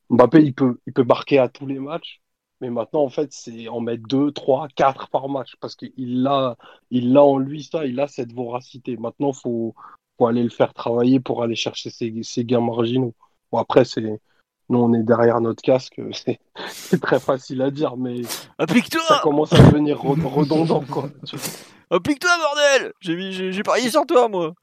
[0.09, 2.21] Mbappé il peut il peut marquer à tous les matchs,
[2.63, 6.55] mais maintenant en fait c'est en mettre 2, 3, 4 par match parce qu'il a
[6.91, 8.95] il a en lui ça, il a cette voracité.
[8.95, 9.75] Maintenant faut
[10.17, 13.13] faut aller le faire travailler pour aller chercher ses, ses gains marginaux.
[13.51, 14.21] Bon après c'est
[14.69, 15.99] nous, on est derrière notre casque,
[16.69, 18.21] c'est très facile à dire, mais
[18.57, 21.09] Applique-toi ça commence à devenir redondant, quoi.
[21.91, 24.53] Applique-toi, bordel J'ai parié sur toi, moi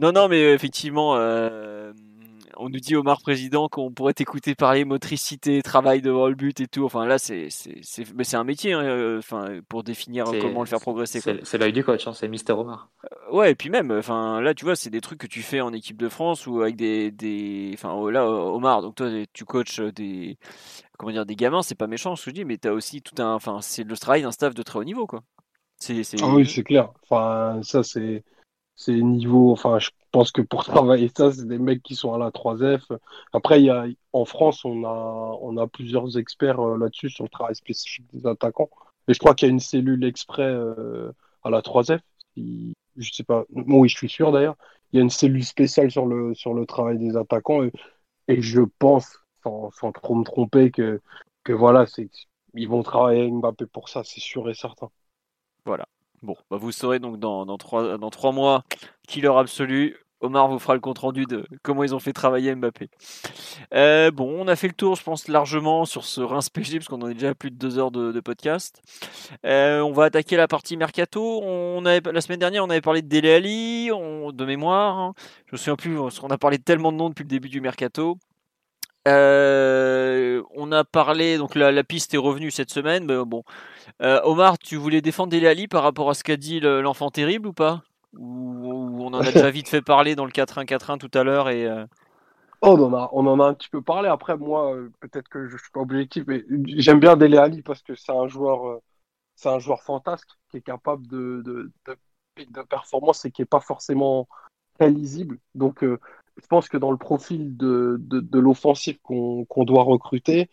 [0.00, 1.92] Non, non, mais effectivement, euh,
[2.56, 6.66] on nous dit Omar président qu'on pourrait t'écouter parler motricité, travail devant le but et
[6.66, 6.84] tout.
[6.84, 8.72] Enfin là, c'est c'est mais c'est un métier.
[8.72, 11.20] Hein, euh, enfin pour définir comment le faire progresser.
[11.20, 12.90] C'est l'œil du coach, hein, c'est Mister Omar.
[13.04, 15.60] Euh, ouais et puis même, enfin là tu vois, c'est des trucs que tu fais
[15.60, 18.82] en équipe de France ou avec des des, enfin oh, là Omar.
[18.82, 20.38] Donc toi tu coaches des
[20.98, 23.02] comment dire des gamins, c'est pas méchant ce que je dis, mais tu as aussi
[23.02, 25.22] tout un, enfin c'est le travail d'un staff de très haut niveau quoi.
[25.76, 26.90] C'est ah oui c'est clair.
[27.02, 28.24] Enfin ça c'est
[28.76, 32.18] c'est niveau, enfin, je pense que pour travailler ça, c'est des mecs qui sont à
[32.18, 32.98] la 3F.
[33.32, 37.24] Après, il y a, en France, on a, on a plusieurs experts euh, là-dessus sur
[37.24, 38.70] le travail spécifique des attaquants.
[39.08, 42.00] Et je crois qu'il y a une cellule exprès euh, à la 3F.
[42.36, 44.56] je sais pas, oui, je suis sûr d'ailleurs.
[44.92, 47.64] Il y a une cellule spéciale sur le, sur le travail des attaquants.
[48.28, 51.00] Et, je pense, sans, sans, trop me tromper, que,
[51.44, 52.08] que voilà, c'est,
[52.54, 54.88] ils vont travailler avec Mbappé pour ça, c'est sûr et certain.
[55.66, 55.86] Voilà.
[56.24, 58.64] Bon, bah vous saurez donc dans, trois, dans trois mois,
[59.06, 59.98] killer absolu.
[60.22, 62.88] Omar vous fera le compte rendu de comment ils ont fait travailler Mbappé.
[63.74, 66.88] Euh, bon, on a fait le tour, je pense, largement sur ce Reims PG, parce
[66.88, 68.80] qu'on en est déjà à plus de deux heures de, podcast.
[69.44, 71.42] Euh, on va attaquer la partie mercato.
[71.42, 74.96] On avait, la semaine dernière, on avait parlé de Dele Ali, de mémoire.
[74.96, 75.14] Hein.
[75.44, 77.60] Je me souviens plus, parce qu'on a parlé tellement de noms depuis le début du
[77.60, 78.16] mercato.
[79.06, 83.04] Euh, on a parlé, donc la, piste est revenue cette semaine.
[83.04, 83.42] Mais bon,
[84.02, 87.48] euh, Omar, tu voulais défendre Dele Ali par rapport à ce qu'a dit l'enfant terrible
[87.48, 87.82] ou pas?
[88.16, 91.66] Ou, on en a déjà vite fait parler dans le 4-1-4-1 tout à l'heure et.
[91.66, 91.84] Euh,
[92.62, 94.08] oh, on en, a, on en a un petit peu parlé.
[94.08, 96.44] Après, moi, peut-être que je suis pas objectif, mais
[96.76, 98.80] j'aime bien Dele Ali parce que c'est un joueur,
[99.34, 101.72] c'est un joueur fantasque qui est capable de, de,
[102.38, 104.28] de, performance et qui est pas forcément
[104.78, 105.38] très lisible.
[105.54, 105.84] Donc,
[106.40, 110.50] je pense que dans le profil de, de, l'offensif qu'on doit recruter,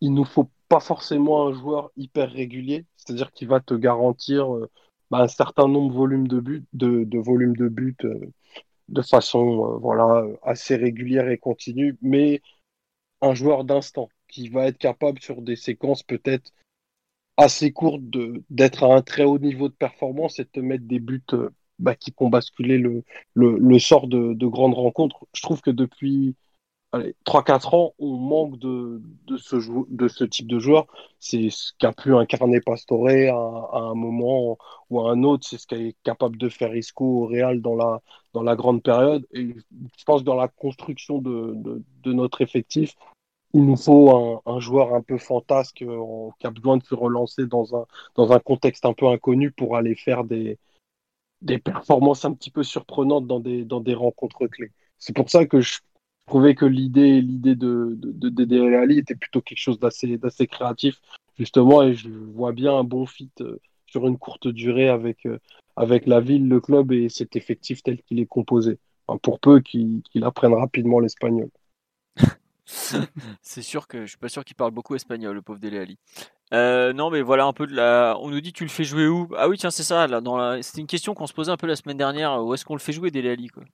[0.00, 4.70] il nous faut pas forcément un joueur hyper régulier, c'est-à-dire qui va te garantir euh,
[5.10, 8.26] bah, un certain nombre de volumes de buts, de, de de buts euh,
[8.88, 12.40] de façon euh, voilà assez régulière et continue, mais
[13.20, 16.52] un joueur d'instant qui va être capable sur des séquences peut-être
[17.36, 18.02] assez courtes
[18.50, 21.22] d'être à un très haut niveau de performance et de te mettre des buts
[21.80, 23.02] bah, qui font basculer le,
[23.34, 25.26] le, sort de, de, grandes rencontres.
[25.34, 26.36] Je trouve que depuis
[27.24, 29.56] 3-4 ans, on manque de, de, ce,
[29.88, 30.86] de ce type de joueur.
[31.20, 34.58] C'est ce qu'a pu incarner Pastore à, un moment
[34.90, 35.46] ou à un autre.
[35.48, 38.00] C'est ce qu'est capable de faire Isco au Real dans la,
[38.32, 39.26] dans la grande période.
[39.32, 39.54] Et
[39.96, 41.54] je pense que dans la construction de,
[42.02, 42.96] de, notre effectif,
[43.54, 46.94] il nous faut un, un, joueur un peu fantasque euh, qui a besoin de se
[46.94, 47.86] relancer dans un,
[48.16, 50.58] dans un contexte un peu inconnu pour aller faire des,
[51.42, 54.72] des performances un petit peu surprenantes dans des, dans des rencontres clés.
[54.98, 55.78] C'est pour ça que je
[56.26, 61.00] trouvais que l'idée l'idée de, de, de Ali était plutôt quelque chose d'assez d'assez créatif
[61.38, 65.38] justement et je vois bien un bon fit euh, sur une courte durée avec euh,
[65.76, 68.78] avec la ville, le club et cet effectif tel qu'il est composé.
[69.22, 71.50] pour peu qu'il apprenne rapidement l'espagnol.
[73.42, 75.98] c'est sûr que je suis pas sûr qu'il parle beaucoup espagnol, le pauvre Dele Ali.
[76.52, 78.16] Euh, non, mais voilà un peu de la.
[78.20, 79.28] On nous dit tu le fais jouer où?
[79.36, 80.06] Ah oui, tiens, c'est ça.
[80.06, 82.44] Là, dans une question qu'on se posait un peu la semaine dernière.
[82.44, 83.64] Où est-ce qu'on le fait jouer Dele Ali quoi?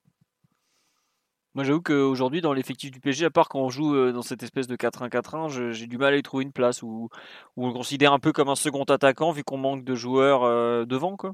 [1.55, 4.43] Moi, j'avoue qu'aujourd'hui, dans l'effectif du PSG, à part quand on joue euh, dans cette
[4.43, 7.09] espèce de 4-1-4-1, j'ai du mal à y trouver une place où...
[7.57, 10.43] où on le considère un peu comme un second attaquant vu qu'on manque de joueurs
[10.45, 11.33] euh, devant quoi.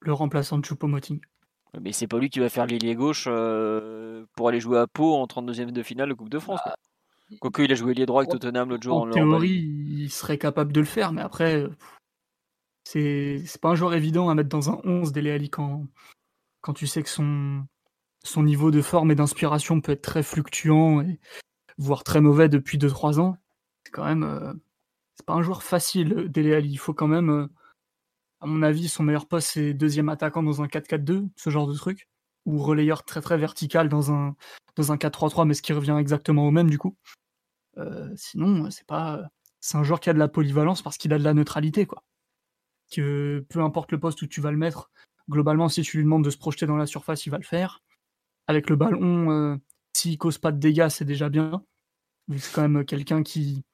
[0.00, 1.20] Le remplaçant de Choupo-Moting.
[1.80, 5.14] Mais c'est pas lui qui va faire l'ailier gauche euh, pour aller jouer à Pau
[5.14, 6.60] en 32e de finale de Coupe de France.
[6.64, 6.76] Bah,
[7.40, 8.96] Quoique il a joué ailier droit avec Tottenham l'autre jour.
[8.96, 11.66] En, théorie, il serait capable de le faire, mais après,
[12.84, 15.86] c'est pas un joueur évident à mettre dans un 11 d'Ele quand,
[16.60, 17.64] quand tu sais que son,
[18.22, 21.18] son niveau de forme et d'inspiration peut être très fluctuant, et,
[21.78, 23.36] voire très mauvais depuis 2-3 ans.
[23.84, 24.22] C'est quand même.
[24.22, 24.52] Euh,
[25.14, 27.30] c'est pas un joueur facile, Dele Il faut quand même.
[27.30, 27.46] Euh,
[28.44, 31.72] à mon avis, son meilleur poste, c'est deuxième attaquant dans un 4-4-2, ce genre de
[31.74, 32.10] truc.
[32.44, 34.36] Ou relayeur très très vertical dans un,
[34.76, 36.94] dans un 4-3-3, mais ce qui revient exactement au même du coup.
[37.78, 39.22] Euh, sinon, c'est pas.
[39.60, 42.04] C'est un joueur qui a de la polyvalence parce qu'il a de la neutralité, quoi.
[42.92, 44.90] Que peu importe le poste où tu vas le mettre,
[45.30, 47.82] globalement, si tu lui demandes de se projeter dans la surface, il va le faire.
[48.46, 49.56] Avec le ballon, euh,
[49.94, 51.64] s'il cause pas de dégâts, c'est déjà bien.
[52.36, 53.64] C'est quand même quelqu'un qui,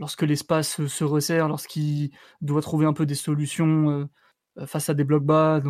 [0.00, 2.10] lorsque l'espace se resserre, lorsqu'il
[2.40, 4.08] doit trouver un peu des solutions
[4.58, 5.62] euh, face à des blocs bas,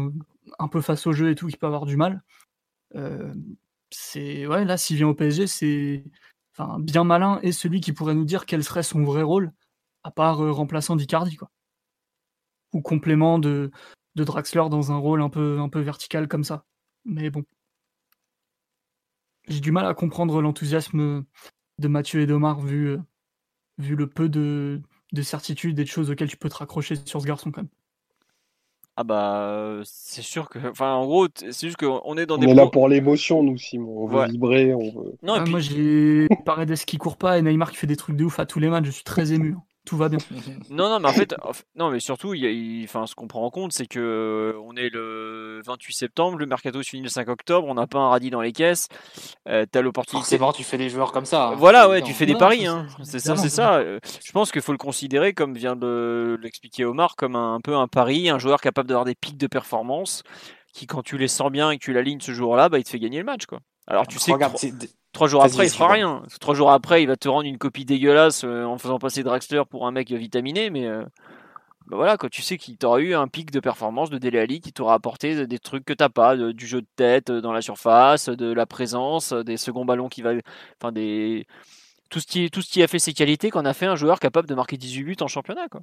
[0.58, 2.22] un peu face au jeu et tout, il peut avoir du mal.
[2.94, 3.34] Euh,
[3.90, 6.04] c'est ouais, là, s'il vient au PSG, c'est
[6.78, 9.52] bien malin et celui qui pourrait nous dire quel serait son vrai rôle,
[10.04, 11.50] à part euh, remplaçant d'Icardi, quoi.
[12.72, 13.72] Ou complément de,
[14.14, 16.64] de Draxler dans un rôle un peu, un peu vertical comme ça.
[17.04, 17.44] Mais bon.
[19.48, 21.24] J'ai du mal à comprendre l'enthousiasme
[21.78, 22.98] de Mathieu et d'Omar vu,
[23.80, 24.80] vu le peu de,
[25.12, 27.70] de certitudes et de choses auxquelles tu peux te raccrocher sur ce garçon quand même.
[28.96, 32.48] Ah bah c'est sûr que, enfin en gros c'est juste qu'on est dans On des
[32.48, 34.02] est là pour l'émotion, nous, Simon.
[34.02, 34.26] On veut Ouais.
[34.28, 35.16] vibrer, on veut.
[35.22, 37.96] Non et Ah, puis Moi, j'ai Paredes qui court pas et Neymar qui fait des
[37.96, 38.84] trucs de ouf à tous les matchs.
[38.86, 39.56] Je suis très ému.
[39.86, 40.18] Tout va bien.
[40.70, 41.34] non non mais en fait
[41.74, 43.98] non mais surtout il y a- il- enfin ce qu'on prend en compte c'est que
[43.98, 47.86] euh, on est le 28 septembre, le mercato se finit le 5 octobre, on n'a
[47.86, 48.88] pas un radis dans les caisses,
[49.48, 50.18] euh, t'as l'opportunité.
[50.22, 51.48] Forcément, tu fais des joueurs comme ça.
[51.48, 51.54] hein.
[51.56, 52.86] Voilà, ouais, tu fais des Non, paris, c'est- hein.
[53.02, 53.76] c'est- ça, c'est ça.
[53.78, 57.60] Euh, Je pense qu'il faut le considérer, comme vient de l'expliquer Omar, comme un, un
[57.60, 60.22] peu un pari, un joueur capable d'avoir des pics de performance,
[60.72, 62.90] qui quand tu les sens bien et que tu l'alignes ce jour-là, bah, il te
[62.90, 63.60] fait gagner le match, quoi.
[63.86, 64.56] Alors tu sais que Regarde,
[65.12, 66.22] trois jours après, il fera rien.
[66.40, 69.62] Trois jours après, il va te rendre une copie dégueulasse euh, en faisant passer Draxler
[69.68, 71.02] pour un mec vitaminé, mais euh,
[71.86, 74.60] bah voilà, quand tu sais qu'il t'aura eu un pic de performance de Dele Alli
[74.60, 77.52] qui t'aura apporté des trucs que t'as pas, de- du jeu de tête euh, dans
[77.52, 80.32] la surface, de la présence, des seconds ballons qui va,
[80.80, 81.46] enfin des
[82.10, 84.18] tout ce qui tout ce qui a fait ses qualités qu'on a fait un joueur
[84.20, 85.80] capable de marquer 18 buts en championnat quoi.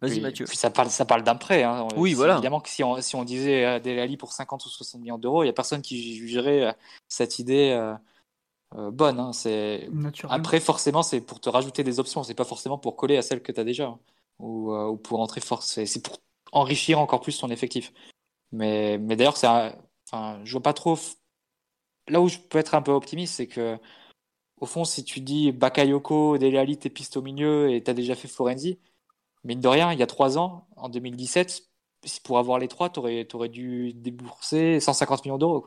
[0.00, 0.44] Vas-y Puis- Mathieu.
[0.46, 1.62] Puis ça parle, ça parle d'un prêt.
[1.62, 1.86] hein.
[1.96, 2.34] Oui, voilà.
[2.34, 5.18] Évidemment que si on, si on disait euh, Dele Alli pour 50 ou 60 millions
[5.18, 6.72] d'euros, il n'y a personne qui jugerait euh,
[7.08, 7.94] cette idée euh,
[8.76, 9.20] euh, bonne.
[9.20, 9.32] hein.
[9.32, 9.88] C'est...
[10.32, 12.22] Après, forcément, c'est pour te rajouter des options.
[12.22, 13.88] C'est pas forcément pour coller à celles que tu as déjà.
[13.88, 13.98] hein.
[14.38, 15.62] Ou, euh, ou pour entrer fort.
[15.62, 16.16] C'est, c'est pour
[16.52, 17.92] enrichir encore plus ton effectif.
[18.52, 19.74] Mais, mais d'ailleurs, c'est un-
[20.10, 20.94] enfin, je vois pas trop.
[20.96, 21.16] f-
[22.08, 23.76] Là où je peux être un peu optimiste, c'est que,
[24.60, 27.94] au fond, si tu dis Bakayoko, Dele Alli, t'es piste au milieu et tu as
[27.94, 28.78] déjà fait Florenzi,
[29.44, 31.62] mine de rien, il y a trois ans, en 2017,
[32.04, 35.66] si pour avoir les trois, tu aurais, dû débourser 150 millions d'euros.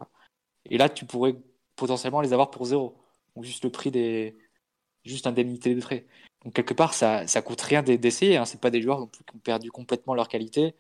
[0.69, 1.35] Et là, tu pourrais
[1.75, 2.97] potentiellement les avoir pour zéro.
[3.35, 4.37] Donc juste le prix des.
[5.05, 6.07] Juste indemnité de frais.
[6.45, 8.37] Donc quelque part, ça, ça coûte rien d'e- d'essayer.
[8.37, 8.45] Hein.
[8.45, 10.75] C'est pas des joueurs qui ont perdu complètement leur qualité.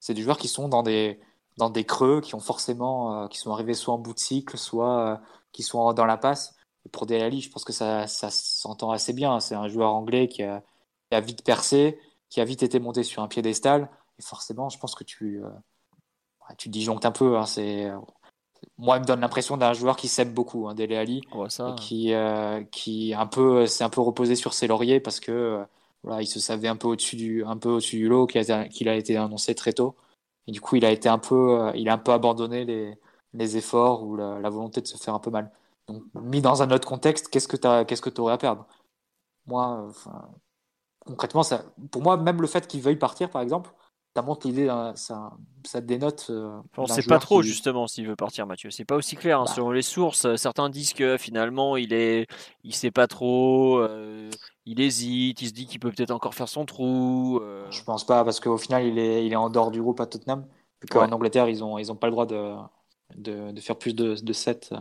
[0.00, 1.20] C'est des joueurs qui sont dans des,
[1.58, 4.58] dans des creux, qui ont forcément, euh, qui sont arrivés soit en bout de cycle,
[4.58, 5.16] soit euh,
[5.52, 6.56] qui sont dans la passe.
[6.86, 9.40] Et pour Dele Alli, je pense que ça, ça s'entend assez bien.
[9.40, 10.62] C'est un joueur anglais qui a
[11.20, 11.98] vite percé,
[12.32, 13.90] qui a vite été monté sur un piédestal.
[14.18, 15.50] Et forcément, je pense que tu, euh,
[16.56, 17.36] tu disjonctes un peu.
[17.36, 17.44] hein.
[17.44, 17.98] C'est, euh,
[18.78, 21.68] moi, il me donne l'impression d'un joueur qui s'aime beaucoup, hein, Dele ça.
[21.68, 25.30] et qui, euh, qui un peu, s'est un peu reposé sur ses lauriers parce que
[25.30, 25.64] euh,
[26.04, 28.66] voilà, il se savait un peu au-dessus du, un peu au-dessus du lot, qu'il a,
[28.68, 29.94] qu'il a été annoncé très tôt.
[30.46, 32.98] Et du coup, il a été un peu, euh, il a un peu abandonné les,
[33.34, 35.52] les efforts ou la, la volonté de se faire un peu mal.
[35.86, 38.66] Donc, mis dans un autre contexte, qu'est-ce que tu qu'est-ce que aurais à perdre?
[39.46, 40.30] Moi, euh, enfin,
[41.06, 43.70] concrètement, ça, pour moi, même le fait qu'il veuille partir, par exemple,
[44.14, 45.32] ça montre l'idée, ça,
[45.64, 46.26] ça dénote.
[46.30, 48.70] euh, On d'un sait pas trop qui- justement s'il veut partir Mathieu.
[48.70, 49.44] C'est pas aussi clair hein.
[49.46, 49.52] Bah.
[49.54, 50.26] selon les sources.
[50.26, 52.26] euh, Certains disent que finalement il est,
[52.62, 54.28] il sait pas trop, euh,
[54.66, 57.38] il hésite, il se dit qu'il peut peut-être encore faire son trou.
[57.42, 60.00] euh, Je pense pas, parce qu'au final, il est, il est en dehors du groupe
[60.00, 60.46] à Tottenham.
[60.82, 61.12] Vu qu'en Ouais.
[61.12, 62.52] Angleterre, ils ont, ils ont pas le droit de,
[63.16, 64.74] de, de faire plus de, de 7,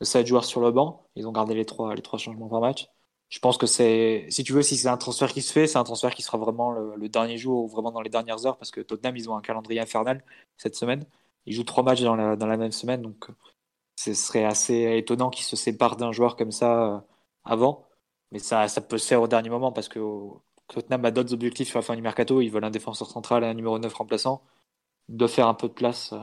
[0.00, 1.06] de 7 joueurs sur le banc.
[1.16, 2.88] Ils ont gardé les trois, les trois changements par match.
[3.28, 5.78] Je pense que c'est, si tu veux, si c'est un transfert qui se fait, c'est
[5.78, 8.70] un transfert qui sera vraiment le, dernier jour ou vraiment dans les dernières heures, parce
[8.70, 10.24] que Tottenham, ils ont un calendrier infernal
[10.56, 11.04] cette semaine.
[11.46, 13.28] Ils jouent trois matchs dans la, dans la même semaine, donc
[13.96, 17.00] ce serait assez étonnant qu'ils se séparent d'un joueur comme ça euh,
[17.44, 17.86] avant.
[18.32, 20.00] Mais ça, ça peut se faire au dernier moment, parce que
[20.68, 22.40] Tottenham a d'autres objectifs sur la fin du mercato.
[22.40, 24.42] Ils veulent un défenseur central et un numéro 9 remplaçant.
[25.08, 26.18] Ils doivent faire un peu de place euh,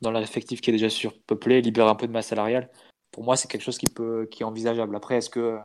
[0.00, 2.70] dans l'effectif qui est déjà surpeuplé, libérer un peu de masse salariale.
[3.10, 4.96] Pour moi, c'est quelque chose qui, peut, qui est envisageable.
[4.96, 5.58] Après, est-ce que,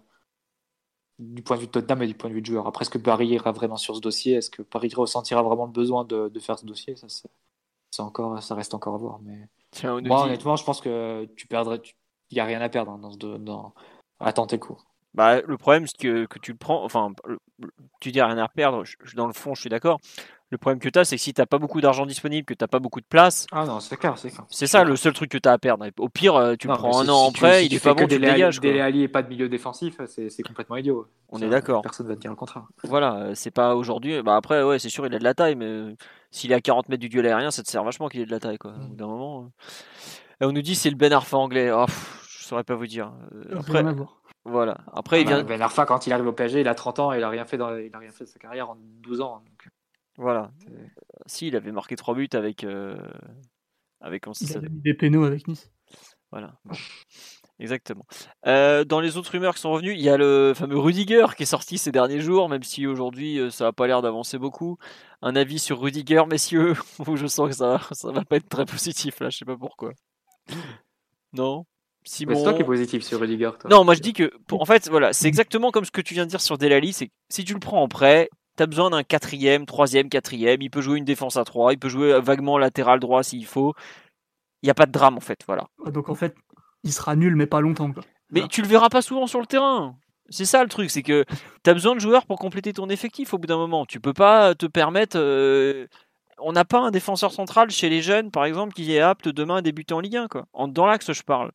[1.20, 2.90] du point de vue de Tottenham et du point de vue de joueur, après, est-ce
[2.90, 4.34] que Paris ira vraiment sur ce dossier?
[4.36, 6.96] Est-ce que Paris ressentira vraiment le besoin de, de faire ce dossier?
[6.96, 7.30] Ça, c'est,
[7.92, 9.20] c'est encore, ça reste encore à voir.
[9.22, 11.82] Mais Tiens, moi, dit- honnêtement, je pense que tu perdrais.
[12.32, 13.74] Il n'y a rien à perdre hein, dans ce, dans,
[14.20, 14.78] à tenter le coup.
[15.14, 16.84] Bah, le problème, c'est que, que tu le prends.
[16.84, 17.12] Enfin,
[18.00, 18.86] tu dis rien à perdre.
[18.86, 20.00] je- dans le fond, je suis d'accord.
[20.52, 22.66] Le problème que tu as, c'est que si tu pas beaucoup d'argent disponible, que tu
[22.68, 24.46] pas beaucoup de place, Ah non, c'est clair, c'est clair.
[24.50, 25.86] c'est ça le seul truc que tu as à perdre.
[26.00, 27.80] Au pire, euh, tu Non, prends un si- an en prêt, si il tu est
[27.80, 28.60] fais pas que bon, tu dégages.
[28.64, 31.08] Alli et pas de milieu défensif, c'est complètement idiot.
[31.30, 31.84] On Ça, est d'accord.
[31.84, 32.64] Personne va te dire le contraire.
[32.84, 34.24] Voilà, euh, c'est pas aujourd'hui.
[34.24, 35.96] Bah après, ouais, c'est sûr, il a de la taille, mais euh,
[36.32, 38.32] s'il est à 40 mètres du duel aérien, ça te sert vachement qu'il ait de
[38.32, 38.72] la taille, quoi.
[38.72, 39.44] Au bout d'un moment.
[39.44, 39.48] euh.
[40.42, 41.70] Et on nous dit c'est le Ben Arfa anglais.
[41.72, 43.12] Oh, pff, je saurais pas vous dire.
[43.36, 43.84] Euh, Après,
[44.46, 44.78] voilà.
[44.94, 45.44] Après, il Ah vient.
[45.44, 47.46] Ben Arfa, quand il arrive au PSG, il a 30 ans et il a rien
[47.46, 49.44] fait, dans, il a rien fait de sa carrière en 12 ans.
[49.46, 49.70] donc.
[50.20, 50.52] Voilà.
[51.26, 52.64] Si, il avait marqué 3 buts avec.
[52.64, 52.98] euh,
[54.02, 54.26] Avec.
[54.26, 55.72] ça Il avait mis des pénaux avec Nice.
[56.32, 56.60] Voilà.
[56.66, 56.76] Bon.
[57.62, 58.06] Exactement.
[58.46, 61.44] Euh, dans les autres rumeurs qui sont revenues, il y a le fameux Rudiger qui
[61.44, 64.78] est sorti ces derniers jours, même si aujourd'hui euh, ça n'a pas l'air d'avancer beaucoup.
[65.22, 66.74] Un avis sur Rudiger, messieurs,
[67.08, 69.58] où je sens que ça, ça va pas être très positif là, je sais pas
[69.58, 69.92] pourquoi.
[71.34, 71.66] Non?
[72.06, 72.36] Simon...
[72.36, 73.52] C'est toi qui es positif sur Rudiger.
[73.60, 73.70] Toi.
[73.70, 76.14] Non, moi je dis que, pour- en fait, voilà, c'est exactement comme ce que tu
[76.14, 78.30] viens de dire sur Delali, c'est que si tu le prends en prêt,
[78.60, 81.88] t'as besoin d'un quatrième, troisième, quatrième, il peut jouer une défense à trois, il peut
[81.90, 83.74] jouer vaguement latéral droit s'il faut.
[84.62, 85.68] Il n'y a pas de drame en fait, voilà.
[85.94, 86.36] Donc en fait,
[86.84, 87.92] il sera nul, mais pas longtemps.
[87.94, 88.04] Quoi.
[88.32, 88.48] Mais Ah.
[88.50, 89.96] tu le verras pas souvent sur le terrain.
[90.30, 91.24] C'est ça le truc, c'est que
[91.64, 93.86] tu as besoin de joueurs pour compléter ton effectif au bout d'un moment.
[93.86, 95.18] Tu peux pas te permettre.
[95.18, 95.88] euh,
[96.42, 99.56] on n'a pas un défenseur central chez les jeunes, par exemple, qui est apte demain
[99.58, 100.28] à débuter en Ligue 1.
[100.28, 100.46] Quoi.
[100.54, 101.52] En, dans l'axe, je parle.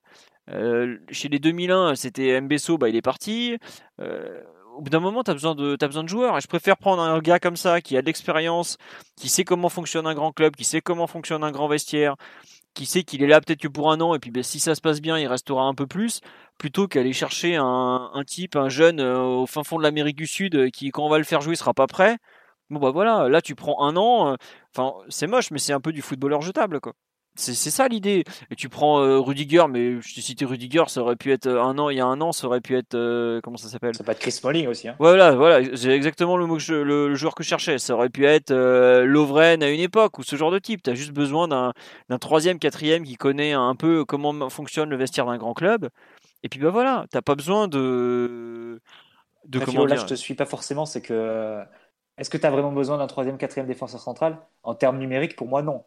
[0.51, 3.57] Euh, chez les 2001, c'était Mbesso, bah, il est parti.
[4.01, 4.43] Euh,
[4.77, 6.37] au bout d'un moment, tu as, besoin de, as besoin de joueurs.
[6.37, 8.77] Et je préfère prendre un gars comme ça, qui a de l'expérience,
[9.17, 12.17] qui sait comment fonctionne un grand club, qui sait comment fonctionne un grand vestiaire,
[12.75, 14.75] qui sait qu'il est là peut-être que pour un an, et puis ben, si ça
[14.75, 16.21] se passe bien, il restera un peu plus,
[16.59, 20.27] plutôt qu'aller chercher un, un, type, un jeune euh, au fin fond de l'Amérique du
[20.27, 22.19] Sud, qui, quand on va le faire jouer, sera pas prêt.
[22.71, 24.37] Bon bah voilà, là tu prends un an,
[24.75, 26.95] enfin c'est moche, mais c'est un peu du footballeur jetable quoi.
[27.37, 28.23] C'est ça l'idée.
[28.51, 31.63] Et tu prends euh, Rudiger, mais je t'ai cité Rudiger, ça aurait pu être euh,
[31.63, 32.95] un an, il y a un an, ça aurait pu être.
[32.95, 33.97] Euh, comment ça s'appelle?
[33.97, 34.87] Ça peut être Chris Smalling aussi.
[34.87, 34.95] Hein.
[35.01, 37.79] Voilà, voilà, c'est exactement le, mot le, joueur que je cherchais.
[37.79, 40.83] Ça aurait pu être Lovren à une époque, ou ce genre de type.
[40.85, 45.27] Tu as juste besoin d'un troisième, quatrième qui connaît un peu comment fonctionne le vestiaire
[45.27, 45.89] d'un grand club.
[46.45, 48.81] Et puis bah voilà, t'as pas besoin de.
[49.47, 51.63] de comment là, je te suis pas forcément, c'est que.
[52.17, 54.39] Est-ce que tu as vraiment besoin d'un troisième, quatrième défenseur central?
[54.63, 55.83] En termes numériques, pour moi, non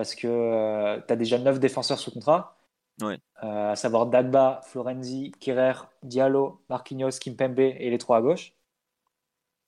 [0.00, 2.56] parce que euh, tu as déjà 9 défenseurs sous contrat.
[3.02, 3.18] Ouais.
[3.44, 8.54] Euh, à savoir Dagba, Florenzi, Kerrer, Diallo, Marquinhos, Kimpembe et les trois à gauche.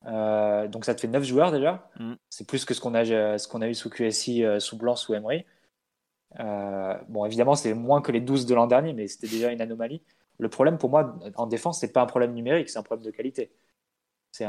[0.06, 1.86] Euh, donc ça te fait 9 joueurs déjà.
[2.00, 2.14] Mm.
[2.30, 5.12] C'est plus que ce qu'on a, ce qu'on a eu sous QSI, sous Blanc, sous
[5.12, 5.44] Emery.
[6.38, 10.00] bon, évidemment, c'est moins que les 12 de l'an dernier, mais c'était déjà une anomalie.
[10.38, 13.10] Le problème pour moi en défense, c'est pas un problème numérique, c'est un problème de
[13.10, 13.52] qualité.
[14.30, 14.46] C'est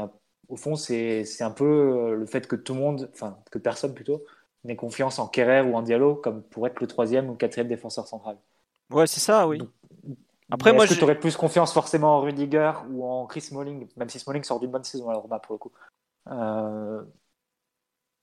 [0.48, 4.24] au fond, c'est un peu le fait que tout le monde, enfin que personne plutôt,
[4.64, 8.06] n'ait confiance en Kerrer ou en Diallo comme pour être le troisième ou quatrième défenseur
[8.06, 8.36] central.
[8.90, 9.60] Ouais, c'est ça, oui.
[10.50, 13.88] Après, moi, est-ce que tu aurais plus confiance forcément en Rudiger ou en Chris Smalling,
[13.96, 15.72] même si Smalling sort d'une bonne saison à Roma pour le coup.
[16.30, 17.02] Euh,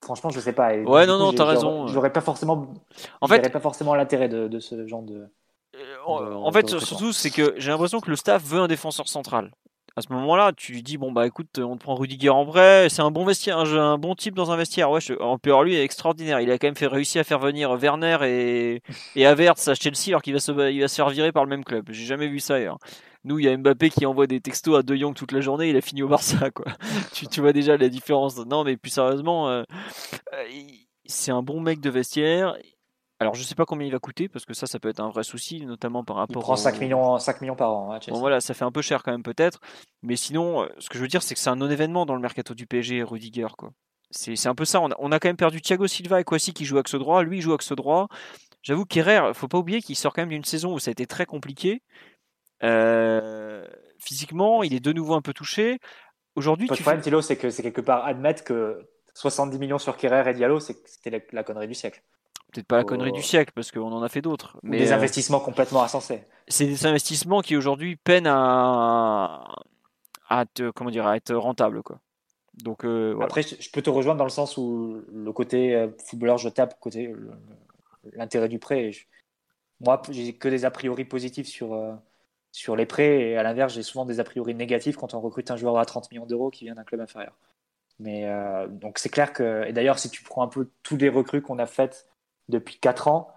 [0.03, 0.76] franchement, je sais pas.
[0.76, 1.88] ouais, non, non, t'as raison.
[1.88, 2.73] J'aurais pas forcément.
[3.22, 5.27] En fait, pas forcément l'intérêt de, de, ce genre de.
[5.76, 9.51] Euh, en fait, surtout, c'est que j'ai l'impression que le staff veut un défenseur central
[9.95, 12.88] à ce moment-là, tu lui dis bon bah écoute, on te prend Rudiger en vrai,
[12.89, 14.89] c'est un bon vestiaire, un, bon type dans un vestiaire.
[14.89, 16.39] Ouais, en plus lui est extraordinaire.
[16.39, 18.81] Il a quand même fait réussir à faire venir Werner et
[19.15, 21.49] et Havertz à Chelsea alors qu'il va se il va se faire virer par le
[21.49, 21.89] même club.
[21.91, 22.77] J'ai jamais vu ça ailleurs.
[23.23, 25.69] Nous, il y a Mbappé qui envoie des textos à De Jong toute la journée,
[25.69, 26.65] il a fini au Barça quoi.
[27.13, 28.38] tu, tu vois déjà la différence.
[28.38, 29.63] Non mais plus sérieusement, euh,
[30.34, 30.43] euh,
[31.05, 32.55] c'est un bon mec de vestiaire.
[33.22, 35.10] Alors je sais pas combien il va coûter parce que ça ça peut être un
[35.10, 36.41] vrai souci notamment par rapport.
[36.41, 37.93] Il prend 5 millions 5 millions par an.
[37.93, 39.60] Hein, bon voilà ça fait un peu cher quand même peut-être
[40.02, 42.15] mais sinon euh, ce que je veux dire c'est que c'est un non événement dans
[42.15, 43.73] le mercato du PSG Rudiger quoi.
[44.10, 46.52] C'est un peu ça on a, on a, quand même perdu Thiago Silva et Kwasi
[46.52, 48.07] qui joue axe droit lui il joue axe droit.
[48.64, 51.06] J'avoue qu'Herrera faut pas oublier qu'il sort quand même d'une saison où ça a été
[51.06, 51.84] très compliqué.
[52.64, 53.68] Euh,
[53.99, 55.77] physiquement il est de nouveau un peu touché.
[56.34, 60.27] Aujourd'hui le problème Thilo c'est que c'est quelque part admettre que 70 millions sur Kerrer
[60.27, 62.02] et Diallo c'était la connerie du siècle
[62.52, 64.57] peut-être pas la connerie du siècle parce qu'on en a fait d'autres.
[64.64, 66.23] Mais des euh, investissements complètement insensés.
[66.48, 69.48] C'est des investissements qui aujourd'hui peinent à,
[70.30, 70.45] à,
[70.76, 71.82] comment dire, à être rentables.
[71.82, 71.99] Quoi.
[72.64, 76.38] Donc, euh, Après, je peux te rejoindre dans le sens où le côté euh, footballeur
[76.38, 77.14] jetable, côté
[78.14, 78.92] l'intérêt du prêt.
[79.80, 81.80] moi, j'ai que des a priori positifs sur,
[82.51, 85.50] sur les prêts et à l'inverse, j'ai souvent des a priori négatifs quand on recrute
[85.51, 87.38] un joueur à 30 millions d'euros qui vient d'un club inférieur.
[88.00, 88.27] Mais
[88.69, 91.59] donc c'est clair que, et d'ailleurs, si tu prends un peu tous les recrues qu'on
[91.59, 92.10] a faites
[92.51, 93.33] depuis 4 ans,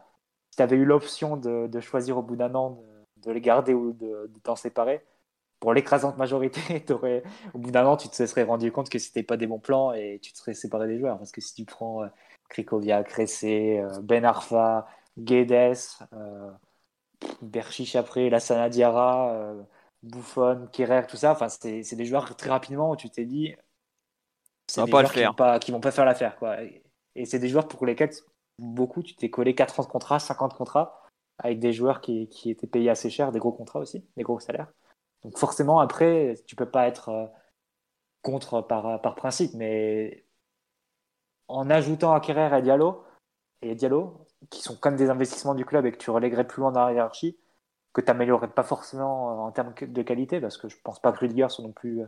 [0.51, 2.79] si tu avais eu l'option de, choisir au bout d'un an
[3.17, 5.05] de, les garder ou de, t'en séparer,
[5.61, 6.85] pour l'écrasante majorité,
[7.55, 9.93] au bout d'un an, tu te serais rendu compte que c'était pas des bons plans
[9.93, 11.19] et tu te serais séparé des joueurs.
[11.19, 12.09] Parce que si tu prends euh,
[12.49, 14.87] Krikovia, Cressé, euh, Ben Arfa,
[15.19, 15.77] Guedes,
[16.13, 16.51] euh,
[17.43, 19.63] Berchiche après, Lassana Diarra, euh,
[20.03, 23.55] Buffon, Kerrer, tout ça, enfin, c'est des joueurs très rapidement où tu t'es dit.
[24.67, 25.09] Ça va pas le.
[25.09, 26.37] Qui vont pas, vont pas faire l'affaire.
[27.15, 28.13] Et c'est des joueurs pour lesquels
[28.59, 29.03] beaucoup.
[29.03, 31.03] Tu t'es collé 4 ans de contrat, 50 contrats,
[31.39, 34.73] avec des joueurs qui, étaient payés assez cher, des gros contrats aussi, des gros salaires.
[35.23, 37.27] Donc forcément, après, tu peux pas être euh,
[38.23, 40.25] contre par, par principe, mais
[41.49, 43.05] en ajoutant Acquérir et Diallo,
[43.63, 46.73] et Diallo, qui sont comme des investissements du club et que tu relèguerais plus loin
[46.73, 47.39] dans la hiérarchie,
[47.93, 51.21] que tu n'améliorerais pas forcément en termes de qualité, parce que je pense pas que
[51.21, 52.07] Rudiger soit non plus euh,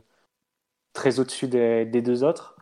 [0.93, 2.56] très au-dessus des, des, deux autres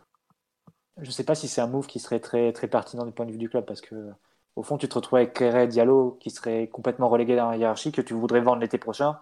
[0.97, 3.25] je ne sais pas si c'est un move qui serait très, très pertinent du point
[3.25, 4.11] de vue du club parce que
[4.55, 7.91] au fond, tu te retrouves avec Kéré Diallo qui serait complètement relégué dans la hiérarchie
[7.91, 9.19] que tu voudrais vendre l'été prochain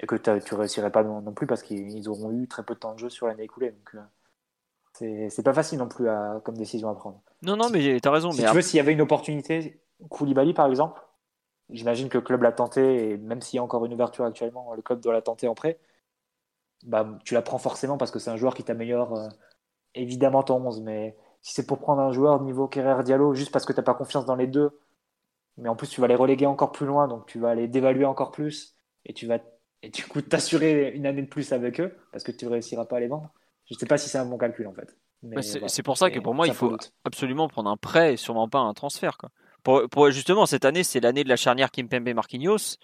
[0.00, 2.94] et que tu réussirais pas non, plus parce qu'ils auront eu très peu de temps
[2.94, 3.70] de jeu sur l'année écoulée.
[3.70, 3.94] Donc,
[5.02, 7.20] euh, c'est pas facile non plus à, comme décision à prendre.
[7.42, 8.30] Non, non, mais tu as raison.
[8.32, 11.02] Si tu veux, s'il y avait une opportunité, Koulibaly par exemple,
[11.68, 14.72] j'imagine que le club l'a tenté et même s'il y a encore une ouverture actuellement,
[14.74, 15.78] le club doit la tenter en prêt.
[16.84, 19.14] Bah, tu la prends forcément parce que c'est un joueur qui t'améliore.
[19.16, 19.28] Euh,
[19.94, 23.64] évidemment ton 11, mais si c'est pour prendre un joueur niveau Kerrer Diallo juste parce
[23.64, 24.78] que tu n'as pas confiance dans les deux,
[25.56, 28.04] mais en plus tu vas les reléguer encore plus loin, donc tu vas les dévaluer
[28.04, 29.38] encore plus, et tu vas
[29.82, 32.84] et du coup t'assurer une année de plus avec eux, parce que tu ne réussiras
[32.84, 33.30] pas à les vendre.
[33.68, 34.96] Je ne sais pas si c'est un bon calcul en fait.
[35.22, 36.92] Mais Bah, c'est voilà, pour ça que pour moi, il faut doute.
[37.04, 39.18] absolument prendre un prêt et sûrement pas un transfert.
[39.18, 39.30] Quoi.
[39.62, 42.76] Pour, pour- justement, cette année, c'est l'année de la charnière Kimpembe-Marquinhos.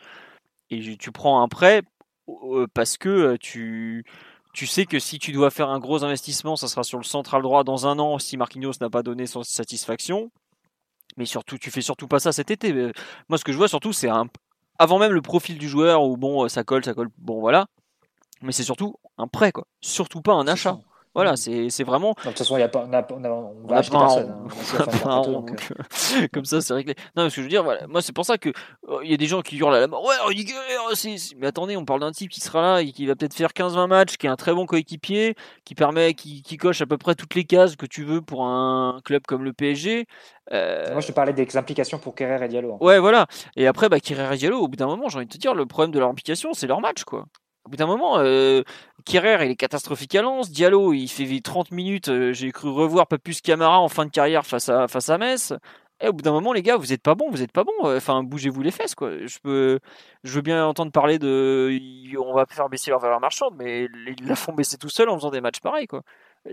[0.71, 1.83] Et tu prends un prêt
[2.29, 4.05] euh, parce que euh, tu,
[4.53, 7.43] tu sais que si tu dois faire un gros investissement, ça sera sur le central
[7.43, 10.31] droit dans un an si Marquinhos n'a pas donné son satisfaction.
[11.17, 12.73] Mais surtout, tu fais surtout pas ça cet été.
[12.73, 12.93] Euh,
[13.29, 14.27] Moi, ce que je vois surtout, c'est un.
[14.79, 17.67] Avant même le profil du joueur où bon, euh, ça colle, ça colle, bon voilà.
[18.43, 19.67] Mais c'est surtout un prêt, quoi.
[19.81, 20.75] Surtout pas un achat.
[20.75, 20.81] ça.
[21.15, 21.37] Voilà, Mm.
[21.37, 22.11] c'est c'est vraiment.
[22.11, 24.01] De toute façon, il y a pas, on a, on a- on va acheter pas
[24.07, 24.31] personne.
[24.31, 24.49] hein.
[24.81, 25.75] On pas un donc, euh,
[26.23, 26.95] euh, comme ça, c'est réglé.
[27.17, 28.51] Non, mais ce que je veux dire, voilà, moi, c'est pour ça que
[28.89, 30.05] euh, il y a des gens qui hurlent à la mort.
[30.05, 30.55] Ouais, Rudiger,
[30.95, 31.17] c'est.
[31.19, 33.53] c'est- Mais attendez, on parle d'un type qui sera là et qui va peut-être faire
[33.53, 36.99] 15-20 matchs, qui est un très bon coéquipier, qui permet, qui, qui coche à peu
[36.99, 40.07] près toutes les cases que tu veux pour un club comme le PSG.
[40.53, 42.75] Euh, Moi, je te parlais des implications pour Kerrer et Diallo.
[42.75, 42.79] hein.
[42.81, 43.27] Ouais, voilà.
[43.57, 45.55] Et après, bah, Kerrer et Diallo, au bout d'un moment, j'ai envie de te dire,
[45.55, 47.27] le problème de leur implication, c'est leur match, quoi.
[47.69, 48.63] Au bout d'un moment, euh,
[49.05, 50.51] Kerrer, il est catastrophique à Lens.
[50.51, 52.09] Diallo, il fait 30 minutes.
[52.09, 55.53] euh, j'ai cru revoir Papus Camara en fin de carrière face à, face à Metz.
[56.01, 57.73] Et au bout d'un moment, les gars, vous êtes pas bons, vous êtes pas bons.
[57.85, 59.11] euh, Enfin, bougez-vous les fesses, quoi.
[59.27, 59.81] Je peux,
[60.25, 61.71] je veux bien entendre parler de,
[62.19, 63.85] on va faire baisser leur valeur marchande, mais
[64.19, 66.03] ils la font baisser tout seuls en faisant des matchs pareils, quoi.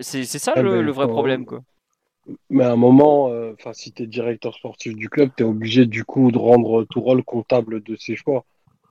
[0.01, 1.61] C'est ça Ah le, ben, le vrai problème, quoi.
[2.49, 5.85] Mais à un moment, euh, si tu es directeur sportif du club, tu es obligé
[5.85, 8.45] du coup de rendre tout rôle comptable de ses choix.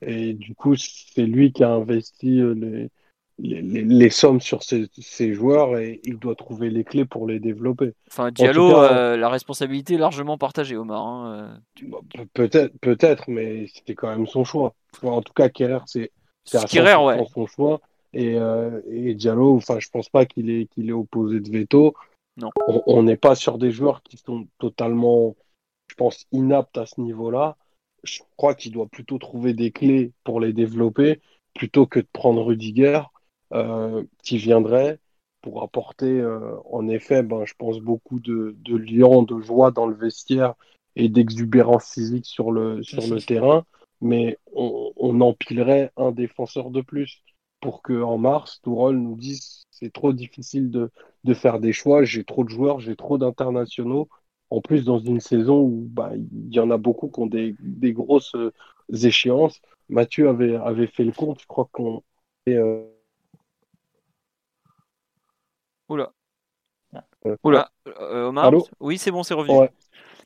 [0.07, 2.91] Et du coup, c'est lui qui a investi euh, les,
[3.39, 7.27] les, les- les sommes sur ses, ses joueurs et il doit trouver les clés pour
[7.27, 7.93] les développer.
[8.11, 11.07] Enfin, Diallo, cas, euh, la responsabilité est largement partagée, Omar.
[11.07, 11.35] hein,
[11.83, 11.87] euh.
[11.89, 14.75] Bah, pe- Peut-être, peut-être, mais c'était quand même son choix.
[15.03, 16.11] En tout cas, Kerrer, c'est
[16.45, 17.27] c'est à Skyrer, 100% ouais.
[17.33, 17.81] son choix.
[18.13, 21.95] Et, euh, et Diallo, enfin, je pense pas qu'il est, qu'il est opposé de veto.
[22.37, 22.51] Non.
[22.69, 25.35] On- On n'est pas sur des joueurs qui sont totalement,
[25.89, 27.57] je pense, inaptes à ce niveau-là.
[28.05, 31.21] Je crois qu'il doit plutôt trouver des clés pour les développer
[31.55, 33.01] plutôt que de prendre Rudiger,
[33.53, 34.99] euh, qui viendrait
[35.41, 39.87] pour apporter, euh, en effet, ben, je pense, beaucoup de, de liant, de joie dans
[39.87, 40.55] le vestiaire
[40.97, 43.65] et d'exubérance physique sur le, sur le terrain,
[44.01, 47.23] mais on, on empilerait un défenseur de plus
[47.61, 50.91] pour que en mars, Tourol nous dise c'est trop difficile de,
[51.25, 54.09] de faire des choix, j'ai trop de joueurs, j'ai trop d'internationaux.
[54.51, 57.57] En plus, dans une saison où bah, il y en a beaucoup qui ont des,
[57.61, 58.53] des grosses euh,
[58.93, 59.61] échéances.
[59.89, 62.03] Mathieu avait, avait fait le compte, je crois qu'on.
[62.47, 62.85] et, euh,
[65.89, 66.13] Oula.
[67.27, 67.71] euh, Oula.
[68.01, 69.57] Euh, Omar Allô Oui, c'est bon, c'est revenu.
[69.59, 69.71] Ouais.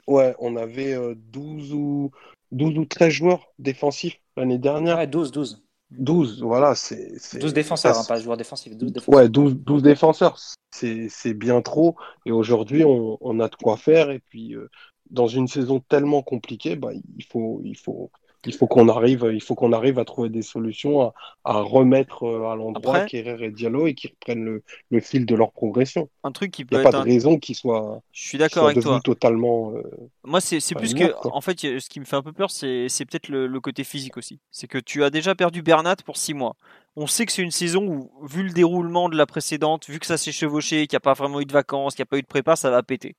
[0.07, 2.11] Ouais, on avait euh, 12 ou
[2.53, 4.97] 12 ou 13 joueurs défensifs l'année dernière.
[4.97, 5.63] Ouais, 12, 12.
[5.91, 8.77] 12, voilà, c'est c'est- 12 défenseurs, hein, pas joueurs défensifs.
[8.77, 9.21] 12 défenseurs.
[9.21, 10.39] Ouais, 12, 12 défenseurs,
[10.71, 11.97] c'est c'est bien trop.
[12.27, 14.11] Et aujourd'hui, on, on a de quoi faire.
[14.11, 14.69] Et puis, euh,
[15.11, 18.11] dans une saison tellement compliquée, bah, il faut, il faut,
[18.49, 22.25] il faut qu'on arrive, il faut qu'on arrive à trouver des solutions, à, à remettre
[22.25, 26.09] euh, à l'endroit Kerrer et Diallo et qu'ils reprennent le, le fil de leur progression.
[26.23, 28.67] Un truc qui Il peut n'y a pas de raison qu'ils soient, Je suis d'accord
[28.67, 29.03] avec toi.
[29.05, 29.73] totalement.
[29.75, 29.83] euh,
[30.25, 31.15] Moi, c'est plus que.
[31.23, 31.31] quoi.
[31.31, 34.17] En fait, ce qui me fait un peu peur, c'est peut-être le, le côté physique
[34.17, 34.41] aussi.
[34.51, 36.57] C'est que tu as déjà perdu Bernat pour 6 mois.
[36.97, 40.07] On sait que c'est une saison où, vu le déroulement de la précédente, vu que
[40.07, 42.19] ça s'est chevauché, qu'il n'y a pas vraiment eu de vacances, qu'il n'y a pas
[42.19, 43.15] eu de prépa, ça va péter.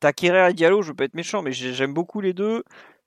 [0.00, 2.64] T'as Kerrer et Diallo, je veux pas être méchant, mais j'ai- j'aime beaucoup les deux.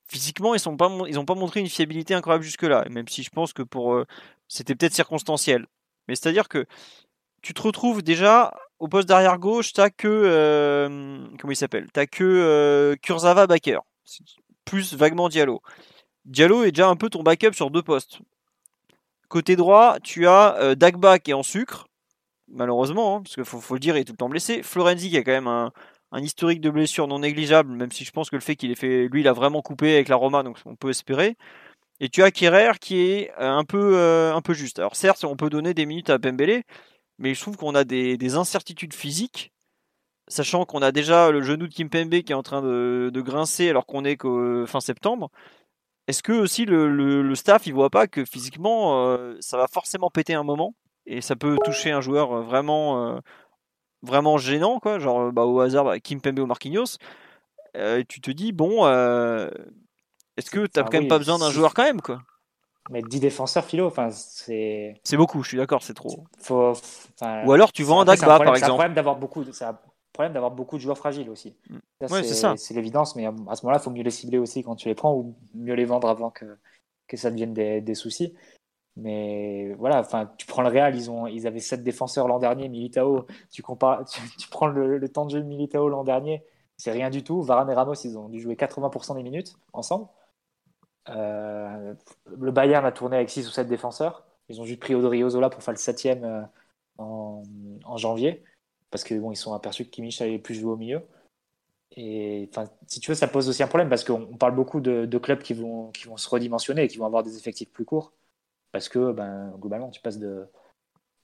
[0.10, 2.86] Physiquement, ils sont pas, montré une fiabilité incroyable jusque-là.
[2.90, 4.06] Même si je pense que pour eux,
[4.48, 5.66] c'était peut-être circonstanciel.
[6.08, 6.66] Mais c'est-à-dire que
[7.42, 11.88] tu te retrouves déjà au poste d'arrière gauche, t'as que euh, comment il s'appelle?
[11.92, 13.80] T'as que euh, Kurzawa Baker,
[14.66, 15.62] plus vaguement Diallo.
[16.26, 18.20] Diallo est déjà un peu ton backup sur deux postes.
[19.28, 21.88] Côté droit, tu as euh, Dagba qui est en sucre,
[22.48, 24.64] malheureusement, hein, parce qu'il faut, faut le dire, il est tout le temps blessé.
[24.64, 25.72] Florenzi qui a quand même un,
[26.12, 28.76] un historique de blessure non négligeable, même si je pense que le fait qu'il ait
[28.76, 31.36] fait, lui, il a vraiment coupé avec la Roma, donc on peut espérer.
[32.00, 34.80] Et tu as Kerrer qui est euh, un peu, euh, un peu juste.
[34.80, 36.64] Alors certes, on peut donner des minutes à Pembele,
[37.18, 39.52] mais je trouve qu'on a des, des incertitudes physiques,
[40.28, 43.86] sachant qu'on a déjà le genou de Kimpembe qui est en train de, grincer alors
[43.86, 45.30] qu'on est qu'au fin septembre.
[46.08, 50.34] Est-ce que aussi le, staff il voit pas que physiquement euh, ça va forcément péter
[50.34, 50.74] un moment
[51.06, 53.20] et ça peut toucher un joueur euh, vraiment euh,
[54.02, 56.98] vraiment gênant quoi, genre bah, au hasard bah, Kimpembe ou Marquinhos.
[57.76, 59.50] Euh, tu te dis bon, euh,
[60.38, 62.22] est-ce que t'as Enfin, quand même pas besoin d'un joueur quand même quoi?
[62.90, 64.96] Mais 10 défenseurs philo, enfin, c'est.
[65.04, 66.24] C'est beaucoup, je suis d'accord, c'est trop.
[66.40, 66.72] Faut...
[66.72, 68.74] enfin, Ou alors tu vends un Dagba par C'est un exemple.
[68.74, 69.78] problème d'avoir beaucoup, de- un
[70.14, 71.56] problème d'avoir beaucoup de joueurs fragiles aussi.
[71.70, 71.78] Mm.
[72.10, 74.88] Ouais, c'est l'évidence, mais à ce moment-là, il faut mieux les cibler aussi quand tu
[74.88, 76.46] les prends ou mieux les vendre avant que,
[77.08, 78.34] que ça devienne des, des soucis.
[78.98, 82.68] Mais voilà, enfin, tu prends le Real, ils, ont, ils avaient 7 défenseurs l'an dernier,
[82.68, 84.04] Militao, tu, compares,
[84.40, 86.44] tu, prends le, temps de jeu de Militao l'an dernier,
[86.78, 87.44] c'est rien du tout.
[87.44, 90.08] Varane et Ramos, ils ont dû jouer 80% des minutes ensemble.
[91.10, 91.94] Euh,
[92.38, 94.26] le Bayern a tourné avec 6 ou 7 défenseurs.
[94.50, 96.08] Ils ont juste pris Odriozola pour faire le 7
[96.98, 97.44] en,
[97.86, 98.44] en janvier.
[98.90, 101.04] parce que bon, ils sont aperçus que Kimmich allait plus jouer au milieu.
[101.92, 102.50] Et
[102.88, 105.42] si tu veux, ça pose aussi un problème parce qu'on parle beaucoup de, de, clubs
[105.42, 108.14] qui vont, qui vont se redimensionner et qui vont avoir des effectifs plus courts.
[108.78, 110.48] Parce que ben, globalement, tu passes de,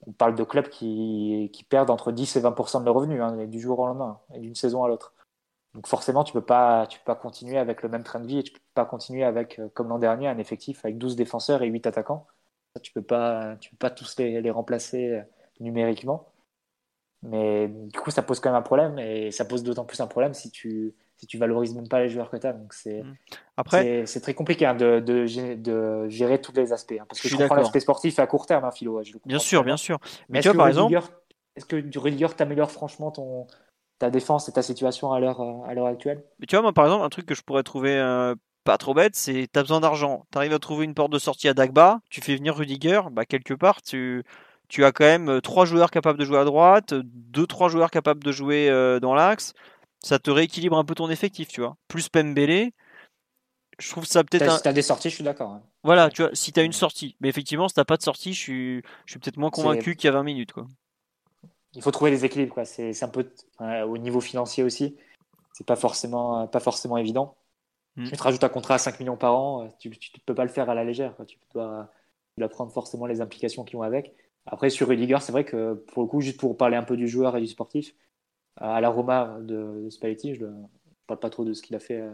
[0.07, 3.45] on parle de clubs qui, qui perdent entre 10 et 20% de leurs revenus hein,
[3.45, 5.13] du jour au lendemain et d'une saison à l'autre.
[5.75, 8.43] Donc forcément, tu peux pas, peux pas continuer avec le même train de vie et
[8.43, 11.67] tu peux pas continuer avec, euh, comme l'an dernier, un effectif avec 12 défenseurs et
[11.67, 12.25] 8 attaquants.
[12.81, 15.21] Tu peux pas, peux pas tous les, les remplacer euh,
[15.59, 16.31] numériquement.
[17.21, 20.07] Mais du coup, ça pose quand même un problème et ça pose d'autant plus un
[20.07, 22.51] problème si tu, si tu valorises même pas les joueurs que tu as.
[22.51, 23.15] Donc c'est mmh.
[23.55, 26.95] après c'est très compliqué hein, de, de, de, gérer tous les aspects.
[26.99, 29.01] Hein, parce que je, comprends l'aspect sportif à court terme, hein, Philo.
[29.25, 29.99] bien sûr, bien sûr.
[30.27, 30.99] Mais, tu vois, par exemple,
[31.55, 33.47] est-ce que du Rudiger t'améliore franchement ton
[33.99, 36.23] ta défense et ta situation à l'heure à l'heure actuelle?
[36.39, 38.35] Mais tu vois, moi par exemple, un truc que je pourrais trouver euh,
[38.65, 40.25] pas trop bête, c'est tu as besoin d'argent.
[40.29, 43.23] Tu arrives à trouver une porte de sortie à Dagba, tu fais venir Rudiger, bah
[43.23, 44.23] quelque part tu
[44.67, 48.23] tu as quand même trois joueurs capables de jouer à droite, deux trois joueurs capables
[48.23, 49.53] de jouer euh, dans l'axe
[50.03, 51.77] ça te rééquilibre un peu ton effectif, tu vois.
[51.87, 52.71] Plus Pembele,
[53.79, 54.57] je trouve ça peut-être.
[54.57, 55.59] Si t'as des sorties, je suis d'accord.
[55.83, 57.15] Voilà, tu vois, si t'as une sortie.
[57.21, 60.07] Mais effectivement, si t'as pas de sortie, je suis, je suis peut-être moins convaincu qu'il
[60.07, 60.67] y a 20 minutes, quoi.
[61.75, 62.65] Il faut trouver les équilibres, quoi.
[62.65, 64.95] C'est un peu au niveau financier aussi.
[65.53, 67.35] C'est pas forcément, pas forcément évident.
[67.95, 68.05] Hmm.
[68.05, 70.49] Tu te rajoutes un contrat à 5 millions par an, tu, ne peux pas le
[70.49, 71.15] faire à la légère.
[71.27, 71.91] Tu dois,
[72.35, 74.13] tu dois prendre forcément les implications qui vont avec.
[74.45, 77.07] Après, sur Rudiger, c'est vrai que pour le coup, juste pour parler un peu du
[77.07, 77.95] joueur et du sportif,
[78.57, 80.35] à la Roma de, Spalletti.
[80.35, 80.63] Je ne
[81.07, 82.11] parle pas trop de ce qu'il a fait euh,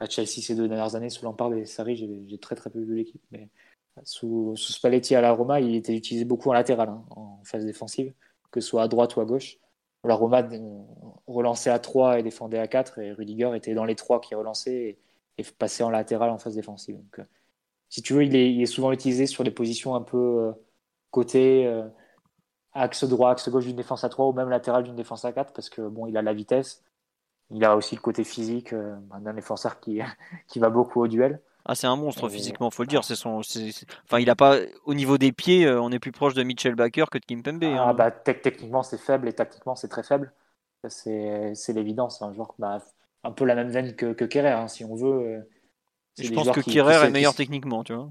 [0.00, 1.96] à Chelsea ces deux dernières années sous Lampard et Sarri.
[2.28, 3.48] J'ai très très peu vu l'équipe, mais
[4.04, 8.12] sous, Spalletti à la Roma, il était utilisé beaucoup en latéral, hein, en phase défensive,
[8.50, 9.58] que ce soit à droite ou à gauche.
[10.04, 10.82] La Roma euh,
[11.26, 14.98] relançait à 3 et défendait à 4, et Rudiger était dans les 3 qui relançaient
[15.38, 16.96] et, passait en latéral en phase défensive.
[16.96, 17.24] Donc, euh,
[17.88, 20.52] si tu veux, il est, souvent utilisé sur des positions un peu
[21.10, 21.66] côté
[22.76, 25.52] axe droit, axe gauche d'une défense à 3 ou même latéral d'une défense à 4
[25.52, 26.82] parce que bon, il a la vitesse.
[27.50, 30.00] Il a aussi le côté physique euh, d'un défenseur qui,
[30.48, 31.40] qui va beaucoup au duel.
[31.64, 33.02] Ah, c'est un monstre physiquement, faut le dire.
[33.02, 33.40] C'est son,
[34.04, 36.76] enfin, il a pas au niveau des pieds, euh, on est plus proche de Mitchell
[36.76, 37.64] Baker que de Kimpembe.
[37.64, 37.94] Ah, hein.
[37.94, 40.32] bah, techniquement c'est faible et tactiquement c'est très faible.
[40.88, 42.22] C'est, l'évidence.
[42.22, 42.78] Un joueur bah,
[43.24, 45.26] un peu la même veine que, que Kerrer, hein, si on veut.
[45.26, 45.40] Euh,
[46.18, 48.10] je pense que Kerrer est meilleur techniquement, tu vois.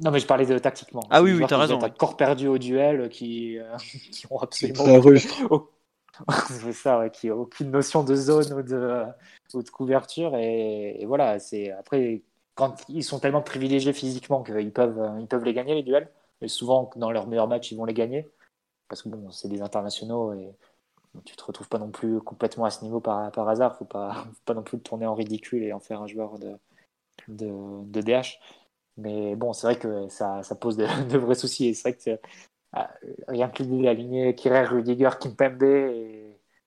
[0.00, 1.02] Non, mais je parlais de tactiquement.
[1.10, 1.78] Ah oui, oui, t'as raison.
[1.78, 3.76] T'as corps perdu au duel qui, euh,
[4.10, 4.84] qui ont absolument.
[6.48, 9.04] c'est ça, ouais, qui n'ont aucune notion de zone ou de,
[9.52, 10.36] ou de couverture.
[10.36, 12.22] Et, voilà, c'est après,
[12.54, 16.10] quand ils sont tellement privilégiés physiquement qu'ils peuvent, ils peuvent les gagner, les duels.
[16.40, 18.28] Et souvent, dans leurs meilleurs matchs, ils vont les gagner.
[18.88, 20.54] Parce que bon, c'est des internationaux et
[21.24, 23.76] tu te retrouves pas non plus complètement à ce niveau par, par hasard.
[23.76, 26.38] Faut pas, faut pas non plus le tourner en ridicule et en faire un joueur
[26.38, 26.56] de,
[27.28, 27.50] de,
[27.84, 28.38] de DH.
[28.96, 31.68] Mais bon, c'est vrai que ça, ça pose de, de, vrais soucis.
[31.68, 32.20] Et c'est vrai que
[32.72, 32.90] ah,
[33.28, 36.24] rien que l'idée d'aligner Kirer, Rudiger, Kimpembe et,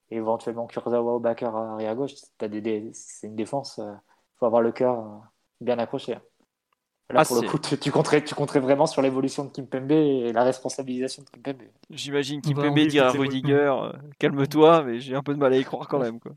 [0.09, 3.75] et éventuellement Kurzawa ou Baker arrière à gauche, c'est une défense.
[3.77, 3.93] Il euh,
[4.39, 5.17] faut avoir le cœur euh,
[5.61, 6.17] bien accroché.
[7.09, 9.91] Là, ah, pour le coup, tu, tu, compterais, tu compterais vraiment sur l'évolution de Kimpembe
[9.91, 11.67] et la responsabilisation de Kimpembe.
[11.89, 15.64] J'imagine Kimpembe dire à Rudiger euh, calme-toi, mais j'ai un peu de mal à y
[15.64, 16.19] croire quand même.
[16.19, 16.33] Quoi.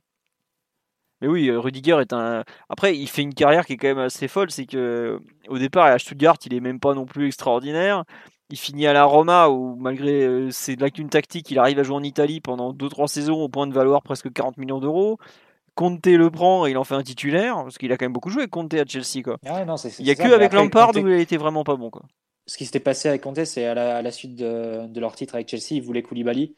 [1.21, 2.45] Mais oui, euh, Rudiger est un.
[2.69, 4.51] Après, il fait une carrière qui est quand même assez folle.
[4.51, 8.05] C'est que au départ, à Stuttgart, il est même pas non plus extraordinaire.
[8.51, 11.97] Il finit à la Roma où, malgré euh, ses lacunes tactiques, il arrive à jouer
[11.97, 15.19] en Italie pendant 2-3 saisons au point de valoir presque 40 millions d'euros.
[15.77, 18.31] Conte le prend et il en fait un titulaire parce qu'il a quand même beaucoup
[18.31, 19.23] joué Conte à Chelsea.
[19.23, 19.39] Quoi.
[19.47, 19.65] Ah
[19.99, 21.91] il n'y a que avec Lampard où il a été vraiment pas bon.
[21.91, 22.03] Quoi.
[22.47, 25.49] Ce qui s'était passé avec Conte, c'est à la, suite de, de, leur titre avec
[25.49, 26.55] Chelsea, ils voulaient Koulibaly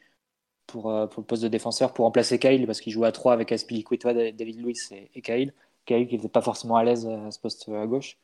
[0.72, 3.34] pour, euh, pour, le poste de défenseur pour remplacer Kyle parce qu'il jouait à 3
[3.34, 5.52] avec Aspilicueta, David Luiz et, et Kyle.
[5.84, 8.18] Kyle qui n'était pas forcément à l'aise à ce poste à gauche.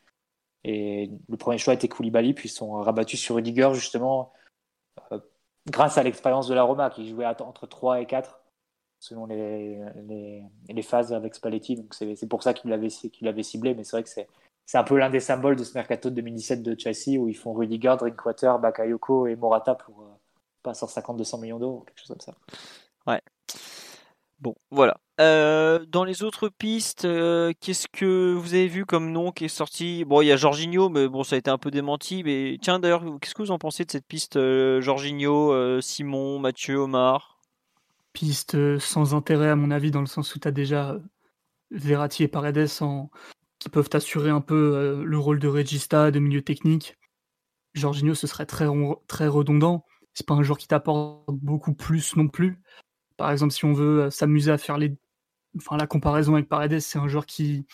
[0.64, 4.32] Et le premier choix était Koulibaly, puis ils sont rabattus sur Rudiger justement
[5.12, 5.20] euh,
[5.66, 8.40] grâce à l'expérience de la Roma qui jouait entre 3 et 4
[9.00, 11.76] selon les, phases avec Spalletti.
[11.76, 15.10] Donc c'est pour ça qu'il l'avait ciblé, mais c'est vrai que c'est un peu l'un
[15.10, 19.26] des symboles de ce mercato de 2017 de Chelsea où ils font Rudiger, Drinkwater, Bakayoko
[19.28, 20.17] et Morata pour, euh,
[20.68, 22.34] pas 150-200 millions d'euros, quelque chose comme ça.
[23.06, 23.22] Ouais.
[24.40, 25.00] Bon, voilà.
[25.20, 29.48] Euh, dans les autres pistes, euh, qu'est-ce que vous avez vu comme nom qui est
[29.48, 30.04] sorti?
[30.04, 32.22] Bon, il y a Jorginho, mais bon, ça a été un peu démenti.
[32.22, 36.76] Mais tiens, d'ailleurs, qu'est-ce que vous en pensez de cette piste euh, Jorginho, Simon, Mathieu,
[36.76, 37.40] Omar?
[38.12, 40.96] Piste sans intérêt, à mon avis, dans le sens où tu as déjà
[41.70, 43.10] Verratti et Paredes en...
[43.58, 46.96] qui peuvent assurer un peu le rôle de regista, de milieu technique.
[47.74, 48.66] Jorginho, ce serait très,
[49.08, 49.84] très redondant
[50.18, 52.60] c'est pas un joueur qui t'apporte beaucoup plus non plus.
[53.16, 57.06] Par exemple, si on veut euh, s'amuser à faire la comparaison avec Paredes, c'est un
[57.06, 57.64] joueur qui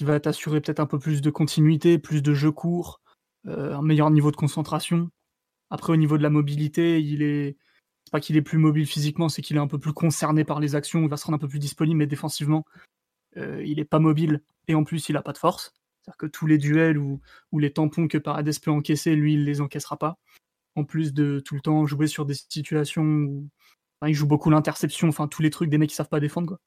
[0.00, 3.00] va t'assurer peut-être un peu plus de continuité, plus de jeu court,
[3.46, 5.10] euh, un meilleur niveau de concentration.
[5.70, 7.56] Après, au niveau de la mobilité, il est
[8.10, 10.74] pas qu'il est plus mobile physiquement, c'est qu'il est un peu plus concerné par les
[10.74, 12.64] actions, il va se rendre un peu plus disponible, mais défensivement,
[13.36, 15.72] euh, il est pas mobile et en plus il a pas de force.
[16.00, 17.20] C'est-à-dire que tous les duels ou,
[17.52, 20.18] ou les tampons que Paredes peut encaisser, lui, il les encaissera pas.
[20.74, 23.48] En plus de tout le temps jouer sur des situations où
[24.00, 26.48] enfin, il joue beaucoup l'interception, enfin tous les trucs des mecs qui savent pas défendre.
[26.48, 26.60] Quoi.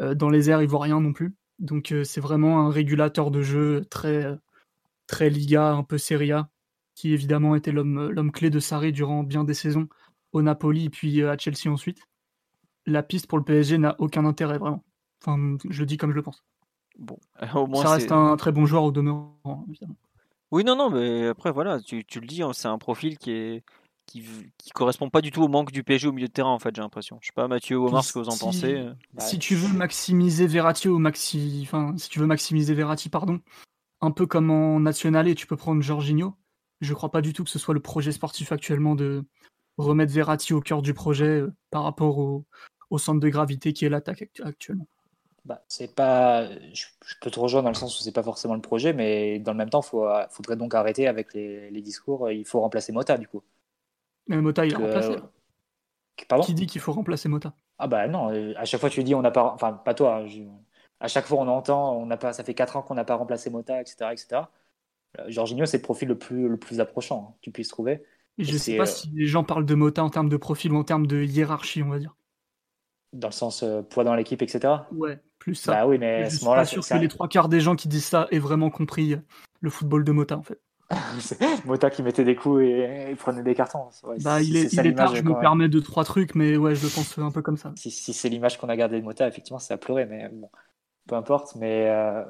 [0.00, 1.34] Euh, dans les airs, il voit rien non plus.
[1.58, 4.26] Donc euh, c'est vraiment un régulateur de jeu très,
[5.06, 6.48] très Liga, un peu Serie A,
[6.94, 9.88] qui évidemment était l'homme l'homme clé de Sarri durant bien des saisons
[10.32, 12.02] au Napoli puis euh, à Chelsea ensuite.
[12.86, 14.84] La piste pour le PSG n'a aucun intérêt vraiment.
[15.22, 16.44] Enfin, je le dis comme je le pense.
[16.98, 17.18] Bon,
[17.54, 19.96] au moins Ça reste un très bon joueur au demeurant, évidemment.
[20.54, 23.32] Oui, non, non, mais après, voilà, tu, tu le dis, hein, c'est un profil qui
[23.32, 23.64] est
[24.06, 26.50] qui, v- qui correspond pas du tout au manque du PSG au milieu de terrain,
[26.50, 27.18] en fait, j'ai l'impression.
[27.22, 28.74] Je sais pas, Mathieu ou Omar, ce que vous en si- pensez.
[28.74, 28.94] euh.
[29.18, 33.40] Si tu veux maximiser Verratti ou maxi, enfin, si tu veux maximiser Verratti, pardon,
[34.00, 36.36] un peu comme en national et tu peux prendre Jorginho.
[36.80, 39.24] Je crois pas du tout que ce soit le projet sportif actuellement de
[39.76, 42.44] remettre Verratti au cœur du projet euh, par rapport au,
[42.90, 44.86] au centre de gravité qui est l'attaque actu- actuellement.
[45.44, 46.48] Bah, c'est pas.
[46.72, 49.38] Je, je peux te rejoindre dans le sens où c'est pas forcément le projet, mais
[49.40, 52.30] dans le même temps, faut, faudrait donc arrêter avec les, les discours.
[52.30, 53.42] Il faut remplacer Mota du coup.
[54.26, 55.24] Mais Mota, il a Que- remplacé.
[56.28, 56.46] Pardon?
[56.46, 57.56] Qui dit qu'il faut remplacer Mota?
[57.78, 58.30] Ah bah non.
[58.32, 59.52] euh, À chaque fois tu dis on n'a pas.
[59.52, 60.16] Enfin pas toi.
[60.18, 60.42] hein, je-
[61.00, 62.32] À chaque fois on entend on n'a pas.
[62.32, 64.52] Ça fait 4 ans qu'on n'a pas remplacé Mota, etc., etc.
[65.18, 68.04] Euh, Jorginho c'est le profil le plus le plus approchant hein, que tu puisses trouver.
[68.38, 70.36] Et je Et sais pas euh, si les gens parlent de Mota en termes de
[70.36, 72.14] profil ou en termes de hiérarchie, on va dire.
[73.14, 74.74] Dans le sens euh, poids dans l'équipe, etc.
[74.92, 75.72] Ouais, plus ça.
[75.72, 77.76] Bah oui, mais à je ce suis pas sûr que les trois quarts des gens
[77.76, 79.16] qui disent ça aient vraiment compris
[79.60, 80.60] le football de Mota en fait.
[81.64, 83.88] Mota qui mettait des coups et, et prenait des cartons.
[84.02, 86.56] Ouais, Bah, si il est, il est tard, je me permets deux, trois trucs, mais
[86.56, 87.72] ouais, je le pense un peu comme ça.
[87.76, 90.50] si, si c'est l'image qu'on a gardée de Mota, effectivement, c'est à pleurer, mais bon,
[91.08, 91.54] peu importe.
[91.56, 92.22] Mais euh,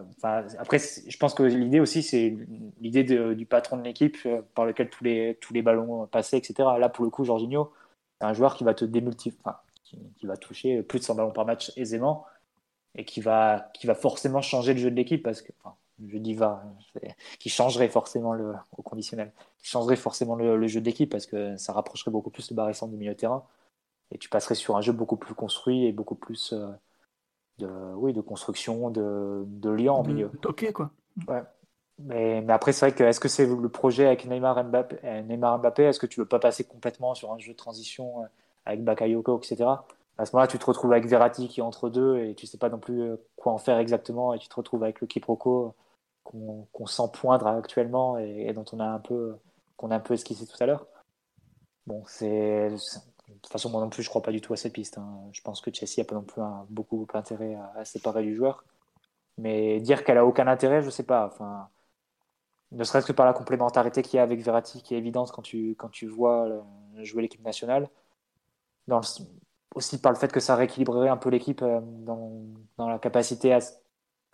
[0.59, 2.37] après, je pense que l'idée aussi, c'est
[2.81, 3.05] l'idée
[3.35, 6.55] du patron de l'équipe euh, par lequel tous les, tous les ballons passaient, etc.
[6.79, 7.73] Là, pour le coup, Jorginho,
[8.21, 9.57] c'est un joueur qui va te démultiplier, enfin,
[9.95, 12.27] qui, qui va toucher plus de 100 ballons par match aisément
[12.95, 15.75] et qui va, qui va forcément changer le jeu de l'équipe parce que, enfin,
[16.07, 16.65] je dis va,
[17.39, 21.27] qui changerait forcément le, au conditionnel, qui changerait forcément le, le jeu de l'équipe parce
[21.27, 23.45] que ça rapprocherait beaucoup plus le Barré du milieu de terrain
[24.11, 26.69] et tu passerais sur un jeu beaucoup plus construit et beaucoup plus euh,
[27.59, 30.31] de, oui, de construction, de, de lien en milieu.
[30.41, 30.91] toquer, quoi.
[31.99, 35.23] Mais, mais après, c'est vrai que est-ce que c'est le projet avec Neymar Mbappé, euh,
[35.23, 38.27] Neymar Mbappé Est-ce que tu veux pas passer complètement sur un jeu de transition euh,
[38.67, 39.87] avec Bakayoko, etc.
[40.19, 42.59] À ce moment-là, tu te retrouves avec Verratti qui est entre deux et tu sais
[42.59, 45.75] pas non plus euh, quoi en faire exactement et tu te retrouves avec le quiproquo
[46.25, 49.37] qu'on sent poindre actuellement et, dont on a un peu
[49.77, 50.87] qu'on a un peu esquissé tout à l'heure.
[51.87, 54.73] Bon, c'est de toute façon moi non plus je crois pas du tout à cette
[54.73, 54.99] piste.
[54.99, 55.19] hein.
[55.33, 58.35] Je pense que Chelsea a pas non plus beaucoup, beaucoup intérêt à, à séparer du
[58.37, 58.65] joueur.
[59.39, 61.27] Mais dire qu'elle a aucun intérêt, je sais pas.
[61.27, 61.69] Enfin,
[62.73, 65.43] ne serait-ce que par la complémentarité qu'il y a avec Verratti, qui est évidente quand
[65.43, 67.89] tu, quand tu vois le- jouer l'équipe nationale.
[69.75, 72.45] Aussi par le fait que ça rééquilibrerait un peu l'équipe euh, dans,
[72.79, 73.59] dans la capacité à,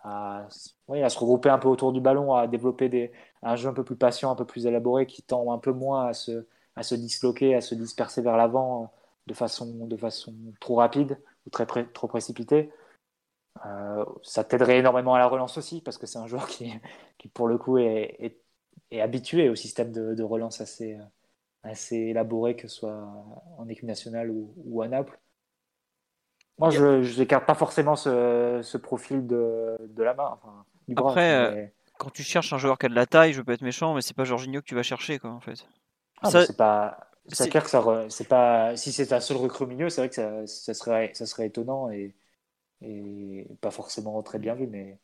[0.03, 0.47] à,
[0.87, 3.73] oui, à se regrouper un peu autour du ballon, à développer des, un jeu un
[3.73, 6.83] peu plus patient, un peu plus élaboré, qui tend un peu moins à se, à
[6.83, 8.87] se disloquer, à se disperser vers l'avant euh,
[9.27, 12.71] de façon, de façon trop rapide ou très trop précipitée.
[13.65, 16.71] Euh, ça t'aiderait énormément à la relance aussi, parce que c'est un joueur qui,
[17.17, 18.37] qui pour le coup, est,
[18.91, 20.97] est, habitué au système de, relance assez,
[21.63, 23.03] assez élaboré, que ce soit
[23.57, 25.19] en équipe nationale ou, ou à Naples.
[26.59, 31.09] Moi, je n'écarte pas forcément ce, ce profil de, de la main, enfin, du bras.
[31.11, 33.43] Après, euh, mais- Quand tu cherches un joueur qui a de la taille, je veux
[33.43, 35.65] pas être méchant, mais c'est pas Jorginho que tu vas chercher, quoi, en fait.
[36.21, 37.07] Ah, ça- c'est pas.
[37.27, 38.75] C'est clair que ça, re- c'est pas.
[38.75, 41.47] Si c'est ta seule recrue au milieu, c'est vrai que ça, ça serait, ça serait
[41.47, 42.13] étonnant et,
[42.81, 44.97] et pas forcément très bien vu, mais.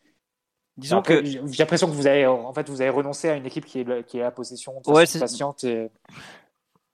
[0.78, 3.48] Disons Après, que j'ai l'impression que vous avez, en fait, vous avez renoncé à une
[3.48, 5.64] équipe qui est, qui est à la possession de Ouais, patiente.
[5.64, 5.90] Et...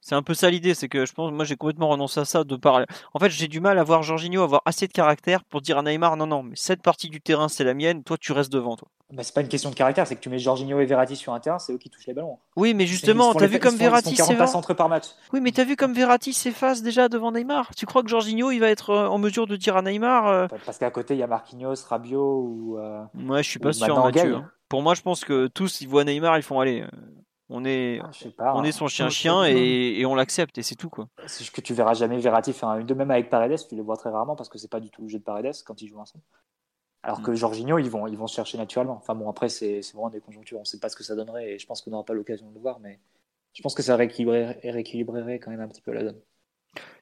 [0.06, 2.44] c'est un peu ça l'idée, c'est que je pense, moi j'ai complètement renoncé à ça
[2.44, 2.82] de par.
[3.14, 5.82] En fait, j'ai du mal à voir Jorginho avoir assez de caractère pour dire à
[5.82, 8.76] Neymar non, non, mais cette partie du terrain c'est la mienne, toi tu restes devant,
[8.76, 8.90] toi.
[9.12, 11.34] Bah, c'est pas une question de caractère, c'est que tu mets Jorginho et Verratti sur
[11.34, 12.40] un terrain, c'est eux qui touchent les ballons.
[12.56, 14.56] Oui, mais justement, t'as vu comme Verratti 40 passes s'évade.
[14.58, 15.06] entre par match.
[15.32, 17.70] Oui, mais t'as vu comme Verratti s'efface déjà devant Neymar?
[17.78, 20.48] Tu crois que Jorginho il va être euh, en mesure de dire à Neymar euh,
[20.66, 22.78] Parce qu'à côté, il y a Marquinhos, Rabiot ou.
[22.80, 24.36] euh, Ouais, je suis pas sûr, Mathieu.
[24.36, 24.50] Hein.
[24.68, 26.84] Pour moi, je pense que tous ils voient Neymar, ils font aller.
[27.56, 28.56] On est, ah, je sais pas.
[28.56, 28.64] on hein.
[28.64, 31.08] est son Ouais, chien-chien et, et on l'accepte et c'est tout quoi.
[31.28, 33.96] C'est que tu verras jamais Verratti faire un 1-2 même avec Paredes, tu les vois
[33.96, 36.00] très rarement parce que c'est pas du tout le jeu de Paredes quand ils jouent
[36.00, 36.24] ensemble.
[37.04, 37.24] Alors Mm.
[37.24, 38.96] que Jorginho, ils vont, ils vont se chercher naturellement.
[38.96, 41.60] Enfin bon, après, c'est vraiment des conjonctures, on sait pas ce que ça donnerait et
[41.60, 43.00] je pense qu'on n'aura pas l'occasion de le voir, mais
[43.54, 46.20] je pense que ça rééquilibrerait, rééquilibrerait quand même un petit peu la donne.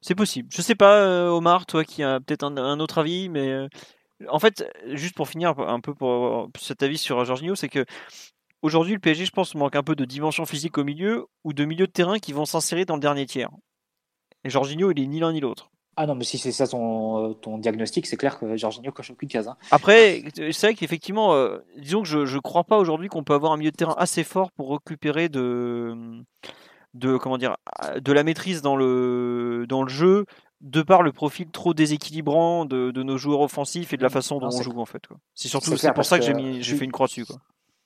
[0.02, 0.50] C'est possible.
[0.52, 3.68] Je sais pas, euh, Omar, toi qui as peut-être un, un autre avis, mais euh,
[4.28, 7.86] en fait, juste pour finir un peu pour cet avis sur Jorginho, c'est que
[8.62, 11.66] aujourd'hui le PSG, je pense, manque un peu de dimension physique au milieu ou de
[11.66, 13.50] milieu de terrain qui vont s'insérer dans le dernier tiers.
[14.44, 15.70] Et Jorginho, il est ni l'un ni l'autre.
[15.98, 19.28] Ah non, mais si c'est ça ton, ton diagnostic, c'est clair que Jorginho coche aucune
[19.28, 19.48] case.
[19.50, 19.58] Hein.
[19.72, 23.52] Après, c'est vrai qu'effectivement, euh, disons que je ne crois pas aujourd'hui qu'on peut avoir
[23.52, 26.24] un milieu de terrain assez fort pour récupérer de,
[26.94, 27.58] de, comment dire,
[28.00, 30.26] de la maîtrise dans le, dans le jeu,
[30.62, 34.40] de par le profil trop déséquilibrant de, de nos joueurs offensifs et de la façon
[34.40, 35.04] dont on joue en fait.
[35.34, 37.26] C'est surtout c'est pour ça que, j'ai fait une croix dessus.
[37.26, 37.38] Quoi.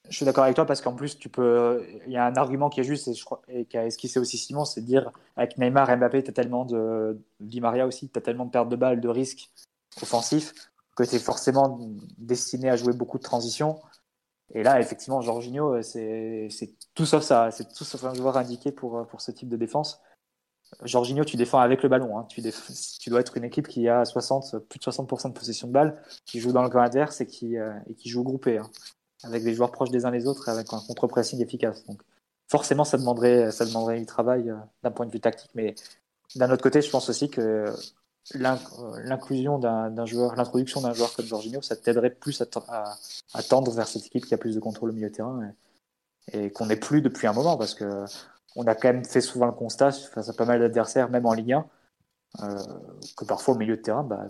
[0.10, 1.86] Je suis d'accord avec toi parce qu'en plus, tu peux.
[2.06, 3.10] Il y a un argument qui est juste
[3.48, 6.66] et, qui a esquissé aussi Simon, c'est de dire avec Neymar Mbappé, tu as tellement
[6.66, 7.20] de.
[7.40, 9.50] Di Maria aussi, tu as tellement de pertes de balles, de risques
[10.02, 10.54] offensifs
[10.96, 11.80] que tu es forcément
[12.18, 13.80] destiné à jouer beaucoup de transitions.
[14.54, 16.50] Et là, effectivement, Jorginho, c'est
[16.94, 17.52] tout sauf ça.
[17.52, 20.02] C'est tout sauf un joueur indiqué pour, ce type de défense.
[20.84, 22.18] Jorginho, tu défends avec le ballon.
[22.18, 22.28] Hein.
[22.30, 22.42] Tu,
[23.10, 26.40] dois être une équipe qui a 60, plus de 60% de possession de balle, qui
[26.40, 28.60] joue dans le camp adverse et qui, euh, et qui joue groupé.
[28.60, 28.70] Hein
[29.26, 31.84] avec des joueurs proches des uns des autres, avec un contre-pressing efficace.
[31.86, 32.02] Donc,
[32.48, 35.52] forcément, ça demanderait, ça demanderait du travail euh, d'un point de vue tactique.
[35.56, 35.76] Mais
[36.36, 37.76] d'un autre côté, je pense aussi que euh,
[38.34, 42.46] l'inclusion d'un joueur, l'introduction d'un joueur comme Jorginho, ça t'aiderait plus à,
[43.34, 45.52] à, tendre vers cette équipe qui a plus de contrôle au milieu de terrain
[46.32, 48.06] et, qu'on n'est plus depuis un moment parce que
[48.56, 51.34] on a quand même fait souvent le constat face à pas mal d'adversaires, même en
[51.34, 51.66] Ligue 1,
[52.42, 52.58] euh,
[53.18, 54.28] que parfois au milieu de terrain, bah,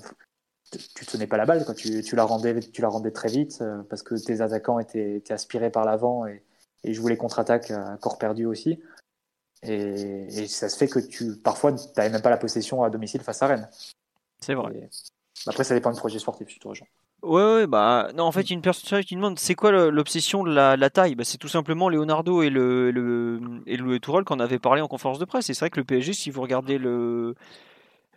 [0.71, 1.73] tu tenais pas la balle, quoi.
[1.73, 5.17] Tu, tu, la rendais, tu la rendais très vite euh, parce que tes attaquants étaient,
[5.17, 6.43] étaient aspirés par l'avant et,
[6.83, 8.81] et jouaient les contre-attaques à corps perdu aussi.
[9.63, 12.89] Et, et, ça se fait que tu, parfois, tu n'avais même pas la possession à
[12.89, 13.69] domicile face à Rennes.
[14.41, 14.89] C'est vrai.
[15.47, 16.87] après, ça dépend du projet sportif, je te rejoins.
[17.23, 20.77] Ouais, ouais, bah non, en fait, une personne qui demande c'est quoi l'obsession de la,
[20.77, 21.15] la taille?
[21.15, 25.17] Bah, C'est tout simplement Leonardo et le, le, et le qu'on avait parlé en conférence
[25.17, 25.49] de presse.
[25.49, 27.33] Et c'est vrai que le PSG, si vous regardez le,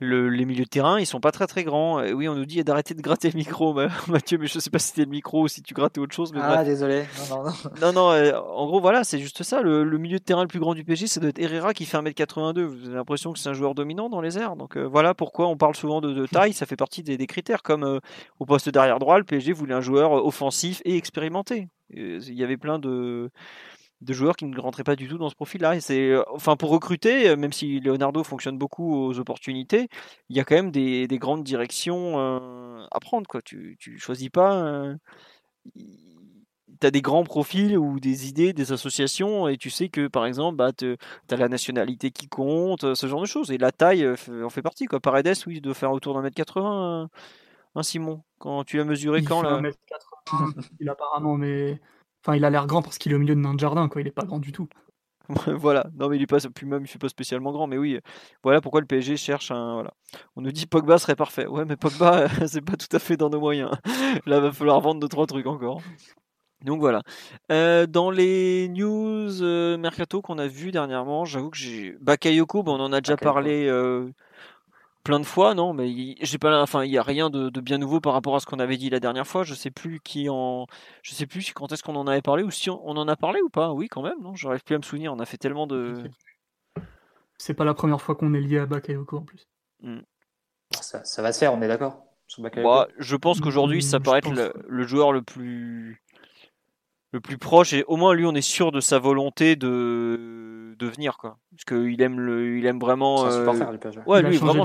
[0.00, 2.00] les milieux de terrain, ils sont pas très très grands.
[2.02, 3.74] Et oui, on nous dit d'arrêter de gratter le micro,
[4.08, 6.32] Mathieu, mais je sais pas si c'était le micro ou si tu grattais autre chose.
[6.32, 7.04] Mais ah, désolé.
[7.30, 7.92] Non, non, non.
[7.92, 9.62] non, euh, en gros, voilà, c'est juste ça.
[9.62, 11.98] Le, milieu de terrain le plus grand du PSG, c'est doit être Herrera qui fait
[11.98, 12.60] 1m82.
[12.62, 14.56] Vous avez l'impression que c'est un joueur dominant dans les airs.
[14.56, 16.52] Donc euh, voilà pourquoi on parle souvent de, taille.
[16.52, 17.62] Ça fait partie des, critères.
[17.62, 17.98] Comme euh,
[18.38, 21.68] au poste derrière droit, le PSG voulait un joueur offensif et expérimenté.
[21.90, 23.30] Il y avait plein de
[24.00, 25.76] de joueurs qui ne rentraient pas du tout dans ce profil-là.
[25.76, 29.88] Et c'est, euh, enfin, pour recruter, euh, même si Leonardo fonctionne beaucoup aux opportunités,
[30.28, 33.26] il y a quand même des, grandes directions euh, à prendre.
[33.26, 33.42] Quoi.
[33.42, 34.94] Tu, tu choisis pas.
[35.74, 40.26] tu as des grands profils ou des idées, des associations, et tu sais que par
[40.26, 40.96] exemple, bah, tu
[41.30, 43.50] as la nationalité qui compte, ce genre de choses.
[43.50, 44.86] Et la taille en fait partie.
[44.86, 45.00] Quoi.
[45.00, 47.10] Paredes, oui, il doit faire autour d'un mètre 80,
[47.74, 48.22] hein, Simon.
[48.38, 49.60] Quand tu l'as mesuré quand là?
[49.60, 51.80] mètre 80, il apparemment, mais
[52.28, 54.02] Enfin, il a l'air grand parce qu'il est au milieu de d'un jardin, quoi.
[54.02, 54.68] Il est pas grand du tout.
[55.46, 55.86] voilà.
[55.98, 57.66] Non, mais il est pas, puis même, il fait pas spécialement grand.
[57.66, 57.98] Mais oui,
[58.42, 59.72] voilà pourquoi le PSG cherche un.
[59.72, 59.94] Voilà.
[60.36, 61.46] On nous dit Pogba serait parfait.
[61.46, 63.70] Ouais, mais Pogba, c'est pas tout à fait dans nos moyens.
[64.26, 65.80] Là, va falloir vendre deux trois trucs encore.
[66.66, 67.02] Donc voilà.
[67.50, 72.80] Euh, dans les news euh, mercato qu'on a vu dernièrement, j'avoue que j'ai Bakayoko, on
[72.80, 73.66] en a déjà parlé.
[73.68, 74.12] Euh,
[75.04, 78.00] plein de fois, non, mais j'ai pas, enfin, il y a rien de, bien nouveau
[78.00, 79.44] par rapport à ce qu'on avait dit la dernière fois.
[79.44, 80.66] Je sais plus qui en,
[81.02, 83.40] je sais plus quand est-ce qu'on en avait parlé ou si on, en a parlé
[83.40, 83.72] ou pas.
[83.72, 85.12] Oui, quand même, non, j'arrive plus à me souvenir.
[85.12, 85.94] On a fait tellement de.
[87.38, 89.48] C'est pas la première fois qu'on est lié à Bakayoko en plus.
[89.80, 90.00] Hmm.
[90.80, 92.04] Ça, va se faire, on est d'accord.
[92.56, 96.02] Bah, je pense qu'aujourd'hui, ça hmm, paraît être le, joueur le plus
[97.12, 100.86] le plus proche et au moins lui, on est sûr de sa volonté de de
[100.86, 101.38] venir quoi.
[101.50, 103.46] Parce qu'il aime le il aime vraiment euh...
[104.06, 104.64] ouais lui vraiment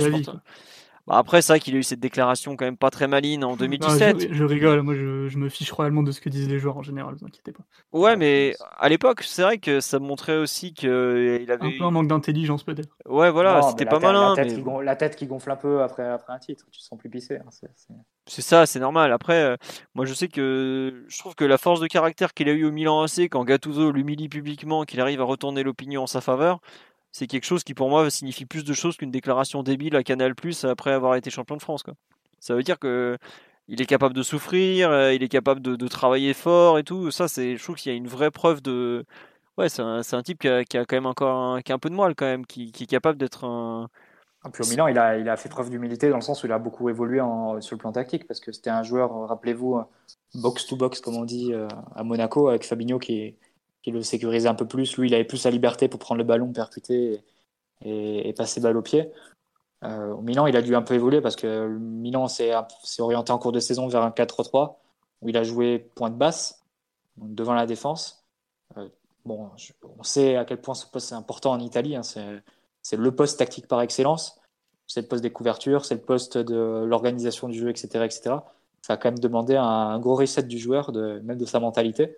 [1.07, 3.56] bah après c'est vrai qu'il a eu cette déclaration quand même pas très maline en
[3.56, 6.82] 2017 je, rigole moi je, me fiche royalement de ce que disent les joueurs en
[6.82, 7.64] général vous inquiétez pas.
[7.91, 11.91] Ouais mais à l'époque c'est vrai que ça montrait aussi qu'il avait un peu un
[11.91, 12.95] manque d'intelligence peut-être.
[13.06, 14.35] Ouais voilà c'était pas malin
[14.83, 17.35] la tête, qui gonfle un peu après après un titre tu te sens plus pissé
[17.35, 17.49] hein,
[18.25, 19.11] c'est ça, c'est normal.
[19.11, 19.57] Après, euh,
[19.95, 22.72] moi je sais que je trouve que la force de caractère qu'il a eu au
[22.72, 26.61] Milan AC quand Gattuso l'humilie publiquement, qu'il arrive à retourner l'opinion en sa faveur,
[27.14, 30.35] c'est quelque chose qui pour moi signifie plus de choses qu'une déclaration débile à Canal
[30.35, 31.83] Plus après avoir été champion de France.
[31.83, 31.93] Quoi.
[32.40, 33.17] Ça veut dire que
[33.69, 37.11] il est capable de souffrir, euh, il est capable de, travailler fort et tout.
[37.11, 39.06] Ça, c'est, je trouve qu'il y a une vraie preuve de.
[39.58, 41.95] Ouais, c'est un, type qui a, quand même encore un, qui a un peu de
[41.95, 43.90] moelle quand même, qui, est capable d'être un
[44.45, 46.59] et puis au Milan, il a, fait preuve d'humilité dans le sens où il a
[46.59, 47.19] beaucoup évolué
[47.61, 49.82] sur le plan tactique parce que c'était un joueur, rappelez-vous,
[50.35, 53.38] box-to-box, comme on dit, euh, à Monaco, avec Fabinho qui,
[53.83, 54.97] qui le sécurisait un peu plus.
[54.97, 57.23] Lui, il avait plus sa liberté pour prendre le ballon, percuter
[57.85, 59.11] et, passer balle au pied.
[59.83, 62.53] Euh, au Milan, il a dû un peu évoluer parce que Milan s'est
[62.99, 64.77] orienté en cours de saison vers un 4-3
[65.21, 66.63] où il a joué pointe basse,
[67.17, 68.23] devant la défense.
[68.77, 68.87] Euh,
[69.25, 71.95] on sait à quel point ce poste est important en Italie.
[71.95, 74.39] Hein, c'est le poste tactique par excellence.
[74.87, 78.35] C'est le poste des couvertures, c'est le poste de l'organisation du jeu, etc., etc.
[78.81, 82.17] Ça a quand même demandé un, gros reset du joueur, même de sa mentalité.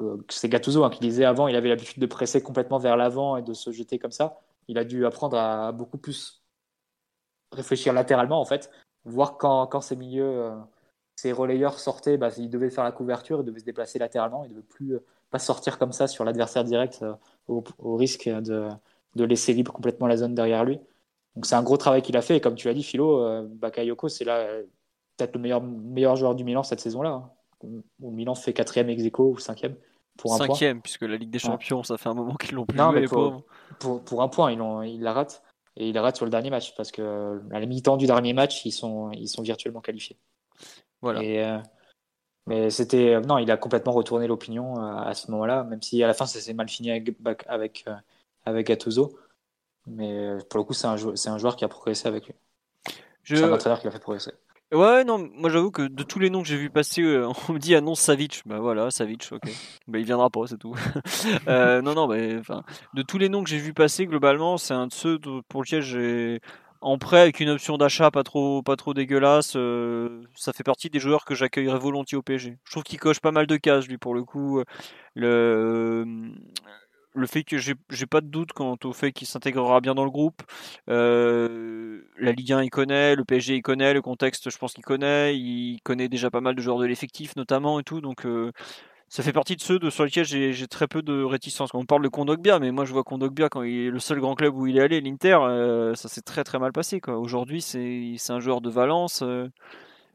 [0.00, 3.36] Euh, c'est Gattuso hein, qui disait avant, il avait l'habitude de presser complètement vers l'avant
[3.36, 4.40] et de se jeter comme ça.
[4.68, 6.42] il a dû apprendre à beaucoup plus
[7.52, 8.70] réfléchir latéralement en fait,
[9.04, 10.56] voir quand, quand ses milieux, euh,
[11.16, 14.48] ses relayeurs sortaient, bah, il devait faire la couverture, il devait se déplacer latéralement, il
[14.48, 17.04] ne devait plus euh, pas sortir comme ça sur l'adversaire direct
[17.48, 17.62] au,
[17.96, 18.68] risque de,
[19.16, 20.80] laisser libre complètement la zone derrière lui.
[21.36, 24.08] Donc c'est un gros travail qu'il a fait et comme tu l'as dit Philo, Bakayoko
[24.08, 24.46] c'est là
[25.16, 27.34] peut-être le meilleur, meilleur joueur du Milan cette saison-là.
[27.64, 27.82] Hein.
[28.00, 29.76] Milan fait quatrième ex aequo ou cinquième.
[30.16, 32.78] Pour un Cinquième, puisque la Ligue des Champions, ça fait un moment qu'ils l'ont plus
[32.78, 33.42] non, mais pour,
[33.80, 35.42] pour, pour, un point, ils, ils la ratent.
[35.76, 38.64] Et il rate sur le dernier match parce que à la mi-temps du dernier match,
[38.64, 40.16] ils sont, ils sont virtuellement qualifiés.
[41.02, 41.20] Voilà.
[41.20, 41.60] Euh,
[42.46, 46.06] mais c'était non, il a complètement retourné l'opinion euh, à ce moment-là, même si à
[46.06, 47.94] la fin ça s'est mal fini avec avec, euh,
[48.44, 49.18] avec Gattuso.
[49.86, 52.34] Mais pour le coup, c'est un, c'est un joueur qui a progressé avec lui.
[53.22, 53.36] Je...
[53.36, 54.32] C'est un entraîneur qui l'a fait progresser.
[54.74, 57.52] Ouais, non, moi j'avoue que de tous les noms que j'ai vu passer, euh, on
[57.52, 58.42] me dit annonce Savic.
[58.44, 59.48] Bah voilà, Savic, ok.
[59.86, 60.74] bah il viendra pas, c'est tout.
[61.48, 64.74] euh, non, non, mais enfin, de tous les noms que j'ai vu passer, globalement, c'est
[64.74, 66.40] un de ceux pour lesquels j'ai
[66.80, 69.52] en prêt avec une option d'achat pas trop, pas trop dégueulasse.
[69.54, 72.58] Euh, ça fait partie des joueurs que j'accueillerais volontiers au PSG.
[72.64, 74.60] Je trouve qu'il coche pas mal de cases, lui, pour le coup.
[75.14, 76.04] Le
[77.14, 80.10] le fait que j'ai pas de doute quant au fait qu'il s'intégrera bien dans le
[80.10, 80.42] groupe.
[80.88, 84.84] Euh, la Ligue 1 il connaît, le PSG il connaît, le contexte je pense qu'il
[84.84, 88.52] connaît, il connaît déjà pas mal de joueurs de l'effectif notamment et tout, donc euh,
[89.08, 91.70] ça fait partie de ceux de, sur lesquels j'ai très peu de réticence.
[91.70, 94.18] Quand on parle de Kondogbia, mais moi je vois Kondogbia quand il est le seul
[94.18, 97.00] grand club où il est allé, l'Inter, euh, ça s'est très très mal passé.
[97.06, 99.22] Aujourd'hui c'est un joueur de Valence.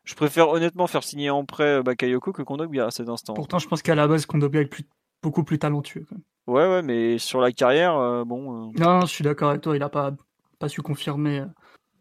[0.03, 3.35] je préfère honnêtement faire signer en prêt Bakayoko que Kondogbia à cet instant.
[3.35, 4.85] Pourtant je pense qu'à la base Kondogbia est plus,
[5.21, 6.05] beaucoup plus talentueux.
[6.07, 6.23] Quand même.
[6.49, 8.69] Ouais, ouais, mais sur la carrière, euh, bon.
[8.69, 8.71] Euh.
[8.79, 10.11] Non, je suis d'accord avec toi, il n'a pas,
[10.57, 11.45] pas su confirmer euh,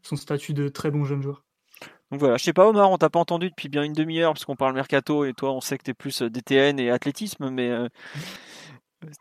[0.03, 1.45] son statut de très bon jeune joueur.
[2.11, 4.47] Donc voilà, je sais pas Omar, on t'a pas entendu depuis bien une demi-heure parce
[4.47, 7.71] qu'on parle mercato et toi on sait que tu es plus DTN et athlétisme, mais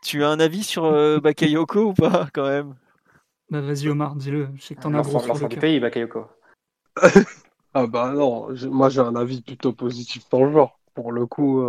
[0.02, 2.74] tu as un avis sur Bakayoko ou pas quand même?
[3.50, 6.28] Bah vas-y Omar, dis-le, je sais que t'en as gros sur du pays Bakayoko.
[7.74, 10.78] ah bah non, moi j'ai un avis plutôt positif sur le joueur.
[10.94, 11.62] Pour le coup,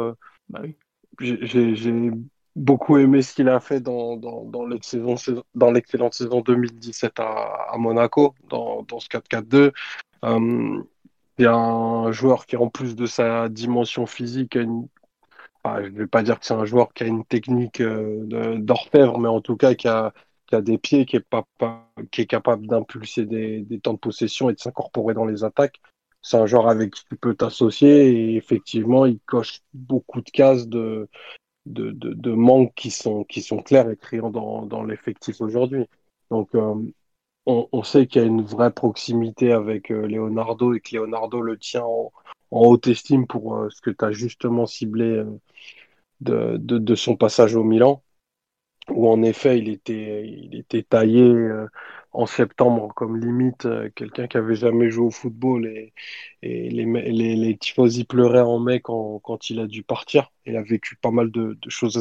[0.47, 0.77] bah oui.
[1.19, 2.11] J'ai
[2.55, 9.07] beaucoup aimé ce qu'il a fait dans, dans, l'excellente saison 2017 à, Monaco, dans, ce
[9.07, 9.71] 4-4-2.
[10.25, 10.83] Euh,
[11.37, 16.39] c'est un joueur qui, en plus de sa dimension physique, je ne vais pas dire
[16.39, 19.87] que c'est un joueur qui a une technique euh, d'orfèvre, mais en tout cas qui
[19.87, 20.13] a,
[20.51, 25.25] a des pieds, qui est, capable d'impulser des temps de possession et de s'incorporer dans
[25.25, 25.79] les attaques.
[26.21, 30.67] C'est un joueur avec qui tu peux t'associer et effectivement, il coche beaucoup de cases
[30.67, 31.07] de,
[31.65, 35.85] de, de, manques qui sont, qui sont clairs et criants dans, dans l'effectif aujourd'hui.
[36.29, 36.75] Donc, euh,
[37.45, 41.41] on, on, sait qu'il y a une vraie proximité avec euh, Leonardo et que Leonardo
[41.41, 42.11] le tient en,
[42.51, 45.23] en haute estime pour euh, ce que tu as justement ciblé
[46.21, 48.03] de, de, de, son passage au Milan,
[48.89, 51.33] où en effet il était, il était taillé
[52.11, 55.93] en septembre comme limite euh, quelqu'un qui avait jamais joué au football et,
[56.41, 60.31] les, les, les tifosi pleuraient en mai quand, il a dû partir.
[60.45, 61.97] Il a vécu pas mal de, choses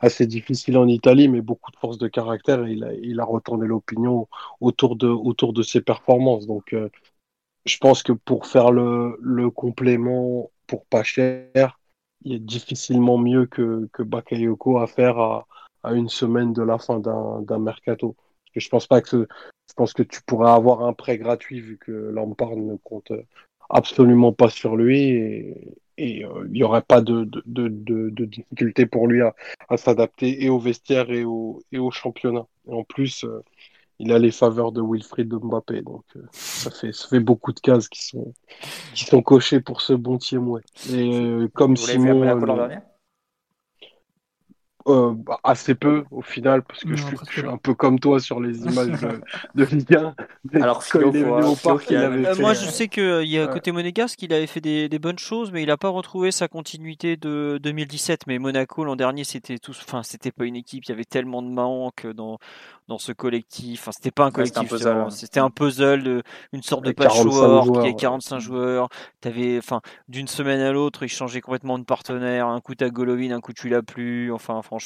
[0.00, 4.28] assez, difficiles en Italie, mais beaucoup de force de caractère et il a, retourné l'opinion
[4.60, 6.46] autour de, ses performances.
[6.46, 6.90] Donc, euh,
[7.66, 11.80] je pense que pour faire le, complément pour pas cher,
[12.24, 15.18] il est difficilement mieux que, que Bakayoko à faire
[15.82, 18.16] à une semaine de la fin d'un mercato
[18.60, 19.26] je pense pas que
[19.68, 23.12] je pense que tu pourrais avoir un prêt gratuit vu que Lampard ne compte
[23.70, 25.00] absolument pas sur lui
[25.98, 29.34] et, euh, il n'y aurait pas de, de, de, de, difficulté pour lui à,
[29.68, 32.46] à s'adapter et au vestiaire et au, et au championnat.
[32.68, 33.42] Et en plus, euh,
[33.98, 37.58] il a les faveurs de Wilfried Mbappé, donc euh, ça, fait, ça fait beaucoup de
[37.58, 38.32] cases qui sont,
[38.94, 40.62] qui sont cochées pour ce bon Thiemoué.
[40.92, 42.20] Et comme Vous Simon.
[42.68, 42.78] Vu
[44.88, 48.58] euh, assez peu au final parce que je, suis, un peu comme toi sur les
[48.60, 49.20] images de,
[49.54, 50.14] de Ligue 1.
[50.60, 52.40] Alors Philo, il est venu au parc, il avait fait...
[52.40, 55.52] Moi je sais qu'il y a côté monégasque il avait fait des, des, bonnes choses
[55.52, 59.72] mais il n'a pas retrouvé sa continuité de 2017 mais Monaco l'an dernier c'était tout
[59.72, 62.38] enfin c'était pas une équipe il y avait tellement de manques dans
[62.88, 63.82] dans ce collectif.
[63.82, 64.74] Enfin, c'était pas un collectif,
[65.10, 67.68] c'était un puzzle, une sorte de patchwork.
[67.82, 68.88] Il y a 45 joueurs.
[69.20, 72.48] T'avais, enfin, d'une semaine à l'autre, ils changeaient complètement de partenaire.
[72.48, 74.32] Un coup t'as Golovin, un coup tu l'as plus.
[74.32, 74.77] Enfin, franchement,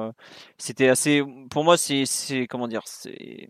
[0.00, 0.12] euh,
[0.58, 1.22] c'était assez.
[1.50, 2.04] Pour moi, c'est,
[2.48, 3.48] comment dire, c'est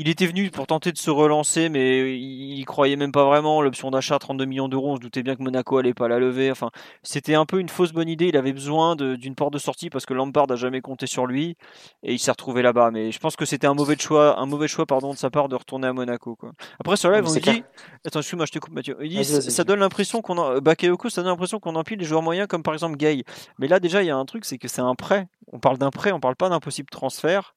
[0.00, 3.60] il était venu pour tenter de se relancer, mais il croyait même pas vraiment.
[3.60, 6.50] L'option d'achat 32 millions d'euros, on se doutait bien que Monaco allait pas la lever.
[6.50, 6.70] Enfin,
[7.02, 8.28] c'était un peu une fausse bonne idée.
[8.28, 11.58] Il avait besoin d'une porte de sortie parce que Lampard a jamais compté sur lui
[12.02, 12.90] et il s'est retrouvé là-bas.
[12.90, 15.50] Mais je pense que c'était un mauvais choix, un mauvais choix pardon de sa part
[15.50, 16.34] de retourner à Monaco.
[16.34, 16.52] Quoi.
[16.78, 17.62] Après sur live, on dit,
[18.06, 18.96] attends, excuse-moi, je te coupe, Mathieu.
[19.02, 22.22] Il dit, ça donne l'impression qu'on a, Bakayoko, ça donne l'impression qu'on empile les joueurs
[22.22, 23.22] moyens comme par exemple Gay.
[23.58, 25.28] Mais là déjà, il y a un truc, c'est que c'est un prêt.
[25.52, 27.54] On parle d'un prêt, on parle pas d'un possible transfert.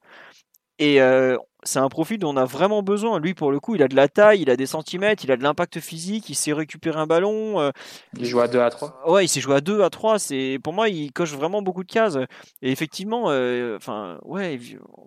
[0.79, 3.19] Et euh, c'est un profil dont on a vraiment besoin.
[3.19, 5.37] Lui, pour le coup, il a de la taille, il a des centimètres, il a
[5.37, 7.59] de l'impact physique, il sait récupérer un ballon.
[7.61, 7.71] euh,
[8.17, 9.01] Il joue à 2 à 3.
[9.07, 10.17] Ouais, il s'est joué à 2, à 3.
[10.19, 12.17] C'est, pour moi, il coche vraiment beaucoup de cases.
[12.61, 14.59] Et effectivement, euh, enfin, ouais,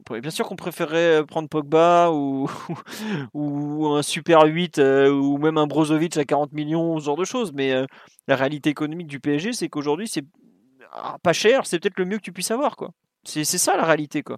[0.05, 2.49] pourrait- bien sûr qu'on préférait prendre Pogba ou,
[3.35, 7.25] ou un Super 8 euh, ou même un Brozovic à 40 millions, ce genre de
[7.25, 7.53] choses.
[7.53, 7.87] Mais euh,
[8.29, 10.25] la réalité économique du PSG, c'est qu'aujourd'hui, c'est
[10.93, 12.91] ah, pas cher, c'est peut-être le mieux que tu puisses avoir, quoi.
[13.25, 14.37] C'est ça la réalité, quoi.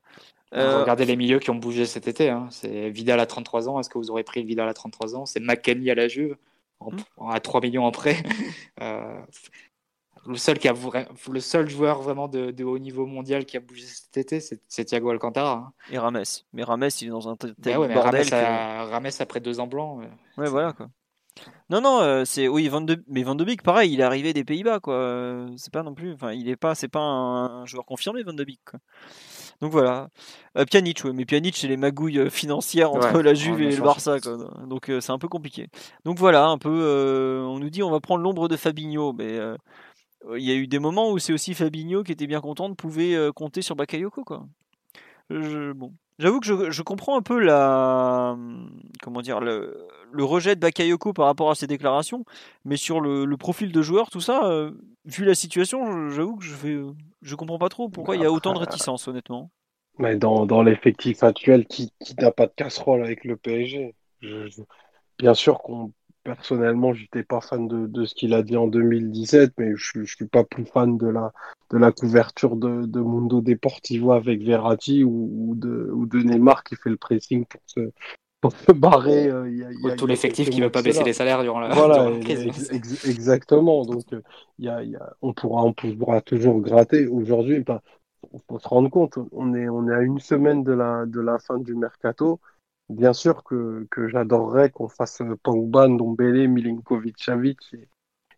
[0.54, 2.30] Euh, Regardez les milieux qui ont bougé cet été.
[2.30, 2.48] hein.
[2.50, 3.78] C'est Vidal à 33 ans.
[3.80, 5.26] Est-ce que vous aurez pris Vidal à 33 ans?
[5.26, 6.36] C'est McKenny à la Juve,
[6.80, 7.30] en- Hmm.
[7.30, 8.16] à 3 millions en prêt.
[8.80, 9.20] Euh,
[10.26, 10.74] le, seul qui a,
[11.32, 14.84] le seul joueur vraiment de, de haut niveau mondial qui a bougé cet été, c'est
[14.84, 15.52] Thiago Alcantara.
[15.52, 15.72] hein.
[15.90, 16.22] et Rames.
[16.52, 19.10] Mais Rames, il est dans un tel Ben ouais, mais bordel Rames, que- a- Rames,
[19.18, 20.00] après deux ans blancs.
[20.36, 20.88] Ouais, voilà quoi.
[21.70, 23.02] Non, non, euh, c'est oui, Van de...
[23.08, 25.46] mais Van de Beek, pareil, il est arrivé des Pays-Bas, quoi.
[25.56, 28.32] C'est pas non plus, enfin, il est pas, c'est pas un, un joueur confirmé, Van
[28.32, 28.80] de Beek, quoi.
[29.60, 30.08] Donc voilà.
[30.56, 33.74] Euh, Pjanic, ouais, mais Pjanic, c'est les magouilles euh, financières entre Ouais, la Juve et
[33.74, 33.82] le.
[33.82, 34.36] Barça, quoi.
[34.66, 35.66] Donc euh, c'est un peu compliqué.
[36.04, 39.38] Donc voilà, un peu, euh, on nous dit on va prendre l'ombre de Fabinho, mais
[40.36, 42.74] il y a eu des moments où c'est aussi Fabinho qui était bien content de
[42.74, 44.46] pouvoir compter sur Bakayoko, quoi.
[45.30, 45.92] Je- bon.
[46.18, 48.36] J'avoue que je, je comprends un peu la
[49.02, 52.24] comment dire le, le rejet de Bakayoko par rapport à ses déclarations,
[52.64, 54.72] mais sur le, le profil de joueur, tout ça, euh,
[55.04, 56.76] vu la situation, j'avoue que je fais
[57.22, 59.50] je comprends pas trop pourquoi il y a autant de réticence, honnêtement.
[59.98, 64.48] Mais dans, dans l'effectif actuel, qui, qui n'a pas de casserole avec le PSG Je-
[64.48, 64.62] je-
[65.18, 65.92] Bien sûr qu'on
[66.36, 70.14] personnellement, j'étais pas fan de, de ce qu'il a dit en 2017, mais je, je
[70.14, 71.32] suis pas plus fan de la
[71.70, 76.64] de la couverture de, de Mundo Deportivo avec Verratti ou, ou de ou de Neymar
[76.64, 77.80] qui fait le pressing pour se
[78.40, 79.28] pour se barrer.
[79.30, 81.04] euh, il y a- il y a- tout il l'effectif qui ne veut pas baisser
[81.04, 82.40] les salaires durant la, Voilà, durant la crise.
[82.46, 83.84] ex- ex- exactement.
[83.84, 84.22] Donc, euh,
[84.58, 87.06] il y a, il y a, on pourra, on pourra toujours gratter.
[87.06, 87.80] Aujourd'hui, ben,
[88.30, 91.20] faut faut se rendre compte, on est, on est à une semaine de la, de
[91.20, 92.40] la fin du mercato.
[92.88, 97.88] Bien sûr que, que j'adorerais qu'on fasse euh, Pogba, Ndombele, Milinkovic, Savic et,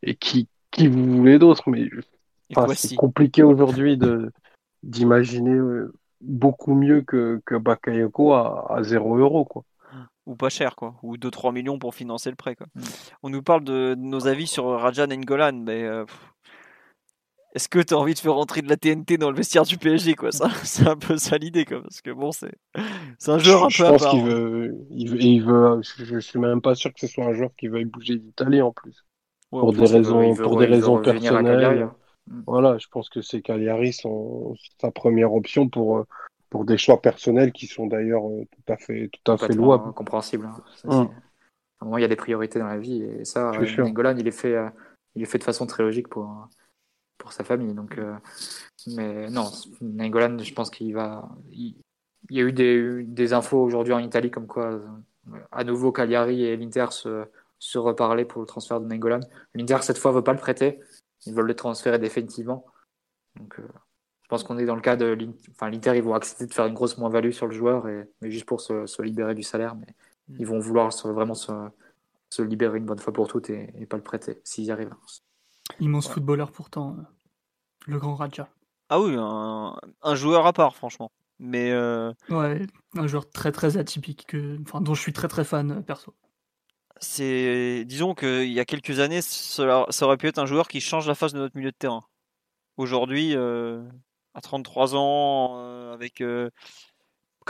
[0.02, 1.88] et qui, qui vous voulez d'autres, mais
[2.56, 4.32] enfin, c'est compliqué aujourd'hui de,
[4.82, 9.64] d'imaginer euh, beaucoup mieux que, que Bakayoko à, à 0 euro, quoi.
[10.26, 10.94] Ou pas cher, quoi.
[11.02, 12.66] Ou 2-3 millions pour financer le prêt, quoi.
[13.22, 16.32] On nous parle de, de nos avis sur Rajan Ngolan, mais euh, pff,
[17.54, 19.76] est-ce que tu as envie de faire rentrer de la TNT dans le vestiaire du
[19.76, 20.32] PSG, quoi?
[20.32, 21.82] Ça, C'est un peu ça l'idée, quoi.
[21.82, 22.52] Parce que bon, c'est
[23.18, 24.10] c'est un joueur un je peu à pense part.
[24.10, 24.28] qu'il hein.
[24.28, 27.34] veut, il veut, il veut, je, je suis même pas sûr que ce soit un
[27.34, 29.04] joueur qui veuille bouger d'Italie en plus.
[29.52, 31.60] Ouais, pour en des plus, raisons, veut- pour des raisons personnelles.
[31.60, 31.94] Cagliari, hein.
[32.46, 36.04] Voilà, je pense que c'est Cagliari son, sa première option pour, euh,
[36.50, 39.92] pour des choix personnels qui sont d'ailleurs euh, tout à fait, tout à fait louables.
[39.94, 40.46] compréhensible.
[40.46, 40.62] hein.
[40.76, 41.08] Ça, Mm.
[41.80, 43.82] À un moment, il y a des priorités dans la vie et ça, Je suis
[43.82, 44.56] euh, il est fait,
[45.14, 46.48] il est fait de façon très logique pour,
[47.20, 47.74] pour sa famille.
[47.74, 48.16] Donc, euh,
[48.88, 49.50] mais non,
[49.80, 51.28] Nainggolan, je pense qu'il va.
[51.52, 51.76] Il,
[52.30, 56.56] y a eu des, infos aujourd'hui en Italie comme quoi, euh, à nouveau, Cagliari et
[56.56, 57.24] l'Inter se,
[57.58, 59.20] se reparler pour le transfert de Nainggolan.
[59.54, 60.80] L'Inter cette fois veut pas le prêter,
[61.26, 62.66] ils veulent le transférer définitivement.
[63.36, 63.68] Donc, euh,
[64.22, 65.16] je pense qu'on est dans le cas de
[65.60, 68.46] l'Inter, ils vont accepter de faire une grosse moins-value sur le joueur, et, mais juste
[68.46, 69.74] pour se, libérer du salaire.
[69.74, 69.88] Mais
[70.38, 71.52] ils vont vouloir vraiment se,
[72.30, 74.94] se libérer une bonne fois pour toutes et, et pas le prêter s'ils y arrivent.
[75.78, 76.14] Immense Ouais.
[76.14, 77.02] footballeur pourtant, euh,
[77.86, 78.48] le grand Raja.
[78.88, 81.12] Ah oui, un, un joueur à part, franchement.
[81.38, 82.66] Mais euh, Ouais,
[82.96, 86.14] un joueur très très atypique, que, enfin, dont je suis très très fan euh, perso.
[87.00, 90.80] c'est, disons qu'il y a quelques années, cela, ça aurait pu être un joueur qui
[90.80, 92.04] change la face de notre milieu de terrain.
[92.76, 93.82] Aujourd'hui, euh,
[94.34, 96.22] à 33 ans, euh, avec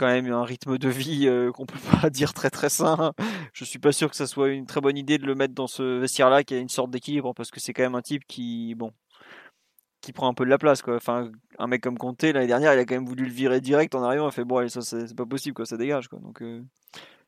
[0.01, 3.13] quand même un rythme de vie euh, qu'on peut pas dire très très sain,
[3.53, 5.67] je suis pas sûr que ça soit une très bonne idée de le mettre dans
[5.67, 8.73] ce vestiaire-là qui a une sorte d'équilibre parce que c'est quand même un type qui,
[8.73, 8.91] bon,
[10.01, 10.95] qui prend un peu de la place quoi.
[10.95, 13.93] Enfin, un mec comme Conte l'année dernière, il a quand même voulu le virer direct
[13.93, 16.17] en arrivant, il a fait bon, allez, ça c'est pas possible quoi, ça dégage quoi.
[16.17, 16.63] Donc euh,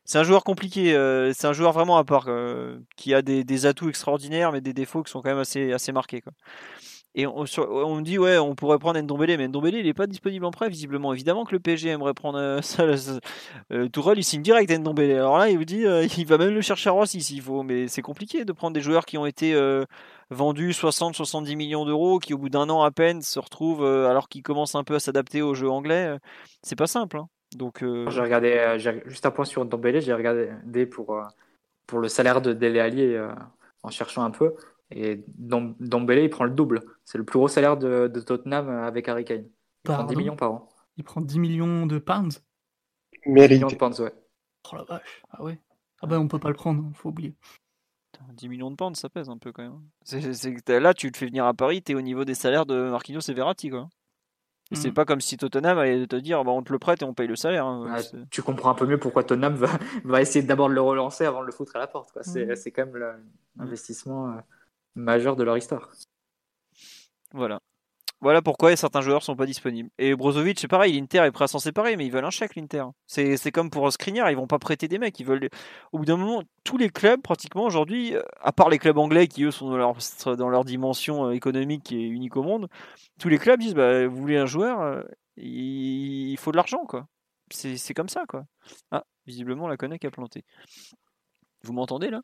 [0.04, 2.28] c'est un joueur compliqué, euh, c'est un joueur vraiment à part,
[2.96, 5.92] qui a des, des atouts extraordinaires, mais des défauts qui sont quand même assez, assez
[5.92, 6.22] marqués.
[6.22, 6.32] Quoi.
[7.16, 10.44] Et on, me dit, ouais, on pourrait prendre Ndombele, mais Ndombele, il n'est pas disponible
[10.46, 11.12] en prêt, visiblement.
[11.12, 12.82] Évidemment que le PSG aimerait prendre euh, ça.
[13.70, 15.12] euh, Tourelle, il signe direct Ndombele.
[15.12, 17.62] Alors là, il vous dit, euh, il va même le chercher à Roissy s'il faut,
[17.62, 19.84] mais c'est compliqué de prendre des joueurs qui ont été euh,
[20.30, 24.28] vendus 60-70 millions d'euros, qui au bout d'un an à peine se retrouvent, euh, alors
[24.28, 26.16] qu'ils commencent un peu à s'adapter au jeu anglais.
[26.62, 27.18] C'est pas simple.
[27.18, 27.28] hein.
[27.54, 28.76] Donc, J'ai regardé,
[29.06, 31.16] juste un point sur Ndombele, j'ai regardé pour,
[31.86, 33.14] pour le salaire de Dele Alli
[33.84, 34.54] en cherchant un peu.
[34.90, 36.82] Et Ndombele, il prend le double.
[37.04, 39.44] C'est le plus gros salaire de, de Tottenham avec Harry Kane.
[39.44, 39.48] Il
[39.90, 40.68] prend 10 Pardon millions par an.
[40.96, 42.42] Il prend 10 millions de pounds?
[43.26, 44.12] 10 millions de pounds, ouais.
[44.72, 45.58] Oh la vache, ah ouais.
[46.00, 47.34] Ah bah on peut pas le prendre, faut oublier.
[48.12, 49.80] Putain, 10 millions de pounds, ça pèse un peu quand même.
[50.04, 52.66] C'est, c'est- c'est- là, tu te fais venir à Paris, t'es au niveau des salaires
[52.66, 53.88] de Marquinhos et Verratti, quoi.
[54.72, 54.94] C'est Mhm.
[54.94, 57.28] pas comme si Tottenham allait te dire bah, on te le prête et on paye
[57.28, 57.66] le salaire.
[57.66, 57.98] hein.
[58.00, 59.68] C'est- tu comprends un peu mieux pourquoi Tottenham va,
[60.04, 62.16] va essayer d'abord de le relancer avant de le foutre à la porte.
[62.22, 63.14] C'est c'est quand même
[63.56, 64.40] l'investissement euh,
[64.94, 65.90] majeur de leur histoire.
[67.32, 67.60] Voilà.
[68.20, 69.90] Voilà pourquoi certains joueurs sont pas disponibles.
[69.98, 72.56] Et Brozovic, c'est pareil, l'Inter est prêt à s'en séparer, mais ils veulent un chèque,
[72.56, 72.84] l'Inter.
[73.06, 75.20] C'est comme pour Skriniar, ils vont pas prêter des mecs.
[75.20, 75.50] Ils veulent.
[75.92, 79.26] Au bout d'un moment, tous les clubs, pratiquement aujourd'hui, euh, à part les clubs anglais
[79.28, 79.98] qui eux sont dans leur,
[80.38, 82.68] dans leur dimension euh, économique est unique au monde,
[83.20, 85.02] tous les clubs disent bah, vous voulez un joueur, euh,
[85.36, 87.06] il faut de l'argent, quoi.
[87.50, 88.46] C'est c'est comme ça, quoi.
[88.90, 90.44] Ah, visiblement, la Connect a planté.
[91.62, 92.22] Vous m'entendez là?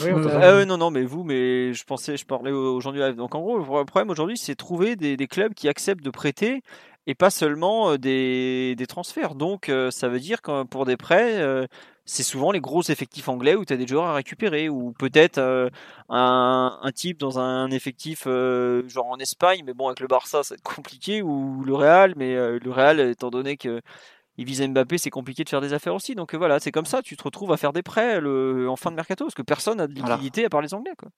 [0.00, 0.40] Oui, on t'entend.
[0.42, 3.00] ah non, non, mais vous, mais je pensais, je parlais aujourd'hui.
[3.00, 3.16] live.
[3.16, 6.62] Donc en gros, le problème aujourd'hui, c'est trouver des, des clubs qui acceptent de prêter
[7.06, 9.34] et pas seulement euh, des, des transferts.
[9.34, 11.66] Donc euh, ça veut dire que pour des prêts, euh,
[12.04, 15.38] c'est souvent les gros effectifs anglais où tu as des joueurs à récupérer ou peut-être
[15.38, 15.68] euh,
[16.08, 20.42] un, un type dans un effectif euh, genre en Espagne, mais bon, avec le Barça,
[20.44, 23.80] ça va être compliqué ou le Real, mais euh, le Real, étant donné que
[24.38, 26.14] il vise Mbappé, c'est compliqué de faire des affaires aussi.
[26.14, 28.76] Donc euh, voilà, c'est comme ça, tu te retrouves à faire des prêts le, en
[28.76, 30.16] fin de mercato parce que personne n'a de Voilà.
[30.16, 30.92] liquidité à part les Anglais.
[30.98, 31.08] Quoi.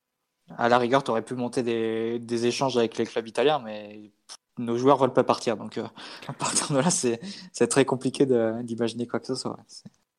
[0.56, 4.10] À la rigueur, tu aurais pu monter des, des échanges avec les clubs italiens, mais
[4.58, 5.56] nos joueurs veulent pas partir.
[5.56, 5.86] Donc, euh,
[6.28, 8.26] à partir de là, c'est très compliqué
[8.62, 9.58] d'imaginer quoi que ce soit.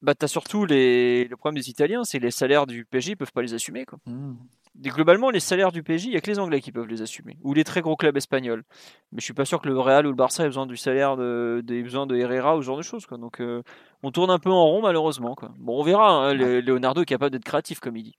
[0.02, 1.26] Bah, t'as surtout les...
[1.26, 3.86] le problème des Italiens, c'est les salaires du PSG, ils peuvent pas les assumer.
[3.86, 4.00] Quoi.
[4.06, 4.36] Hmm.
[4.86, 7.02] Et globalement, les salaires du PSG, il y a que les Anglais qui peuvent les
[7.02, 8.64] assumer, ou les très gros clubs espagnols.
[9.12, 11.18] Mais je suis pas sûr que le Real ou le Barça ait besoin du salaire
[11.18, 13.06] de, des besoins de Herrera ou ce genre de choses.
[13.06, 13.18] Quoi.
[13.18, 13.62] Donc, euh,
[14.04, 15.36] on tourne un peu en rond malheureusement.
[15.36, 15.52] Quoi.
[15.58, 16.10] Bon, on verra.
[16.12, 18.18] hein, le- Leonardo est capable d'être créatif, comme il dit.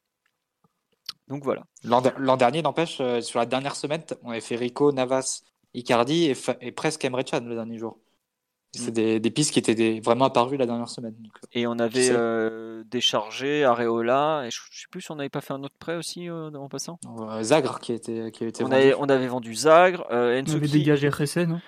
[1.28, 1.62] Donc voilà.
[1.84, 5.42] L'an de- dernier, n'empêche, euh, sur la dernière semaine, on avait fait Rico, Navas,
[5.74, 7.98] Icardi et presque Emre Can le dernier jour.
[8.72, 8.94] C'est Mm.
[8.94, 11.14] des, des pistes qui étaient des- vraiment apparues la dernière semaine.
[11.18, 14.44] Donc, euh, Et on avait euh, déchargé Areola.
[14.46, 16.50] Et je, je sais plus si on n'avait pas fait un autre prêt aussi euh,
[16.52, 16.98] en passant.
[17.20, 18.76] euh, Zagre qui a été, qui a été On vendu.
[18.80, 21.60] avait, on avait vendu Zagre, euh, On avait dégagé Ressé, non?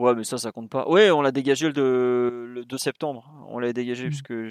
[0.00, 0.88] Ouais, mais ça, ça compte pas.
[0.88, 3.30] Ouais, on l'a dégagé le 2, le 2 septembre.
[3.48, 4.10] On l'a dégagé Mm.
[4.10, 4.48] parce que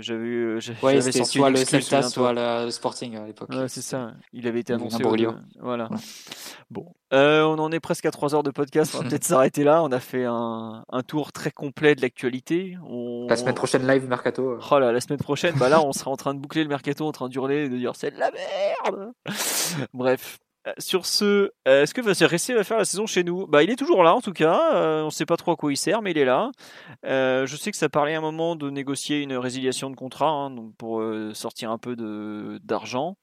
[0.00, 0.54] j'avais eu.
[0.82, 2.32] Ouais, c'était sorti soit le Celta, soit
[2.64, 3.48] le Sporting à l'époque.
[3.50, 4.12] Ouais, c'est ça.
[4.32, 5.04] Il avait été annoncé.
[5.04, 5.14] au.
[5.60, 5.88] Voilà.
[5.90, 5.96] Ouais.
[6.70, 8.94] Bon, Euh, on en est presque à 3 heures de podcast.
[8.94, 9.82] On va peut-être s'arrêter là.
[9.82, 12.76] On a fait un, un tour très complet de l'actualité.
[12.86, 13.26] On...
[13.30, 14.50] La semaine prochaine, live Mercato.
[14.50, 16.68] euh, Oh là, la semaine prochaine, bah là, on sera en train de boucler le
[16.68, 19.12] mercato, en train d'hurler et de dire c'est de la merde.
[19.94, 20.38] Bref.
[20.68, 23.46] Euh, Sur ce, euh, est-ce que Ressé va faire la saison chez nous?
[23.46, 24.74] Bah, il est toujours là en tout cas.
[24.74, 26.50] Euh, on sait pas trop à quoi il sert, mais il est là.
[27.06, 30.30] Euh, je sais que ça parlait à un moment de négocier une résiliation de contrat,
[30.30, 33.16] hein, donc pour euh, sortir un peu de d'argent.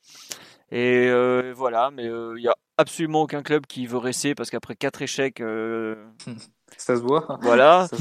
[0.71, 4.49] Et euh, voilà, mais euh, il y a absolument aucun club qui veut Ressé parce
[4.49, 5.95] qu'après quatre échecs, euh,
[6.77, 7.37] Ça se voit.
[7.41, 7.97] voilà, Ça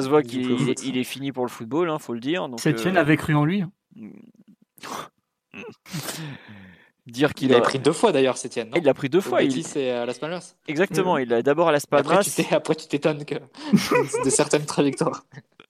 [0.00, 2.48] se voit Il qu'il il, il est fini pour le football, hein, faut le dire.
[2.48, 3.64] Donc, Sétienne euh, avait cru en lui.
[7.06, 8.70] dire qu'il Il a avait pris deux fois d'ailleurs, Sétienne.
[8.76, 9.42] Il l'a pris deux fois.
[9.42, 9.54] Il...
[9.54, 10.54] Betis et à Las Palmas.
[10.68, 12.22] Exactement, il l'a d'abord à Las Palmas.
[12.50, 13.34] après, tu t'étonnes que
[14.24, 15.24] de certaines trajectoires.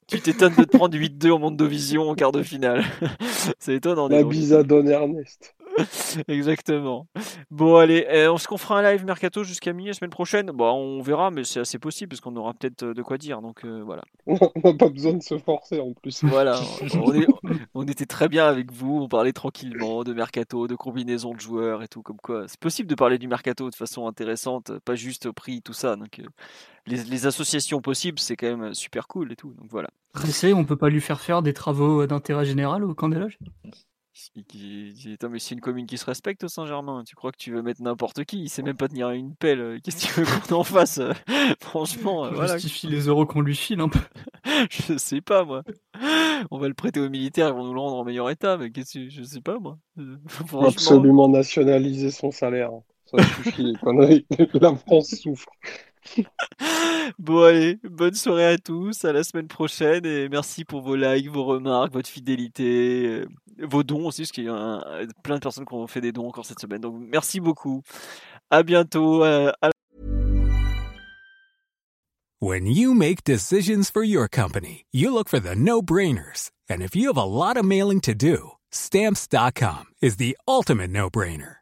[0.06, 2.84] Tu t'étonnes de te prendre 8-2 en Mondovision en quart de finale.
[3.58, 4.08] C'est étonnant.
[4.08, 5.54] La bise à Don Ernest.
[6.28, 7.06] Exactement.
[7.50, 10.46] Bon, allez, euh, on se qu'on fera un live mercato jusqu'à mi la semaine prochaine?
[10.46, 13.40] Bon, on verra, mais c'est assez possible parce qu'on aura peut-être euh, de quoi dire.
[13.40, 14.02] Donc euh, voilà.
[14.26, 16.22] On n'a pas besoin de se forcer en plus.
[16.24, 16.60] Voilà,
[16.94, 17.26] on, est-
[17.74, 21.82] on était très bien avec vous, on parlait tranquillement de mercato, de combinaison de joueurs
[21.82, 25.26] et tout, comme quoi c'est possible de parler du mercato de façon intéressante, pas juste
[25.26, 25.96] au prix, tout ça.
[25.96, 26.26] Donc euh,
[26.86, 29.52] les, les associations possibles, c'est quand même super cool et tout.
[29.54, 29.88] Donc voilà.
[30.14, 33.38] Ressé, on peut pas lui faire faire des travaux d'intérêt général au camp des loges?
[34.14, 37.02] Qui- qui- qui- Attends, mais c'est une commune qui se respecte au Saint-Germain.
[37.06, 38.42] Tu crois que tu veux mettre n'importe qui?
[38.42, 39.60] Il sait même pas tenir une pelle.
[39.60, 41.12] euh, Qu'est-ce que tu veux qu'on en fasse euh,
[41.62, 42.58] Franchement, euh, Pour voilà.
[42.58, 44.00] Justifie les euros qu'on lui file un peu.
[44.70, 45.62] Je sais pas moi.
[46.50, 48.70] On va le prêter aux militaires, ils vont nous le rendre en meilleur état, mais
[48.70, 49.78] qu'est-ce que je sais pas moi.
[49.98, 50.68] Euh, Faut Franchement.
[50.68, 52.70] absolument nationaliser son salaire.
[53.06, 54.26] Ça suffit, les conneries.
[54.54, 55.48] La France souffre.
[57.18, 61.28] Bon allez, bonne soirée à tous, à la semaine prochaine et merci pour vos likes,
[61.30, 63.26] vos remarques, votre fidélité, euh,
[63.62, 66.12] vos dons aussi, parce qu'il y a un- plein de personnes qui ont fait des
[66.12, 66.80] dons encore cette semaine.
[66.80, 67.82] Donc merci beaucoup.
[68.50, 69.24] À bientôt.
[69.24, 69.70] euh, à
[72.40, 76.50] When you make decisions for your company, you look for the no-brainers.
[76.68, 81.61] And if you have a lot of mailing to do, stamps.com is the ultimate no-brainer.